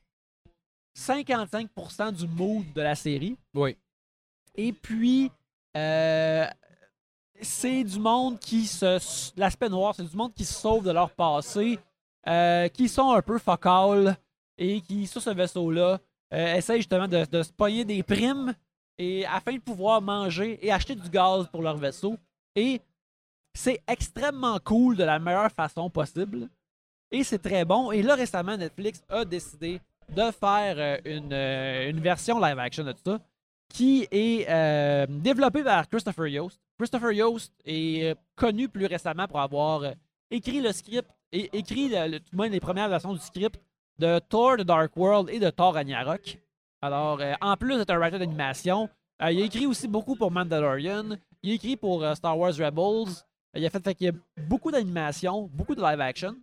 55% 0.98 2.12
du 2.12 2.26
mood 2.26 2.64
de 2.74 2.80
la 2.80 2.94
série. 2.94 3.36
Oui. 3.54 3.76
Et 4.56 4.72
puis, 4.72 5.30
euh, 5.76 6.46
c'est 7.42 7.84
du 7.84 7.98
monde 7.98 8.38
qui 8.38 8.66
se. 8.66 9.32
L'aspect 9.38 9.68
noir, 9.68 9.94
c'est 9.94 10.08
du 10.08 10.16
monde 10.16 10.32
qui 10.34 10.44
se 10.44 10.54
sauve 10.54 10.84
de 10.84 10.90
leur 10.90 11.10
passé, 11.10 11.78
euh, 12.26 12.68
qui 12.68 12.88
sont 12.88 13.10
un 13.12 13.22
peu 13.22 13.38
focal 13.38 14.16
et 14.58 14.80
qui, 14.80 15.06
sur 15.06 15.22
ce 15.22 15.30
vaisseau-là, 15.30 15.98
euh, 16.32 16.54
essayent 16.54 16.78
justement 16.78 17.08
de, 17.08 17.24
de 17.24 17.42
se 17.42 17.52
pogner 17.52 17.84
des 17.84 18.02
primes 18.02 18.54
et 18.98 19.24
afin 19.26 19.54
de 19.54 19.60
pouvoir 19.60 20.00
manger 20.02 20.58
et 20.64 20.70
acheter 20.70 20.94
du 20.94 21.08
gaz 21.08 21.46
pour 21.50 21.62
leur 21.62 21.76
vaisseau. 21.76 22.16
Et 22.54 22.80
c'est 23.54 23.80
extrêmement 23.88 24.58
cool 24.62 24.96
de 24.96 25.04
la 25.04 25.18
meilleure 25.18 25.50
façon 25.50 25.88
possible. 25.90 26.48
Et 27.10 27.24
c'est 27.24 27.38
très 27.38 27.64
bon. 27.64 27.90
Et 27.90 28.02
là, 28.02 28.14
récemment, 28.14 28.56
Netflix 28.56 29.02
a 29.08 29.24
décidé 29.24 29.80
de 30.08 30.30
faire 30.30 30.74
euh, 30.78 30.98
une, 31.04 31.32
une 31.96 32.00
version 32.00 32.38
live 32.40 32.58
action 32.58 32.84
de 32.84 32.92
tout 32.92 33.00
ça 33.04 33.18
qui 33.70 34.06
est 34.10 34.46
euh, 34.48 35.06
développée 35.08 35.62
par 35.62 35.88
Christopher 35.88 36.26
Yost. 36.26 36.60
Christopher 36.76 37.12
Yost 37.12 37.52
est 37.64 38.10
euh, 38.10 38.14
connu 38.34 38.68
plus 38.68 38.86
récemment 38.86 39.26
pour 39.28 39.40
avoir 39.40 39.84
euh, 39.84 39.92
écrit 40.30 40.60
le 40.60 40.72
script 40.72 41.08
et 41.32 41.48
écrit 41.56 41.90
tout 41.90 42.42
les 42.42 42.60
premières 42.60 42.88
versions 42.88 43.14
du 43.14 43.20
script 43.20 43.60
de 43.98 44.18
Thor 44.18 44.56
The 44.58 44.62
Dark 44.62 44.96
World 44.96 45.30
et 45.30 45.38
de 45.38 45.48
Thor 45.50 45.74
Ragnarok. 45.74 46.38
Alors, 46.82 47.20
en 47.40 47.56
plus 47.56 47.76
d'être 47.76 47.90
un 47.90 47.98
writer 47.98 48.18
d'animation, 48.18 48.88
il 49.20 49.40
a 49.40 49.44
écrit 49.44 49.66
aussi 49.66 49.86
beaucoup 49.86 50.16
pour 50.16 50.32
Mandalorian. 50.32 51.16
Il 51.42 51.52
a 51.52 51.54
écrit 51.54 51.76
pour 51.76 52.04
Star 52.16 52.36
Wars 52.36 52.54
Rebels. 52.54 53.14
Il 53.54 53.64
a 53.64 53.70
fait, 53.70 54.12
beaucoup 54.48 54.72
d'animation, 54.72 55.48
beaucoup 55.52 55.76
de 55.76 55.82
live 55.82 56.00
action. 56.00 56.34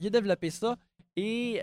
Il 0.00 0.08
a 0.08 0.10
développé 0.10 0.50
ça 0.50 0.76
et 1.16 1.60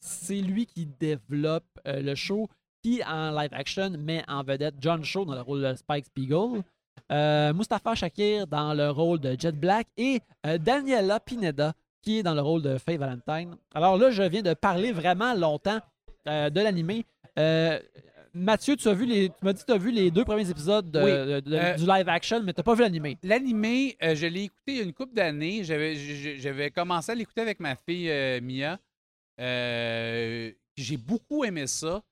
c'est 0.00 0.40
lui 0.40 0.66
qui 0.66 0.86
développe 0.86 1.78
le 1.84 2.14
show 2.16 2.48
qui, 2.82 3.02
en 3.04 3.30
live 3.30 3.50
action, 3.52 3.90
met 3.98 4.24
en 4.28 4.42
vedette 4.42 4.74
John 4.80 5.04
Shaw 5.04 5.24
dans 5.24 5.34
le 5.34 5.40
rôle 5.40 5.62
de 5.62 5.74
Spike 5.74 6.06
Spiegel, 6.06 6.62
euh, 7.10 7.52
Mustafa 7.52 7.94
Shakir 7.94 8.46
dans 8.46 8.74
le 8.74 8.90
rôle 8.90 9.20
de 9.20 9.36
Jet 9.38 9.52
Black 9.52 9.86
et 9.96 10.20
euh, 10.46 10.58
Daniela 10.58 11.20
Pineda 11.20 11.72
qui 12.02 12.18
est 12.18 12.22
dans 12.24 12.34
le 12.34 12.40
rôle 12.40 12.62
de 12.62 12.78
Faye 12.78 12.96
Valentine. 12.96 13.54
Alors 13.74 13.96
là, 13.96 14.10
je 14.10 14.24
viens 14.24 14.42
de 14.42 14.54
parler 14.54 14.90
vraiment 14.90 15.34
longtemps 15.34 15.78
euh, 16.26 16.50
de 16.50 16.60
l'animé. 16.60 17.04
Euh, 17.38 17.78
Mathieu, 18.34 18.74
tu 18.76 18.88
as 18.88 18.94
vu 18.94 19.06
les, 19.06 19.28
tu 19.28 19.34
m'as 19.44 19.52
dit 19.52 19.60
que 19.60 19.66
tu 19.66 19.72
as 19.72 19.78
vu 19.78 19.92
les 19.92 20.10
deux 20.10 20.24
premiers 20.24 20.48
épisodes 20.50 20.90
de- 20.90 21.00
Oui. 21.00 21.10
de- 21.12 21.40
de- 21.40 21.76
du 21.78 21.86
live 21.86 22.08
action, 22.08 22.42
mais 22.42 22.52
tu 22.52 22.58
n'as 22.60 22.64
pas 22.64 22.74
vu 22.74 22.80
l'animé. 22.82 23.18
L'animé, 23.22 23.96
je 24.00 24.26
l'ai 24.26 24.44
écouté 24.44 24.62
il 24.72 24.76
y 24.76 24.80
a 24.80 24.82
une 24.84 24.92
couple 24.92 25.14
d'années. 25.14 25.62
J'avais, 25.62 26.70
commencé 26.74 27.12
à 27.12 27.14
l'écouter 27.14 27.42
avec 27.42 27.60
ma 27.60 27.76
fille 27.76 28.10
Mia. 28.42 28.78
J'ai 30.76 30.96
beaucoup 30.96 31.44
aimé 31.44 31.66
ça. 31.66 32.02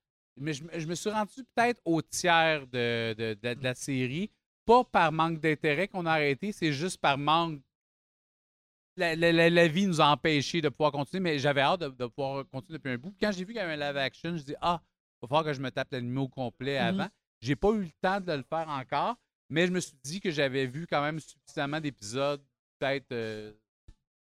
Mais 0.40 0.52
je, 0.52 0.64
me- 0.64 0.78
je 0.78 0.86
me 0.86 0.94
suis 0.94 1.10
rendu 1.10 1.32
peut-être 1.54 1.80
au 1.84 2.00
tiers 2.02 2.66
de, 2.66 3.14
de- 3.14 3.34
de- 3.40 3.54
de 3.54 3.62
la 3.64 3.74
série. 3.74 4.30
Pas 4.64 4.84
par 4.84 5.12
manque 5.12 5.40
d'intérêt 5.40 5.88
qu'on 5.88 6.06
a 6.06 6.12
arrêté, 6.12 6.52
c'est 6.52 6.72
juste 6.72 6.98
par 7.00 7.18
manque. 7.18 7.60
La, 8.96 9.16
la- 9.16 9.32
la- 9.32 9.50
la 9.50 9.68
vie 9.68 9.86
nous 9.86 10.00
a 10.00 10.06
empêché 10.10 10.60
de 10.60 10.68
pouvoir 10.68 10.92
continuer, 10.92 11.20
mais 11.20 11.38
j'avais 11.38 11.60
hâte 11.62 11.80
de, 11.80 12.06
pouvoir 12.06 12.44
continuer 12.50 12.78
depuis 12.78 12.92
un 12.92 12.98
bout. 12.98 13.14
Quand 13.20 13.30
j'ai 13.32 13.40
vu 13.44 13.52
qu'il 13.52 13.56
y 13.56 13.58
avait 13.60 13.80
un 13.82 13.88
live 13.88 13.96
action, 13.96 14.36
je 14.36 14.42
dis 14.42 14.54
Ah, 14.60 14.80
il 14.82 15.18
va 15.22 15.28
falloir 15.28 15.44
que 15.44 15.52
je 15.52 15.60
me 15.60 15.70
tape 15.70 15.88
l'animé 15.92 16.20
au 16.20 16.28
complet 16.28 16.78
Mhm. 16.80 17.00
avant. 17.00 17.08
J'ai 17.40 17.56
pas 17.56 17.70
eu 17.70 17.80
le 17.82 17.90
temps 18.02 18.20
de 18.20 18.32
le 18.32 18.42
faire 18.42 18.68
encore. 18.68 19.16
Mais 19.48 19.66
je 19.66 19.72
me 19.72 19.80
suis 19.80 19.96
dit 20.04 20.20
que 20.20 20.30
j'avais 20.30 20.66
vu 20.66 20.86
quand 20.86 21.02
même 21.02 21.18
suffisamment 21.18 21.80
d'épisodes, 21.80 22.40
peut-être 22.78 23.54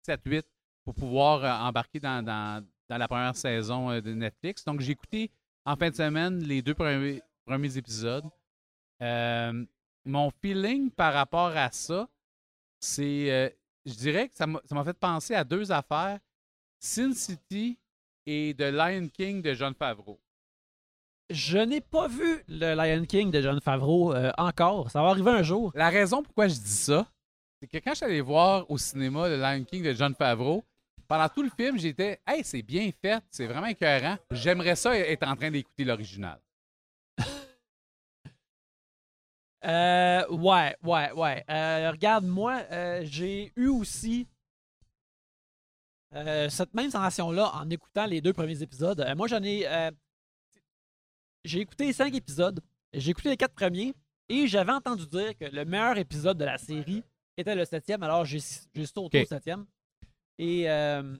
7-8, 0.08 0.44
pour 0.84 0.96
pouvoir 0.96 1.44
euh, 1.44 1.68
embarquer 1.68 2.00
dans, 2.00 2.24
dans- 2.24 2.66
dans 2.90 2.98
la 2.98 3.08
première 3.08 3.36
saison 3.36 3.92
euh, 3.92 4.02
de 4.02 4.14
Netflix. 4.14 4.64
Donc, 4.66 4.82
j'ai 4.82 4.92
écouté 4.94 5.30
en 5.66 5.76
fin 5.76 5.90
de 5.90 5.96
semaine 5.96 6.40
les 6.44 6.62
deux 6.62 6.74
premiers, 6.74 7.22
premiers 7.46 7.78
épisodes. 7.78 8.26
Euh, 9.02 9.66
mon 10.06 10.32
feeling 10.42 10.92
par 10.92 11.14
rapport 11.14 11.56
à 11.56 11.72
ça, 11.72 12.08
c'est, 12.80 13.32
euh, 13.32 13.50
je 13.86 13.94
dirais 13.94 14.30
que 14.30 14.36
ça 14.36 14.48
m'a 14.48 14.60
ça 14.66 14.76
m'a 14.76 14.84
fait 14.84 14.94
penser 14.94 15.36
à 15.36 15.44
deux 15.44 15.72
affaires. 15.72 16.20
Sin 16.80 17.14
City 17.14 17.80
et 18.26 18.54
The 18.58 18.64
Lion 18.64 19.08
King 19.08 19.42
de 19.42 19.54
John 19.54 19.74
Favreau. 19.74 20.20
Je 21.30 21.58
n'ai 21.58 21.80
pas 21.80 22.10
vu 22.10 22.44
le 22.50 22.76
Lion 22.76 23.06
King 23.06 23.32
de 23.32 23.42
John 23.42 23.62
Favreau 23.62 24.14
euh, 24.14 24.32
encore. 24.38 24.92
Ça 24.92 25.02
va 25.02 25.10
arriver 25.10 25.32
un 25.32 25.44
jour. 25.44 25.72
La 25.76 25.90
raison 25.90 26.22
pourquoi 26.22 26.50
je 26.50 26.56
dis 26.56 26.70
ça, 26.70 27.08
c'est 27.62 27.68
que 27.68 27.78
quand 27.78 27.92
je 27.92 27.96
suis 27.96 28.06
allé 28.06 28.22
voir 28.22 28.70
au 28.70 28.78
cinéma 28.78 29.30
le 29.30 29.38
Lion 29.38 29.64
King 29.64 29.84
de 29.84 29.94
John 29.94 30.14
Favreau, 30.14 30.66
pendant 31.14 31.30
tout 31.30 31.44
le 31.44 31.50
film, 31.52 31.78
j'étais 31.78 32.20
Hey, 32.26 32.44
c'est 32.44 32.64
bien 32.64 32.90
fait, 33.00 33.24
c'est 33.30 33.46
vraiment 33.46 33.68
écœurant. 33.68 34.18
J'aimerais 34.32 34.76
ça 34.76 34.98
être 34.98 35.22
en 35.28 35.36
train 35.36 35.52
d'écouter 35.52 35.84
l'original. 35.84 36.40
Euh, 39.66 40.28
ouais, 40.28 40.76
ouais, 40.84 41.12
ouais. 41.14 41.46
Euh, 41.50 41.92
regarde, 41.92 42.26
moi, 42.26 42.64
euh, 42.70 43.02
j'ai 43.06 43.54
eu 43.56 43.68
aussi 43.68 44.28
cette 46.50 46.74
même 46.74 46.92
sensation-là 46.92 47.50
en 47.54 47.70
écoutant 47.70 48.06
les 48.06 48.20
deux 48.20 48.34
premiers 48.34 48.62
épisodes. 48.62 49.02
Moi, 49.16 49.28
j'en 49.28 49.42
ai. 49.42 49.66
j'ai 51.46 51.62
écouté 51.62 51.86
les 51.86 51.94
cinq 51.94 52.14
épisodes. 52.14 52.60
J'ai 52.92 53.12
écouté 53.12 53.30
les 53.30 53.38
quatre 53.38 53.54
premiers. 53.56 53.94
Et 54.28 54.48
j'avais 54.48 54.74
entendu 54.74 55.08
dire 55.08 55.38
que 55.38 55.46
le 55.46 55.64
meilleur 55.64 55.98
épisode 55.98 56.38
de 56.38 56.44
la 56.46 56.58
série 56.58 57.04
était 57.38 57.56
le 57.56 57.64
septième. 57.64 58.04
Alors, 58.04 58.26
j'ai 58.26 58.40
sauté 58.42 59.20
Ok. 59.22 59.24
au 59.24 59.26
septième. 59.28 59.66
Et. 60.40 60.70
euh, 60.70 61.16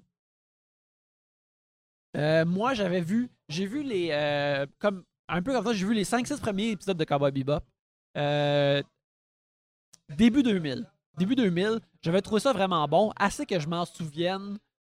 moi, 2.46 2.74
j'avais 2.74 3.02
vu. 3.02 3.30
J'ai 3.50 3.66
vu 3.66 3.84
les. 3.84 4.10
euh, 4.12 4.66
comme, 4.80 5.04
un 5.28 5.42
peu 5.42 5.54
comme 5.54 5.66
ça, 5.66 5.74
j'ai 5.74 5.86
vu 5.86 5.94
les 5.94 6.06
5-6 6.06 6.40
premiers 6.40 6.72
épisodes 6.72 6.98
de 6.98 7.04
Cowboy 7.04 7.32
Bebop. 7.32 7.64
Euh, 8.18 8.82
début 10.10 10.44
2000. 10.44 10.90
Début 11.18 11.36
2000, 11.36 11.80
j'avais 12.02 12.22
trouvé 12.22 12.42
ça 12.42 12.54
vraiment 12.54 12.88
bon, 12.88 13.12
assez 13.16 13.46
que 13.46 13.60
je 13.60 13.68
m'en 13.68 13.86
souvienne, 13.86 14.58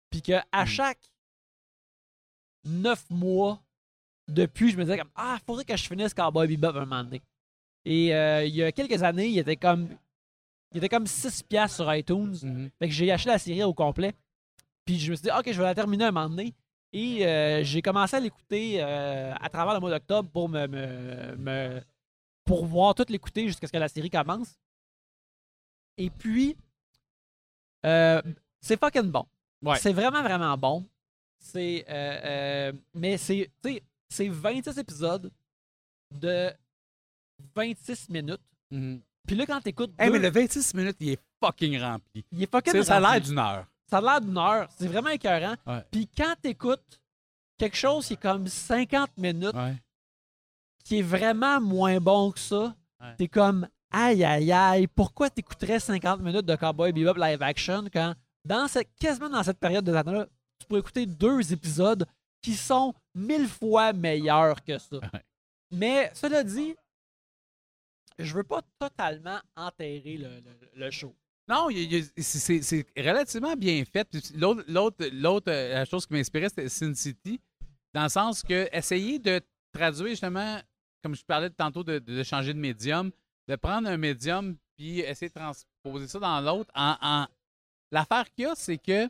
puis 0.10 0.22
que 0.22 0.34
à 0.52 0.64
Mm. 0.64 0.68
chaque 0.68 1.12
9 2.64 3.10
mois 3.10 3.62
depuis, 4.30 4.72
je 4.72 4.78
me 4.78 4.84
disais 4.84 4.98
comme 4.98 5.12
ah, 5.16 5.38
faudrait 5.46 5.66
que 5.66 5.76
je 5.76 5.88
finisse 5.88 6.14
Cowboy 6.14 6.48
Bebop 6.48 6.78
un 6.78 6.86
moment 6.86 7.04
donné. 7.04 7.22
Et 7.84 8.16
euh, 8.16 8.46
il 8.46 8.56
y 8.56 8.64
a 8.64 8.72
quelques 8.72 9.04
années, 9.04 9.28
il 9.28 9.38
était 9.38 9.58
comme 9.58 9.90
il 10.76 10.80
était 10.80 10.90
comme 10.90 11.08
6 11.08 11.42
piastres 11.44 11.78
sur 11.78 11.96
iTunes. 11.96 12.36
Fait 12.80 12.88
que 12.90 12.94
j'ai 12.94 13.12
acheté 13.12 13.30
la 13.30 13.40
série 13.40 13.64
au 13.64 13.74
complet. 13.74 14.14
Puis 14.86 15.00
je 15.00 15.10
me 15.10 15.16
suis 15.16 15.24
dit, 15.24 15.30
OK, 15.32 15.46
je 15.52 15.58
vais 15.58 15.64
la 15.64 15.74
terminer 15.74 16.04
un 16.06 16.12
moment 16.12 16.30
donné. 16.30 16.54
Et 16.94 17.26
euh, 17.26 17.64
j'ai 17.64 17.82
commencé 17.82 18.16
à 18.16 18.20
l'écouter 18.20 18.82
euh, 18.84 19.34
à 19.40 19.50
travers 19.50 19.74
le 19.74 19.80
mois 19.80 19.90
d'octobre 19.90 20.30
pour 20.30 20.48
me, 20.48 20.68
me- 20.68 21.36
me- 21.38 21.82
pour 22.46 22.66
voir 22.66 22.94
tout 22.94 23.06
l'écouter 23.10 23.48
jusqu'à 23.48 23.68
ce 23.68 23.72
que 23.72 23.78
la 23.78 23.88
série 23.88 24.10
commence. 24.10 24.54
Et 25.98 26.10
puis, 26.10 26.56
euh, 27.86 28.22
c'est 28.62 28.80
fucking 28.80 29.10
bon. 29.12 29.26
Ouais. 29.62 29.78
C'est 29.78 29.94
vraiment, 29.94 30.22
vraiment 30.22 30.58
bon. 30.58 30.86
C'est. 31.40 31.86
mais 32.94 33.18
c'est. 33.18 33.50
C'est 34.10 34.30
26 34.30 34.78
épisodes 34.78 35.32
de 36.12 36.52
26 37.56 38.10
minutes. 38.10 38.42
Mhm. 38.72 39.02
Puis 39.26 39.36
là, 39.36 39.46
quand 39.46 39.62
t'écoutes. 39.62 39.92
Hey, 39.98 40.10
mais 40.10 40.20
deux- 40.20 40.26
le 40.26 40.32
26 40.32 40.74
minutes, 40.74 40.98
il 41.00 41.10
est 41.10 41.20
fucking 41.44 41.80
rempli. 41.82 42.26
il 42.32 42.44
est 42.44 42.52
fucking 42.52 42.74
C'est- 42.74 42.84
Ça 42.84 42.98
a 42.98 43.00
l'air 43.00 43.10
rempli. 43.12 43.22
d'une 43.30 43.40
heure. 43.40 43.66
Ça 43.90 43.98
a 43.98 44.02
l'air 44.02 44.22
d'une 44.22 44.38
heure. 44.38 44.68
C'est 44.78 44.88
vraiment 44.88 45.10
écœurant. 45.10 45.56
Ouais. 45.68 45.84
Puis 45.92 46.08
quand 46.16 46.34
t'écoutes 46.42 47.00
quelque 47.58 47.78
chose 47.78 48.08
qui 48.08 48.14
est 48.14 48.22
comme 48.22 48.48
50 48.48 49.18
minutes, 49.18 49.54
Ouais. 49.56 49.76
qui 50.84 51.00
est 51.00 51.04
vraiment 51.04 51.60
moins 51.62 52.00
bon 52.00 52.32
que 52.32 52.40
ça, 52.40 52.76
Ouais. 53.02 53.16
t'es 53.18 53.28
comme 53.28 53.68
aïe 53.92 54.24
aïe 54.24 54.52
aïe, 54.52 54.88
pourquoi 54.88 55.30
t'écouterais 55.30 55.80
50 55.80 56.20
minutes 56.22 56.46
de 56.46 56.56
Cowboy 56.56 56.92
Bebop 56.92 57.16
live 57.18 57.42
action 57.42 57.84
quand 57.92 58.14
dans 58.44 58.68
cette, 58.68 58.90
quasiment 59.00 59.30
dans 59.30 59.44
cette 59.44 59.60
période 59.60 59.84
de 59.86 59.92
temps-là, 59.92 60.26
tu 60.26 60.32
tu 60.62 60.68
pourrais 60.68 60.80
écouter 60.80 61.06
deux 61.06 61.52
épisodes 61.54 62.06
qui 62.42 62.54
sont 62.56 62.94
mille 63.14 63.48
fois 63.48 63.92
meilleurs 63.94 64.64
que 64.64 64.78
ça? 64.78 64.98
Mais 65.72 66.10
cela 66.14 66.44
dit, 66.44 66.76
je 68.20 68.34
veux 68.34 68.44
pas 68.44 68.62
totalement 68.80 69.40
enterrer 69.56 70.18
le, 70.18 70.30
le- 70.76 70.92
show. 70.92 71.16
Non, 71.48 71.68
c'est- 72.18 72.88
relativement 72.98 73.56
bien 73.56 73.84
fait. 73.86 74.08
L'autre, 74.36 75.52
euh, 75.52 75.86
chose 75.86 76.06
qui 76.08 76.14
m'inspirait, 76.14 76.50
c'était 76.50 76.70
Sin 76.70 76.94
City, 76.96 77.40
dans 77.94 78.04
le 78.04 78.10
sens 78.10 78.42
que 78.42 78.68
essayer 78.76 79.20
de 79.20 79.40
traduire 79.72 80.08
justement, 80.10 80.60
comme 81.04 81.16
je 81.16 81.24
parlais 81.24 81.50
tantôt, 81.52 81.84
de, 81.84 82.24
changer 82.24 82.54
de 82.54 82.60
médium, 82.60 83.12
de 83.48 83.56
prendre 83.58 83.88
un 83.90 83.98
médium 83.98 84.58
puis 84.76 85.00
essayer 85.02 85.30
de 85.30 85.34
transposer 85.36 86.08
ça 86.08 86.20
dans 86.20 86.42
l'autre. 86.42 86.72
En, 86.76 86.98
en- 87.02 87.28
L'affaire 87.92 88.30
qu'il 88.32 88.44
y 88.46 88.48
a, 88.48 88.56
c'est 88.56 88.78
que 88.80 89.08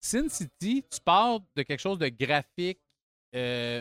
Sin 0.00 0.28
City, 0.28 0.84
tu 0.90 1.00
pars 1.00 1.40
de 1.54 1.62
quelque 1.62 1.80
chose 1.80 1.98
de 1.98 2.08
graphique 2.08 2.80
euh, 3.34 3.80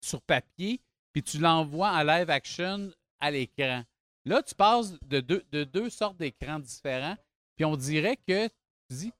sur 0.00 0.22
papier, 0.22 0.80
puis 1.12 1.22
tu 1.22 1.38
l'envoies 1.38 1.90
en 1.90 2.02
live 2.04 2.30
action 2.30 2.90
à 3.20 3.30
l'écran. 3.30 3.84
Là, 4.24 4.42
tu 4.42 4.54
passes 4.54 4.98
de 5.02 5.20
deux, 5.20 5.44
de 5.52 5.64
deux 5.64 5.90
sortes 5.90 6.16
d'écrans 6.16 6.58
différents, 6.58 7.16
puis 7.56 7.64
on 7.64 7.76
dirait 7.76 8.16
que 8.16 8.48
tu 8.48 8.96
dis 8.96 9.12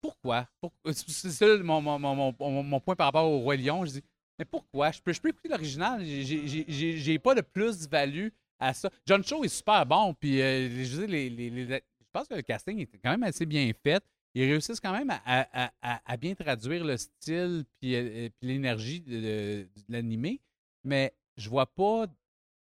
pourquoi? 0.00 0.46
Pour- 0.60 0.72
C'est 0.92 1.30
ça 1.30 1.46
mon, 1.62 2.80
point 2.80 2.94
par 2.94 3.06
rapport 3.06 3.30
au 3.30 3.38
Roi 3.38 3.56
Lion. 3.56 3.84
Je 3.86 3.92
dis, 3.92 4.02
mais 4.38 4.44
pourquoi? 4.44 4.90
Je 4.90 5.00
peux, 5.00 5.12
je 5.12 5.20
peux 5.20 5.30
écouter 5.30 5.48
l'original. 5.48 6.04
J'ai- 6.04 7.18
pas 7.18 7.34
de 7.34 7.40
plus-value 7.40 8.28
à 8.58 8.74
ça. 8.74 8.90
John 9.06 9.24
Cho 9.24 9.44
est 9.44 9.48
super 9.48 9.86
bon, 9.86 10.12
puis 10.14 10.40
euh, 10.42 10.68
je 10.84 10.98
dire, 11.00 11.08
les- 11.08 11.56
je 11.56 12.10
pense 12.12 12.28
que 12.28 12.34
le 12.34 12.42
casting 12.42 12.78
est 12.78 12.86
quand 13.02 13.10
même 13.10 13.22
assez 13.22 13.46
bien 13.46 13.70
fait. 13.82 14.04
Ils 14.34 14.44
réussissent 14.44 14.80
quand 14.80 14.92
même 14.92 15.10
à, 15.24 16.16
bien 16.18 16.34
traduire 16.34 16.84
le 16.84 16.96
style 16.96 17.64
puis, 17.80 17.94
euh, 17.94 18.28
l'énergie 18.42 19.00
de, 19.00 19.16
de- 19.20 19.68
de 19.76 19.82
l'animé, 19.88 20.40
mais 20.84 21.14
je 21.36 21.48
vois 21.48 21.66
pas 21.66 22.06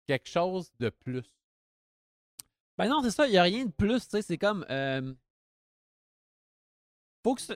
quelque 0.06 0.28
chose 0.28 0.72
de 0.78 0.88
plus. 0.90 1.24
Ben 2.78 2.88
non, 2.88 3.02
c'est 3.02 3.10
ça, 3.10 3.26
il 3.26 3.30
n'y 3.32 3.38
a 3.38 3.42
rien 3.42 3.64
de 3.66 3.72
plus, 3.72 4.02
tu 4.04 4.10
sais, 4.10 4.22
c'est 4.22 4.38
comme. 4.38 4.64
euh, 4.70 5.14
Faut 7.22 7.34
que. 7.34 7.40
ce- 7.42 7.52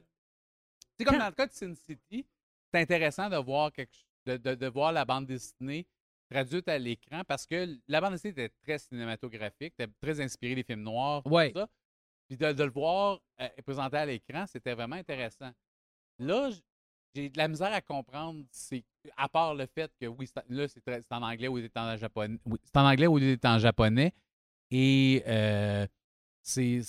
C'est 0.99 1.05
comme 1.05 1.15
Quand- 1.15 1.21
dans 1.21 1.29
le 1.29 1.35
cas 1.35 1.47
de 1.47 1.53
Sin 1.53 1.75
City, 1.75 2.27
c'est 2.73 2.81
intéressant 2.81 3.31
de 3.31 3.37
voir, 3.37 3.73
quelque, 3.73 3.97
de, 4.27 4.37
de- 4.37 4.55
de 4.55 4.67
voir 4.67 4.93
la 4.93 5.05
bande 5.07 5.27
dessinée 5.27 5.87
traduite 6.31 6.69
à 6.69 6.79
l'écran 6.79 7.23
parce 7.25 7.47
que 7.47 7.79
la 7.89 8.01
bande 8.01 8.13
dessinée 8.13 8.33
était 8.33 8.55
très 8.63 8.79
cinématographique, 8.79 9.75
était 9.79 9.91
très 10.01 10.21
inspirée 10.21 10.55
des 10.57 10.63
films 10.63 10.83
noirs. 10.83 11.23
tout 11.23 11.31
Ouais. 11.31 11.53
ça. 11.55 11.69
Puis 12.29 12.37
de, 12.37 12.53
de 12.53 12.65
le 12.65 12.71
voir 12.71 13.21
euh, 13.41 13.49
présenté 13.65 13.97
à 13.97 14.05
l'écran, 14.07 14.47
c'était 14.47 14.75
vraiment 14.75 14.97
intéressant. 14.97 15.51
Là, 16.19 16.51
j'ai 17.15 17.31
de 17.31 17.39
la 17.39 17.49
misère 17.49 17.73
à 17.73 17.81
comprendre, 17.81 18.45
c'est 18.51 18.85
à 19.17 19.29
part 19.29 19.55
le 19.55 19.67
fait 19.67 19.91
que 20.01 20.07
oui, 20.07 20.29
là, 20.49 20.67
c'est 20.69 21.13
en 21.13 21.23
anglais 21.23 21.49
ou 21.49 21.59
c'est 21.61 21.77
en 21.77 21.97
japonais. 21.97 22.39
Oui, 22.45 22.59
c'est 22.65 22.77
en 22.77 22.87
anglais 22.87 23.07
ou 23.07 23.19
c'est 23.19 23.45
en 23.47 23.59
japonais. 23.59 24.13
Et 24.71 25.23
euh, 25.27 25.87
c'est. 26.43 26.81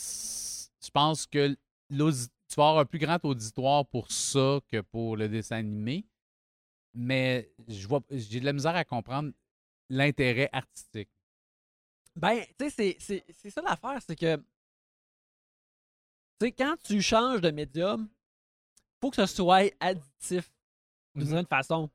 Je 0.83 0.89
pense 0.89 1.25
que 1.27 1.55
tu 1.89 2.55
vas 2.57 2.67
avoir 2.69 2.79
un 2.79 2.85
plus 2.85 2.99
grand 2.99 3.23
auditoire 3.23 3.85
pour 3.85 4.11
ça 4.11 4.59
que 4.67 4.81
pour 4.81 5.15
le 5.17 5.29
dessin 5.29 5.57
animé. 5.57 6.05
Mais 6.93 7.49
je 7.67 7.87
vois 7.87 8.01
j'ai 8.09 8.39
de 8.41 8.45
la 8.45 8.53
misère 8.53 8.75
à 8.75 8.83
comprendre 8.83 9.31
l'intérêt 9.89 10.49
artistique. 10.51 11.09
Ben, 12.15 12.43
tu 12.59 12.69
sais, 12.69 12.97
c'est- 12.99 13.49
ça 13.49 13.61
l'affaire, 13.61 13.99
c'est 14.05 14.15
que. 14.17 14.35
Tu 16.39 16.47
sais, 16.47 16.51
quand 16.51 16.75
tu 16.83 17.01
changes 17.01 17.39
de 17.41 17.51
médium, 17.51 18.09
faut 18.99 19.09
que 19.11 19.15
ce 19.15 19.25
soit 19.25 19.71
additif 19.79 20.51
d'une 21.15 21.23
Mhm. 21.23 21.29
certaine 21.29 21.45
façon. 21.47 21.89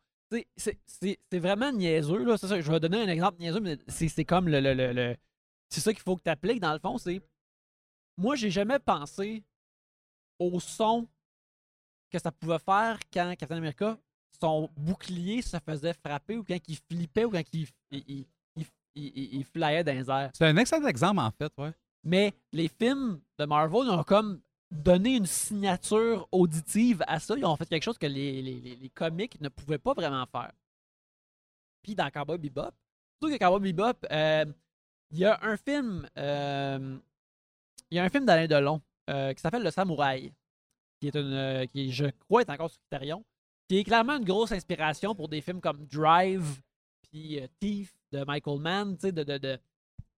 C'est- 0.56 1.18
vraiment 1.38 1.70
niaiseux, 1.72 2.24
là. 2.24 2.36
Ça, 2.36 2.60
je 2.60 2.70
vais 2.72 2.80
donner 2.80 3.00
un 3.02 3.08
exemple 3.08 3.38
niaiseux, 3.40 3.60
mais 3.60 3.78
c'est 3.88 4.24
comme 4.24 4.48
le. 4.48 4.60
le- 4.60 4.74
le- 4.74 4.92
le- 4.92 5.16
c'est 5.68 5.80
ça 5.80 5.92
qu'il 5.92 6.02
faut 6.02 6.16
que 6.16 6.22
tu 6.22 6.30
appliques, 6.30 6.60
dans 6.60 6.72
le 6.72 6.78
fond. 6.78 6.98
C'est. 6.98 7.20
Moi, 8.18 8.34
j'ai 8.36 8.50
jamais 8.50 8.78
pensé 8.78 9.44
au 10.38 10.58
son 10.60 11.06
que 12.10 12.18
ça 12.18 12.32
pouvait 12.32 12.58
faire 12.58 12.98
quand 13.12 13.34
Captain 13.38 13.56
America, 13.56 13.98
son 14.40 14.70
bouclier 14.76 15.42
se 15.42 15.56
faisait 15.58 15.92
frapper 15.94 16.36
ou 16.36 16.44
quand 16.44 16.58
il 16.68 16.76
flippait 16.76 17.24
ou 17.24 17.30
quand 17.30 17.42
il, 17.52 17.66
il, 17.90 18.04
il, 18.08 18.26
il, 18.56 18.66
il- 18.94 19.34
il 19.36 19.44
flyait 19.44 19.84
dans 19.84 19.92
les 19.94 20.08
airs. 20.10 20.30
C'est 20.34 20.46
un 20.46 20.56
excellent 20.56 20.86
exemple, 20.88 21.20
en 21.20 21.30
fait, 21.30 21.52
ouais. 21.58 21.72
Mais 22.04 22.32
les 22.52 22.68
films 22.68 23.20
de 23.38 23.44
Marvel 23.44 23.80
ils 23.84 23.90
ont 23.90 24.02
comme 24.04 24.40
donné 24.70 25.16
une 25.16 25.26
signature 25.26 26.28
auditive 26.32 27.02
à 27.06 27.18
ça. 27.20 27.34
Ils 27.36 27.44
ont 27.44 27.56
fait 27.56 27.66
quelque 27.68 27.82
chose 27.84 27.98
que 27.98 28.06
les, 28.06 28.42
les, 28.42 28.76
les- 28.80 28.90
comics 28.90 29.40
ne 29.40 29.48
pouvaient 29.48 29.78
pas 29.78 29.94
vraiment 29.94 30.26
faire. 30.26 30.52
Puis 31.82 31.94
dans 31.94 32.10
Cowboy 32.10 32.38
Bebop, 32.38 32.70
surtout 33.18 33.32
que 33.34 33.38
Cowboy 33.38 33.72
Bebop, 33.72 33.98
euh, 34.10 34.44
il 35.10 35.18
y 35.18 35.24
a 35.24 35.38
un 35.42 35.56
film, 35.56 36.08
euh, 36.18 36.98
il 37.90 37.96
y 37.96 38.00
a 38.00 38.04
un 38.04 38.08
film 38.08 38.24
d'Alain 38.26 38.46
Delon 38.48 38.82
euh, 39.08 39.32
qui 39.32 39.40
s'appelle 39.40 39.62
Le 39.62 39.70
Samouraï, 39.70 40.32
qui 41.00 41.08
est 41.08 41.14
une, 41.16 41.66
qui 41.68 41.92
je 41.92 42.06
crois 42.06 42.42
est 42.42 42.50
encore 42.50 42.70
sur 42.70 42.80
Criterion, 42.90 43.24
qui 43.68 43.78
est 43.78 43.84
clairement 43.84 44.16
une 44.16 44.24
grosse 44.24 44.52
inspiration 44.52 45.14
pour 45.14 45.28
des 45.28 45.40
films 45.40 45.60
comme 45.60 45.86
Drive, 45.86 46.60
puis 47.02 47.40
Thief 47.60 47.94
de 48.10 48.24
Michael 48.24 48.60
Mann, 48.60 48.96
tu 48.96 49.02
sais, 49.02 49.12
de, 49.12 49.22
de, 49.22 49.38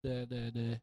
de, 0.05 0.78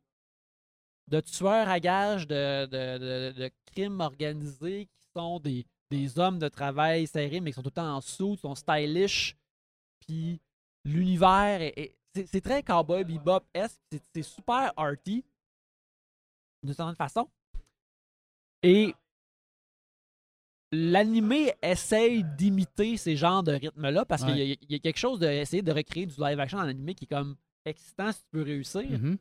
de, 1.08 1.16
de- 1.16 1.16
de 1.16 1.20
tueurs 1.22 1.68
à 1.70 1.80
gages, 1.80 2.28
de, 2.28 2.66
de, 2.66 2.98
de, 2.98 3.32
de 3.40 3.52
crimes 3.68 4.00
organisés 4.02 4.86
qui 4.88 5.08
sont 5.16 5.40
des, 5.40 5.66
des 5.92 6.18
hommes 6.20 6.40
de 6.40 6.48
travail 6.48 7.08
serrés, 7.08 7.40
mais 7.42 7.52
qui 7.52 7.56
sont 7.56 7.62
tout 7.64 7.70
le 7.70 7.74
temps 7.76 7.96
en 7.96 8.00
dessous, 8.00 8.36
sont 8.38 8.56
stylish. 8.56 9.36
Puis 10.06 10.40
l'univers 10.84 11.62
est. 11.62 11.74
est- 11.80 11.96
c'est, 12.28 12.40
très 12.40 12.64
cowboy 12.64 13.04
bebop-esque, 13.04 13.78
c'est, 13.92 14.02
c'est 14.14 14.24
super 14.24 14.72
arty, 14.78 15.26
d'une 16.64 16.74
certaine 16.74 16.96
façon. 16.96 17.30
Et 18.64 18.94
l'animé 20.72 21.54
essaye 21.62 22.24
d'imiter 22.38 22.98
ces 22.98 23.16
genres 23.18 23.44
de 23.44 23.52
rythmes-là 23.54 24.06
parce 24.06 24.24
qu'il 24.24 24.38
y 24.38 24.42
a- 24.42 24.56
il 24.62 24.72
y, 24.72 24.76
a 24.76 24.80
quelque 24.80 24.98
chose 24.98 25.20
d'essayer 25.20 25.62
de 25.62 25.72
recréer 25.72 26.06
du 26.06 26.16
live 26.20 26.40
action 26.40 26.58
en 26.58 26.62
animé 26.68 26.96
qui 26.96 27.04
est 27.06 27.08
comme 27.08 27.36
excitant 27.66 28.12
si 28.12 28.20
tu 28.22 28.26
peux 28.32 28.42
réussir. 28.44 28.84
Mhm. 28.90 29.18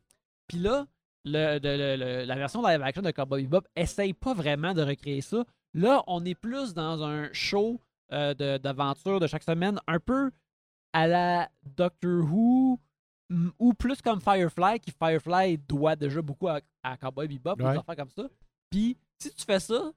Puis 0.48 0.58
là, 0.58 0.86
le, 1.24 1.58
de- 1.58 1.68
le- 1.68 1.96
le- 1.96 2.24
la 2.24 2.34
version 2.36 2.62
live 2.62 2.82
action 2.82 3.02
de 3.02 3.10
Cowboy 3.10 3.42
Bebop 3.44 3.66
essaye 3.76 4.12
pas 4.12 4.34
vraiment 4.34 4.74
de 4.74 4.82
recréer 4.82 5.20
ça. 5.20 5.44
Là, 5.74 6.02
on 6.06 6.24
est 6.24 6.34
plus 6.34 6.74
dans 6.74 7.02
un 7.02 7.32
show 7.32 7.80
euh, 8.12 8.34
d'aventure 8.58 9.18
de 9.20 9.26
chaque 9.26 9.42
semaine, 9.42 9.80
un 9.86 9.98
peu 9.98 10.30
à 10.92 11.06
la 11.08 11.50
Doctor 11.64 12.22
Who, 12.24 12.78
ou 13.58 13.72
plus 13.74 14.00
comme 14.02 14.20
Firefly, 14.20 14.78
qui 14.80 14.92
Firefly 14.92 15.58
doit 15.58 15.96
déjà 15.96 16.20
beaucoup 16.22 16.46
à, 16.48 16.60
à 16.82 16.96
Cowboy 16.96 17.26
Bebop, 17.26 17.60
Ouais. 17.60 17.72
des 17.72 17.78
affaires 17.78 17.96
comme 17.96 18.10
ça. 18.10 18.28
Puis, 18.70 18.96
si 19.18 19.32
tu 19.34 19.44
fais 19.44 19.58
ça, 19.58 19.90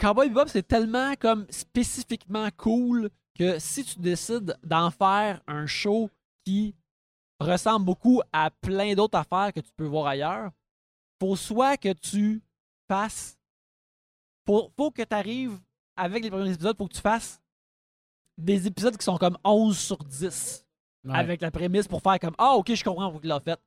Cowboy 0.00 0.28
Bebop, 0.28 0.48
c'est 0.48 0.66
tellement 0.66 1.14
comme 1.16 1.46
spécifiquement 1.50 2.48
cool 2.56 3.10
que 3.38 3.58
si 3.58 3.84
tu 3.84 3.98
décides 3.98 4.56
d'en 4.62 4.90
faire 4.90 5.40
un 5.46 5.66
show 5.66 6.10
qui 6.44 6.74
ressemble 7.42 7.84
beaucoup 7.84 8.22
à 8.32 8.50
plein 8.50 8.94
d'autres 8.94 9.18
affaires 9.18 9.52
que 9.52 9.60
tu 9.60 9.70
peux 9.76 9.86
voir 9.86 10.06
ailleurs, 10.06 10.50
faut 11.20 11.36
soit 11.36 11.76
que 11.76 11.92
tu 11.92 12.42
fasses. 12.88 13.38
Faut, 14.46 14.70
faut 14.76 14.90
que 14.90 15.02
tu 15.02 15.14
arrives 15.14 15.58
avec 15.96 16.24
les 16.24 16.30
premiers 16.30 16.52
épisodes, 16.52 16.76
faut 16.76 16.88
que 16.88 16.94
tu 16.94 17.00
fasses 17.00 17.40
des 18.38 18.66
épisodes 18.66 18.96
qui 18.96 19.04
sont 19.04 19.18
comme 19.18 19.38
11 19.44 19.78
sur 19.78 19.98
10 19.98 20.66
Ouais. 21.04 21.16
avec 21.18 21.40
la 21.40 21.50
prémisse 21.50 21.88
pour 21.88 22.00
faire 22.00 22.18
comme 22.20 22.34
Ah, 22.38 22.54
ok, 22.54 22.72
je 22.74 22.84
comprends 22.84 23.10
pourquoi 23.10 23.24
il 23.24 23.28
l'a 23.28 23.40
fait. 23.40 23.58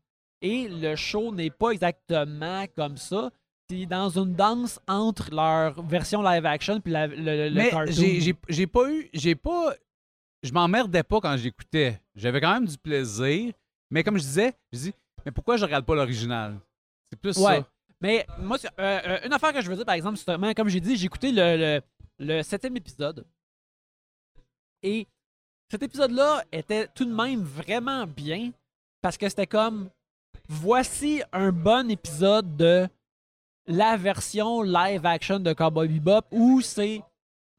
Et 0.42 0.70
le 0.70 0.96
show 0.96 1.34
n'est 1.34 1.50
pas 1.50 1.72
exactement 1.72 2.66
comme 2.78 2.96
ça. 2.96 3.30
C'est 3.70 3.86
dans 3.86 4.10
une 4.10 4.34
danse 4.36 4.80
entre 4.88 5.34
leur 5.36 5.82
version 5.84 6.22
live 6.22 6.46
action 6.46 6.80
puis 6.80 6.94
la- 6.94 7.08
le, 7.08 7.50
le- 7.50 7.54
Mais 7.54 7.72
j'ai 8.48 8.68
pas 8.68 8.90
eu. 8.90 9.10
J'ai 9.14 9.36
pas. 9.36 9.74
Je 10.44 10.52
m'emmerdais 10.54 11.04
pas 11.04 11.20
quand 11.20 11.36
j'écoutais. 11.36 12.00
J'avais 12.16 12.40
quand 12.40 12.54
même 12.54 12.68
du 12.68 12.78
plaisir. 12.78 13.54
Mais 13.92 14.04
comme 14.04 14.18
je 14.18 14.24
disais, 14.24 14.54
je 14.72 14.80
dis, 14.80 14.94
mais 15.26 15.32
pourquoi 15.32 15.58
je 15.58 15.66
regarde 15.66 15.86
pas 15.86 15.96
l'original? 15.96 16.60
C'est 17.10 17.20
plus 17.20 17.38
Ouais. 17.38 17.60
ça. 17.62 17.68
Mais 18.02 18.26
moi, 18.40 18.58
euh, 18.80 19.00
euh, 19.06 19.20
une 19.26 19.34
affaire 19.34 19.54
que 19.54 19.62
je 19.62 19.70
veux 19.70 19.76
dire, 19.76 19.86
par 19.86 19.96
exemple, 19.96 20.18
c'est 20.18 20.26
vraiment, 20.26 20.54
comme 20.54 20.68
j'ai 20.70 20.82
dit, 20.82 20.96
j'ai 20.98 21.06
écouté 21.06 21.32
le, 21.32 21.58
le, 21.58 21.82
le 22.38 22.44
septième 22.44 22.76
épisode. 22.78 23.26
Et 24.84 25.08
cet 25.72 25.82
épisode-là 25.84 26.44
était 26.52 26.88
tout 26.90 27.06
de 27.06 27.14
même 27.14 27.42
vraiment 27.42 28.06
bien 28.06 28.52
parce 29.02 29.18
que 29.18 29.28
c'était 29.30 29.48
comme 29.48 29.90
voici 30.48 31.24
un 31.32 31.52
bon 31.52 31.90
épisode 31.90 32.56
de 32.56 32.88
la 33.68 33.98
version 33.98 34.62
live 34.62 35.06
action 35.06 35.40
de 35.40 35.54
Cowboy 35.54 35.88
Bebop 35.88 36.28
où 36.32 36.62
c'est 36.62 37.02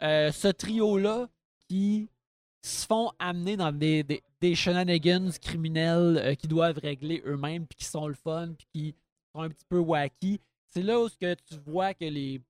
euh, 0.03 0.31
ce 0.31 0.49
trio-là 0.49 1.27
qui 1.69 2.09
se 2.63 2.87
font 2.87 3.11
amener 3.19 3.57
dans 3.57 3.73
des, 3.73 4.03
des, 4.05 4.23
des 4.41 4.55
shenanigans 4.55 5.31
criminels 5.41 6.19
euh, 6.19 6.35
qu'ils 6.35 6.51
doivent 6.51 6.79
régler 6.79 7.23
eux-mêmes 7.25 7.67
puis 7.67 7.77
qui 7.77 7.85
sont 7.85 8.07
le 8.07 8.15
fun 8.15 8.53
puis 8.59 8.67
qui 8.73 8.95
sont 9.35 9.43
un 9.43 9.49
petit 9.49 9.65
peu 9.69 9.79
wacky. 9.79 10.41
c'est 10.69 10.83
là 10.83 11.01
où 11.01 11.09
que 11.09 11.35
tu 11.35 11.57
vois 11.67 11.95
que 11.95 12.05
les, 12.05 12.43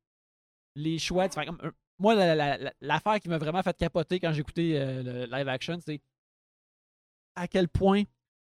les 0.75 0.99
choix. 0.99 1.29
tu 1.29 1.39
fais 1.39 1.47
comme, 1.47 1.61
euh, 1.63 1.71
moi, 1.99 2.15
la- 2.15 2.35
la- 2.35 2.59
la- 2.59 2.75
l'affaire 2.81 3.21
qui 3.21 3.29
m'a 3.29 3.39
vraiment 3.39 3.63
fait 3.63 3.77
capoter 3.77 4.21
quand 4.21 4.33
j'ai 4.33 4.41
écouté 4.41 4.79
euh, 4.79 5.03
le 5.03 5.25
live 5.27 5.49
action, 5.49 5.79
c'est 5.81 6.01
à 7.35 7.47
quel 7.49 7.69
point 7.69 8.03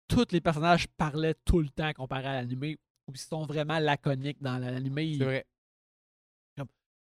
tous 0.08 0.26
les 0.32 0.40
personnages 0.40 0.86
parlaient 0.88 1.34
tout 1.44 1.60
le 1.60 1.68
temps 1.68 1.92
comparé 1.92 2.26
à 2.26 2.32
l'animé, 2.34 2.78
ou 3.06 3.12
ils 3.12 3.18
sont 3.18 3.44
vraiment 3.44 3.78
laconiques 3.78 4.40
dans 4.40 4.58
l'animé. 4.58 5.16
C'est 5.18 5.24
vrai. 5.24 5.46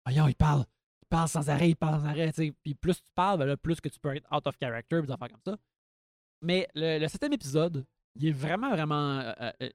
Voyons, 0.05 0.27
il 0.27 0.35
parle. 0.35 0.65
Il 1.03 1.07
parle 1.07 1.27
sans 1.27 1.49
arrêt, 1.49 1.69
il 1.69 1.75
parle 1.75 2.01
sans 2.01 2.07
arrêt. 2.07 2.31
tu 2.31 2.47
sais. 2.47 2.53
Puis 2.63 2.73
plus 2.75 2.95
tu 3.01 3.11
parles, 3.13 3.39
ben 3.39 3.45
là, 3.45 3.57
plus 3.57 3.79
que 3.81 3.89
tu 3.89 3.99
peux 3.99 4.15
être 4.15 4.27
out 4.35 4.45
of 4.47 4.55
character, 4.59 5.01
des 5.01 5.11
affaires 5.11 5.29
comme 5.29 5.41
ça. 5.45 5.57
Mais 6.41 6.67
le, 6.75 6.99
le 6.99 7.07
septième 7.07 7.33
épisode, 7.33 7.85
il 8.15 8.27
est 8.27 8.31
vraiment, 8.31 8.69
vraiment. 8.71 9.19
euh, 9.19 9.33
euh, 9.41 9.51
euh, 9.63 9.69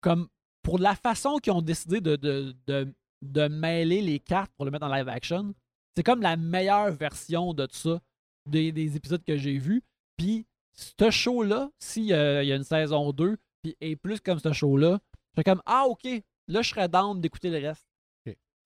comme 0.00 0.28
pour 0.62 0.78
la 0.78 0.94
façon 0.94 1.38
qu'ils 1.38 1.52
ont 1.52 1.62
décidé 1.62 2.00
de, 2.00 2.16
de, 2.16 2.54
de, 2.66 2.92
de 3.22 3.48
mêler 3.48 4.00
les 4.02 4.18
cartes 4.18 4.52
pour 4.56 4.64
le 4.64 4.70
mettre 4.70 4.86
en 4.86 4.94
live 4.94 5.08
action, 5.08 5.54
c'est 5.96 6.02
comme 6.02 6.22
la 6.22 6.36
meilleure 6.36 6.90
version 6.92 7.52
de 7.54 7.66
tout 7.66 7.76
ça, 7.76 8.00
des, 8.48 8.72
des 8.72 8.96
épisodes 8.96 9.22
que 9.24 9.36
j'ai 9.36 9.58
vus. 9.58 9.82
Puis 10.16 10.46
ce 10.74 11.10
show-là, 11.10 11.70
s'il 11.78 12.04
y 12.06 12.12
a 12.14 12.42
une 12.56 12.64
saison 12.64 13.12
2, 13.12 13.36
puis 13.62 13.76
est 13.80 13.96
plus 13.96 14.20
comme 14.20 14.38
ce 14.38 14.52
show-là, 14.52 15.00
je 15.36 15.42
comme 15.42 15.62
Ah, 15.66 15.84
ok, 15.86 16.04
là, 16.48 16.62
je 16.62 16.68
serais 16.68 16.88
down 16.88 17.20
d'écouter 17.20 17.50
le 17.50 17.58
reste. 17.68 17.86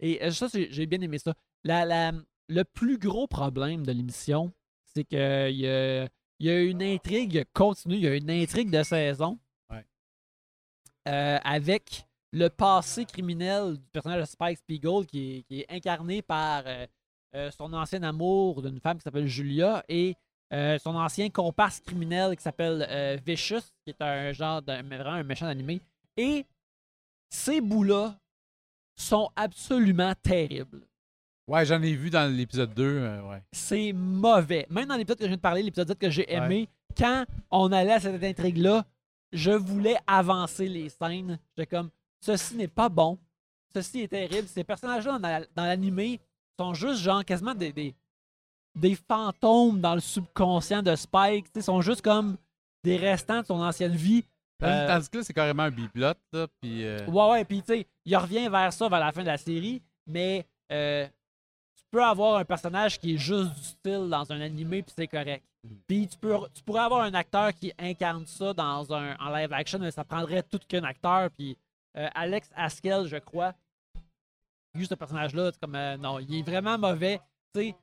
Et 0.00 0.30
ça, 0.30 0.46
j'ai 0.52 0.86
bien 0.86 1.00
aimé 1.00 1.18
ça. 1.18 1.34
La, 1.64 1.84
la- 1.86 2.12
le 2.48 2.64
plus 2.64 2.98
gros 2.98 3.26
problème 3.26 3.84
de 3.84 3.92
l'émission, 3.92 4.52
c'est 4.94 5.04
qu'il 5.04 5.56
y 5.56 5.66
a, 5.66 6.06
il 6.38 6.46
y 6.46 6.50
a 6.50 6.60
une 6.62 6.82
intrigue 6.82 7.44
continue, 7.52 7.94
il 7.96 8.02
y 8.02 8.08
a 8.08 8.14
une 8.14 8.30
intrigue 8.30 8.70
de 8.70 8.82
saison 8.82 9.38
Ouais. 9.70 9.84
euh, 11.08 11.38
avec 11.42 12.06
le 12.32 12.48
passé 12.48 13.04
criminel 13.04 13.76
du 13.76 13.88
personnage 13.92 14.20
de 14.20 14.26
Spike 14.26 14.58
Spiegel 14.58 15.06
qui 15.06 15.38
est, 15.38 15.42
qui 15.42 15.60
est 15.60 15.72
incarné 15.72 16.22
par 16.22 16.64
euh, 16.66 16.86
euh, 17.34 17.50
son 17.50 17.72
ancien 17.72 18.02
amour 18.02 18.62
d'une 18.62 18.80
femme 18.80 18.98
qui 18.98 19.02
s'appelle 19.02 19.26
Julia 19.26 19.84
et 19.88 20.14
euh, 20.52 20.78
son 20.78 20.94
ancien 20.94 21.28
comparse 21.30 21.80
criminel 21.80 22.36
qui 22.36 22.42
s'appelle 22.42 23.20
Vicious, 23.24 23.62
qui 23.84 23.90
est 23.90 24.02
un 24.02 24.32
genre 24.32 24.62
de 24.62 24.72
vraiment 24.86 25.10
un 25.16 25.22
méchant 25.24 25.46
animé. 25.46 25.80
Et 26.16 26.44
ces 27.28 27.60
bouts-là 27.60 28.16
sont 28.96 29.30
absolument 29.34 30.14
terribles. 30.22 30.86
Ouais, 31.48 31.64
j'en 31.64 31.80
ai 31.82 31.94
vu 31.94 32.10
dans 32.10 32.30
l'épisode 32.34 32.74
2. 32.74 32.82
euh, 32.84 33.22
ouais. 33.30 33.42
C'est 33.52 33.92
mauvais. 33.92 34.66
Même 34.68 34.86
dans 34.88 34.96
l'épisode 34.96 35.18
que 35.18 35.24
je 35.24 35.28
viens 35.28 35.36
de 35.36 35.40
parler, 35.42 35.62
l'épisode 35.62 35.88
7 35.88 35.98
que 35.98 36.10
j'ai 36.10 36.32
aimé, 36.32 36.68
quand 36.96 37.24
on 37.50 37.70
allait 37.72 37.92
à 37.92 38.00
cette 38.00 38.22
intrigue-là, 38.22 38.84
je 39.32 39.52
voulais 39.52 39.96
avancer 40.06 40.68
les 40.68 40.88
scènes. 40.88 41.38
J'étais 41.56 41.66
comme, 41.76 41.90
ceci 42.20 42.56
n'est 42.56 42.68
pas 42.68 42.88
bon. 42.88 43.18
Ceci 43.74 44.00
est 44.02 44.08
terrible. 44.08 44.48
Ces 44.48 44.64
personnages-là 44.64 45.18
dans, 45.18 45.28
la- 45.28 45.46
dans 45.54 45.64
l'animé 45.66 46.20
sont 46.58 46.74
juste 46.74 47.00
genre 47.00 47.24
quasiment 47.24 47.54
des, 47.54 47.72
des, 47.72 47.94
des 48.74 48.94
fantômes 48.94 49.80
dans 49.80 49.94
le 49.94 50.00
subconscient 50.00 50.82
de 50.82 50.96
Spike. 50.96 51.46
Ils 51.54 51.62
sont 51.62 51.80
juste 51.80 52.02
comme 52.02 52.36
des 52.82 52.96
restants 52.96 53.42
de 53.42 53.46
son 53.46 53.60
ancienne 53.60 53.94
vie. 53.94 54.24
Tandis, 54.58 54.72
Euh, 54.72 54.86
tandis 54.88 55.10
que 55.10 55.18
là, 55.18 55.24
c'est 55.24 55.32
carrément 55.34 55.64
un 55.64 55.70
biplot, 55.70 56.14
là, 56.32 56.46
euh, 56.64 57.06
Ouais, 57.06 57.30
ouais, 57.30 57.44
puis 57.44 57.60
tu 57.62 57.66
sais, 57.74 57.86
il 58.06 58.16
revient 58.16 58.48
vers 58.48 58.72
ça 58.72 58.88
vers 58.88 59.00
la 59.00 59.12
fin 59.12 59.20
de 59.20 59.26
la 59.26 59.36
série, 59.36 59.82
mais 60.06 60.46
euh, 60.72 61.06
peux 61.96 62.04
avoir 62.04 62.36
un 62.36 62.44
personnage 62.44 62.98
qui 62.98 63.14
est 63.14 63.18
juste 63.18 63.54
du 63.54 63.62
style 63.62 64.08
dans 64.10 64.30
un 64.30 64.40
animé, 64.42 64.82
puis 64.82 64.92
c'est 64.94 65.08
correct. 65.08 65.42
Mhm. 65.64 65.78
Puis 65.86 66.08
tu, 66.08 66.18
peux, 66.18 66.36
tu 66.52 66.62
pourrais 66.62 66.82
avoir 66.82 67.02
un 67.02 67.14
acteur 67.14 67.54
qui 67.54 67.72
incarne 67.78 68.26
ça 68.26 68.52
dans 68.52 68.92
un 68.92 69.16
en 69.16 69.34
live 69.34 69.52
action, 69.52 69.78
mais 69.78 69.90
ça 69.90 70.04
prendrait 70.04 70.42
tout 70.42 70.60
qu'un 70.68 70.84
acteur. 70.84 71.30
Puis 71.30 71.56
euh, 71.96 72.08
Alex 72.14 72.50
Haskell, 72.54 73.06
je 73.06 73.16
crois, 73.16 73.54
juste 74.74 74.90
ce 74.90 74.94
personnage-là, 74.94 75.52
c'est 75.52 75.60
comme 75.60 75.74
euh, 75.74 75.96
non, 75.96 76.18
il 76.18 76.38
est 76.38 76.42
vraiment 76.42 76.76
mauvais. 76.76 77.18
Tu 77.54 77.60
sais, 77.60 77.76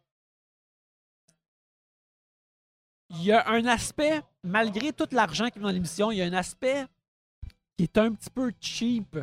il 3.10 3.24
y 3.24 3.32
a 3.32 3.48
un 3.50 3.66
aspect, 3.66 4.22
malgré 4.44 4.94
tout 4.94 5.08
l'argent 5.12 5.50
qui 5.50 5.58
est 5.58 5.62
dans 5.62 5.70
l'émission, 5.70 6.12
il 6.12 6.20
y 6.20 6.22
a 6.22 6.26
un 6.26 6.34
aspect 6.34 6.86
qui 7.78 7.86
est 7.86 7.98
un 7.98 8.14
petit 8.14 8.30
peu 8.30 8.52
cheap 8.60 9.18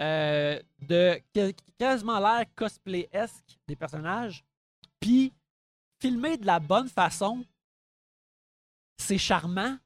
euh, 0.00 0.60
de 0.80 1.20
quasiment 1.78 2.18
l'air 2.18 2.44
cosplay-esque 2.54 3.58
des 3.66 3.76
personnages. 3.76 4.44
Puis, 5.00 5.32
filmé 6.00 6.36
de 6.36 6.46
la 6.46 6.58
bonne 6.60 6.88
façon, 6.88 7.44
c'est 8.98 9.18
charmant, 9.18 9.76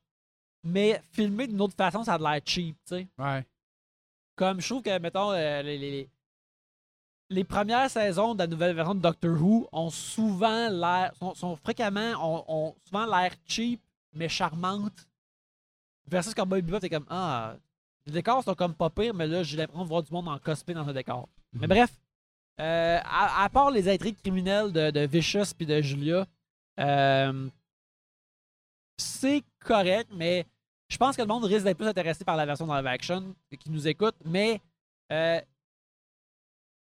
mais 0.65 1.01
filmé 1.13 1.47
d'une 1.47 1.61
autre 1.61 1.77
façon, 1.77 2.05
ça 2.05 2.15
a 2.15 2.19
de 2.19 2.23
l'air 2.25 2.41
cheap, 2.45 2.77
tu 2.87 2.97
sais. 2.97 3.09
Ouais. 3.19 3.45
Comme 4.37 4.61
je 4.61 4.69
trouve 4.69 4.83
que, 4.83 4.99
mettons, 4.99 5.33
euh, 5.33 5.63
les, 5.63 5.79
les- 5.79 6.11
les 7.31 7.45
premières 7.45 7.91
saisons 7.91 8.33
de 8.35 8.39
la 8.39 8.47
nouvelle 8.47 8.75
version 8.75 8.95
de 8.95 9.01
Doctor 9.01 9.31
Who 9.43 9.69
ont 9.71 9.91
souvent 9.91 10.71
l'air, 10.71 11.13
sont, 11.17 11.35
sont 11.35 11.57
fréquemment, 11.57 12.13
ont, 12.23 12.45
ont 12.49 12.77
souvent 12.87 13.05
l'air 13.05 13.35
cheap, 13.47 13.83
mais 14.15 14.29
charmantes. 14.31 15.07
Versus 16.07 16.33
Cowboy 16.33 16.63
Bebop, 16.63 16.81
c'est 16.81 16.89
comme, 16.89 17.05
ah, 17.11 17.55
les 18.09 18.15
décors 18.15 18.43
sont 18.43 18.55
comme 18.55 18.75
pas 18.75 18.91
pires, 18.91 19.15
mais 19.15 19.27
là, 19.27 19.43
j'ai 19.43 19.57
l'impression 19.57 19.85
de 19.85 19.89
voir 19.89 20.03
du 20.03 20.13
monde 20.13 20.29
en 20.29 20.39
cosplay 20.39 20.75
dans 20.75 20.89
un 20.89 20.93
décor. 20.93 21.29
Mais 21.53 21.61
Mhm. 21.67 21.69
bref, 21.69 21.91
euh, 22.61 22.99
à, 23.05 23.45
à 23.45 23.49
part 23.51 23.71
les 23.71 23.89
intrigues 23.89 24.17
criminelles 24.21 24.73
de, 24.73 24.91
de 24.91 25.01
Vicious 25.07 25.55
puis 25.57 25.67
de 25.67 25.81
Julia, 25.81 26.27
euh, 26.81 27.49
c'est 28.97 29.43
correct, 29.61 30.09
mais 30.15 30.45
je 30.89 30.97
pense 30.97 31.17
que 31.17 31.23
le 31.23 31.29
monde 31.29 31.45
risque 31.45 31.65
d'être 31.65 31.77
plus 31.77 31.87
intéressé 31.87 32.25
par 32.25 32.37
la 32.37 32.47
version 32.47 32.67
live 32.73 32.87
action 32.87 33.35
qui 33.61 33.71
nous 33.71 33.87
écoute, 33.87 34.15
mais 34.25 34.61
euh, 35.13 35.41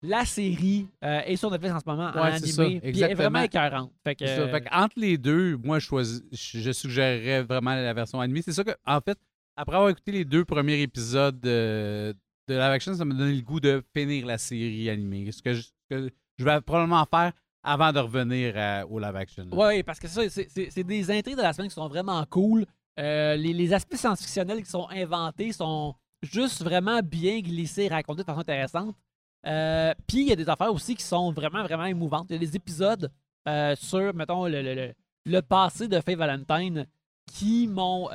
la 0.03 0.25
série 0.27 0.87
euh, 1.03 1.21
est 1.23 1.37
sur 1.37 1.51
Netflix 1.51 1.75
en 1.75 1.81
ce 1.81 1.85
moment 1.87 2.11
en 2.15 2.23
Ouais, 2.23 2.39
ça, 2.39 2.63
animé, 2.63 2.81
puis 2.81 3.01
est 3.03 3.15
vraiment 3.15 3.41
écœurante. 3.41 3.91
Fait 4.05 4.15
que, 4.15 4.27
C'est 4.27 4.37
ça. 4.37 4.49
Fait 4.49 4.61
que 4.61 4.69
entre 4.75 4.99
les 4.99 5.17
deux, 5.17 5.57
moi, 5.57 5.79
je, 5.79 5.87
choisis, 5.87 6.23
je 6.31 6.73
suggérerais 6.73 7.43
vraiment 7.43 7.75
la 7.75 7.95
version 7.95 8.21
animée. 8.21 8.43
C'est 8.43 8.53
ça 8.53 8.63
que, 8.65 8.77
en 8.87 9.01
fait, 9.01 9.19
après 9.57 9.77
avoir 9.77 9.91
écouté 9.91 10.13
les 10.13 10.25
deux 10.25 10.45
premiers 10.45 10.81
épisodes 10.83 11.39
de, 11.41 12.15
de 12.49 12.55
live 12.55 12.61
action, 12.63 12.95
ça 12.95 13.05
m'a 13.05 13.15
donné 13.15 13.35
le 13.35 13.43
goût 13.43 13.61
de 13.61 13.83
finir 13.97 14.27
la 14.27 14.39
série 14.39 14.91
animée. 14.91 15.31
Ce 15.33 15.43
que 15.43 15.55
je, 15.55 15.63
que 15.89 16.11
je 16.39 16.45
vais 16.45 16.61
probablement 16.61 17.05
faire 17.07 17.33
avant 17.63 17.93
de 17.93 17.99
revenir 17.99 18.55
au 18.91 18.99
live 18.99 19.17
action. 19.17 19.47
Ouais, 19.53 19.83
parce 19.83 19.99
que 19.99 20.09
ça, 20.09 20.29
c'est- 20.29 20.83
des 20.83 21.11
intrigues 21.11 21.37
de 21.37 21.43
la 21.43 21.53
semaine 21.53 21.69
qui 21.69 21.75
sont 21.75 21.89
vraiment 21.89 22.25
cool. 22.27 22.67
Euh, 22.99 23.37
les, 23.37 23.73
aspects 23.73 23.97
science-fictionnels 23.97 24.63
qui 24.63 24.71
sont 24.71 24.87
inventés 24.91 25.53
sont 25.53 25.95
juste 26.23 26.63
vraiment 26.63 27.01
bien 27.03 27.41
glissés, 27.41 27.89
racontés 27.89 28.21
de 28.23 28.27
façon 28.27 28.41
intéressante. 28.41 28.95
Euh, 29.47 29.93
Puis 30.07 30.19
il 30.23 30.29
y 30.29 30.33
a 30.33 30.37
des 30.37 30.49
affaires 30.49 30.73
aussi 30.73 30.95
qui 30.95 31.03
sont 31.03 31.33
vraiment, 31.33 31.63
vraiment 31.65 31.85
émouvantes. 31.87 32.27
Il 32.31 32.35
y 32.35 32.37
a 32.37 32.39
des 32.39 32.57
épisodes 32.57 33.11
euh, 33.49 33.75
sur, 33.77 34.15
mettons, 34.15 34.47
le, 34.47 34.63
le- 34.63 34.93
le- 35.27 35.43
passé 35.43 35.87
de 35.89 36.01
Faye 36.01 36.15
Valentine 36.15 36.87
qui 37.33 37.67
m'ont 37.67 38.09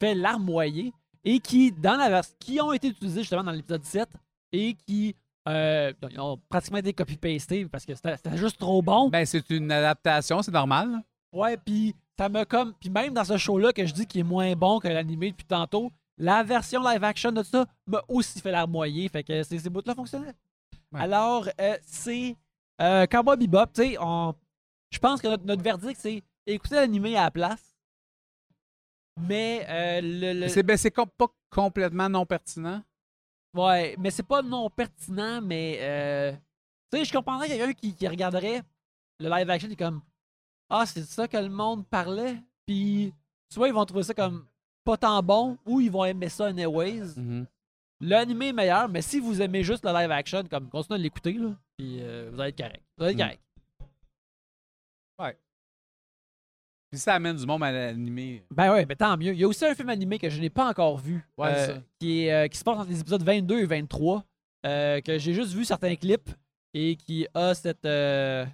fait 0.00 0.14
larmoyer 0.14 0.92
et 1.24 1.40
qui, 1.40 1.72
dans 1.72 1.96
la 1.96 2.22
qui 2.38 2.60
ont 2.60 2.72
été 2.72 2.88
utilisés 2.88 3.22
justement 3.22 3.44
dans 3.44 3.52
l'épisode 3.52 3.84
7 3.84 4.08
et 4.52 4.74
qui 4.74 5.14
euh, 5.48 5.92
ils 6.10 6.20
ont 6.20 6.40
pratiquement 6.48 6.78
été 6.78 6.92
copy-pastés 6.92 7.66
parce 7.66 7.84
que 7.84 7.94
c'était 7.94 8.36
juste 8.36 8.58
trop 8.58 8.82
bon. 8.82 9.08
Ben, 9.08 9.24
c'est 9.24 9.48
une 9.50 9.70
adaptation, 9.70 10.42
c'est 10.42 10.52
normal. 10.52 11.02
Ouais, 11.32 11.56
puis 11.56 11.94
ça 12.18 12.28
me 12.28 12.44
comme. 12.44 12.74
Puis 12.74 12.90
même 12.90 13.14
dans 13.14 13.24
ce 13.24 13.36
show-là 13.36 13.72
que 13.72 13.86
je 13.86 13.92
dis 13.92 14.06
qu'il 14.06 14.20
est 14.20 14.24
moins 14.24 14.54
bon 14.54 14.80
que 14.80 14.88
l'animé 14.88 15.30
depuis 15.30 15.46
tantôt, 15.46 15.92
la 16.18 16.42
version 16.42 16.82
live 16.82 17.04
action 17.04 17.30
de 17.30 17.42
ça 17.42 17.66
m'a 17.86 18.02
aussi 18.08 18.40
fait 18.40 18.50
larmoyer. 18.50 19.08
Fait 19.08 19.22
que 19.22 19.42
ces, 19.42 19.58
ces 19.58 19.70
bouts-là 19.70 19.94
fonctionnaient. 19.94 20.34
Ouais. 20.92 21.00
Alors, 21.00 21.48
euh, 21.60 21.76
c'est 21.82 22.36
euh, 22.80 23.06
Cowboy 23.06 23.36
Bebop, 23.36 23.66
tu 23.72 23.82
sais, 23.82 23.96
on... 24.00 24.34
je 24.90 24.98
pense 24.98 25.20
que 25.20 25.28
notre, 25.28 25.44
notre 25.44 25.62
verdict, 25.62 25.98
c'est 26.00 26.22
écouter 26.46 26.76
l'animé 26.76 27.16
à 27.16 27.24
la 27.24 27.30
place. 27.30 27.75
Mais 29.20 29.64
euh, 29.68 30.00
le. 30.02 30.40
le- 30.40 30.48
C'est 30.48 30.62
ben, 30.62 30.76
c'est 30.76 30.90
com- 30.90 31.08
pas 31.16 31.28
complètement 31.50 32.08
non 32.08 32.26
pertinent. 32.26 32.82
Ouais, 33.54 33.96
mais 33.98 34.10
c'est 34.10 34.22
pas 34.26 34.42
non 34.42 34.68
pertinent, 34.70 35.40
mais. 35.40 35.78
Euh... 35.80 36.32
Tu 36.92 36.98
sais, 36.98 37.04
je 37.06 37.12
comprendrais 37.12 37.48
quelqu'un 37.48 37.72
qui, 37.72 37.94
qui 37.94 38.06
regarderait 38.06 38.62
le 39.18 39.28
live 39.30 39.50
action 39.50 39.70
et 39.70 39.76
comme. 39.76 40.02
Ah, 40.68 40.84
c'est 40.84 41.00
de 41.00 41.06
ça 41.06 41.26
que 41.28 41.36
le 41.36 41.48
monde 41.48 41.86
parlait. 41.86 42.36
Puis, 42.66 43.12
soit 43.52 43.68
ils 43.68 43.74
vont 43.74 43.84
trouver 43.84 44.02
ça 44.02 44.12
comme 44.14 44.46
pas 44.84 44.96
tant 44.96 45.22
bon, 45.22 45.56
ou 45.64 45.80
ils 45.80 45.90
vont 45.90 46.04
aimer 46.04 46.28
ça 46.28 46.46
anyways. 46.46 47.14
Mhm. 47.16 47.46
L'animé 48.00 48.48
est 48.48 48.52
meilleur, 48.52 48.88
mais 48.88 49.00
si 49.02 49.18
vous 49.20 49.40
aimez 49.40 49.62
juste 49.64 49.84
le 49.84 49.92
live 49.92 50.10
action, 50.10 50.44
comme 50.44 50.68
continuez 50.68 50.98
à 51.00 51.02
l'écouter, 51.02 51.32
là. 51.32 51.54
Puis, 51.78 51.98
euh, 52.02 52.28
vous 52.32 52.40
allez 52.40 52.50
être 52.50 52.58
correct. 52.58 52.82
Vous 52.98 53.04
allez 53.04 53.12
être 53.14 53.16
Mm. 53.16 53.38
correct. 55.18 55.40
Puis 56.90 57.00
ça 57.00 57.14
amène 57.14 57.36
du 57.36 57.44
monde 57.46 57.62
à 57.64 57.72
l'animé. 57.72 58.44
Ben 58.50 58.72
ouais, 58.72 58.86
mais 58.86 58.94
tant 58.96 59.16
mieux. 59.16 59.32
Il 59.32 59.38
y 59.40 59.44
a 59.44 59.48
aussi 59.48 59.64
un 59.66 59.74
film 59.74 59.88
animé 59.88 60.18
que 60.18 60.30
je 60.30 60.40
n'ai 60.40 60.50
pas 60.50 60.68
encore 60.68 60.98
vu. 60.98 61.26
Ouais, 61.36 61.48
euh, 61.48 61.66
c'est 61.66 61.72
ça. 61.74 61.82
qui, 61.98 62.20
est, 62.24 62.32
euh, 62.32 62.48
qui 62.48 62.56
se 62.58 62.64
passe 62.64 62.78
entre 62.78 62.90
les 62.90 63.00
épisodes 63.00 63.22
22 63.22 63.58
et 63.60 63.66
23. 63.66 64.24
euh, 64.66 65.00
que 65.00 65.18
j'ai 65.18 65.34
juste 65.34 65.52
vu 65.52 65.64
certains 65.64 65.94
clips 65.96 66.30
et 66.74 66.96
qui 66.96 67.26
a 67.34 67.54
cette. 67.54 67.84
euh, 67.84 68.46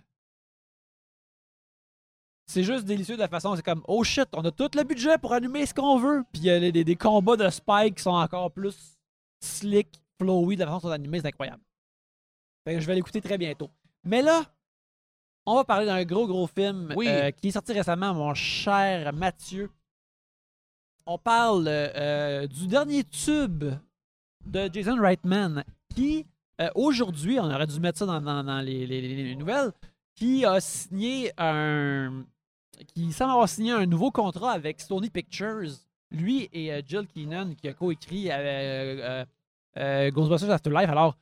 C'est 2.46 2.64
juste 2.64 2.84
délicieux 2.84 3.16
de 3.16 3.20
la 3.20 3.28
façon. 3.28 3.54
C'est 3.56 3.62
comme, 3.64 3.82
oh 3.86 4.02
shit, 4.04 4.28
on 4.34 4.44
a 4.44 4.50
tout 4.50 4.70
le 4.74 4.82
budget 4.84 5.18
pour 5.18 5.32
animer 5.32 5.64
ce 5.66 5.74
qu'on 5.74 5.98
veut. 5.98 6.22
Puis 6.32 6.42
il 6.42 6.46
y 6.46 6.50
a 6.50 6.70
des, 6.70 6.96
combats 6.96 7.36
de 7.36 7.48
Spike 7.48 7.96
qui 7.96 8.02
sont 8.02 8.10
encore 8.10 8.50
plus 8.52 8.98
slick, 9.40 9.88
flowy, 10.20 10.56
de 10.56 10.60
la 10.64 10.66
façon 10.66 10.80
dont 10.80 10.88
c'est 10.88 10.94
animé, 10.94 11.20
c'est 11.20 11.28
incroyable. 11.28 11.62
Fait 12.66 12.74
que 12.74 12.80
je 12.80 12.86
vais 12.86 12.94
l'écouter 12.94 13.20
très 13.20 13.38
bientôt. 13.38 13.70
Mais 14.04 14.22
là, 14.22 14.44
on 15.47 15.55
va 15.56 15.64
parler 15.64 15.86
d'un 15.86 16.05
gros, 16.05 16.27
gros 16.27 16.47
film 16.47 16.93
Oui. 16.97 17.09
euh, 17.09 17.31
qui 17.31 17.48
est 17.48 17.52
sorti 17.52 17.73
récemment, 17.73 18.14
mon 18.14 18.35
cher 18.35 19.12
Mathieu. 19.12 19.70
On 21.06 21.19
parle 21.19 21.64
euh, 21.69 22.47
du 22.47 22.66
dernier 22.69 23.02
tube 23.05 23.64
de 24.47 24.70
Jason 24.73 24.97
Reitman 25.01 25.64
qui, 25.94 26.27
euh, 26.60 26.69
aujourd'hui, 26.77 27.40
on 27.40 27.44
aurait 27.52 27.66
dû 27.66 27.81
mettre 27.81 27.98
ça 27.98 28.06
dans, 28.06 28.20
dans- 28.20 28.44
dans 28.44 28.60
les, 28.60 28.86
les- 28.86 29.01
les- 29.01 29.24
les 29.24 29.35
nouvelles, 29.36 29.73
qui 30.14 30.44
a 30.44 30.60
signé 30.60 31.32
un. 31.39 32.24
qui 32.94 33.12
semble 33.12 33.32
avoir 33.32 33.48
signé 33.48 33.73
un 33.73 33.86
nouveau 33.86 34.10
contrat 34.10 34.52
avec 34.52 34.81
Sony 34.81 35.10
Pictures. 35.10 35.70
Lui 36.10 36.48
et 36.52 36.70
Jill 36.86 37.06
Keenan, 37.09 37.55
qui 37.55 37.69
a 37.69 37.73
coécrit 37.73 38.28
Ghostbusters 39.77 40.51
Afterlife. 40.51 40.90
Alors, 40.90 41.16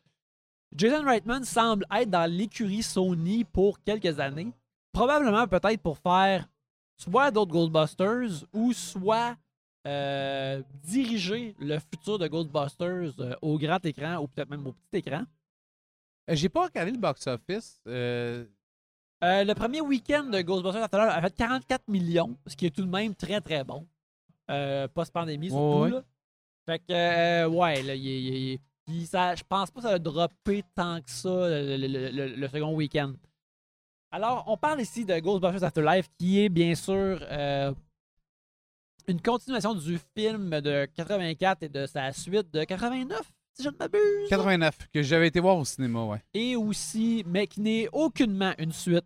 Jason 0.74 1.04
Reitman 1.04 1.44
semble 1.44 1.84
être 1.94 2.10
dans 2.10 2.30
l'écurie 2.30 2.82
Sony 2.82 3.44
pour 3.44 3.82
quelques 3.82 4.18
années. 4.20 4.52
Probablement 4.92 5.46
peut-être 5.46 5.80
pour 5.82 5.98
faire 5.98 6.48
soit 6.96 7.30
d'autres 7.30 7.52
Ghostbusters 7.52 8.44
ou 8.52 8.72
soit 8.72 9.36
euh, 9.86 10.62
diriger 10.82 11.54
le 11.58 11.78
futur 11.78 12.18
de 12.18 12.28
Ghostbusters 12.28 13.12
euh, 13.20 13.34
au 13.40 13.58
grand 13.58 13.84
écran 13.84 14.16
ou 14.18 14.28
peut-être 14.28 14.50
même 14.50 14.66
au 14.66 14.72
petit 14.72 14.98
écran. 14.98 15.22
Euh, 16.28 16.34
J'ai 16.34 16.48
pas 16.48 16.64
regardé 16.66 16.90
le 16.92 16.98
box-office. 16.98 17.80
euh, 17.86 18.44
le 19.22 19.52
premier 19.54 19.80
week-end 19.80 20.24
de 20.24 20.40
Ghostbusters 20.42 20.82
Afterlife 20.82 21.12
a 21.16 21.20
fait 21.22 21.34
44 21.36 21.88
millions, 21.88 22.36
ce 22.46 22.54
qui 22.56 22.66
est 22.66 22.70
tout 22.70 22.82
de 22.84 22.90
même 22.90 23.14
très 23.14 23.40
très 23.40 23.64
bon. 23.64 23.86
Euh, 24.50 24.86
Post-pandémie 24.88 25.48
surtout. 25.48 25.62
Ouais, 25.62 25.80
ouais. 25.82 25.90
là. 25.90 26.02
Fait 26.66 26.78
que, 26.80 27.46
ouais, 27.46 27.82
là, 27.82 27.94
il 27.94 28.52
est- 28.54 28.60
puis 28.90 29.06
ça, 29.06 29.34
je 29.36 29.42
pense 29.48 29.70
pas 29.70 29.80
que 29.80 29.86
ça 29.86 29.94
a 29.94 29.98
droppé 29.98 30.64
tant 30.74 31.00
que 31.00 31.10
ça 31.10 31.28
le, 31.28 31.76
le- 31.76 31.86
le- 31.86 32.10
le- 32.10 32.34
le 32.34 32.48
second 32.48 32.74
week-end. 32.74 33.12
Alors, 34.10 34.42
on 34.48 34.56
parle 34.56 34.80
ici 34.80 35.04
de 35.04 35.16
Ghostbusters 35.20 35.62
Afterlife, 35.62 36.08
qui 36.18 36.40
est 36.40 36.48
bien 36.48 36.74
sûr 36.74 37.18
euh, 37.22 37.72
une 39.06 39.20
continuation 39.22 39.74
du 39.74 39.98
film 40.16 40.50
de 40.60 40.86
84 40.96 41.62
et 41.62 41.68
de 41.68 41.86
sa 41.86 42.10
suite 42.12 42.52
de 42.52 42.64
89, 42.64 43.20
si 43.54 43.62
je 43.62 43.68
ne 43.68 43.74
m'abuse. 43.78 44.28
89, 44.28 44.88
que 44.92 45.02
j'avais 45.02 45.28
été 45.28 45.38
voir 45.38 45.56
au 45.56 45.64
cinéma, 45.64 46.04
ouais. 46.04 46.22
Et 46.34 46.56
aussi, 46.56 47.22
mais 47.26 47.46
qui 47.46 47.60
n'est 47.60 47.88
aucunement 47.92 48.52
une 48.58 48.72
suite 48.72 49.04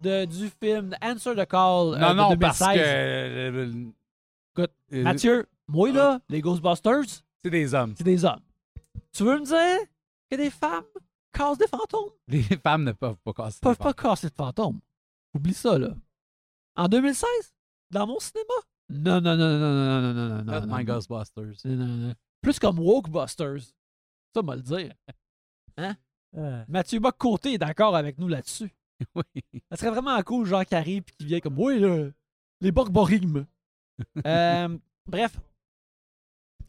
de, 0.00 0.24
du 0.26 0.48
film 0.62 0.94
Answer 1.02 1.34
the 1.34 1.46
Call 1.46 1.94
euh, 1.94 1.98
non, 1.98 2.10
de 2.10 2.14
non, 2.14 2.28
2016. 2.30 2.38
parce 2.58 2.58
que. 2.76 2.78
euh, 2.80 3.72
Écoute, 4.56 4.72
euh, 4.92 5.02
Mathieu, 5.02 5.46
moi 5.68 5.90
là, 5.92 6.20
les 6.28 6.40
Ghostbusters, 6.40 7.22
C'est 7.42 7.50
des 7.50 7.74
hommes. 7.74 7.94
c'est 7.96 8.04
des 8.04 8.24
hommes. 8.24 8.40
Tu 9.12 9.24
veux 9.24 9.38
me 9.38 9.44
dire 9.44 9.86
que 10.30 10.36
des 10.36 10.50
femmes 10.50 10.84
cassent 11.32 11.58
des 11.58 11.66
fantômes? 11.66 12.10
Les 12.28 12.42
femmes 12.42 12.84
ne 12.84 12.92
peuvent 12.92 13.16
pas 13.24 13.32
casser 13.32 13.58
peuvent 13.60 13.72
des 13.72 13.82
fantômes. 13.82 13.94
pas 13.94 14.02
casser 14.02 14.28
de 14.28 14.34
fantômes. 14.34 14.80
Oublie 15.34 15.54
ça, 15.54 15.78
là. 15.78 15.94
En 16.76 16.88
2016, 16.88 17.28
dans 17.90 18.06
mon 18.06 18.18
cinéma? 18.18 18.54
Non, 18.88 19.20
non, 19.20 19.36
non, 19.36 19.58
non, 19.58 19.58
non, 19.58 20.00
non, 20.00 20.14
non, 20.14 20.44
non. 20.44 20.60
Non, 20.60 20.66
my 20.66 20.84
non. 20.84 20.94
Ghostbusters. 20.94 21.52
Non, 21.64 21.86
non. 21.86 22.14
Plus 22.40 22.58
comme 22.58 22.78
Wokebusters. 22.78 23.72
Ça, 24.34 24.42
m'a 24.42 24.56
le 24.56 24.62
dire. 24.62 24.92
Hein? 25.76 25.96
Euh. 26.36 26.64
Mathieu 26.68 27.00
Bock-Côté 27.00 27.54
est 27.54 27.58
d'accord 27.58 27.96
avec 27.96 28.18
nous 28.18 28.28
là-dessus. 28.28 28.72
oui. 29.14 29.42
Ça 29.70 29.76
serait 29.76 29.90
vraiment 29.90 30.20
cool, 30.22 30.46
genre, 30.46 30.64
qui 30.64 30.74
arrive 30.74 31.04
et 31.08 31.12
qui 31.12 31.24
vient 31.24 31.40
comme 31.40 31.58
«Oui, 31.58 31.78
là, 31.78 32.08
les 32.60 32.72
Borborigmes. 32.72 33.46
euh, 34.26 34.78
bref. 35.06 35.38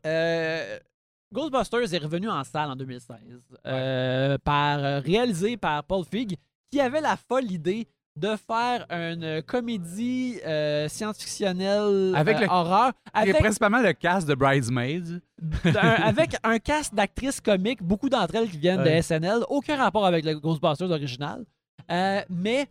Euh, 0.06 0.80
Ghostbusters 1.34 1.94
est 1.94 1.98
revenu 2.04 2.30
en 2.30 2.44
salle 2.44 2.70
en 2.72 2.76
2016, 2.76 3.18
euh, 3.66 4.38
par, 4.44 4.80
euh, 4.80 5.00
réalisé 5.00 5.58
par 5.58 5.84
Paul 5.84 6.04
Feig, 6.06 6.36
qui 6.72 6.80
avait 6.82 7.02
la 7.02 7.16
folle 7.16 7.50
idée 7.52 7.88
de 8.18 8.36
faire 8.36 8.86
une 8.90 9.42
comédie 9.44 10.38
euh, 10.46 10.90
science-fictionnelle 10.90 12.14
Avec 12.16 12.38
euh, 12.38 12.42
le- 12.42 12.48
horreur 12.50 12.92
avec, 13.14 13.38
principalement 13.38 13.82
le 13.82 13.94
cast 13.94 14.28
de 14.28 14.36
Bridesmaids. 14.36 15.22
un, 15.66 15.70
avec 16.04 16.36
un 16.44 16.60
cast 16.60 16.94
d'actrices 16.94 17.40
comiques, 17.40 17.82
beaucoup 17.82 18.10
d'entre 18.10 18.36
elles 18.36 18.50
qui 18.50 18.58
viennent 18.58 18.82
Ouais. 18.82 18.98
de 18.98 19.02
SNL, 19.02 19.44
aucun 19.50 19.78
rapport 19.78 20.06
avec 20.06 20.26
le 20.26 20.38
Ghostbusters 20.40 20.92
original. 20.92 21.46
Euh, 21.90 22.22
mais 22.30 22.68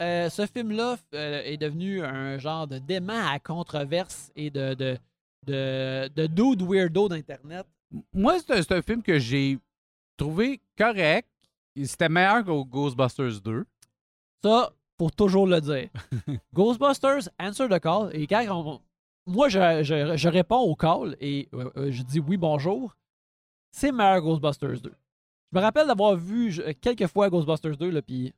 ce 0.00 0.46
film-là 0.52 0.96
est 1.12 1.56
devenu 1.58 2.02
un 2.02 2.38
genre 2.38 2.66
de 2.66 2.78
dément 2.78 3.28
à 3.30 3.38
controverse 3.38 4.30
et 4.34 4.50
de, 4.50 4.74
de, 4.74 4.96
de, 5.46 6.08
de 6.16 6.26
dude 6.26 6.62
weirdo 6.62 7.08
d'Internet. 7.08 7.66
Moi, 8.12 8.38
c'est 8.40 8.72
un, 8.72 8.82
film 8.82 9.02
que 9.02 9.18
j'ai 9.18 9.58
trouvé 10.16 10.60
correct. 10.76 11.28
C'était 11.84 12.08
meilleur 12.08 12.44
qu'au 12.44 12.64
Ghostbusters 12.64 13.40
2. 13.40 13.64
Ça, 14.42 14.72
faut 14.98 15.10
toujours 15.10 15.46
le 15.46 15.60
dire. 15.60 15.88
Ghostbusters, 16.54 17.28
answer 17.38 17.68
the 17.68 17.80
call. 17.80 18.10
Et 18.12 18.26
quand 18.26 18.44
on- 18.50 18.80
moi, 19.26 19.48
je, 19.48 19.82
je- 19.82 20.16
je 20.16 20.28
réponds 20.28 20.58
au 20.60 20.74
call 20.74 21.16
et 21.20 21.48
euh, 21.54 21.70
euh, 21.76 21.92
je 21.92 22.02
dis 22.02 22.20
oui, 22.20 22.36
bonjour, 22.36 22.96
c'est 23.70 23.92
meilleur 23.92 24.20
Ghostbusters 24.22 24.80
2. 24.80 24.92
Je 25.52 25.58
me 25.58 25.62
rappelle 25.62 25.86
d'avoir 25.86 26.16
vu 26.16 26.50
je- 26.50 26.72
quelques 26.72 27.06
fois 27.06 27.28
Ghostbusters 27.30 27.76
2, 27.76 27.90
là, 27.90 28.02
puis 28.02 28.32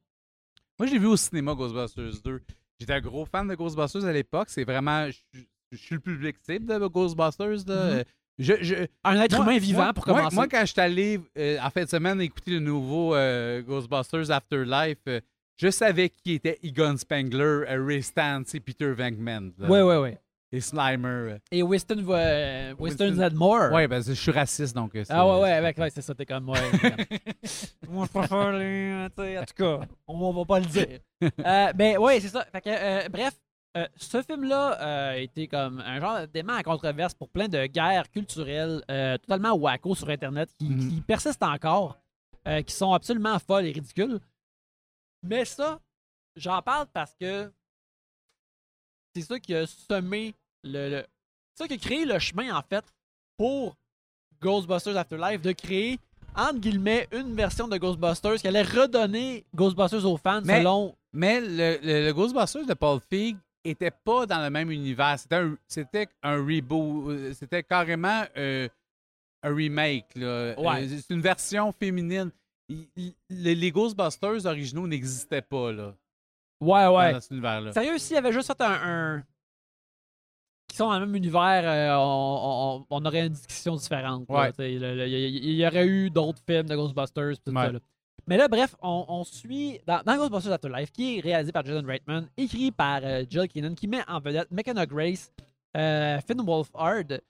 Moi, 0.78 0.86
j'ai 0.88 0.98
vu 0.98 1.06
au 1.06 1.16
cinéma 1.16 1.54
Ghostbusters 1.54 2.20
2. 2.24 2.42
J'étais 2.80 2.94
un 2.94 3.00
gros 3.00 3.24
fan 3.24 3.46
de 3.46 3.54
Ghostbusters 3.54 4.04
à 4.04 4.12
l'époque. 4.12 4.48
C'est 4.50 4.64
vraiment. 4.64 5.08
Je, 5.08 5.76
suis 5.76 5.94
le 5.94 6.00
public 6.00 6.36
cible 6.44 6.66
de 6.66 6.86
Ghostbusters. 6.86 7.48
là. 7.48 7.54
Mhm. 7.56 7.68
Euh, 7.98 8.04
Je, 8.38 8.54
je, 8.60 8.74
un 9.04 9.20
être 9.20 9.36
moi- 9.36 9.44
humain 9.46 9.58
vivant 9.58 9.82
moi- 9.84 9.92
pour 9.92 10.04
commencer. 10.04 10.34
Moi, 10.34 10.48
quand 10.48 10.60
je 10.62 10.72
suis 10.72 10.80
allé 10.80 11.20
euh, 11.38 11.58
en 11.62 11.70
fin 11.70 11.84
de 11.84 11.88
semaine 11.88 12.20
écouter 12.20 12.52
le 12.52 12.60
nouveau 12.60 13.14
euh, 13.14 13.62
Ghostbusters 13.62 14.30
Afterlife, 14.30 14.98
euh, 15.08 15.20
je 15.56 15.70
savais 15.70 16.08
qui 16.08 16.32
était 16.34 16.58
Egon 16.62 16.96
Spengler, 16.96 17.64
euh, 17.68 17.84
Ray 17.86 18.02
Stantz 18.02 18.54
et 18.54 18.60
Peter 18.60 18.92
Venkman. 18.92 19.52
Oui, 19.60 19.80
oui, 19.80 19.96
oui. 19.96 20.10
Et 20.54 20.60
Slimer. 20.60 21.36
Et 21.50 21.62
Winston, 21.62 22.04
euh, 22.10 22.74
Winston. 22.78 23.16
Ouais, 23.72 23.88
ben, 23.88 24.02
je 24.02 24.12
suis 24.12 24.30
raciste, 24.30 24.74
donc. 24.76 24.92
Ah 25.08 25.26
ouais, 25.26 25.40
ouais, 25.42 25.52
avec, 25.52 25.78
ouais, 25.78 25.88
c'est 25.88 26.02
ça, 26.02 26.14
t'es 26.14 26.26
comme 26.26 26.44
moi. 26.44 26.58
moi, 27.88 28.06
je 28.06 28.18
préfère 28.18 28.52
les. 28.52 29.06
En 29.38 29.44
tout 29.44 29.54
cas, 29.56 29.80
on, 30.06 30.14
on 30.20 30.32
va 30.32 30.44
pas 30.44 30.60
le 30.60 30.66
dire. 30.66 30.98
Euh, 31.22 31.72
ben, 31.72 31.96
ouais, 31.96 32.20
c'est 32.20 32.28
ça. 32.28 32.44
Fait 32.52 32.60
que, 32.60 32.68
euh, 32.68 33.08
bref, 33.08 33.32
euh, 33.76 33.86
ce 33.96 34.22
film-là 34.22 34.80
euh, 34.80 35.10
a 35.12 35.16
été 35.18 35.48
comme 35.48 35.80
un 35.80 35.98
genre 36.00 36.26
d'aimant 36.28 36.54
à 36.54 36.62
controverse 36.62 37.14
pour 37.14 37.28
plein 37.28 37.48
de 37.48 37.66
guerres 37.66 38.10
culturelles 38.10 38.84
euh, 38.90 39.16
totalement 39.18 39.52
wacko 39.54 39.94
sur 39.94 40.08
Internet 40.10 40.50
qui, 40.58 40.66
Mhm. 40.68 40.88
qui 40.90 41.00
persistent 41.00 41.42
encore, 41.42 41.98
euh, 42.46 42.62
qui 42.62 42.74
sont 42.74 42.92
absolument 42.92 43.38
folles 43.38 43.66
et 43.66 43.72
ridicules. 43.72 44.18
Mais 45.22 45.44
ça, 45.44 45.78
j'en 46.36 46.60
parle 46.60 46.86
parce 46.92 47.14
que 47.14 47.50
c'est 49.14 49.22
ça 49.22 49.38
qui 49.40 49.54
a 49.54 49.66
semé 49.66 50.34
le. 50.64 50.90
le- 50.90 51.06
c'est 51.54 51.64
ça 51.64 51.68
qui 51.68 51.74
a 51.74 51.78
créé 51.78 52.04
le 52.04 52.18
chemin, 52.18 52.54
en 52.56 52.62
fait, 52.62 52.84
pour 53.36 53.76
Ghostbusters 54.40 54.96
Afterlife, 54.96 55.42
de 55.42 55.52
créer, 55.52 55.98
entre 56.34 56.58
guillemets, 56.58 57.08
une 57.12 57.34
version 57.34 57.68
de 57.68 57.76
Ghostbusters 57.76 58.36
qui 58.36 58.48
allait 58.48 58.62
redonner 58.62 59.44
Ghostbusters 59.54 60.04
aux 60.06 60.16
fans 60.16 60.40
Mais- 60.44 60.58
selon. 60.60 60.96
Mais 61.12 61.40
le, 61.42 61.78
le- 61.82 62.06
le 62.06 62.12
Ghostbusters 62.14 62.64
de 62.64 62.72
Paul 62.74 63.00
Feig 63.10 63.36
était 63.64 63.90
pas 63.90 64.26
dans 64.26 64.42
le 64.42 64.50
même 64.50 64.70
univers. 64.70 65.18
C'était 65.18 65.36
un, 65.36 65.56
c'était 65.68 66.08
un 66.22 66.36
reboot. 66.44 67.10
euh, 67.10 67.32
C'était 67.34 67.62
carrément 67.62 68.24
euh, 68.36 68.68
un 69.42 69.54
remake. 69.54 70.14
là. 70.16 70.54
Ouais. 70.58 70.84
Euh, 70.84 70.88
c'est 71.00 71.14
une 71.14 71.20
version 71.20 71.72
féminine. 71.72 72.30
Il- 72.68 72.88
il- 72.96 73.14
les, 73.28 73.70
Ghostbusters 73.70 74.46
originaux 74.46 74.86
n'existaient 74.86 75.42
pas 75.42 75.72
là, 75.72 75.94
Ouais, 76.60 76.86
ouais. 76.86 77.12
dans 77.12 77.20
cet 77.20 77.30
univers-là. 77.32 77.72
Sérieux, 77.72 77.98
s'il 77.98 78.14
y 78.14 78.18
avait 78.18 78.32
juste 78.32 78.46
fait 78.46 78.60
un. 78.62 78.80
un- 79.18 79.24
qui 80.68 80.76
sont 80.76 80.88
dans 80.88 80.98
le 80.98 81.04
même 81.06 81.16
univers, 81.16 81.62
euh, 81.64 81.94
on, 81.98 82.78
on- 82.80 82.86
on 82.88 83.04
aurait 83.04 83.26
une 83.26 83.32
discussion 83.34 83.76
différente. 83.76 84.26
là, 84.30 84.50
Ouais. 84.58 84.70
Il 84.70 84.82
y, 84.82 85.36
il 85.50 85.54
y 85.56 85.66
aurait 85.66 85.86
eu 85.86 86.08
d'autres 86.08 86.40
films 86.48 86.66
de 86.66 86.74
Ghostbusters. 86.74 87.34
tout 87.44 87.52
Ouais. 87.52 87.62
ça, 87.66 87.72
là. 87.72 87.78
Mais 88.28 88.36
là, 88.36 88.46
bref, 88.48 88.76
on, 88.82 89.04
on 89.08 89.24
suit 89.24 89.80
dans, 89.86 90.00
dans 90.04 90.16
Ghostbusters 90.16 90.52
Afterlife, 90.52 90.92
qui 90.92 91.18
est 91.18 91.20
réalisé 91.20 91.50
par 91.52 91.64
Jason 91.64 91.84
Reitman, 91.86 92.28
écrit 92.36 92.70
par 92.70 93.00
euh, 93.02 93.24
Jill 93.28 93.48
Keenan, 93.48 93.74
qui 93.74 93.88
met 93.88 94.02
en 94.08 94.20
vedette 94.20 94.50
McKenna 94.52 94.86
Grace, 94.86 95.32
euh, 95.76 96.20
Finn 96.20 96.40
Wolfhard, 96.40 97.20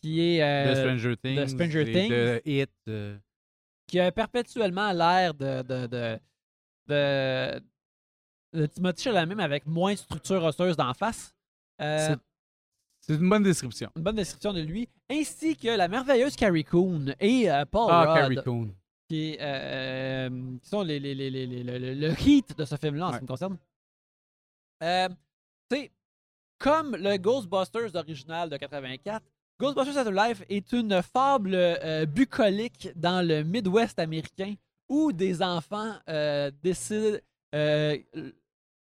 qui 0.00 0.20
est. 0.20 0.42
euh, 0.42 0.70
de 0.70 0.74
Stranger 0.74 1.16
Things. 1.16 1.48
Stranger 1.48 1.80
et 1.80 1.92
Things. 1.92 2.08
De 2.10 2.42
euh. 2.88 3.18
qui 3.86 4.00
a 4.00 4.12
perpétuellement 4.12 4.92
l'air 4.92 5.32
de, 5.34 5.62
de, 5.62 5.86
de, 5.86 6.18
de, 6.88 7.62
de 8.52 8.66
Timothée 8.66 9.02
Chalamet, 9.04 9.34
mais 9.34 9.44
avec 9.44 9.66
moins 9.66 9.92
de 9.92 9.98
structure 9.98 10.42
osseuse 10.44 10.76
d'en 10.76 10.92
face. 10.94 11.34
Euh, 11.80 12.08
C'est- 12.08 12.18
C'est 13.00 13.14
une 13.20 13.28
bonne 13.28 13.42
description. 13.42 13.90
une 13.96 14.02
bonne 14.02 14.16
description 14.16 14.52
de 14.52 14.60
lui, 14.60 14.88
ainsi 15.10 15.56
que 15.56 15.68
la 15.68 15.88
merveilleuse 15.88 16.36
Carrie 16.36 16.64
Coon 16.64 17.14
et 17.20 17.50
euh, 17.50 17.64
Paul 17.66 17.88
Ah, 17.90 18.04
Rudd, 18.04 18.16
Carrie 18.18 18.44
Coon. 18.44 18.74
Qui, 19.08 19.30
est, 19.32 19.40
euh, 19.40 20.28
euh, 20.30 20.56
qui 20.62 20.68
sont 20.68 20.82
les, 20.82 20.98
les, 21.00 21.14
les, 21.14 21.30
les- 21.30 21.46
le, 21.62 21.78
le- 21.78 21.94
le 21.94 22.12
hit 22.26 22.56
de 22.56 22.64
ce 22.64 22.76
film-là 22.76 23.08
en 23.08 23.12
ce 23.12 23.16
qui 23.18 23.22
me 23.24 23.28
concerne. 23.28 23.56
Euh, 24.82 25.08
tu 25.70 25.76
sais, 25.76 25.92
comme 26.58 26.96
le 26.96 27.16
Ghostbusters 27.16 27.94
original 27.94 28.48
de 28.50 28.56
84, 28.56 29.24
Ghostbusters 29.60 29.98
Afterlife 29.98 30.42
est 30.48 30.72
une 30.72 31.00
fable 31.02 31.54
euh, 31.54 32.06
bucolique 32.06 32.88
dans 32.96 33.26
le 33.26 33.42
Midwest 33.44 33.98
américain 33.98 34.54
où 34.88 35.12
des 35.12 35.42
enfants 35.42 35.94
euh, 36.08 36.50
décident, 36.62 37.18
euh, 37.54 37.96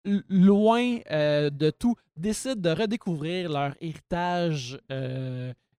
loin 0.05 0.99
de 1.09 1.71
tout, 1.71 1.97
décident 2.17 2.61
de 2.61 2.71
redécouvrir 2.71 3.51
leur 3.51 3.75
héritage 3.81 4.79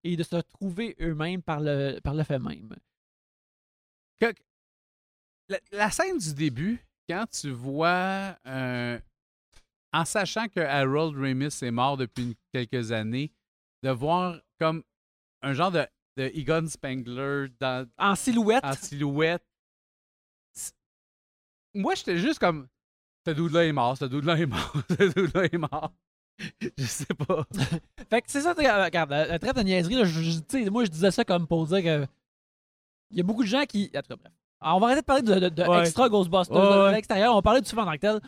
et 0.04 0.16
de 0.18 0.24
se 0.24 0.36
trouver 0.38 0.96
eux-mêmes 1.02 1.42
par 1.42 1.60
le, 1.62 2.00
par 2.04 2.14
le 2.14 2.24
fait 2.24 2.40
même. 2.40 2.76
Que- 4.20 4.34
la, 5.50 5.60
la 5.72 5.92
scène 5.92 6.18
du 6.18 6.34
début, 6.34 6.86
quand 7.10 7.26
tu 7.32 7.52
vois, 7.52 8.38
euh, 8.46 9.00
en 9.94 10.06
sachant 10.06 10.48
que 10.48 10.60
Harold 10.60 11.16
Ramis 11.18 11.48
est 11.62 11.72
mort 11.72 11.98
depuis 11.98 12.24
une- 12.24 12.36
quelques 12.54 12.92
années, 12.92 13.32
de 13.84 13.90
voir 13.90 14.40
comme 14.60 14.84
un 15.42 15.54
genre 15.54 15.72
de, 15.72 15.88
de 16.18 16.24
Egon 16.36 16.68
Spengler 16.68 17.48
dans, 17.60 17.88
En 17.98 18.16
silhouette, 18.16 18.64
en 18.64 18.74
silhouette. 18.74 19.44
Moi, 21.74 21.96
j'étais 21.96 22.18
juste 22.18 22.40
comme. 22.40 22.68
Ce 23.28 23.32
dude-là 23.32 23.66
est 23.66 23.74
mort, 23.74 23.98
ce 23.98 24.06
dude-là 24.06 24.38
est 24.38 24.46
mort, 24.46 24.74
ce 24.90 25.14
dude-là 25.14 25.44
est 25.46 25.58
mort. 25.58 25.92
Je 26.78 26.86
sais 26.86 27.06
pas. 27.14 27.46
Fait 28.10 28.22
que 28.22 28.32
c'est 28.32 28.42
ça, 28.42 28.54
regarde, 28.54 29.10
la, 29.12 29.40
traite 29.40 29.56
de 29.58 29.62
niaiserie, 29.62 29.96
là, 29.96 30.04
je- 30.06 30.70
moi 30.70 30.86
je 30.86 30.90
disais 30.90 31.12
ça 31.12 31.24
comme 31.26 31.46
pour 31.48 31.68
dire 31.68 31.84
que. 31.84 32.08
Il 33.12 33.18
y 33.18 33.22
a 33.22 33.24
beaucoup 33.24 33.44
de 33.44 33.48
gens 33.48 33.64
qui. 33.66 33.90
En 33.96 34.02
tout 34.02 34.08
cas, 34.10 34.16
bref. 34.16 34.34
Alors, 34.62 34.78
on 34.78 34.80
va 34.80 34.86
arrêter 34.88 35.02
de 35.02 35.06
parler 35.06 35.22
de, 35.24 35.36
de- 35.36 35.50
de 35.50 35.64
Ouais. 35.64 35.80
extra 35.82 36.10
Ghostbusters 36.10 36.56
Ouais, 36.58 36.90
de 36.90 36.96
l'extérieur. 36.96 37.32
On 37.34 37.36
va 37.38 37.42
parler 37.42 37.62
du 37.62 37.70
film 37.70 37.80
en 37.80 37.86
tant 37.86 37.94
que 37.94 37.98
tel. 37.98 38.20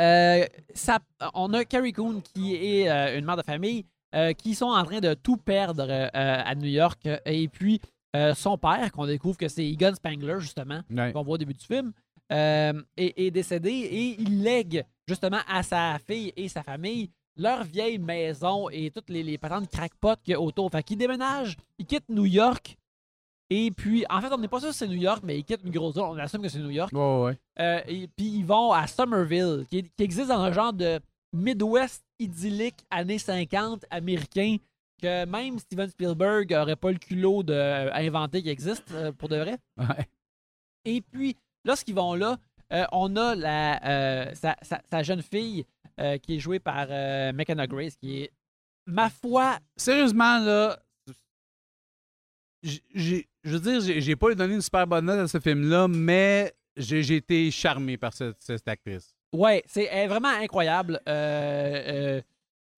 Euh, 0.00 0.44
ça, 0.74 0.98
on 1.34 1.52
a 1.52 1.64
Carrie 1.64 1.92
Coon 1.92 2.20
qui 2.32 2.54
est 2.54 2.88
euh, 2.90 3.18
une 3.18 3.24
mère 3.24 3.36
de 3.36 3.42
famille 3.42 3.84
euh, 4.14 4.32
qui 4.32 4.54
sont 4.54 4.66
en 4.66 4.84
train 4.84 5.00
de 5.00 5.14
tout 5.14 5.36
perdre 5.36 5.86
euh, 5.88 6.08
à 6.12 6.54
New 6.54 6.68
York. 6.68 7.08
Et 7.26 7.48
puis 7.48 7.80
son 8.36 8.56
père, 8.56 8.92
qu'on 8.92 9.06
découvre 9.06 9.36
que 9.36 9.48
c'est 9.48 9.66
Egon 9.68 9.92
Spangler, 9.94 10.36
justement, 10.38 10.80
Ouais. 10.90 11.12
qu'on 11.12 11.22
voit 11.24 11.34
au 11.34 11.38
début 11.38 11.54
du 11.54 11.64
film, 11.64 11.92
est, 12.30 12.74
est 12.96 13.30
décédé 13.32 13.70
et 13.70 14.20
il 14.20 14.42
lègue 14.42 14.84
justement 15.08 15.40
à 15.48 15.64
sa 15.64 15.98
fille 16.06 16.32
et 16.36 16.48
sa 16.48 16.62
famille 16.62 17.10
leur 17.36 17.64
vieille 17.64 17.98
maison 17.98 18.68
et 18.70 18.92
toutes 18.92 19.10
les, 19.10 19.24
les 19.24 19.36
patentes 19.36 19.68
crackpots 19.68 20.14
qu'il 20.22 20.30
y 20.32 20.34
a 20.34 20.40
autour. 20.40 20.70
Fait 20.70 20.84
qu'ils 20.84 20.96
déménagent, 20.98 21.56
ils 21.78 21.86
quittent 21.86 22.08
New 22.08 22.24
York. 22.26 22.76
Et 23.50 23.70
puis, 23.70 24.04
en 24.08 24.20
fait, 24.20 24.32
on 24.32 24.38
n'est 24.38 24.48
pas 24.48 24.58
sûr 24.60 24.70
que 24.70 24.74
c'est 24.74 24.88
New 24.88 24.94
York, 25.00 25.22
mais 25.24 25.38
ils 25.38 25.44
quittent 25.44 25.62
une 25.64 25.70
grosse 25.70 25.94
zone. 25.94 26.04
On 26.10 26.18
assume 26.18 26.42
que 26.42 26.48
c'est 26.48 26.58
New 26.60 26.70
York. 26.70 26.92
Ouais, 26.92 27.22
ouais. 27.24 27.38
Euh, 27.60 27.80
et 27.86 28.08
puis, 28.08 28.26
ils 28.26 28.44
vont 28.44 28.72
à 28.72 28.86
Somerville, 28.86 29.66
qui, 29.68 29.84
existe 29.98 30.28
dans 30.28 30.40
un 30.40 30.52
genre 30.52 30.72
de 30.72 30.98
Midwest 31.32 32.02
idyllique 32.18 32.84
années 32.90 33.18
50 33.18 33.84
américain 33.90 34.56
que 35.02 35.26
même 35.26 35.58
Steven 35.58 35.88
Spielberg 35.90 36.50
n'aurait 36.52 36.76
pas 36.76 36.90
le 36.92 36.98
culot 36.98 37.42
d'inventer 37.42 38.42
qui 38.42 38.48
existe 38.48 38.90
euh, 38.92 39.12
pour 39.12 39.28
de 39.28 39.36
vrai. 39.36 39.58
ouais. 39.76 40.08
Et 40.86 41.00
puis, 41.02 41.36
lorsqu'ils 41.64 41.94
vont 41.94 42.14
là, 42.14 42.38
euh, 42.72 42.84
on 42.92 43.14
a 43.16 43.34
la, 43.34 43.84
euh, 43.84 44.34
sa, 44.34 44.56
sa- 44.62 44.80
sa 44.88 45.02
jeune 45.02 45.22
fille 45.22 45.66
euh, 46.00 46.16
qui 46.18 46.36
est 46.36 46.40
jouée 46.40 46.60
par 46.60 46.86
euh, 46.88 47.32
McKenna 47.32 47.66
Grace, 47.66 47.96
qui 47.96 48.22
est, 48.22 48.30
ma 48.86 49.10
foi, 49.10 49.58
Sérieusement, 49.76 50.38
là. 50.38 50.78
j'ai- 52.62 53.28
Je 53.44 53.56
veux 53.56 53.60
dire, 53.80 54.00
j'ai- 54.00 54.16
pas 54.16 54.34
donné 54.34 54.54
une 54.54 54.62
super 54.62 54.86
bonne 54.86 55.04
note 55.04 55.18
à 55.20 55.28
ce 55.28 55.38
film-là, 55.38 55.86
mais 55.88 56.54
j'ai 56.76 57.00
été 57.16 57.50
charmé 57.50 57.96
par 57.98 58.12
cette, 58.14 58.36
cette 58.40 58.66
actrice. 58.66 59.14
ouais, 59.34 59.62
c'est 59.66 59.84
elle 59.84 60.04
est 60.04 60.08
vraiment 60.08 60.28
incroyable. 60.28 61.00
euh, 61.08 62.16
euh, 62.18 62.22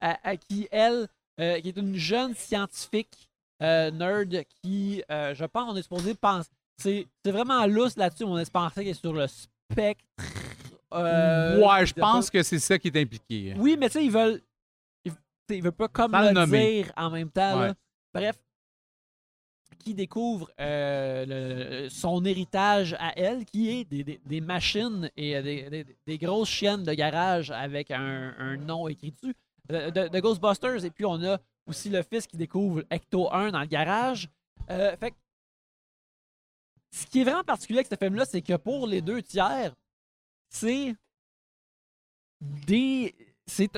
à- 0.01 0.31
à 0.31 0.37
qui, 0.37 0.67
elle, 0.71 1.07
euh, 1.41 1.61
qui 1.61 1.69
est 1.69 1.77
une 1.77 1.95
jeune 1.97 2.35
scientifique 2.35 3.29
nerd 3.61 4.43
qui, 4.63 5.03
euh, 5.11 5.35
je 5.35 5.45
pense, 5.45 5.73
on 5.73 5.77
est 5.77 5.83
supposé 5.83 6.15
penser. 6.15 6.51
C'est 6.79 7.07
vraiment 7.31 7.65
lousse 7.67 7.97
là-dessus, 7.97 8.25
on 8.25 8.37
est 8.37 8.51
pensé 8.51 8.75
qu'elle 8.83 8.89
est 8.89 8.95
sur 9.01 9.13
le 9.13 9.27
spectre. 9.27 10.05
ouais, 10.93 11.87
je 11.87 11.95
pense 11.95 12.29
que 12.31 12.43
c'est 12.43 12.59
ça 12.59 12.79
qui 12.79 12.89
est 12.89 12.97
impliqué. 13.01 13.55
Oui, 13.57 13.77
mais 13.79 13.89
tu 13.89 13.95
sais, 13.95 14.05
ils 14.05 14.11
veulent. 14.11 14.41
Ils, 15.05 15.13
ils 15.51 15.63
veulent 15.63 15.73
pas 15.73 15.89
comme 15.89 16.13
Sans 16.13 16.21
le 16.33 16.47
dire 16.47 16.93
en 16.97 17.11
même 17.11 17.31
temps. 17.31 17.61
Ouais. 17.61 17.73
Bref, 18.13 18.37
découvre 19.95 20.51
euh, 20.61 21.89
son 21.91 22.25
héritage 22.25 22.95
à 22.99 23.13
elle, 23.19 23.45
qui 23.45 23.71
est 23.71 23.85
des, 23.85 24.41
machines 24.41 25.11
et 25.17 25.37
euh, 25.37 25.85
des, 26.07 26.19
grosses 26.19 26.49
chiennes 26.49 26.83
de 26.83 26.93
garage 26.93 27.51
avec 27.51 27.91
un, 27.91 28.57
nom 28.57 28.89
écrit 28.89 29.13
dessus, 29.13 29.35
de, 29.69 30.21
Ghostbusters. 30.21 30.85
Et 30.85 30.91
puis, 30.91 31.05
on 31.05 31.23
a 31.23 31.39
aussi 31.67 31.89
le 31.89 32.03
fils 32.03 32.27
qui 32.27 32.37
découvre 32.37 32.83
Ecto 32.91 33.33
1 33.33 33.53
dans 33.53 33.61
le 33.61 33.67
garage. 33.67 34.29
Euh, 34.71 34.95
ce 36.91 37.07
qui 37.07 37.21
est 37.21 37.25
vraiment 37.25 37.45
particulier 37.45 37.81
avec 37.81 37.89
ce 37.89 37.97
film-là, 37.97 38.25
c'est 38.25 38.43
que 38.43 38.57
pour 38.57 38.87
les 38.87 39.01
deux 39.01 39.23
tiers, 39.23 39.75
c'est 40.49 40.95
des. 42.41 43.15
C'est 43.47 43.71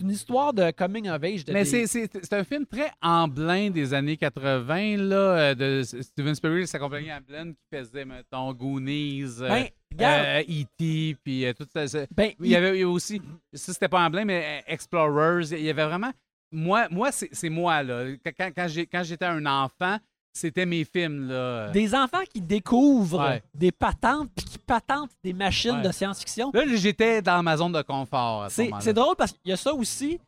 une 0.00 0.10
histoire 0.10 0.52
de 0.52 0.70
coming 0.70 1.08
of 1.08 1.22
age. 1.24 1.44
De 1.44 1.52
Mais 1.52 1.64
des- 1.64 1.86
c'est- 1.86 2.32
un 2.32 2.44
film 2.44 2.64
très 2.66 2.90
Amblin 3.02 3.70
des 3.70 3.92
années 3.94 4.16
80, 4.16 4.96
là, 4.96 5.16
euh, 5.16 5.54
de 5.54 5.82
Steven 5.82 6.34
Spielberg 6.34 6.62
et 6.62 6.66
sa 6.66 6.78
compagnie 6.78 7.12
Amblin 7.12 7.52
qui 7.52 7.76
faisait, 7.76 8.04
mettons, 8.04 8.52
Goonies, 8.52 9.40
euh, 9.40 9.48
Ben, 9.48 9.66
regarde, 9.92 10.24
euh, 10.26 10.42
E.T., 10.62 11.16
puis 11.24 11.44
euh, 11.46 11.52
tout 11.52 11.66
ça. 11.72 12.06
ben, 12.14 12.30
Il 12.40 12.46
y 12.48 12.56
avait 12.56 12.84
aussi, 12.84 13.20
ça 13.52 13.72
c'était 13.72 13.88
pas 13.88 14.04
Amblin, 14.06 14.24
mais 14.24 14.62
Explorers, 14.66 15.46
il 15.52 15.62
y 15.64 15.70
avait 15.70 15.84
vraiment... 15.86 16.12
Moi, 16.52 16.86
moi 16.90 17.10
c'est 17.12 17.50
moi, 17.50 17.82
là. 17.82 18.04
Quand- 18.38 18.50
quand 18.56 19.02
j'étais 19.04 19.26
un 19.26 19.44
enfant, 19.46 19.98
c'était 20.32 20.66
mes 20.66 20.84
films, 20.84 21.28
là. 21.28 21.70
des 21.70 21.94
enfants 21.94 22.22
qui 22.32 22.40
découvrent 22.40 23.18
Ouais. 23.28 23.42
des 23.54 23.72
patentes 23.72 24.30
puis 24.36 24.44
qui 24.44 24.58
patentent 24.58 25.10
des 25.24 25.32
machines 25.32 25.76
Ouais. 25.76 25.82
de 25.82 25.90
science-fiction. 25.92 26.50
Là, 26.54 26.62
j'étais 26.76 27.22
dans 27.22 27.42
ma 27.42 27.56
zone 27.56 27.72
de 27.72 27.82
confort 27.82 28.48
ce 28.50 28.56
C'est 28.56 28.70
c'est 28.80 28.92
drôle 28.94 29.16
parce 29.16 29.32
qu'il 29.32 29.50
y 29.50 29.52
a 29.52 29.56
ça 29.56 29.74
aussi. 29.74 30.20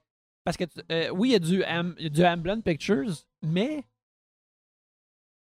Parce 0.43 0.57
que, 0.57 0.65
euh, 0.91 1.11
oui, 1.11 1.29
il 1.29 1.33
y 1.33 1.35
a 1.35 1.39
du, 1.39 1.63
Am- 1.65 1.95
du 1.95 2.25
Amblin 2.25 2.61
Pictures, 2.61 3.13
mais 3.43 3.85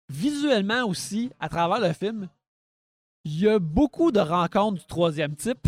visuellement 0.09 0.85
aussi, 0.85 1.31
à 1.41 1.49
travers 1.49 1.81
le 1.81 1.93
film, 1.93 2.29
il 3.25 3.41
y 3.41 3.49
a 3.49 3.59
beaucoup 3.59 4.13
de 4.13 4.21
rencontres 4.21 4.81
du 4.81 4.87
troisième 4.87 5.35
type 5.35 5.67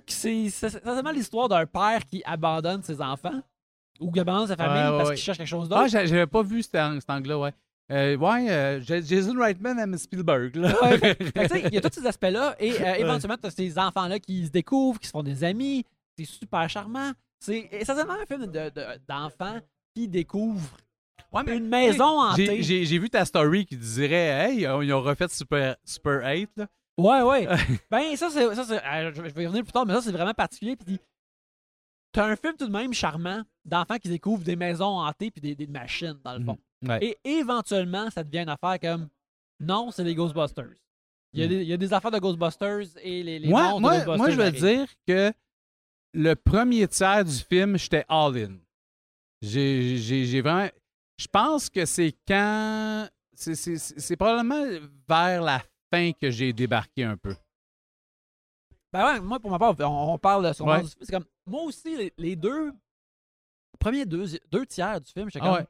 que 0.00 0.12
c'est 0.12 0.48
c'est 0.50 0.66
essentiellement 0.68 1.10
l'histoire 1.10 1.48
d'un 1.48 1.66
père 1.66 2.04
qui 2.06 2.22
abandonne 2.24 2.82
ses 2.82 3.00
enfants 3.02 3.42
ou 4.00 4.10
qui 4.10 4.20
abandonne 4.20 4.46
sa 4.48 4.56
famille 4.56 4.82
Ouais, 4.90 4.96
parce 4.98 5.10
qu'il 5.10 5.18
cherche 5.18 5.38
quelque 5.38 5.46
chose 5.48 5.68
Ah, 5.70 5.76
d'autre. 5.80 5.88
j'a- 5.90 6.06
j'avais 6.06 6.26
pas 6.26 6.42
vu 6.42 6.62
cet, 6.62 6.74
ang- 6.76 7.00
cet 7.00 7.10
angle-là, 7.10 7.38
ouais. 7.38 7.52
Euh, 7.92 8.16
ouais, 8.16 8.50
euh, 8.50 8.80
Jason 8.80 9.34
Reitman 9.38 9.78
aime 9.78 9.96
Spielberg, 9.96 10.56
là. 10.56 10.74
Ouais, 10.82 11.16
il 11.70 11.74
y 11.74 11.78
a 11.78 11.80
tous 11.80 11.92
ces 12.00 12.06
aspects-là 12.06 12.56
et 12.58 12.72
euh, 12.80 12.94
éventuellement, 12.94 13.36
tu 13.40 13.46
as 13.46 13.50
ces 13.50 13.78
enfants-là 13.78 14.18
qui 14.18 14.46
se 14.46 14.50
découvrent, 14.50 14.98
qui 14.98 15.06
se 15.06 15.12
font 15.12 15.22
des 15.22 15.44
amis. 15.44 15.84
C'est 16.18 16.24
super 16.24 16.68
charmant. 16.68 17.12
C'est 17.38 17.68
essentiellement 17.70 18.14
un 18.20 18.26
film 18.26 18.46
de- 18.46 18.70
de- 18.70 19.00
d'enfants 19.08 19.60
qui 19.94 20.08
découvrent 20.08 20.76
Ouais, 21.32 21.42
mais 21.46 21.56
une 21.58 21.68
maison 21.68 22.20
hantée. 22.22 22.62
j'ai 22.62 22.98
vu 22.98 23.08
ta 23.10 23.24
story 23.24 23.66
qui 23.66 23.76
dirait 23.76 24.48
Hey, 24.50 24.60
ils 24.62 24.92
ont 24.92 25.02
refait 25.02 25.28
Super, 25.28 25.76
Super 25.84 26.22
8, 26.24 26.50
là. 26.56 26.66
Ouais, 26.98 27.20
ouais. 27.22 27.46
ben, 27.90 28.16
ça, 28.16 28.30
c'est. 28.30 28.42
euh, 28.44 28.54
je 29.14 29.14
je 29.28 29.34
vais 29.34 29.42
y 29.42 29.46
revenir 29.46 29.62
plus 29.64 29.72
tard, 29.72 29.84
mais 29.86 29.92
ça, 29.94 30.00
c'est 30.02 30.12
vraiment 30.12 30.32
particulier. 30.32 30.76
Puis, 30.76 30.98
t'as 32.16 32.26
un 32.26 32.36
film 32.36 32.54
tout 32.56 32.66
de 32.66 32.72
même 32.72 32.92
charmant 32.94 33.42
d'enfants 33.64 33.98
qui 33.98 34.08
découvrent 34.08 34.42
des 34.44 34.56
maisons 34.56 34.98
hantées 35.00 35.30
puis 35.30 35.40
des, 35.40 35.54
des 35.54 35.66
machines, 35.66 36.18
dans 36.24 36.36
le 36.38 36.44
fond. 36.44 36.58
Ouais. 36.86 36.98
Et 37.04 37.18
éventuellement, 37.38 38.10
ça 38.10 38.24
devient 38.24 38.40
une 38.42 38.48
affaire 38.48 38.78
comme 38.80 39.08
non, 39.60 39.90
c'est 39.90 40.04
les 40.04 40.14
Ghostbusters. 40.14 40.74
Il 41.32 41.40
y, 41.40 41.42
a 41.42 41.46
Mm. 41.46 41.48
des, 41.50 41.62
il 41.62 41.68
y 41.68 41.72
a 41.72 41.76
des 41.76 41.92
affaires 41.92 42.10
de 42.10 42.18
Ghostbusters 42.18 42.96
et 43.02 43.22
les, 43.22 43.38
les 43.38 43.48
moi, 43.48 43.74
de 43.74 43.80
moi, 43.80 43.90
Ghostbusters. 43.98 44.16
moi, 44.16 44.30
je 44.30 44.40
arrivent. 44.40 44.60
dire 44.60 44.86
que 45.06 45.32
le 46.14 46.34
premier 46.34 46.88
tiers 46.88 47.24
du 47.24 47.32
film, 47.34 47.76
j'étais 47.76 48.04
all-in. 48.08 48.56
J'ai 49.42 50.40
vraiment. 50.40 50.68
Je 51.18 51.26
pense 51.28 51.68
que 51.70 51.84
c'est 51.84 52.14
quand. 52.26 53.08
c'est- 53.34 54.16
probablement 54.16 54.62
vers 55.08 55.42
la 55.42 55.62
fin 55.92 56.12
que 56.12 56.30
j'ai 56.30 56.52
débarqué 56.52 57.04
un 57.04 57.16
peu. 57.16 57.34
Ben 58.92 59.04
ouais, 59.04 59.20
moi, 59.20 59.38
pour 59.38 59.50
ma 59.50 59.58
part, 59.58 59.74
on, 59.80 60.14
on 60.14 60.18
parle 60.18 60.46
de 60.48 60.52
son 60.52 60.66
Ouais. 60.66 60.82
C'est 61.00 61.10
comme. 61.12 61.24
Moi 61.46 61.62
aussi, 61.62 61.96
les, 61.96 62.12
les 62.18 62.36
deux. 62.36 62.66
Les 62.68 63.78
premiers 63.78 64.06
deux, 64.06 64.26
deux 64.50 64.66
tiers 64.66 65.00
du 65.00 65.12
film, 65.12 65.28
j'étais 65.30 65.44
Ah 65.44 65.48
comme. 65.48 65.58
ouais. 65.58 65.66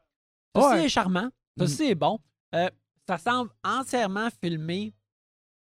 Ceci 0.56 0.66
Ouais. 0.80 0.84
est 0.86 0.88
charmant. 0.88 1.24
Mhm. 1.24 1.30
Ceci 1.66 1.84
est 1.84 1.94
bon. 1.94 2.18
Euh, 2.54 2.68
ça 3.08 3.18
semble 3.18 3.50
entièrement 3.64 4.28
filmé 4.42 4.92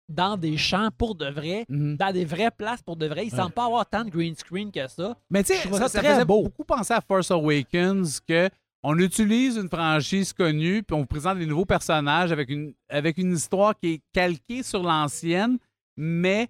dans 0.08 0.36
des 0.36 0.58
champs 0.58 0.90
pour 0.98 1.14
de 1.14 1.26
vrai, 1.30 1.64
Mhm. 1.68 1.96
dans 1.96 2.12
des 2.12 2.24
vraies 2.26 2.50
places 2.50 2.82
pour 2.82 2.96
de 2.96 3.06
vrai. 3.06 3.26
Il 3.26 3.30
semble 3.30 3.52
pas 3.52 3.64
avoir 3.64 3.86
tant 3.88 4.04
de 4.04 4.10
green 4.10 4.34
screen 4.36 4.70
que 4.70 4.86
ça. 4.88 5.16
Mais 5.30 5.42
tu 5.42 5.54
Je 5.54 5.58
sais, 5.60 5.68
trouve 5.68 5.78
ça, 5.78 5.84
ça 5.88 5.88
ça 5.88 5.98
très 6.00 6.12
faisait 6.14 6.24
beau. 6.26 6.42
beaucoup 6.42 6.64
penser 6.64 6.92
à 6.92 7.00
Force 7.00 7.30
Awakens 7.30 8.20
que 8.20 8.50
on 8.82 8.98
utilise 8.98 9.56
une 9.56 9.70
franchise 9.70 10.34
connue 10.34 10.82
puis 10.82 10.94
on 10.94 11.00
vous 11.00 11.06
présente 11.06 11.38
des 11.38 11.46
nouveaux 11.46 11.64
personnages 11.64 12.30
avec 12.32 12.50
une, 12.50 12.74
avec 12.90 13.16
une 13.16 13.32
histoire 13.32 13.74
qui 13.78 13.94
est 13.94 14.02
calquée 14.12 14.62
sur 14.62 14.82
l'ancienne, 14.82 15.56
mais 15.96 16.48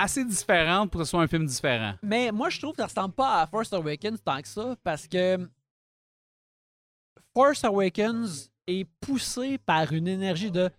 assez 0.00 0.24
différente 0.24 0.90
pour 0.90 1.00
que 1.00 1.04
ce 1.04 1.10
soit 1.10 1.22
un 1.22 1.26
film 1.28 1.46
différent. 1.46 1.94
Mais 2.02 2.30
moi, 2.32 2.48
je 2.50 2.58
trouve 2.60 2.72
que 2.72 2.78
ça 2.82 2.86
ressemble 2.86 3.14
pas 3.14 3.42
à 3.42 3.46
Force 3.46 3.72
Awakens 3.72 4.22
tant 4.24 4.40
que 4.40 4.48
ça 4.48 4.76
parce 4.82 5.06
que 5.06 5.48
Force 7.34 7.64
Awakens 7.64 8.50
est 8.66 8.84
poussé 9.00 9.58
par 9.58 9.92
une 9.92 10.08
énergie 10.08 10.50
de 10.50 10.70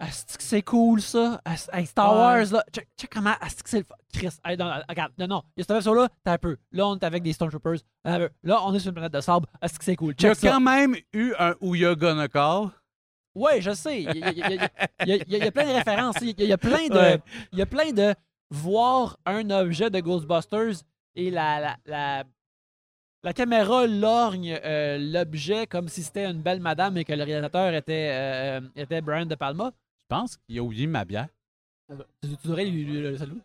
Asti 0.00 0.36
que 0.36 0.42
c'est 0.42 0.62
cool 0.62 1.00
ça? 1.00 1.40
Hey, 1.72 1.86
Star. 1.86 2.12
Wars 2.14 2.50
là. 2.50 2.64
Check, 2.74 2.88
check 2.98 3.10
comment 3.12 3.34
Asti 3.40 3.62
que 3.62 3.70
c'est 3.70 3.78
le. 3.78 3.84
Chris. 4.12 4.36
hey, 4.44 4.56
non, 4.56 4.72
regarde, 4.88 5.12
non, 5.18 5.26
non. 5.28 5.42
Il 5.56 5.60
y 5.60 5.62
a 5.62 5.64
cette 5.64 5.70
version 5.72 5.94
là, 5.94 6.08
t'as 6.24 6.32
un 6.32 6.38
peu. 6.38 6.56
Là, 6.72 6.88
on 6.88 6.96
est 6.96 7.04
avec 7.04 7.22
des 7.22 7.32
Stormtroopers. 7.32 7.78
Là, 8.04 8.28
on 8.64 8.74
est 8.74 8.80
sur 8.80 8.88
une 8.88 8.94
planète 8.94 9.12
de 9.12 9.20
sable. 9.20 9.46
Asti 9.60 9.78
que 9.78 9.84
c'est 9.84 9.96
cool? 9.96 10.14
Il 10.18 10.22
y 10.22 10.26
a 10.26 10.30
Check 10.34 10.40
ça. 10.40 10.50
quand 10.50 10.60
même 10.60 10.96
eu 11.12 11.32
un 11.38 11.54
Ouya 11.60 11.94
Gonna 11.94 12.26
Call. 12.28 12.70
Ouais, 13.34 13.60
je 13.60 13.72
sais. 13.72 14.02
Il 14.02 14.16
y 14.16 14.22
a, 14.22 14.30
y 15.16 15.22
y 15.28 15.46
y 15.46 15.50
plein 15.50 15.66
de 15.66 15.72
références. 15.74 16.16
Il 16.20 16.40
y 16.40 16.52
a, 16.52 16.58
plein 16.58 16.86
de. 16.88 16.94
Ouais. 16.94 17.20
Il 17.52 17.58
y 17.58 17.62
a 17.62 17.66
plein 17.66 17.92
de 17.92 18.14
voir 18.50 19.18
un 19.26 19.50
objet 19.50 19.90
de 19.90 20.00
Ghostbusters 20.00 20.82
et 21.16 21.30
la, 21.30 21.60
la, 21.60 21.76
la, 21.86 22.24
la 23.24 23.32
caméra 23.32 23.86
lorgne 23.86 24.58
euh, 24.64 24.98
l'objet 24.98 25.66
comme 25.66 25.88
si 25.88 26.02
c'était 26.02 26.26
une 26.26 26.42
belle 26.42 26.60
madame 26.60 26.96
et 26.96 27.04
que 27.04 27.12
le 27.12 27.24
réalisateur 27.24 27.74
était, 27.74 28.10
euh, 28.12 28.60
était 28.76 29.00
Brian 29.00 29.26
De 29.26 29.34
Palma. 29.34 29.72
Je 30.00 30.04
pense 30.08 30.36
qu'il 30.36 30.58
a 30.58 30.62
oublié 30.62 30.86
ma 30.86 31.04
bière. 31.04 31.28
Tu, 31.90 31.96
tu 32.28 32.46
devrais 32.48 32.64
lui, 32.66 32.84
lui- 32.84 33.00
le 33.00 33.16
salut. 33.16 33.40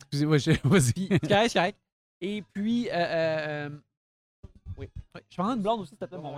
Excusez-moi, 0.00 0.38
je- 0.38 0.50
vas-y. 0.68 1.08
C'est 1.08 1.28
correct, 1.28 1.48
c'est 1.50 1.58
correct. 1.58 1.78
Et 2.20 2.42
puis, 2.52 2.88
euh, 2.90 2.92
euh, 2.94 3.68
oui. 4.78 4.88
Oui. 5.14 5.20
Je 5.30 5.36
prends 5.36 5.54
une 5.54 5.62
blonde 5.62 5.80
aussi, 5.80 5.90
s'il 5.90 5.98
te 5.98 6.04
plaît, 6.04 6.18
mon. 6.18 6.34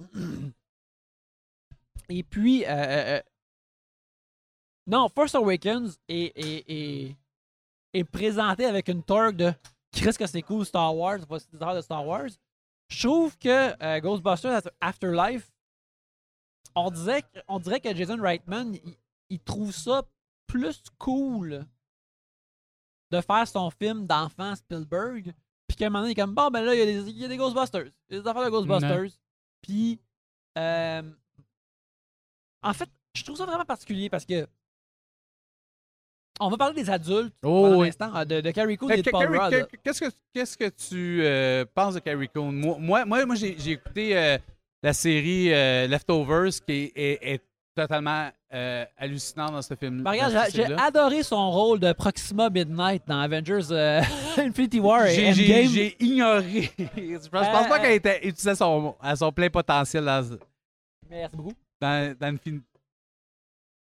Et 2.08 2.22
puis, 2.22 2.64
euh, 2.64 2.68
euh, 2.68 3.18
euh, 3.18 3.22
non, 4.86 5.08
Force 5.08 5.34
Awakens 5.34 5.98
est, 6.08 6.32
est, 6.36 6.64
est, 6.70 7.16
est 7.94 8.04
présenté 8.04 8.64
avec 8.64 8.88
une 8.88 9.02
torque 9.02 9.36
de 9.36 9.52
Chris 9.92 10.14
que 10.18 10.26
c'est 10.26 10.42
cool 10.42 10.64
Star 10.66 10.94
Wars, 10.96 11.26
pas 11.26 11.38
si 11.38 11.48
bizarre 11.50 11.74
de 11.74 11.80
Star 11.80 12.06
Wars. 12.06 12.28
Je 12.88 13.06
trouve 13.08 13.38
que 13.38 13.82
euh, 13.82 14.00
Ghostbusters 14.00 14.62
Afterlife, 14.80 15.50
on, 16.74 16.90
disait, 16.90 17.22
on 17.48 17.58
dirait 17.58 17.80
que 17.80 17.94
Jason 17.94 18.20
Reitman, 18.20 18.74
il, 18.74 18.96
il 19.30 19.40
trouve 19.40 19.72
ça 19.72 20.02
plus 20.46 20.82
cool 20.98 21.64
de 23.10 23.20
faire 23.20 23.46
son 23.46 23.70
film 23.70 24.06
d'enfant 24.06 24.54
Spielberg, 24.56 25.32
puis 25.68 25.76
qu'à 25.76 25.86
un 25.86 25.90
moment 25.90 26.00
donné, 26.02 26.12
il 26.12 26.18
est 26.18 26.22
comme, 26.22 26.34
bon, 26.34 26.48
ben 26.50 26.62
là, 26.64 26.74
il 26.74 26.78
y, 26.78 26.82
a 26.82 26.86
des- 26.86 27.10
il 27.10 27.18
y 27.18 27.24
a 27.24 27.28
des 27.28 27.36
Ghostbusters. 27.36 27.90
Il 28.08 28.16
y 28.16 28.18
a 28.18 28.22
des 28.22 28.28
affaires 28.28 28.44
de 28.44 28.50
Ghostbusters. 28.50 29.18
Puis, 29.62 30.00
euh, 30.58 31.02
en 32.62 32.72
fait, 32.72 32.88
je 33.16 33.24
trouve 33.24 33.36
ça 33.36 33.44
vraiment 33.46 33.64
particulier 33.64 34.08
parce 34.10 34.24
que 34.24 34.46
on 36.40 36.48
va 36.48 36.56
parler 36.56 36.74
des 36.82 36.90
adultes 36.90 37.34
Oh, 37.44 37.74
oui. 37.76 37.86
l'instant, 37.86 38.24
de, 38.24 38.40
de 38.40 38.50
Carrie 38.50 38.76
Coon 38.76 38.90
Euh, 38.90 38.94
et 38.94 39.02
de 39.02 39.10
Paul 39.10 39.30
Carrie- 39.30 39.56
Rudd. 39.56 39.68
Qu'est-ce 39.84 40.00
que 40.00 40.10
qu'est-ce 40.32 40.56
que 40.56 40.68
tu 40.70 41.20
euh, 41.22 41.64
penses 41.74 41.94
de 41.94 42.00
Carrie 42.00 42.28
Coon? 42.28 42.50
Moi, 42.52 42.76
moi, 42.78 43.04
moi, 43.04 43.26
moi, 43.26 43.34
j'ai 43.36 43.70
écouté 43.70 44.16
euh, 44.16 44.38
la 44.82 44.92
série 44.92 45.52
euh, 45.52 45.86
Leftovers 45.86 46.50
qui 46.66 46.72
est, 46.72 46.92
est- 46.96 47.34
est 47.34 47.42
totalement 47.74 48.30
hallucinante 48.98 49.52
dans 49.52 49.62
ce 49.62 49.74
film. 49.74 50.02
Ben, 50.02 50.10
regarde, 50.10 50.50
j'ai 50.52 50.64
adoré 50.74 51.22
son 51.22 51.50
rôle 51.50 51.80
de 51.80 51.92
Proxima 51.94 52.50
Midnight 52.50 53.02
dans 53.06 53.18
Avengers 53.20 53.72
Infinity 54.36 54.78
War 54.78 55.06
et 55.06 55.30
Endgame. 55.30 55.68
j'ai 55.70 55.96
ignoré. 56.04 56.70
je 56.78 57.28
pense, 57.28 57.48
pas 57.68 57.78
qu'elle 57.78 57.92
était 57.92 58.18
utilisait 58.28 58.54
son, 58.56 58.94
à 59.00 59.16
son 59.16 59.32
plein 59.32 59.48
potentiel 59.48 60.04
dans, 60.04 60.36
Merci 61.08 61.34
beaucoup. 61.36 61.52
Dans, 61.82 62.16
dans, 62.18 62.34
Infin- 62.36 62.60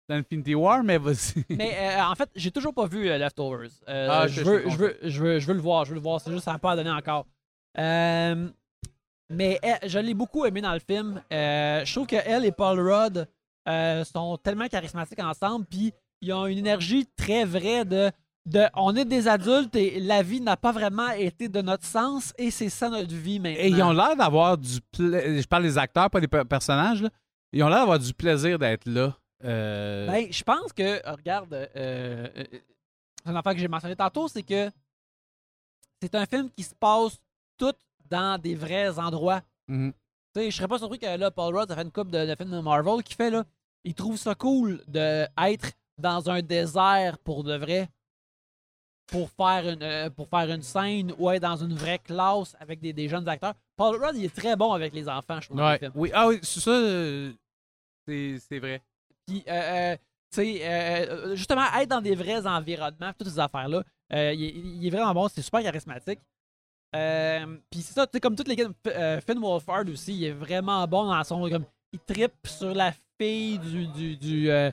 dans 0.09 0.16
Infinity 0.16 0.55
War, 0.55 0.82
mais 0.82 0.98
vas-y. 0.98 1.44
Mais 1.51 1.77
euh, 1.78 2.02
en 2.05 2.15
fait, 2.15 2.28
j'ai 2.35 2.51
toujours 2.51 2.74
pas 2.74 2.86
vu 2.86 3.09
euh, 3.09 3.16
Leftovers. 3.19 3.70
Euh, 3.89 4.09
Ah, 4.11 4.27
je, 4.27 4.43
veux, 4.43 4.69
je 4.69 4.77
veux, 4.77 4.98
je, 5.02 5.23
veux, 5.23 5.39
je 5.39 5.47
veux 5.47 5.55
le 5.55 5.61
voir, 5.61 5.85
je 5.85 5.90
veux 5.90 5.97
le 5.97 6.01
voir. 6.02 6.20
C'est 6.20 6.31
juste 6.31 6.40
que 6.40 6.44
ça 6.47 6.52
n'a 6.52 6.59
pas 6.59 6.74
donné 6.77 6.90
encore. 6.90 7.27
Euh, 7.78 8.48
mais 9.31 9.59
elle, 9.62 9.89
je 9.89 9.98
l'ai 9.98 10.15
beaucoup 10.15 10.44
aimé 10.44 10.61
dans 10.61 10.73
le 10.74 10.81
film. 10.81 11.23
Euh, 11.32 11.85
je 11.85 11.93
trouve 11.94 12.06
qu'elle 12.06 12.44
et 12.44 12.52
Paul 12.52 12.78
Rudd 12.81 13.27
euh, 13.69 14.05
sont 14.05 14.36
tellement 14.36 14.69
charismatiques 14.69 15.23
ensemble, 15.23 15.65
puis 15.66 15.93
ils 16.20 16.32
ont 16.32 16.47
une 16.47 16.59
énergie 16.59 17.06
très 17.16 17.44
vraie 17.44 17.85
de, 17.85 18.11
de 18.47 18.65
on 18.74 18.94
est 18.94 19.06
des 19.06 19.27
adultes 19.27 19.74
et 19.77 19.98
la 20.01 20.23
vie 20.23 20.40
n'a 20.43 20.56
pas 20.59 20.73
vraiment 20.73 21.11
été 21.11 21.48
de 21.48 21.61
notre 21.62 21.85
sens 21.86 22.32
et 22.39 22.51
c'est 22.51 22.69
ça 22.69 22.89
notre 22.90 23.15
vie 23.15 23.40
maintenant. 23.40 23.59
Et 23.65 23.69
ils 23.69 23.82
ont 23.82 23.93
l'air 23.93 24.15
d'avoir 24.16 24.59
du 24.59 24.81
pla- 24.93 25.40
Je 25.40 25.47
parle 25.47 25.62
des 25.65 25.78
acteurs, 25.78 26.11
pas 26.11 26.20
des 26.20 26.28
pe- 26.28 26.44
personnages. 26.44 27.02
là. 27.02 27.09
Ils 27.55 27.62
ont 27.62 27.68
l'air 27.68 27.78
d'avoir 27.78 27.98
du 28.01 28.12
plaisir 28.12 28.59
d'être 28.59 28.86
là. 28.86 29.16
Euh, 29.44 30.06
Ben, 30.09 30.26
je 30.31 30.43
pense 30.43 30.72
que, 30.72 30.82
euh, 30.82 31.12
regarde, 31.12 31.52
euh, 31.55 31.66
euh, 31.76 32.28
c'est 33.22 33.31
un 33.31 33.36
affaire 33.36 33.52
que 33.55 33.60
j'ai 33.60 33.68
mentionné 33.68 33.94
tantôt, 33.94 34.26
c'est 34.26 34.43
que 34.43 34.70
c'est 36.02 36.14
un 36.16 36.26
film 36.26 36.51
qui 36.51 36.64
se 36.64 36.74
passe 36.74 37.18
tout 37.56 37.74
dans 38.10 38.40
des 38.40 38.55
vrais 38.56 38.98
endroits. 38.98 39.40
mhm. 39.68 39.93
Tu 40.35 40.40
sais, 40.40 40.51
je 40.51 40.56
serais 40.56 40.66
pas 40.66 40.78
surpris 40.78 40.98
que 40.98 41.06
là, 41.16 41.31
Paul 41.31 41.56
Rudd, 41.56 41.68
ça 41.68 41.76
fait 41.76 41.82
une 41.82 41.93
coupe 41.93 42.10
de, 42.10 42.26
de 42.26 42.35
films 42.35 42.51
de 42.51 42.59
Marvel 42.59 43.05
qui 43.05 43.14
fait 43.14 43.31
là, 43.31 43.44
il 43.85 43.94
trouve 43.94 44.16
ça 44.16 44.35
cool 44.35 44.82
d'être 44.89 45.70
dans 45.97 46.28
un 46.28 46.43
désert 46.43 47.18
pour 47.18 47.44
de 47.44 47.55
vrai, 47.55 47.89
pour 49.06 49.31
faire 49.31 49.68
une, 49.68 50.10
pour 50.10 50.28
faire 50.28 50.51
une 50.51 50.62
scène 50.62 51.14
ou 51.18 51.31
être 51.31 51.43
dans 51.43 51.56
une 51.56 51.74
vraie 51.74 52.01
classe 52.01 52.56
avec 52.59 52.81
des, 52.81 52.93
des 52.93 53.09
jeunes 53.09 53.28
acteurs. 53.28 53.55
Paul 53.76 54.02
Rudd, 54.02 54.16
il 54.16 54.24
est 54.24 54.35
très 54.35 54.56
bon 54.56 54.72
avec 54.72 54.93
les 54.93 55.09
enfants, 55.09 55.40
je 55.40 55.47
trouve. 55.51 55.60
Ouais. 55.60 55.78
Oui, 55.94 56.10
ah 56.12 56.26
oui, 56.26 56.40
c'est 56.43 56.59
ça, 56.60 56.70
euh, 56.72 57.32
c'est 58.06 58.59
vrai. 58.59 58.82
Puis, 59.26 59.43
euh, 59.48 59.52
euh, 59.93 59.97
tu 60.31 60.36
sais, 60.43 60.60
euh, 60.62 61.35
justement, 61.36 61.64
être 61.78 61.89
dans 61.89 62.01
des 62.01 62.14
vrais 62.14 62.47
environnements, 62.47 63.12
toutes 63.18 63.28
ces 63.28 63.39
affaires-là, 63.39 63.82
euh, 64.12 64.32
il, 64.35 64.44
est- 64.44 64.51
il 64.55 64.86
est 64.86 64.90
vraiment 64.90 65.14
bon, 65.14 65.28
c'est 65.28 65.43
super 65.43 65.62
charismatique. 65.62 66.20
Euh, 66.94 67.56
puis 67.70 67.81
c'est 67.82 67.94
ça, 67.94 68.06
tu 68.06 68.12
sais, 68.14 68.20
comme 68.20 68.36
toutes 68.36 68.48
les 68.48 68.56
euh, 68.89 69.20
Finn 69.20 69.39
Wolfhard 69.39 69.89
aussi, 69.89 70.14
il 70.14 70.24
est 70.24 70.32
vraiment 70.32 70.86
bon 70.86 71.06
dans 71.06 71.24
son. 71.24 71.48
Comme, 71.51 71.64
il 71.93 71.98
trippe 72.01 72.47
sur 72.47 72.72
la 72.74 72.93
fille 73.20 73.59
du. 73.59 73.86
du, 73.89 74.16
du, 74.16 74.51
euh, 74.51 74.70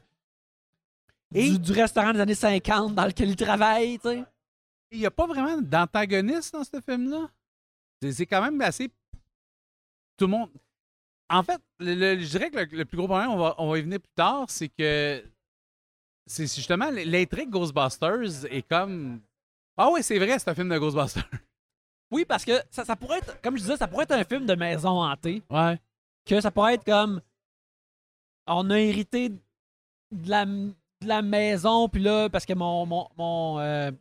Et- 1.34 1.49
du, 1.52 1.60
du 1.60 1.72
restaurant 1.72 2.14
des 2.14 2.20
années 2.20 2.36
50 2.36 2.94
dans 2.94 3.06
lequel 3.06 3.30
il 3.30 3.36
travaille, 3.36 3.98
tu 3.99 4.10
sais. 4.10 4.24
Il 4.91 4.99
n'y 4.99 5.06
a 5.06 5.12
pas 5.12 5.26
vraiment 5.26 5.60
d'antagoniste 5.62 6.53
dans 6.53 6.64
ce 6.66 6.82
film-là? 6.82 7.30
C'est 8.12 8.26
quand 8.26 8.41
même 8.41 8.60
assez. 8.62 8.90
Tout 10.18 10.26
le 10.26 10.32
monde. 10.32 10.49
En 11.32 11.44
fait, 11.44 11.62
le- 11.80 11.95
le- 11.95 12.20
je 12.20 12.30
dirais 12.30 12.49
que 12.52 12.58
le, 12.58 12.66
le 12.78 12.86
plus 12.86 12.98
gros 12.98 13.08
problème, 13.08 13.30
on 13.32 13.38
va, 13.38 13.56
on 13.58 13.70
va 13.72 13.78
y 13.78 13.82
venir 13.82 13.99
plus 13.99 14.14
tard, 14.16 14.45
c'est 14.49 14.70
que. 14.70 15.24
C'est 16.28 16.44
justement 16.53 16.90
l'intrigue 16.91 17.49
Ghostbusters 17.49 18.45
est 18.45 18.62
comme. 18.68 19.22
Ah 19.78 19.90
oui, 19.91 20.03
c'est 20.03 20.20
vrai, 20.20 20.38
c'est 20.40 20.49
un 20.49 20.56
film 20.56 20.70
de 20.70 20.78
Ghostbusters. 20.78 21.24
Oui, 22.14 22.26
parce 22.26 22.44
que 22.44 22.52
ça, 22.70 22.84
ça 22.84 22.98
pourrait 22.98 23.20
être, 23.20 23.41
comme 23.41 23.56
je 23.56 23.62
disais, 23.62 23.78
ça 23.78 23.88
pourrait 23.88 24.03
être 24.03 24.12
un 24.12 24.26
film 24.26 24.45
de 24.45 24.53
maison 24.53 25.02
hantée. 25.02 25.41
Ouais. 25.49 25.80
que 26.26 26.41
ça 26.41 26.52
pourrait 26.52 26.74
être 26.74 26.84
comme 26.84 27.22
on 28.48 28.70
a 28.70 28.78
hérité 28.78 29.30
de 29.30 30.30
la, 30.30 30.45
de 30.45 30.74
la 31.06 31.22
maison 31.22 31.88
puis 31.88 32.02
là 32.03 32.28
parce 32.30 32.45
que 32.45 32.52
mon 32.52 32.86
mon 32.86 33.08
mon, 33.18 33.60
euh, 33.60 33.91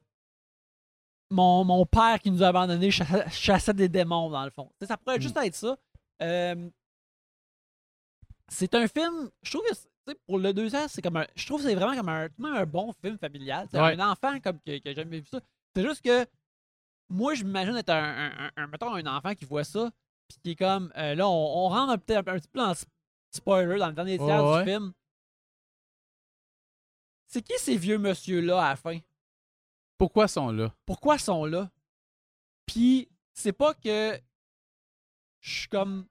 mon, 1.30 1.64
mon 1.64 1.86
père 1.86 2.18
qui 2.18 2.32
nous 2.32 2.42
a 2.42 2.48
abandonnés 2.48 2.90
cha- 2.90 3.28
chassait 3.30 3.74
des 3.74 3.88
démons 3.88 4.28
dans 4.30 4.44
le 4.44 4.50
fond. 4.50 4.68
Ça 4.82 4.96
pourrait 4.96 5.18
Mm. 5.18 5.22
juste 5.22 5.36
être 5.36 5.54
ça. 5.54 5.76
Euh, 6.22 6.68
c'est 8.52 8.74
un 8.74 8.86
film, 8.88 9.30
je 9.42 9.50
trouve 9.52 9.62
que 10.06 10.12
pour 10.26 10.38
le 10.38 10.52
deux 10.52 10.74
ans, 10.74 10.86
c'est 10.88 11.00
comme 11.02 11.16
un, 11.16 11.26
je 11.36 11.46
trouve 11.46 11.62
que 11.62 11.68
c'est 11.68 11.74
vraiment 11.74 11.96
comme 11.96 12.08
un, 12.08 12.28
un 12.54 12.66
bon 12.66 12.92
film 13.00 13.16
familial. 13.18 13.68
C'est 13.70 13.80
Ouais. 13.80 13.94
Un 14.00 14.10
enfant 14.10 14.38
comme 14.40 14.58
que, 14.60 14.78
que 14.78 14.92
jamais 14.94 15.20
vu 15.20 15.26
ça. 15.26 15.40
C'est 15.74 15.82
juste 15.86 16.02
que 16.04 16.26
moi, 17.08 17.34
je 17.34 17.44
m'imagine 17.44 17.76
être 17.76 17.90
un, 17.90 18.32
un, 18.46 18.50
un- 18.56 18.66
mettons, 18.66 18.92
un 18.94 19.06
enfant 19.06 19.34
qui 19.34 19.44
voit 19.44 19.64
ça, 19.64 19.90
puis 20.28 20.38
qui 20.42 20.50
est 20.50 20.56
comme, 20.56 20.92
euh, 20.96 21.14
là, 21.14 21.28
on, 21.28 21.66
on 21.66 21.68
rentre 21.68 21.92
un, 21.92 21.98
petit- 21.98 22.14
un 22.14 22.22
petit 22.24 22.48
peu 22.48 22.58
dans 22.60 22.68
le 22.68 22.74
sp- 22.74 22.86
spoiler 23.30 23.78
dans 23.78 23.88
le 23.88 23.94
dernier 23.94 24.18
tiers 24.18 24.44
ouais. 24.44 24.64
du 24.64 24.70
film. 24.70 24.92
C'est 27.26 27.42
qui 27.42 27.54
ces 27.58 27.76
vieux 27.76 27.98
monsieur-là 27.98 28.60
à 28.64 28.68
la 28.70 28.76
fin? 28.76 28.98
Pourquoi 29.96 30.24
ils 30.24 30.28
sont 30.30 30.50
là? 30.50 30.74
Pourquoi 30.86 31.16
ils 31.16 31.20
sont 31.20 31.44
là? 31.44 31.70
Puis, 32.66 33.08
c'est 33.32 33.52
pas 33.52 33.74
que 33.74 34.18
je 35.40 35.58
suis 35.60 35.68
comme. 35.68 36.06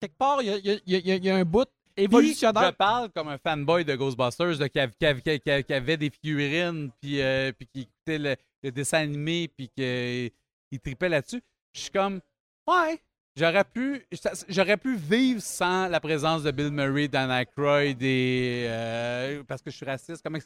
Quelque 0.00 0.16
part, 0.16 0.42
il 0.42 0.48
y 0.48 0.50
a, 0.50 0.78
y 0.86 1.10
a- 1.10 1.16
y 1.16 1.30
a 1.30 1.36
un 1.36 1.44
bout 1.44 1.68
Puis, 1.98 2.04
évolutionnaire. 2.04 2.66
Je 2.66 2.70
parle 2.76 3.10
comme 3.10 3.28
un 3.28 3.38
fanboy 3.38 3.84
de 3.84 3.94
Ghostbusters 3.96 4.58
là, 4.58 4.68
qui, 4.68 4.78
av- 4.80 4.92
qui 4.98 5.06
av- 5.06 5.20
qui 5.20 5.30
av- 5.30 5.38
qui 5.40 5.50
av- 5.50 5.62
qui 5.64 5.74
avait 5.74 5.96
des 5.96 6.10
figurines, 6.10 6.90
puis, 7.00 7.20
euh, 7.20 7.52
puis 7.52 7.66
qui 7.66 7.80
écoutait 7.82 8.18
le, 8.18 8.36
le 8.62 8.70
dessin 8.72 8.98
animé, 8.98 9.48
puis 9.48 9.68
qu'il 9.68 10.80
tripait 10.80 11.08
là-dessus. 11.08 11.42
Je 11.74 11.80
suis 11.80 11.90
comme, 11.90 12.20
ouais, 12.66 13.00
j'aurais 13.36 13.64
pu, 13.64 14.04
j'aurais 14.48 14.76
pu 14.76 14.96
vivre 14.96 15.40
sans 15.42 15.88
la 15.88 16.00
présence 16.00 16.42
de 16.42 16.50
Bill 16.50 16.70
Murray, 16.70 17.08
Dan 17.08 17.30
Aykroyd 17.30 18.02
et. 18.02 18.66
euh, 18.68 19.42
parce 19.46 19.62
que 19.62 19.70
je 19.70 19.76
suis 19.76 19.86
raciste, 19.86 20.22
comment. 20.22 20.38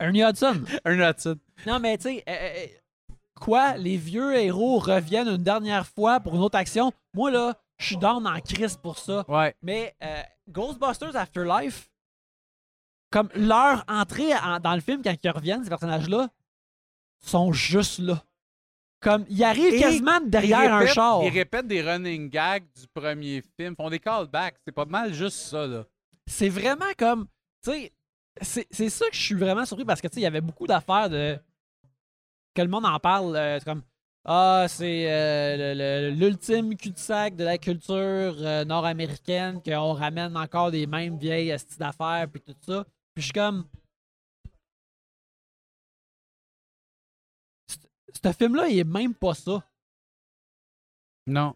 Ernie 0.00 0.22
Hudson. 0.22 0.62
Un 0.84 1.10
Hudson. 1.10 1.38
Non, 1.66 1.78
mais 1.80 1.98
tu 1.98 2.04
sais, 2.04 2.24
euh, 2.28 2.32
euh, 2.32 2.66
quoi, 3.34 3.76
les 3.76 3.96
vieux 3.96 4.34
héros 4.36 4.78
reviennent 4.78 5.28
une 5.28 5.42
dernière 5.42 5.86
fois 5.86 6.20
pour 6.20 6.34
une 6.36 6.40
autre 6.40 6.56
action? 6.56 6.92
Moi, 7.14 7.30
là, 7.30 7.58
je 7.78 7.86
suis 7.86 7.96
down 7.96 8.26
en 8.26 8.40
crise 8.40 8.76
pour 8.76 8.98
ça. 8.98 9.24
Ouais. 9.28 9.54
Mais 9.62 9.96
euh, 10.02 10.22
Ghostbusters 10.48 11.16
Afterlife, 11.16 11.90
comme 13.10 13.30
leur 13.34 13.84
entrée 13.88 14.34
en- 14.36 14.60
dans 14.60 14.74
le 14.74 14.80
film 14.80 15.02
quand 15.02 15.14
ils 15.22 15.30
reviennent, 15.30 15.62
ces 15.64 15.70
personnages-là, 15.70 16.28
sont 17.20 17.52
juste 17.52 17.98
là. 18.00 18.22
Comme, 19.00 19.24
il 19.28 19.42
arrive 19.44 19.74
Et 19.74 19.78
quasiment 19.80 20.20
derrière 20.20 20.64
Ils 20.64 20.70
un 20.70 20.86
char. 20.86 21.22
Ils 21.22 21.30
répètent 21.32 21.68
des 21.68 21.82
running 21.82 22.28
gags 22.28 22.64
du 22.74 22.86
premier 22.88 23.42
film, 23.56 23.76
font 23.76 23.88
des 23.90 24.00
callbacks. 24.00 24.56
C'est 24.64 24.72
pas 24.72 24.84
mal 24.86 25.14
juste 25.14 25.36
ça, 25.38 25.66
là. 25.66 25.84
c'est 26.26 26.48
vraiment 26.48 26.92
comme. 26.98 27.28
Tu 27.64 27.70
sais, 28.42 28.66
c'est 28.70 28.88
ça 28.90 29.08
que 29.08 29.14
je 29.16 29.20
suis 29.22 29.34
vraiment 29.36 29.64
surpris 29.64 29.84
parce 29.84 30.00
que, 30.00 30.08
tu 30.08 30.14
sais, 30.14 30.20
il 30.20 30.24
y 30.24 30.26
avait 30.26 30.40
beaucoup 30.40 30.66
d'affaires 30.66 31.08
de. 31.08 31.38
que 32.54 32.62
le 32.62 32.68
monde 32.68 32.86
en 32.86 32.98
parle. 32.98 33.36
euh, 33.36 33.58
c'est 33.60 33.64
comme. 33.64 33.82
Ah, 34.30 34.66
c'est 34.68 35.10
euh, 35.10 36.10
l'ultime 36.10 36.76
cul-de-sac 36.76 37.34
de 37.34 37.44
la 37.44 37.56
culture 37.56 37.94
euh, 37.94 38.62
nord-américaine, 38.66 39.62
qu'on 39.62 39.94
ramène 39.94 40.36
encore 40.36 40.70
des 40.70 40.86
mêmes 40.86 41.16
vieilles 41.16 41.58
styles 41.58 41.78
d'affaires, 41.78 42.26
puis 42.30 42.42
tout 42.42 42.54
ça. 42.60 42.84
Puis 43.14 43.22
je 43.22 43.22
suis 43.22 43.32
comme. 43.32 43.66
Ce- 48.22 48.32
film-là, 48.32 48.68
il 48.68 48.78
est 48.78 48.84
même 48.84 49.14
pas 49.14 49.34
ça. 49.34 49.62
Non. 51.26 51.54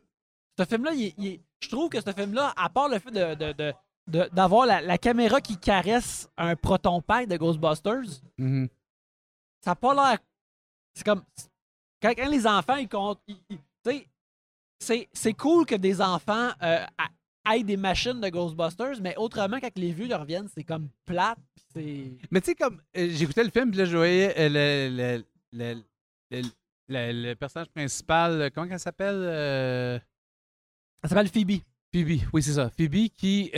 Ce 0.58 0.64
film-là, 0.64 0.92
il 0.94 1.12
il 1.18 1.40
je 1.60 1.68
trouve 1.68 1.88
que 1.90 2.00
ce 2.00 2.12
film-là, 2.12 2.52
à 2.56 2.68
part 2.70 2.88
le 2.88 2.98
fait 2.98 3.10
de, 3.10 3.34
de- 3.52 3.72
de- 4.08 4.28
d'avoir 4.32 4.66
la, 4.66 4.80
la 4.80 4.98
caméra 4.98 5.40
qui 5.40 5.56
caresse 5.58 6.28
un 6.36 6.56
proton 6.56 7.00
pack 7.00 7.28
de 7.28 7.36
Ghostbusters, 7.36 8.20
Mhm. 8.38 8.68
ça 9.62 9.70
n'a 9.72 9.76
pas 9.76 9.94
l'air. 9.94 10.18
C'est 10.94 11.04
comme. 11.04 11.22
Quand, 12.02 12.12
quand 12.16 12.28
les 12.28 12.46
enfants, 12.46 12.76
ils 12.76 12.88
comptent. 12.88 13.20
c'est, 14.80 15.08
c'est 15.12 15.32
cool 15.34 15.64
que 15.64 15.76
des 15.76 16.00
enfants 16.02 16.50
euh, 16.62 16.84
a- 16.98 17.54
aient 17.54 17.62
des 17.62 17.76
machines 17.76 18.20
de 18.20 18.28
Ghostbusters, 18.28 19.00
mais 19.00 19.14
autrement, 19.16 19.60
quand 19.60 19.70
les 19.78 19.92
vieux 19.92 20.08
leur 20.08 20.20
reviennent, 20.20 20.48
c'est 20.52 20.64
comme 20.64 20.88
plate. 21.04 21.38
Mais 21.76 22.40
tu 22.40 22.46
sais, 22.46 22.54
comme 22.54 22.80
euh, 22.96 23.08
j'écoutais 23.10 23.44
le 23.44 23.50
film, 23.50 23.70
puis 23.70 23.78
là, 23.78 23.84
je 23.84 23.96
voyais 23.96 24.34
euh, 24.38 24.48
le, 24.90 25.24
le, 25.52 25.82
le, 26.88 27.12
le, 27.12 27.34
personnage 27.34 27.68
principal, 27.70 28.50
comment 28.54 28.66
elle 28.70 28.78
s'appelle 28.80 30.02
Ça 31.02 31.08
s'appelle 31.08 31.28
Phoebe. 31.28 31.60
Phoebe, 31.92 32.20
oui, 32.32 32.42
c'est 32.42 32.54
ça. 32.54 32.70
Phoebe 32.70 33.08
qui, 33.16 33.50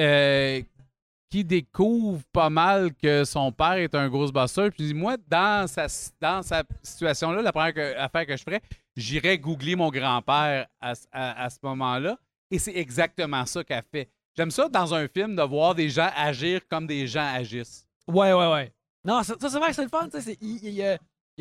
qui 1.35 1.43
découvre 1.43 2.23
pas 2.33 2.49
mal 2.49 2.95
que 2.95 3.25
son 3.25 3.51
père 3.51 3.73
est 3.73 3.93
un 3.97 4.09
Ghostbuster. 4.09 4.71
Puis 4.71 4.95
moi, 4.95 5.17
dans 5.29 5.67
sa, 5.67 5.89
dans 6.21 6.43
sa 6.43 6.63
situation-là, 6.81 7.43
la 7.43 7.51
première 7.51 8.01
affaire 8.01 8.25
que 8.25 8.37
je 8.37 8.43
ferais, 8.45 8.63
j'irais 8.95 9.37
googler 9.37 9.75
mon 9.75 9.89
grand-père 9.91 10.69
à, 10.81 10.93
à- 11.11 11.51
ce 11.51 11.57
moment-là. 11.65 12.17
Et 12.53 12.61
c'est 12.61 12.77
exactement 12.77 13.45
ça 13.47 13.65
qu'elle 13.65 13.83
fait. 13.91 14.09
J'aime 14.37 14.53
ça 14.53 14.69
dans 14.69 14.95
un 14.95 15.09
film 15.09 15.35
de 15.35 15.43
voir 15.43 15.75
des 15.75 15.89
gens 15.91 16.09
agir 16.17 16.61
comme 16.69 16.87
des 16.87 17.09
gens 17.09 17.27
agissent. 17.35 17.85
Ouais, 18.07 18.33
ouais, 18.33 18.53
ouais. 18.53 18.73
Non, 19.05 19.25
ça, 19.25 19.35
c'est 19.41 19.59
vrai 19.59 19.71
que 19.71 19.75
c'est 19.75 19.83
le 19.83 19.89
fun. 19.89 20.09
Il 20.41 20.69
y, 20.69 20.75
y 20.77 20.83
a 20.85 20.99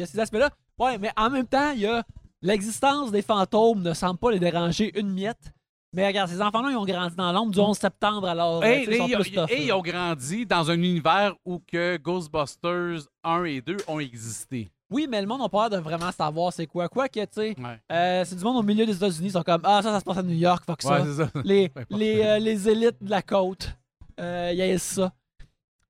ces 0.08 0.20
aspects-là. 0.20 0.50
Ouais, 0.80 0.98
mais 0.98 1.12
en 1.16 1.30
même 1.30 1.46
temps, 1.46 1.70
il 1.70 1.82
y 1.82 1.86
a 1.86 2.04
l'existence 2.42 3.12
des 3.12 3.22
fantômes 3.22 3.84
ne 3.84 3.94
semble 3.94 4.18
pas 4.18 4.32
les 4.32 4.40
déranger 4.40 4.92
une 5.00 5.12
miette. 5.14 5.54
Mais 5.94 6.08
regarde, 6.08 6.30
ces 6.30 6.42
enfants-là, 6.42 6.70
ils 6.72 6.76
ont 6.78 6.86
grandi 6.86 7.16
dans 7.16 7.32
l'ombre 7.32 7.52
du 7.52 7.60
11 7.60 7.78
septembre, 7.78 8.28
alors. 8.28 8.64
euh, 8.64 8.66
Et, 8.66 8.86
sais, 8.86 8.92
ils 8.92 8.98
sont 8.98 9.08
et- 9.08 9.16
plus 9.16 9.32
tough, 9.32 9.46
et 9.52 9.66
ils 9.66 9.72
ont 9.72 9.82
grandi 9.82 10.46
dans 10.46 10.72
un 10.72 10.74
univers 10.76 11.36
où 11.46 11.60
que 11.60 11.98
Ghostbusters 11.98 13.08
1 13.24 13.44
et 13.46 13.62
2 13.62 13.78
ont 13.88 14.00
existé. 14.00 14.72
Oui, 14.90 15.08
mais 15.10 15.22
le 15.22 15.28
monde 15.28 15.42
n'a 15.42 15.50
pas 15.50 15.70
l'air 15.70 15.80
de 15.80 15.84
vraiment 15.84 16.12
savoir 16.12 16.52
c'est 16.54 16.68
quoi. 16.68 16.88
Quoi 16.90 17.10
que, 17.10 17.20
tu 17.22 17.28
sais, 17.32 17.56
Ouais, 17.60 17.80
euh, 17.92 18.26
c'est 18.26 18.36
du 18.36 18.44
monde 18.44 18.58
au 18.58 18.64
milieu 18.64 18.86
des 18.86 18.96
États-Unis, 18.96 19.28
ils 19.28 19.32
sont 19.32 19.42
comme 19.44 19.62
Ah, 19.64 19.82
ça, 19.82 19.92
ça 19.92 20.00
se 20.00 20.06
passe 20.06 20.18
à 20.18 20.24
New 20.24 20.36
York, 20.36 20.64
fuck 20.66 20.82
ça. 20.82 21.02
Ouais, 21.02 21.06
c'est 21.06 21.24
ça. 21.24 21.32
les, 21.44 21.72
les, 21.90 22.22
euh, 22.22 22.40
les 22.40 22.70
élites 22.70 23.02
de 23.04 23.10
la 23.10 23.22
côte. 23.22 23.72
Euh, 24.20 24.50
il 24.52 24.58
y 24.58 24.62
a 24.64 24.78
ça. 24.78 25.12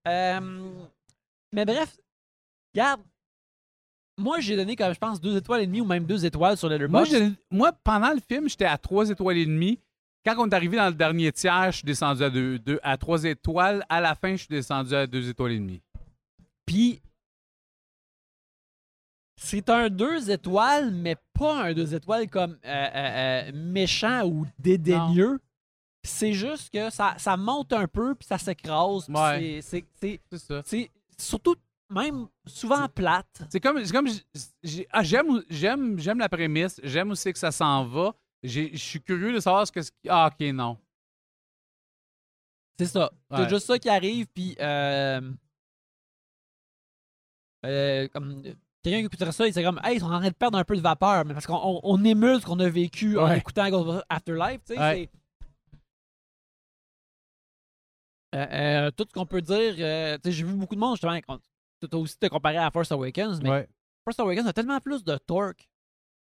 Euh, 0.08 0.40
mais 1.54 1.66
bref, 1.66 1.98
regarde. 2.74 3.02
Moi, 4.18 4.40
j'ai 4.42 4.56
donné, 4.56 4.76
comme 4.76 4.94
je 4.94 5.00
pense, 5.00 5.20
deux 5.20 5.36
étoiles 5.38 5.62
et 5.62 5.66
demie 5.68 5.82
ou 5.82 5.86
même 5.86 6.06
deux 6.06 6.24
étoiles 6.24 6.56
sur 6.56 6.68
Moi, 6.70 6.78
Letterboxd. 6.78 7.12
je- 7.16 7.56
moi, 7.58 7.72
pendant 7.84 8.12
le 8.14 8.20
film, 8.20 8.48
j'étais 8.48 8.66
à 8.66 8.78
3 8.78 9.10
étoiles 9.10 9.38
et 9.38 9.46
demie. 9.46 9.80
Quand 10.26 10.36
on 10.38 10.48
est 10.50 10.54
arrivé 10.56 10.78
dans 10.78 10.88
le 10.88 10.94
dernier 10.94 11.32
tiers, 11.32 11.72
je 11.72 11.78
suis 11.78 11.86
descendu 11.86 12.24
à, 12.24 12.30
deux, 12.30 12.58
deux- 12.60 12.80
à 12.84 12.98
3 12.98 13.24
étoiles. 13.26 13.86
À 13.90 14.00
la 14.02 14.16
fin, 14.16 14.32
je 14.32 14.38
suis 14.44 14.48
descendu 14.48 14.94
à 14.96 15.06
2 15.06 15.30
étoiles 15.30 15.52
et 15.54 15.60
demie. 15.60 15.82
Puis, 16.66 17.02
c'est 19.36 19.70
un 19.70 19.90
deux 19.90 20.30
étoiles, 20.32 20.92
mais 20.92 21.18
pas 21.34 21.64
un 21.66 21.74
deux 21.74 21.94
étoiles 21.94 22.30
comme 22.30 22.58
euh, 22.64 22.68
euh, 22.68 23.50
euh, 23.50 23.52
méchant 23.54 24.26
ou 24.26 24.46
dédaigneux. 24.60 25.40
C'est 26.06 26.34
juste 26.34 26.70
que 26.74 26.90
ça, 26.90 27.16
ça 27.18 27.36
monte 27.38 27.74
un 27.74 27.88
peu, 27.88 28.16
puis 28.16 28.28
ça 28.28 28.38
s'écrase. 28.38 29.10
Ouais. 29.10 29.60
c'est- 29.62 30.22
ça. 30.38 30.62
C'est 30.66 30.92
surtout, 31.18 31.56
même 31.90 32.28
souvent 32.46 32.88
plate. 32.88 33.42
C'est 33.50 33.60
comme, 33.60 33.84
c'est 33.84 33.92
comme 33.94 34.08
ah, 34.92 35.04
j'aime, 35.04 35.44
j'aime, 35.50 36.00
j'aime 36.00 36.20
la 36.20 36.30
prémisse. 36.30 36.80
J'aime 36.84 37.12
aussi 37.12 37.32
que 37.34 37.40
ça 37.40 37.52
s'en 37.52 37.86
va. 37.86 38.14
Je 38.44 38.76
suis 38.76 39.02
curieux 39.02 39.34
de 39.34 39.40
savoir 39.40 39.66
ce 39.66 39.72
que. 39.72 39.80
Ah, 40.10 40.30
ok, 40.32 40.48
non. 40.54 40.78
C'est 42.78 42.88
ça. 42.88 43.12
C'est 43.36 43.50
juste 43.50 43.68
ça 43.68 43.80
qui 43.80 43.90
arrive, 43.90 44.28
puis 44.28 44.56
euh, 44.60 45.22
euh, 47.66 48.08
comme 48.10 48.42
quelqu'un 48.82 49.00
qui 49.00 49.06
écouterait 49.06 49.32
ça, 49.32 49.48
il 49.48 49.54
serait 49.54 49.64
comme 49.64 49.80
Hey, 49.84 49.98
ils 49.98 50.00
sont 50.00 50.08
en 50.12 50.20
train 50.20 50.28
de 50.30 50.34
perdre 50.34 50.58
un 50.58 50.64
peu 50.64 50.76
de 50.76 50.82
vapeur, 50.82 51.24
mais 51.26 51.34
parce 51.34 51.46
qu'on 51.46 51.56
on, 51.56 51.80
on 51.84 52.04
émule 52.04 52.42
ce 52.42 52.46
qu'on 52.46 52.60
a 52.60 52.68
vécu 52.70 53.18
en 53.18 53.32
écoutant 53.32 54.02
Afterlife, 54.10 54.62
tu 54.66 54.74
sais. 54.74 54.80
Ouais. 54.80 55.10
Euh, 58.36 58.48
euh, 58.88 58.92
tout 58.92 59.06
ce 59.08 59.14
qu'on 59.14 59.28
peut 59.28 59.42
dire, 59.42 59.76
euh, 59.78 60.16
tu 60.18 60.22
sais, 60.26 60.32
j'ai 60.32 60.44
vu 60.44 60.54
beaucoup 60.54 60.74
de 60.74 60.80
monde 60.80 60.96
justement, 60.96 61.20
toi 61.22 62.00
aussi 62.00 62.18
te 62.18 62.26
comparé 62.28 62.58
à 62.58 62.72
Force 62.72 62.92
Awakens, 62.92 63.40
mais 63.42 63.50
Ouais. 63.50 63.70
Force 64.06 64.20
Awakens 64.20 64.48
a 64.48 64.54
tellement 64.54 64.80
plus 64.80 65.04
de 65.04 65.16
torque. 65.18 65.70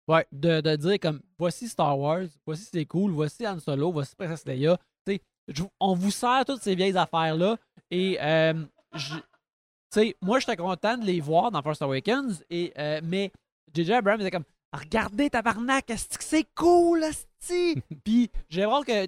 Ouais. 0.08 0.26
De, 0.32 0.60
de 0.60 0.76
dire 0.76 0.98
comme 1.00 1.20
voici 1.38 1.68
Star 1.68 1.98
Wars, 1.98 2.26
voici 2.46 2.68
c'est 2.72 2.86
cool, 2.86 3.12
voici 3.12 3.46
Han 3.46 3.60
Solo, 3.60 3.92
voici 3.92 4.14
Princess 4.16 4.44
Leia. 4.46 4.76
Tu 5.06 5.14
sais, 5.14 5.20
je- 5.48 5.62
on 5.80 5.94
vous 5.94 6.10
sert 6.10 6.44
toutes 6.44 6.62
ces 6.62 6.74
vieilles 6.74 6.96
affaires-là. 6.96 7.56
Et 7.90 8.18
euh, 8.20 8.64
je- 8.94 10.12
moi 10.22 10.38
j'étais 10.40 10.56
content 10.56 10.96
de 10.98 11.04
les 11.04 11.20
voir 11.20 11.50
dans 11.50 11.62
Force 11.62 11.82
Awakens. 11.82 12.42
Et, 12.50 12.72
euh, 12.78 13.00
mais 13.04 13.30
J.J. 13.74 13.92
Abrams 13.94 14.20
était 14.20 14.30
comme 14.30 14.44
Regardez 14.74 15.28
tabarnak, 15.28 15.90
est-ce 15.90 16.16
que 16.16 16.24
c'est 16.24 16.46
cool, 16.54 17.04
esti? 17.04 17.74
Puis 18.04 18.30
j'ai 18.48 18.64
voir 18.64 18.84
que 18.86 19.06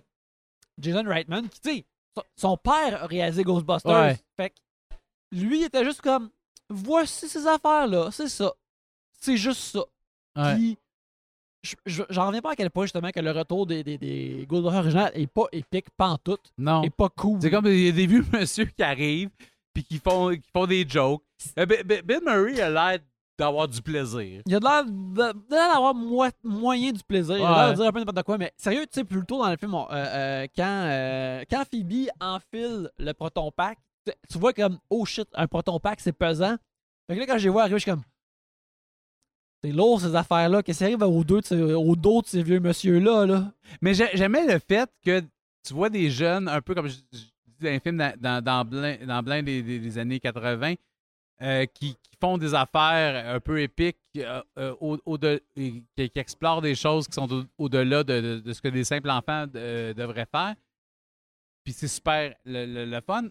Jason 0.78 1.04
Reitman, 1.06 1.48
qui 1.48 1.60
tu 1.60 1.70
sais, 1.70 1.84
son- 2.36 2.56
père 2.58 3.02
a 3.02 3.06
réalisé 3.06 3.42
Ghostbusters. 3.44 3.90
Ouais. 3.90 4.18
Fait 4.36 4.50
que 4.50 4.54
lui 5.32 5.60
il 5.60 5.64
était 5.64 5.84
juste 5.84 6.02
comme 6.02 6.30
voici 6.68 7.28
ces 7.28 7.46
affaires-là, 7.46 8.10
c'est 8.10 8.28
ça. 8.28 8.52
C'est 9.18 9.38
juste 9.38 9.60
ça. 9.72 9.84
Ouais. 10.36 10.54
Puis, 10.56 10.78
j'en 11.86 12.26
reviens 12.28 12.40
pas 12.42 12.52
à 12.52 12.56
quel 12.56 12.70
point 12.70 12.84
justement 12.84 13.10
que 13.10 13.20
le 13.20 13.30
retour 13.30 13.66
des, 13.66 13.82
des, 13.82 13.98
des 13.98 14.44
Ghostbusters 14.48 14.78
originales 14.80 15.12
est 15.14 15.26
pas 15.26 15.46
épique, 15.52 15.86
pantoute, 15.96 16.52
Non. 16.58 16.82
est 16.82 16.90
pas 16.90 17.08
cool. 17.08 17.38
C'est 17.42 17.50
comme 17.50 17.66
il 17.66 17.80
y 17.86 17.88
a 17.88 17.92
des 17.92 18.06
vieux 18.06 18.24
monsieur 18.32 18.64
qui 18.66 18.82
arrivent 18.82 19.30
puis 19.72 19.82
qui 19.84 19.98
font, 19.98 20.30
qui 20.30 20.50
font 20.52 20.66
des 20.66 20.86
jokes. 20.88 21.22
Euh, 21.58 21.66
Bi- 21.66 21.82
Bi- 21.84 22.02
Bill 22.04 22.20
Murray 22.24 22.60
a 22.60 22.70
l'air 22.70 22.98
d'avoir 23.36 23.66
du 23.66 23.82
plaisir. 23.82 24.42
Il 24.46 24.54
a 24.54 24.60
l'air 24.60 24.84
d'avoir 25.50 25.94
moyen 26.44 26.92
du 26.92 27.02
plaisir. 27.02 27.36
Il 27.38 27.44
a 27.44 27.64
l'air 27.66 27.70
de 27.70 27.76
dire 27.76 27.86
un 27.86 27.92
peu 27.92 27.98
n'importe 27.98 28.22
quoi, 28.22 28.38
mais 28.38 28.52
sérieux, 28.56 28.82
tu 28.82 29.00
sais, 29.00 29.04
plus 29.04 29.24
tôt 29.26 29.38
dans 29.42 29.50
le 29.50 29.56
film, 29.56 29.74
on- 29.74 29.88
euh, 29.90 29.94
euh, 30.44 30.46
quand, 30.56 30.82
euh, 30.86 31.42
quand 31.50 31.64
Phoebe 31.70 32.08
enfile 32.20 32.90
le 32.98 33.12
proton 33.12 33.50
pack, 33.50 33.78
tu- 34.06 34.12
tu 34.30 34.38
vois 34.38 34.52
comme, 34.52 34.78
oh 34.90 35.04
shit, 35.04 35.26
un 35.34 35.46
proton 35.48 35.80
pack, 35.80 35.98
c'est 36.00 36.12
pesant. 36.12 36.56
Fait 37.08 37.14
que 37.16 37.20
là, 37.20 37.26
quand 37.26 37.38
je 37.38 37.44
les 37.44 37.50
vois 37.50 37.62
arriver, 37.62 37.78
je 37.78 37.82
suis 37.82 37.90
comme, 37.90 38.02
c'est 39.64 39.72
lourd 39.72 40.00
ces 40.00 40.14
affaires-là. 40.14 40.62
Qu'est-ce 40.62 40.78
qui 40.78 40.84
arrive 40.84 41.02
au, 41.02 41.24
deux 41.24 41.40
dos 41.96 42.20
de 42.22 42.26
ces 42.26 42.42
vieux 42.42 42.60
monsieur-là? 42.60 43.24
Là? 43.26 43.52
Mais 43.80 43.94
j'ai- 43.94 44.10
j'aimais 44.14 44.46
le 44.46 44.58
fait 44.58 44.90
que 45.04 45.20
tu 45.66 45.72
vois 45.72 45.88
des 45.88 46.10
jeunes, 46.10 46.48
un 46.48 46.60
peu 46.60 46.74
comme 46.74 46.86
je, 46.88 46.96
dans 47.60 47.70
les 47.70 47.80
films 47.80 47.96
dans, 47.96 48.14
dans, 48.20 48.44
dans 48.44 48.64
plein, 48.66 48.96
dans 49.06 49.42
des, 49.42 49.62
des- 49.62 49.98
années 49.98 50.20
80, 50.20 50.74
euh, 51.40 51.64
qui, 51.66 51.94
qui 51.94 52.16
font 52.20 52.36
des 52.36 52.52
affaires 52.54 53.34
un 53.34 53.40
peu 53.40 53.60
épiques, 53.62 53.96
euh, 54.18 54.42
euh, 54.58 54.74
au, 54.80 54.98
au 55.06 55.16
de- 55.16 55.42
qui, 55.56 55.82
qui 55.96 56.10
explorent 56.18 56.60
des 56.60 56.74
choses 56.74 57.06
qui 57.08 57.14
sont 57.14 57.32
au- 57.32 57.44
au-delà 57.56 58.04
de, 58.04 58.20
de- 58.20 58.40
de 58.40 58.52
ce 58.52 58.60
que 58.60 58.68
des 58.68 58.84
simples 58.84 59.10
enfants 59.10 59.46
devraient 59.46 60.28
faire. 60.30 60.54
Puis 61.64 61.72
c'est 61.72 61.88
super 61.88 62.34
le, 62.44 62.66
le- 62.66 62.84
le 62.84 63.00
fun. 63.00 63.24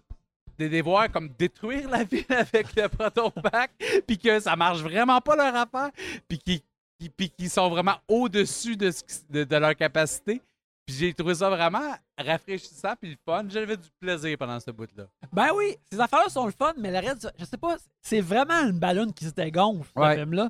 De 0.59 0.65
les 0.65 0.81
voir 0.81 1.11
comme 1.11 1.29
détruire 1.29 1.89
la 1.89 2.03
ville 2.03 2.25
avec 2.29 2.75
le 2.75 2.87
proton 2.89 3.29
pack, 3.31 3.71
puis 4.07 4.17
que 4.17 4.39
ça 4.39 4.55
marche 4.55 4.81
vraiment 4.81 5.19
pas 5.21 5.35
leur 5.35 5.55
affaire, 5.55 5.89
puis 6.27 6.37
qui 6.39 6.63
qui, 6.99 7.09
puis 7.09 7.29
qui 7.31 7.49
sont 7.49 7.69
vraiment 7.69 7.95
au-dessus 8.07 8.77
de, 8.77 8.91
de, 9.31 9.43
de 9.43 9.55
leur 9.57 9.75
capacité. 9.75 10.41
Puis 10.85 10.95
j'ai 10.97 11.13
trouvé 11.13 11.33
ça 11.33 11.49
vraiment 11.49 11.95
rafraîchissant 12.17 12.93
puis 13.01 13.17
fun. 13.25 13.45
J'avais 13.49 13.77
du 13.77 13.89
plaisir 13.99 14.37
pendant 14.37 14.59
ce 14.59 14.69
bout-là. 14.69 15.05
Ben 15.31 15.47
oui, 15.55 15.75
ces 15.91 15.99
affaires-là 15.99 16.29
sont 16.29 16.45
le 16.45 16.51
fun, 16.51 16.73
mais 16.77 16.91
le 16.91 16.99
reste, 16.99 17.33
je 17.39 17.45
sais 17.45 17.57
pas, 17.57 17.77
c'est 18.01 18.21
vraiment 18.21 18.59
une 18.69 18.79
ballonne 18.79 19.13
qui 19.13 19.25
se 19.25 19.31
dégonfle, 19.31 19.89
ce 19.95 19.99
Ouais. 20.01 20.15
film-là. 20.17 20.49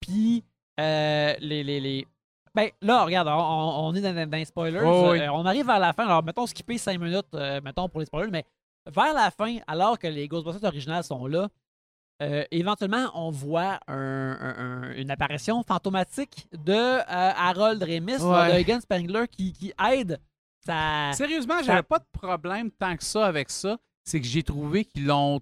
Puis, 0.00 0.44
euh, 0.80 1.34
les, 1.40 1.62
les, 1.64 1.80
les. 1.80 2.06
Ben 2.54 2.70
là, 2.82 3.04
regarde, 3.04 3.28
on, 3.30 3.94
est 3.94 4.00
dans, 4.00 4.28
dans 4.28 4.36
les 4.36 4.44
spoilers. 4.44 4.80
Oh, 4.84 5.10
oui. 5.12 5.20
Euh, 5.20 5.30
on 5.32 5.46
arrive 5.46 5.66
vers 5.66 5.78
la 5.78 5.92
fin. 5.92 6.04
Alors, 6.06 6.24
mettons, 6.24 6.46
skipper 6.46 6.76
5 6.76 6.98
minutes, 7.00 7.26
euh, 7.34 7.60
mettons, 7.62 7.88
pour 7.88 8.00
les 8.00 8.06
spoilers, 8.06 8.30
mais 8.30 8.44
vers 8.88 9.14
la 9.14 9.30
fin, 9.30 9.58
alors 9.66 9.98
que 9.98 10.06
les 10.06 10.28
Ghostbusters 10.28 10.64
originales 10.68 11.04
sont 11.04 11.26
là, 11.26 11.48
euh, 12.22 12.44
éventuellement, 12.50 13.10
on 13.14 13.30
voit 13.30 13.78
un- 13.86 13.94
un- 14.40 14.56
un- 14.58 14.92
une 14.96 15.10
apparition 15.10 15.62
fantomatique 15.62 16.48
de 16.52 16.72
euh, 16.72 17.02
Harold 17.06 17.82
Remis, 17.82 18.16
Ouais. 18.22 18.52
de 18.54 18.58
Egan 18.58 18.80
Spengler, 18.80 19.28
qui, 19.28 19.52
qui 19.52 19.72
aide 19.92 20.18
sa... 20.66 21.12
Sérieusement, 21.12 21.62
j'avais 21.62 21.82
pas 21.84 21.98
de 22.00 22.06
problème 22.12 22.70
tant 22.72 22.96
que 22.96 23.04
ça 23.04 23.26
avec 23.26 23.50
ça. 23.50 23.78
C'est 24.04 24.20
que 24.20 24.26
j'ai 24.26 24.42
trouvé 24.42 24.84
qu'ils 24.84 25.06
l'ont 25.06 25.40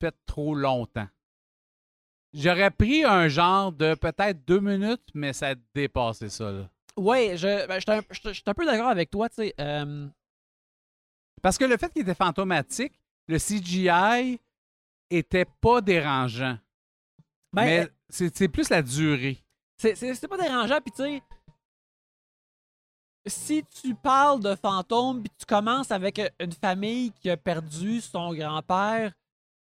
fait 0.00 0.14
trop 0.26 0.54
longtemps. 0.54 1.08
J'aurais 2.34 2.70
pris 2.70 3.04
un 3.04 3.28
genre 3.28 3.72
de 3.72 3.94
peut-être 3.94 4.44
deux 4.46 4.60
minutes, 4.60 5.06
mais 5.14 5.32
ça 5.32 5.48
a 5.50 5.54
dépassé 5.74 6.30
ça. 6.30 6.50
Ouais, 6.96 7.36
je, 7.36 7.66
ben, 7.66 7.78
je 7.78 8.20
suis 8.30 8.42
un- 8.46 8.54
peu 8.54 8.64
d'accord 8.64 8.88
avec 8.88 9.10
toi, 9.10 9.28
tu 9.28 9.36
sais. 9.36 9.54
euh, 9.60 10.06
Parce 11.42 11.58
que 11.58 11.64
le 11.64 11.76
fait 11.76 11.92
qu'il 11.92 12.02
était 12.02 12.14
fantomatique, 12.14 12.92
le 13.28 13.38
CGI 13.38 14.38
était 15.10 15.44
pas 15.60 15.80
dérangeant. 15.80 16.58
ben, 17.52 17.64
mais 17.64 17.88
c'est 18.08 18.34
c'est 18.34 18.48
plus 18.48 18.70
la 18.70 18.80
durée. 18.82 19.42
C'est- 19.76 20.28
pas 20.28 20.36
dérangeant, 20.38 20.78
puis 20.80 20.92
tu 20.96 21.02
sais, 21.02 21.22
si 23.26 23.64
tu 23.82 23.94
parles 23.94 24.40
de 24.40 24.54
fantômes, 24.54 25.22
puis 25.22 25.32
tu 25.38 25.44
commences 25.46 25.90
avec 25.90 26.18
euh, 26.18 26.28
une 26.40 26.52
famille 26.52 27.12
qui 27.12 27.30
a 27.30 27.36
perdu 27.36 28.00
son 28.00 28.32
grand-père, 28.34 29.12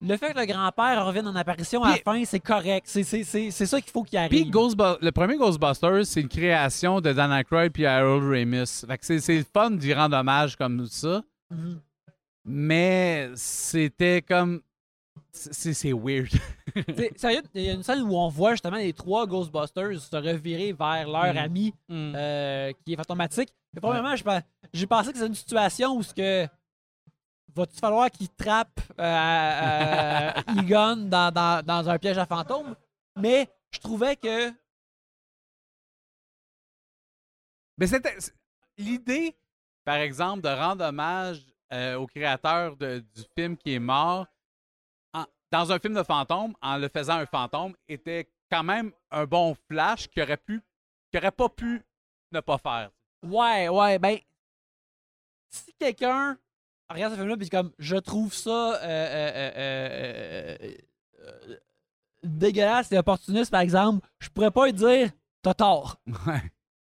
le 0.01 0.17
fait 0.17 0.33
que 0.35 0.39
le 0.41 0.47
grand-père 0.47 1.05
revienne 1.07 1.27
en 1.29 1.37
apparition 1.37 1.83
à 1.83 1.89
la 1.91 1.95
Puis- 1.95 2.03
fin, 2.05 2.25
c'est 2.25 2.41
correct. 2.41 2.87
C'est- 2.87 3.51
ça 3.51 3.81
qu'il 3.81 3.91
faut 3.91 4.03
qu'il 4.03 4.19
Puis 4.29 4.41
arrive. 4.41 4.51
Ghostbu- 4.51 4.99
le 5.01 5.11
premier 5.13 5.37
Ghostbusters, 5.37 6.05
c'est 6.07 6.21
une 6.21 6.29
création 6.29 7.01
de 7.01 7.13
Dan 7.13 7.33
Aykroyd 7.33 7.73
puis 7.73 7.87
Harold 7.87 8.25
Ramis. 8.25 8.85
Fait 8.87 8.99
que 8.99 9.07
c'est- 9.07 9.21
c'est 9.21 9.39
le 9.39 9.45
fun 9.45 9.71
d'y 9.71 9.95
rendre 9.95 10.17
hommage 10.17 10.57
comme 10.57 10.87
ça. 10.87 11.23
Mhm. 11.51 11.81
Mais 12.44 13.31
c'était 13.35 14.23
comme. 14.23 14.62
C'est 15.32 15.93
weird. 15.93 16.31
Sérieux, 17.16 17.43
il 17.55 17.62
y 17.62 17.68
a 17.70 17.73
une 17.73 17.82
scène 17.82 18.01
où 18.02 18.14
on 18.16 18.28
voit 18.28 18.52
justement 18.52 18.77
les 18.77 18.93
trois 18.93 19.27
Ghostbusters 19.27 20.01
se 20.01 20.16
revirer 20.16 20.73
vers 20.73 21.06
leur 21.09 21.32
Mhm. 21.32 21.36
ami 21.39 21.74
euh, 21.90 22.73
qui 22.85 22.93
est 22.93 22.97
fantomatique. 22.97 23.52
Et 23.77 23.81
premièrement, 23.81 24.14
j'ai 24.16 24.24
pas- 24.24 24.43
j'ai 24.73 24.86
pensé 24.86 25.12
que 25.12 25.18
c'est 25.18 25.27
une 25.27 25.35
situation 25.35 25.94
où 25.97 26.02
ce 26.02 26.14
que 26.14 26.47
va-tu 27.55 27.77
falloir 27.77 28.10
qu'il 28.10 28.28
trappe 28.31 28.81
euh, 28.98 29.02
euh, 29.02 30.32
Egon 30.70 30.97
dans, 31.09 31.31
dans- 31.32 31.64
dans 31.64 31.89
un 31.90 31.98
piège 31.98 32.18
à 32.18 32.27
fantômes, 32.27 32.74
mais 33.16 33.48
je 33.70 33.78
trouvais 33.81 34.16
que 34.16 34.51
Mais 37.78 37.86
c'était. 37.86 38.16
L'idée, 38.78 39.35
par 39.87 39.97
exemple, 39.97 40.43
de 40.43 40.49
rendre 40.49 40.85
hommage 40.85 41.41
euh, 41.73 41.95
au 41.97 42.07
créateur 42.07 42.77
de- 42.77 42.99
du 43.15 43.23
film 43.37 43.57
qui 43.57 43.73
est 43.75 43.79
mort 43.79 44.27
en- 45.15 45.25
dans 45.51 45.73
un 45.73 45.79
film 45.79 45.95
de 45.95 46.03
fantôme, 46.03 46.55
en 46.61 46.77
le 46.77 46.89
faisant 46.89 47.15
un 47.15 47.27
fantôme, 47.27 47.75
était 47.89 48.29
quand 48.51 48.63
même 48.63 48.93
un 49.11 49.25
bon 49.25 49.57
flash 49.71 50.07
qui 50.09 50.21
aurait 50.21 50.37
pu. 50.37 50.61
qui 51.11 51.19
aurait 51.19 51.31
pas 51.31 51.49
pu 51.49 51.83
ne 52.33 52.41
pas 52.41 52.59
faire. 52.59 52.91
ouais, 53.25 53.69
ouais, 53.69 53.99
ben 53.99 54.19
si 55.49 55.73
quelqu'un 55.79 56.37
regarde 56.91 57.13
ce 57.15 57.17
film-là 57.19 57.37
puis 57.37 57.49
comme 57.49 57.73
je 57.79 57.97
trouve 57.97 58.33
ça 58.35 58.75
euh, 58.83 59.53
euh, 59.57 60.75
dégueulasse 62.23 62.91
et 62.93 62.99
opportuniste 62.99 63.51
par 63.51 63.61
exemple, 63.61 64.07
je 64.19 64.29
pourrais 64.29 64.51
pas 64.51 64.67
lui 64.67 64.73
dire 64.73 65.11
t'as 65.43 65.55
tort. 65.55 65.97
Ouais. 66.27 66.43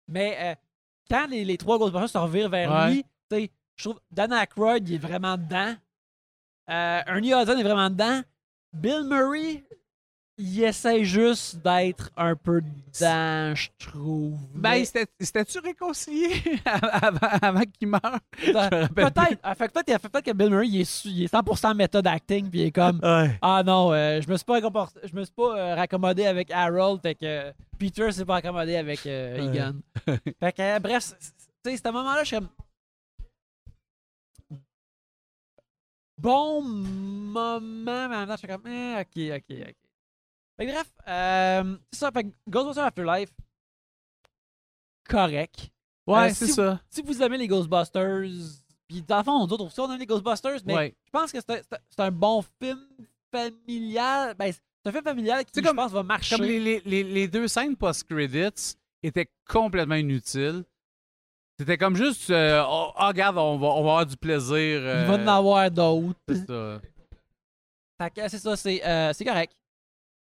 Mais 0.09 0.36
euh, 0.40 0.55
quand 1.10 1.26
les, 1.28 1.44
les 1.44 1.56
trois 1.58 1.78
Ghostbusters 1.78 2.08
se 2.10 2.18
revirent 2.18 2.48
vers 2.48 2.70
Ouais. 2.72 2.90
lui, 2.94 3.02
tu 3.30 3.36
sais, 3.36 3.50
je 3.76 3.84
trouve 3.88 4.00
Dan 4.10 4.32
Aykroyd 4.32 4.88
il 4.88 4.94
est 4.94 4.98
vraiment 4.98 5.36
dedans. 5.36 5.74
Euh, 6.70 7.00
Ernie 7.06 7.32
Hudson 7.32 7.58
est 7.58 7.62
vraiment 7.62 7.90
dedans. 7.90 8.20
Bill 8.72 9.02
Murray, 9.04 9.62
il 10.44 10.64
essaie 10.64 11.05
juste 11.05 11.56
d'être 11.62 12.10
un 12.16 12.35
peu 12.35 12.60
dedans, 12.60 13.55
je 13.55 13.69
trouve. 13.78 14.39
Ben, 14.55 14.85
s'était-tu 14.85 15.59
réconcilié 15.60 16.43
avant, 16.64 17.28
avant 17.40 17.62
qu'il 17.78 17.89
meure? 17.89 18.19
Peut-être. 18.36 19.39
Ah, 19.43 19.55
fait 19.55 19.69
que 19.69 19.73
peut-être 19.81 20.20
que 20.23 20.32
Bill 20.32 20.51
Murray, 20.51 20.66
il 20.69 20.81
est, 20.81 20.85
su- 20.85 21.09
il 21.09 21.23
est 21.24 21.32
100% 21.32 21.74
méthode 21.77 22.06
acting, 22.06 22.51
puis 22.51 22.60
il 22.60 22.66
est 22.66 22.70
comme 22.73 22.98
Ouais. 23.02 23.39
Ah 23.40 23.62
non, 23.64 23.93
euh, 23.93 24.20
je 24.20 24.28
me 24.28 24.36
suis 24.36 24.44
pas, 24.44 24.59
je 24.60 25.14
me 25.14 25.24
suis 25.24 25.35
pas 25.35 25.56
euh, 25.56 25.74
raccommodé 25.77 26.27
avec 26.27 26.51
Harold, 26.51 27.01
fait 27.01 27.14
que 27.14 27.24
euh, 27.24 27.52
Peter 27.78 28.10
s'est 28.12 28.24
pas 28.24 28.35
raccommodé 28.35 28.77
avec 28.77 29.06
euh, 29.06 29.39
Ouais. 29.39 29.47
Egan. 29.56 29.73
fait 30.40 30.52
que, 30.52 30.62
euh, 30.62 30.78
bref, 30.81 31.12
tu 31.19 31.70
sais, 31.70 31.77
c'est 31.77 31.86
un 31.86 31.93
moment-là, 31.93 32.24
je 32.24 32.27
suis 32.28 32.36
comme. 32.36 32.48
Bon 36.19 36.62
moment, 36.62 37.60
mais 37.60 37.90
en 37.90 38.09
même 38.09 38.27
temps, 38.28 38.35
je 38.35 38.39
suis 38.39 38.48
comme, 38.48 38.66
eh, 38.66 39.01
ok, 39.01 39.36
ok, 39.39 39.56
ok. 39.69 39.74
Fait 40.62 40.68
que 40.68 40.72
bref, 40.72 40.93
euh, 41.09 41.76
c'est 41.93 41.98
ça, 41.98 42.10
fait 42.12 42.24
que 42.24 42.28
Ghostbusters 42.48 42.84
Afterlife, 42.84 43.30
correct. 45.09 45.70
Ouais, 46.06 46.30
Euh, 46.30 46.34
c'est 46.34 46.47
si- 46.47 46.52
ça. 46.52 46.80
Si 46.90 47.02
vous 47.02 47.22
aimez 47.22 47.39
les 47.39 47.48
Ghostbusters, 47.48 48.22
puis 48.89 49.02
dans 49.02 49.18
le 49.18 49.24
fond, 49.24 49.47
nous 49.47 49.52
autres 49.52 49.64
aussi, 49.66 49.80
on 49.80 49.90
aime 49.93 49.98
les 49.98 50.06
Ghostbusters, 50.06 50.59
mais 50.66 50.74
Ouais. 50.74 50.94
je 51.06 51.10
pense 51.10 51.32
que 51.32 51.39
c'est 51.40 52.01
un- 52.01 52.10
bon 52.10 52.44
film 52.60 52.80
familial. 53.32 54.34
Ben, 54.39 54.52
c'est 54.52 54.89
un 54.89 54.93
film 54.93 55.05
familial 55.05 55.44
qui, 55.44 55.62
je 55.62 55.68
pense, 55.70 55.93
va 55.93 56.02
marcher. 56.02 56.36
Comme 56.36 56.44
les, 56.44 56.59
les- 56.60 56.80
les- 56.84 57.05
les 57.05 57.28
deux 57.28 57.47
scènes 57.48 57.76
post-credits 57.76 58.76
étaient 59.02 59.30
complètement 59.48 59.94
inutiles. 59.94 60.64
C'était 61.59 61.78
comme 61.78 61.94
juste, 61.97 62.30
euh, 62.30 62.64
oh, 62.66 62.90
ah, 62.97 63.09
regarde, 63.09 63.39
on 63.39 63.59
va, 63.59 63.68
on 63.68 63.82
va 63.84 63.90
avoir 63.90 64.06
du 64.06 64.16
plaisir. 64.16 64.80
Il 64.80 65.06
va 65.06 65.14
en 65.14 65.26
avoir 65.28 65.70
d'autres. 65.70 66.18
c'est 66.28 66.47
ça. 66.47 66.80
C'est 68.28 68.39
ça, 68.39 68.56
c'est 68.56 69.24
correct. 69.24 69.55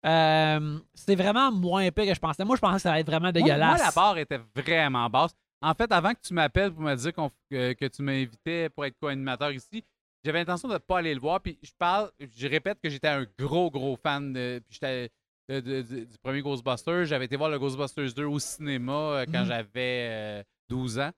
Euh, 0.06 0.80
c'est 0.94 1.15
vraiment 1.15 1.52
moins 1.52 1.82
épais 1.82 2.07
que 2.07 2.14
je 2.14 2.19
pensais. 2.19 2.44
Moi, 2.44 2.56
je 2.56 2.61
pensais 2.61 2.76
que 2.78 2.82
ça 2.82 2.91
allait 2.91 3.02
être 3.02 3.07
vraiment 3.07 3.26
Moi, 3.28 3.32
dégueulasse. 3.34 3.78
moi, 3.78 3.86
la 3.86 3.91
barre 3.91 4.18
était 4.18 4.40
vraiment 4.56 5.10
basse. 5.10 5.32
En 5.61 5.73
fait, 5.76 5.91
avant 5.91 6.14
que 6.14 6.19
tu 6.22 6.34
m'appelles 6.34 6.72
pour 6.72 6.82
me 6.82 6.95
dire 6.95 7.11
que, 7.14 7.73
que 7.73 7.86
tu 7.86 8.02
m'invitais 8.02 8.69
pour 8.69 8.84
être 8.86 8.98
co-animateur 8.99 9.52
ici, 9.52 9.84
j'avais 10.23 10.40
l'intention 10.40 10.68
de 10.68 10.73
ne 10.73 10.78
pas 10.80 10.99
aller 10.99 11.14
le 11.14 11.19
voir. 11.19 11.40
Puis 11.41 11.60
je 11.61 11.72
parle, 11.78 12.11
je 12.19 12.48
répète 12.48 12.80
que 12.82 12.90
j'étais 12.90 13.07
un 13.10 13.26
gros, 13.38 13.69
gros 13.69 13.95
fan 13.95 14.34
de, 14.34 14.60
puis 14.68 14.80
j'étais 14.82 15.10
de- 15.49 15.60
de- 15.60 15.82
de- 15.84 16.03
du 16.06 16.18
premier 16.18 16.41
Ghostbusters. 16.41 17.06
J'avais 17.06 17.26
été 17.26 17.36
voir 17.36 17.49
le 17.52 17.60
Ghostbusters 17.60 18.14
2 18.15 18.26
au 18.26 18.40
cinéma 18.40 18.94
euh, 18.94 19.26
quand 19.32 19.41
Mhm. 19.41 19.45
j'avais 19.48 20.07
euh, 20.10 20.44
12 20.69 20.98
ans. 20.99 21.11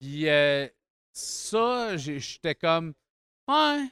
Puis 0.00 0.28
euh, 0.28 0.68
ça, 1.12 1.96
j'étais 1.96 2.54
comme, 2.54 2.92
ouais, 3.48 3.86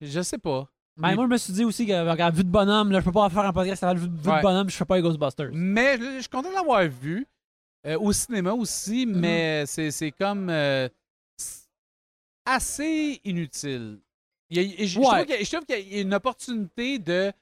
je 0.00 0.22
sais 0.22 0.38
pas. 0.38 0.68
Ben, 0.98 1.14
moi, 1.14 1.24
je 1.26 1.30
me 1.30 1.36
suis 1.36 1.52
dit 1.52 1.64
aussi 1.64 1.86
que, 1.86 2.10
regarde, 2.10 2.34
vue 2.34 2.44
de 2.44 2.50
bonhomme, 2.50 2.90
là, 2.92 3.00
je 3.00 3.04
peux 3.04 3.12
pas 3.12 3.28
faire 3.30 3.44
un 3.46 3.52
podcast 3.52 3.84
vue, 3.94 4.08
vue 4.08 4.28
Ouais. 4.30 4.36
de 4.38 4.42
bonhomme, 4.42 4.68
je 4.68 4.76
fais 4.76 4.84
pas 4.84 4.96
les 4.96 5.02
Ghostbusters. 5.02 5.50
Mais 5.52 5.96
je 5.96 6.02
je 6.16 6.20
suis 6.20 6.28
content 6.28 6.50
de 6.50 6.54
l'avoir 6.54 6.82
vu. 6.88 7.26
euh, 7.86 7.96
au 7.98 8.12
cinéma 8.12 8.52
aussi, 8.52 9.06
Mm-hmm. 9.06 9.14
mais 9.14 9.64
c'est 9.66 9.90
c'est 9.92 10.10
comme 10.10 10.50
euh, 10.50 10.88
assez 12.44 13.20
inutile. 13.24 13.98
Il 14.50 14.60
y 14.62 14.82
a- 14.82 14.86
je, 14.86 15.00
trouve 15.00 15.64
qu'il 15.66 15.74
y 15.76 15.94
a- 15.94 15.98
y 15.98 16.00
une 16.02 16.14
opportunité 16.14 16.98
de. 16.98 17.32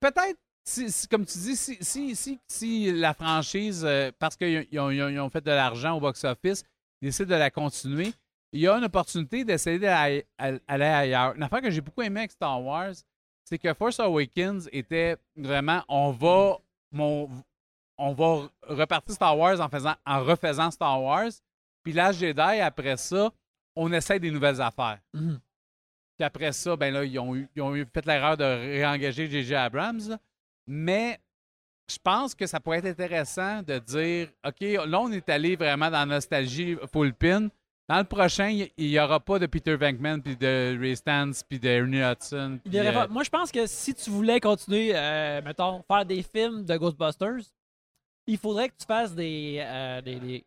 Peut-être, 0.00 0.38
si- 0.64 0.90
si- 0.92 1.08
comme 1.08 1.24
tu 1.24 1.38
dis, 1.38 1.56
si, 1.56 1.78
si, 1.80 2.14
si, 2.14 2.38
si 2.48 2.92
la 2.92 3.14
franchise, 3.14 3.82
euh, 3.84 4.10
parce 4.18 4.36
qu'ils 4.36 4.66
ont, 4.78 4.88
ont- 4.90 5.30
fait 5.30 5.40
de 5.40 5.50
l'argent 5.50 5.96
au 5.96 6.00
box-office, 6.00 6.64
décident 7.00 7.30
de 7.30 7.34
la 7.36 7.50
continuer, 7.50 8.12
il 8.52 8.60
y 8.60 8.68
a 8.68 8.76
une 8.76 8.84
opportunité 8.84 9.44
d'essayer 9.44 9.78
d'aller 9.78 10.26
aller 10.38 10.84
ailleurs. 10.84 11.34
Une 11.34 11.42
affaire 11.42 11.62
que 11.62 11.70
j'ai 11.70 11.80
beaucoup 11.80 12.02
aimé 12.02 12.20
avec 12.20 12.32
Star 12.32 12.62
Wars, 12.62 12.94
c'est 13.44 13.58
que 13.58 13.72
Force 13.74 13.98
Awakens 13.98 14.68
était 14.72 15.16
vraiment, 15.36 15.82
on 15.88 16.10
va, 16.12 16.58
mon, 16.92 17.28
on 17.98 18.12
va 18.12 18.48
repartir 18.62 19.14
Star 19.14 19.36
Wars 19.36 19.60
en, 19.60 19.68
faisant, 19.68 19.94
en 20.06 20.22
refaisant 20.22 20.70
Star 20.70 21.02
Wars. 21.02 21.30
Puis 21.82 21.92
là, 21.92 22.12
Jedi, 22.12 22.40
après 22.40 22.96
ça, 22.96 23.30
on 23.74 23.92
essaie 23.92 24.20
des 24.20 24.30
nouvelles 24.30 24.60
affaires. 24.60 25.00
Mhm. 25.14 25.40
Puis 26.18 26.24
après 26.24 26.52
ça, 26.52 26.76
ben 26.76 26.92
là, 26.92 27.04
ils 27.04 27.18
ont, 27.18 27.34
eu, 27.34 27.48
ils 27.56 27.62
ont 27.62 27.74
eu 27.74 27.86
fait 27.92 28.04
l'erreur 28.06 28.36
de 28.36 28.44
réengager 28.44 29.28
J.J. 29.28 29.54
Abrams. 29.54 30.08
là. 30.08 30.18
Mais 30.66 31.18
je 31.90 31.98
pense 32.02 32.34
que 32.34 32.46
ça 32.46 32.60
pourrait 32.60 32.78
être 32.78 32.86
intéressant 32.86 33.62
de 33.62 33.78
dire 33.78 34.28
OK, 34.46 34.60
là, 34.60 35.00
on 35.00 35.10
est 35.10 35.28
allé 35.28 35.56
vraiment 35.56 35.90
dans 35.90 35.98
la 35.98 36.06
nostalgie 36.06 36.76
full 36.92 37.12
pin. 37.14 37.48
Dans 37.88 37.98
le 37.98 38.04
prochain, 38.04 38.48
il 38.48 38.88
n'y 38.90 38.98
aura 38.98 39.20
pas 39.20 39.38
de 39.38 39.46
Peter 39.46 39.76
Venkman, 39.76 40.20
puis 40.22 40.36
de 40.36 40.78
Ray 40.78 40.96
Stantz, 40.96 41.42
puis 41.46 41.58
de 41.58 41.68
Ernie 41.68 42.00
Hudson. 42.02 42.58
Puis, 42.64 42.78
euh, 42.78 42.92
pas- 42.92 43.08
Moi, 43.08 43.22
je 43.24 43.30
pense 43.30 43.50
que 43.50 43.66
si 43.66 43.94
tu 43.94 44.08
voulais 44.10 44.40
continuer, 44.40 44.92
euh, 44.94 45.42
mettons, 45.42 45.82
faire 45.82 46.06
des 46.06 46.22
films 46.22 46.64
de 46.64 46.76
Ghostbusters, 46.76 47.40
il 48.26 48.38
faudrait 48.38 48.68
que 48.68 48.76
tu 48.78 48.86
fasses 48.86 49.14
des, 49.14 49.58
euh, 49.64 50.00
des, 50.00 50.20
des- 50.20 50.46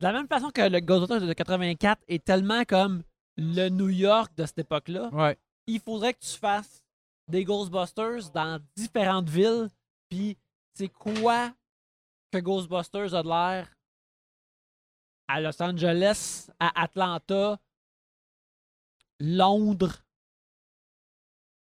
De 0.00 0.04
la 0.06 0.12
même 0.12 0.28
façon 0.28 0.50
que 0.50 0.60
le 0.60 0.78
Ghostbusters 0.80 1.26
de 1.26 1.32
84 1.32 2.02
est 2.06 2.22
tellement 2.24 2.64
comme 2.64 3.02
le 3.36 3.68
New 3.70 3.88
York 3.88 4.30
de 4.36 4.46
cette 4.46 4.58
époque-là, 4.58 5.08
ouais. 5.12 5.36
il 5.66 5.80
faudrait 5.80 6.14
que 6.14 6.20
tu 6.20 6.38
fasses 6.38 6.82
des 7.28 7.44
Ghostbusters 7.44 8.30
dans 8.32 8.60
différentes 8.76 9.28
villes, 9.28 9.68
puis 10.08 10.36
c'est 10.74 10.88
quoi 10.88 11.52
que 12.30 12.38
Ghostbusters 12.38 13.14
a 13.14 13.22
de 13.22 13.28
l'air 13.28 13.68
à 15.28 15.40
Los 15.40 15.62
Angeles, 15.62 16.48
à 16.58 16.82
Atlanta, 16.82 17.58
Londres, 19.20 20.02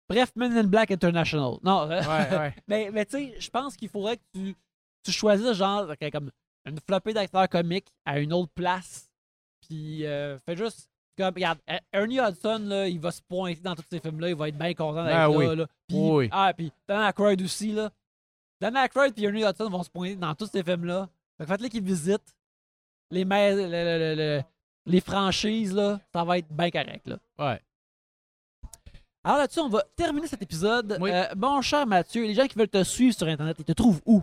Bref, 0.09 0.33
Men 0.35 0.57
in 0.59 0.65
Black 0.65 0.91
International. 0.91 1.59
Non, 1.63 1.87
Ouais, 1.89 2.07
ouais. 2.37 2.55
mais, 2.67 2.91
mais 2.93 3.07
tu 3.07 3.13
sais, 3.13 3.41
je 3.41 3.49
pense 3.51 3.77
qu'il 3.77 3.89
faudrait 3.89 4.17
que 4.17 4.23
tu, 4.35 4.57
tu 5.05 5.13
choisisses 5.13 5.53
genre 5.57 5.87
comme 6.13 6.31
une 6.67 6.79
flopée 6.81 7.13
d'acteurs 7.13 7.49
comiques 7.49 7.93
à 8.05 8.19
une 8.19 8.33
autre 8.33 8.51
place. 8.55 9.09
Puis 9.69 10.05
euh, 10.07 10.37
fais 10.41 10.57
juste. 10.57 10.89
Comme, 11.17 11.35
regarde, 11.35 11.59
Er- 11.67 11.81
Ernie 11.93 12.19
Hudson, 12.19 12.59
là, 12.67 12.89
il 12.89 12.99
va 12.99 13.11
se 13.11 13.21
pointer 13.23 13.61
dans 13.61 13.75
tous 13.75 13.85
ces 13.91 14.01
films-là, 14.01 14.31
il 14.31 14.35
va 14.35 14.49
être 14.49 14.57
bien 14.59 14.73
content 14.75 15.05
d'être 15.05 15.15
Ah 15.15 15.29
là. 15.29 15.31
oui. 15.31 15.57
là. 15.57 15.67
Puis, 15.87 15.97
Oui. 15.99 16.29
Ah, 16.33 16.53
puis 16.57 16.73
Dan 16.89 17.03
Aykroyd 17.03 17.43
aussi, 17.43 17.73
là. 17.73 17.91
Dan 18.61 18.77
Aykroyd 18.77 19.13
et 19.19 19.23
Ernie 19.25 19.45
Hudson 19.45 19.69
vont 19.69 19.83
se 19.83 19.91
pointer 19.91 20.17
dans 20.17 20.35
tous 20.35 20.47
ces 20.47 20.63
films-là. 20.65 21.09
Fait 21.37 21.45
que 21.45 21.49
faites-les 21.51 21.69
qu'ils 21.69 21.85
visitent 21.85 22.35
les, 23.11 23.25
ma- 23.25 23.51
le- 23.51 23.67
le- 23.67 23.99
le- 23.99 24.15
le- 24.15 24.43
les 24.87 25.01
franchises, 25.01 25.75
là. 25.75 26.01
Ça 26.13 26.25
va 26.25 26.39
être 26.39 26.49
bien 26.51 26.71
correct, 26.71 27.07
là. 27.07 27.19
Ouais. 27.39 27.61
Alors 29.23 29.39
là-dessus, 29.39 29.61
on 29.61 29.69
va 29.69 29.83
terminer 29.97 30.27
cet 30.27 30.41
épisode. 30.43 30.97
Oui. 31.01 31.11
Euh, 31.13 31.27
mon 31.37 31.61
cher 31.61 31.87
Mathieu, 31.87 32.23
les 32.25 32.35
gens 32.35 32.47
qui 32.47 32.59
veulent 32.59 32.69
te 32.69 32.83
suivre 32.83 33.15
sur 33.15 33.27
Internet, 33.27 33.57
ils 33.59 33.65
te 33.65 33.73
trouvent 33.73 34.01
où? 34.07 34.23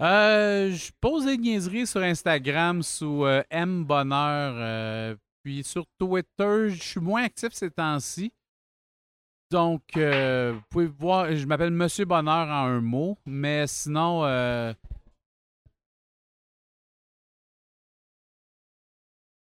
Euh, 0.00 0.72
je 0.72 0.90
pose 1.00 1.26
des 1.26 1.36
niaiseries 1.36 1.86
sur 1.86 2.00
Instagram 2.00 2.82
sous 2.82 3.24
euh, 3.26 3.42
M 3.50 3.84
Bonheur. 3.84 4.54
euh, 4.56 5.14
puis 5.44 5.62
sur 5.62 5.84
Twitter, 5.98 6.70
je 6.70 6.82
suis 6.82 7.00
moins 7.00 7.24
actif 7.24 7.52
ces 7.52 7.70
temps-ci. 7.70 8.32
Donc, 9.50 9.82
euh, 9.98 10.52
vous 10.54 10.62
pouvez 10.70 10.86
voir, 10.86 11.34
je 11.36 11.44
m'appelle 11.46 11.70
Monsieur 11.70 12.06
Bonheur 12.06 12.48
en 12.48 12.66
un 12.68 12.80
mot, 12.80 13.18
mais 13.26 13.66
sinon, 13.66 14.22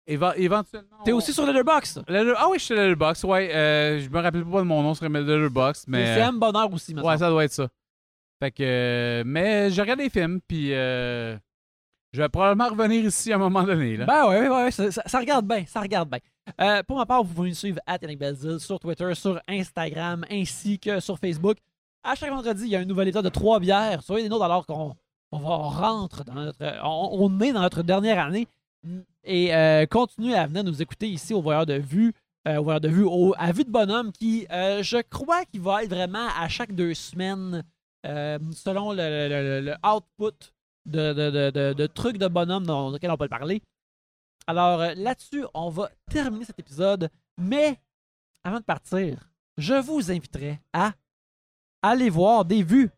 éva- 0.06 0.34
éventuellement. 0.36 0.96
T'es 1.04 1.12
on- 1.12 1.16
aussi 1.16 1.32
sur 1.32 1.46
Letterboxd? 1.46 2.04
Letter- 2.08 2.34
Ah 2.36 2.48
oui, 2.48 2.58
je 2.58 2.64
suis 2.64 2.74
sur 2.74 2.76
Letterboxd, 2.76 3.24
ouais. 3.24 3.54
euh, 3.54 4.00
je 4.00 4.08
me 4.08 4.20
rappelle 4.20 4.44
pas 4.44 4.58
de 4.60 4.64
mon 4.66 4.82
nom 4.82 4.94
sur 4.94 5.08
Letterboxd, 5.08 5.84
mais. 5.88 6.14
C'est 6.14 6.20
M 6.20 6.38
Bonheur 6.38 6.72
aussi, 6.72 6.94
maintenant. 6.94 7.10
Ouais, 7.10 7.18
ça 7.18 7.28
doit 7.28 7.44
être 7.44 7.52
ça. 7.52 7.68
Fait 8.40 8.50
que. 8.50 8.62
euh, 8.62 9.22
mais 9.26 9.70
je 9.70 9.80
regarde 9.80 10.00
des 10.00 10.10
films, 10.10 10.40
puis 10.46 10.74
euh, 10.74 11.36
je 12.12 12.20
vais 12.20 12.28
probablement 12.28 12.68
revenir 12.68 13.04
ici 13.04 13.32
à 13.32 13.36
un 13.36 13.38
moment 13.38 13.62
donné. 13.62 13.96
Là. 13.96 14.04
Ben 14.06 14.28
ouais, 14.28 14.40
ouais, 14.40 14.64
ouais, 14.64 14.70
ça, 14.70 14.90
ça- 14.90 15.02
ça 15.06 15.18
regarde 15.20 15.46
bien, 15.46 15.64
ça 15.66 15.80
regarde 15.80 16.08
bien. 16.10 16.18
Euh, 16.60 16.82
pour 16.82 16.96
ma 16.96 17.06
part, 17.06 17.22
vous 17.22 17.32
pouvez 17.32 17.50
nous 17.50 17.54
suivre 17.54 17.78
à 17.86 17.98
sur 18.58 18.80
Twitter, 18.80 19.14
sur 19.14 19.40
Instagram, 19.48 20.24
ainsi 20.30 20.78
que 20.80 20.98
sur 20.98 21.18
Facebook. 21.18 21.56
À 22.02 22.16
chaque 22.16 22.30
vendredi, 22.30 22.64
il 22.64 22.70
y 22.70 22.76
a 22.76 22.80
un 22.80 22.84
nouvel 22.84 23.06
état 23.08 23.22
de 23.22 23.28
trois 23.28 23.60
bières. 23.60 24.02
Soyez 24.02 24.24
des 24.24 24.28
nôtres 24.28 24.44
alors 24.44 24.66
qu'on 24.66 24.96
on 25.30 25.38
va 25.38 25.48
on 25.50 25.68
rentre 25.68 26.24
dans 26.24 26.34
notre. 26.34 26.58
On, 26.84 27.10
on 27.12 27.40
est 27.40 27.52
dans 27.52 27.60
notre 27.60 27.84
dernière 27.84 28.18
année. 28.18 28.48
Et 29.24 29.54
euh, 29.54 29.86
continuez 29.86 30.34
à 30.34 30.46
venir 30.46 30.64
nous 30.64 30.82
écouter 30.82 31.08
ici 31.08 31.34
au 31.34 31.42
Voyeur 31.42 31.66
de 31.66 31.74
Vue. 31.74 32.12
euh, 32.48 32.56
au 32.56 32.64
Voyeur 32.64 32.80
de 32.80 32.88
Vue, 32.88 33.06
à 33.36 33.52
Vue 33.52 33.64
de 33.64 33.70
Bonhomme, 33.70 34.12
qui, 34.12 34.46
euh, 34.50 34.82
je 34.82 34.98
crois 34.98 35.44
qu'il 35.44 35.60
va 35.60 35.84
être 35.84 35.90
vraiment 35.90 36.28
à 36.36 36.48
chaque 36.48 36.74
deux 36.74 36.94
semaines, 36.94 37.62
selon 38.04 38.92
le, 38.92 39.74
output 39.86 40.52
de, 40.86 41.86
trucs 41.86 42.18
de 42.18 42.26
bonhomme 42.26 42.66
dans 42.66 42.90
lequel 42.90 43.12
on 43.12 43.16
peut 43.16 43.28
parler. 43.28 43.62
Alors 44.48 44.80
là-dessus, 44.96 45.44
on 45.54 45.70
va 45.70 45.88
terminer 46.10 46.44
cet 46.44 46.58
épisode. 46.58 47.08
Mais 47.38 47.78
avant 48.42 48.58
de 48.58 48.64
partir, 48.64 49.30
je 49.56 49.74
vous 49.74 50.10
inviterai 50.10 50.60
à 50.72 50.94
aller 51.82 52.10
voir 52.10 52.44
des 52.44 52.64
vues 52.64 52.90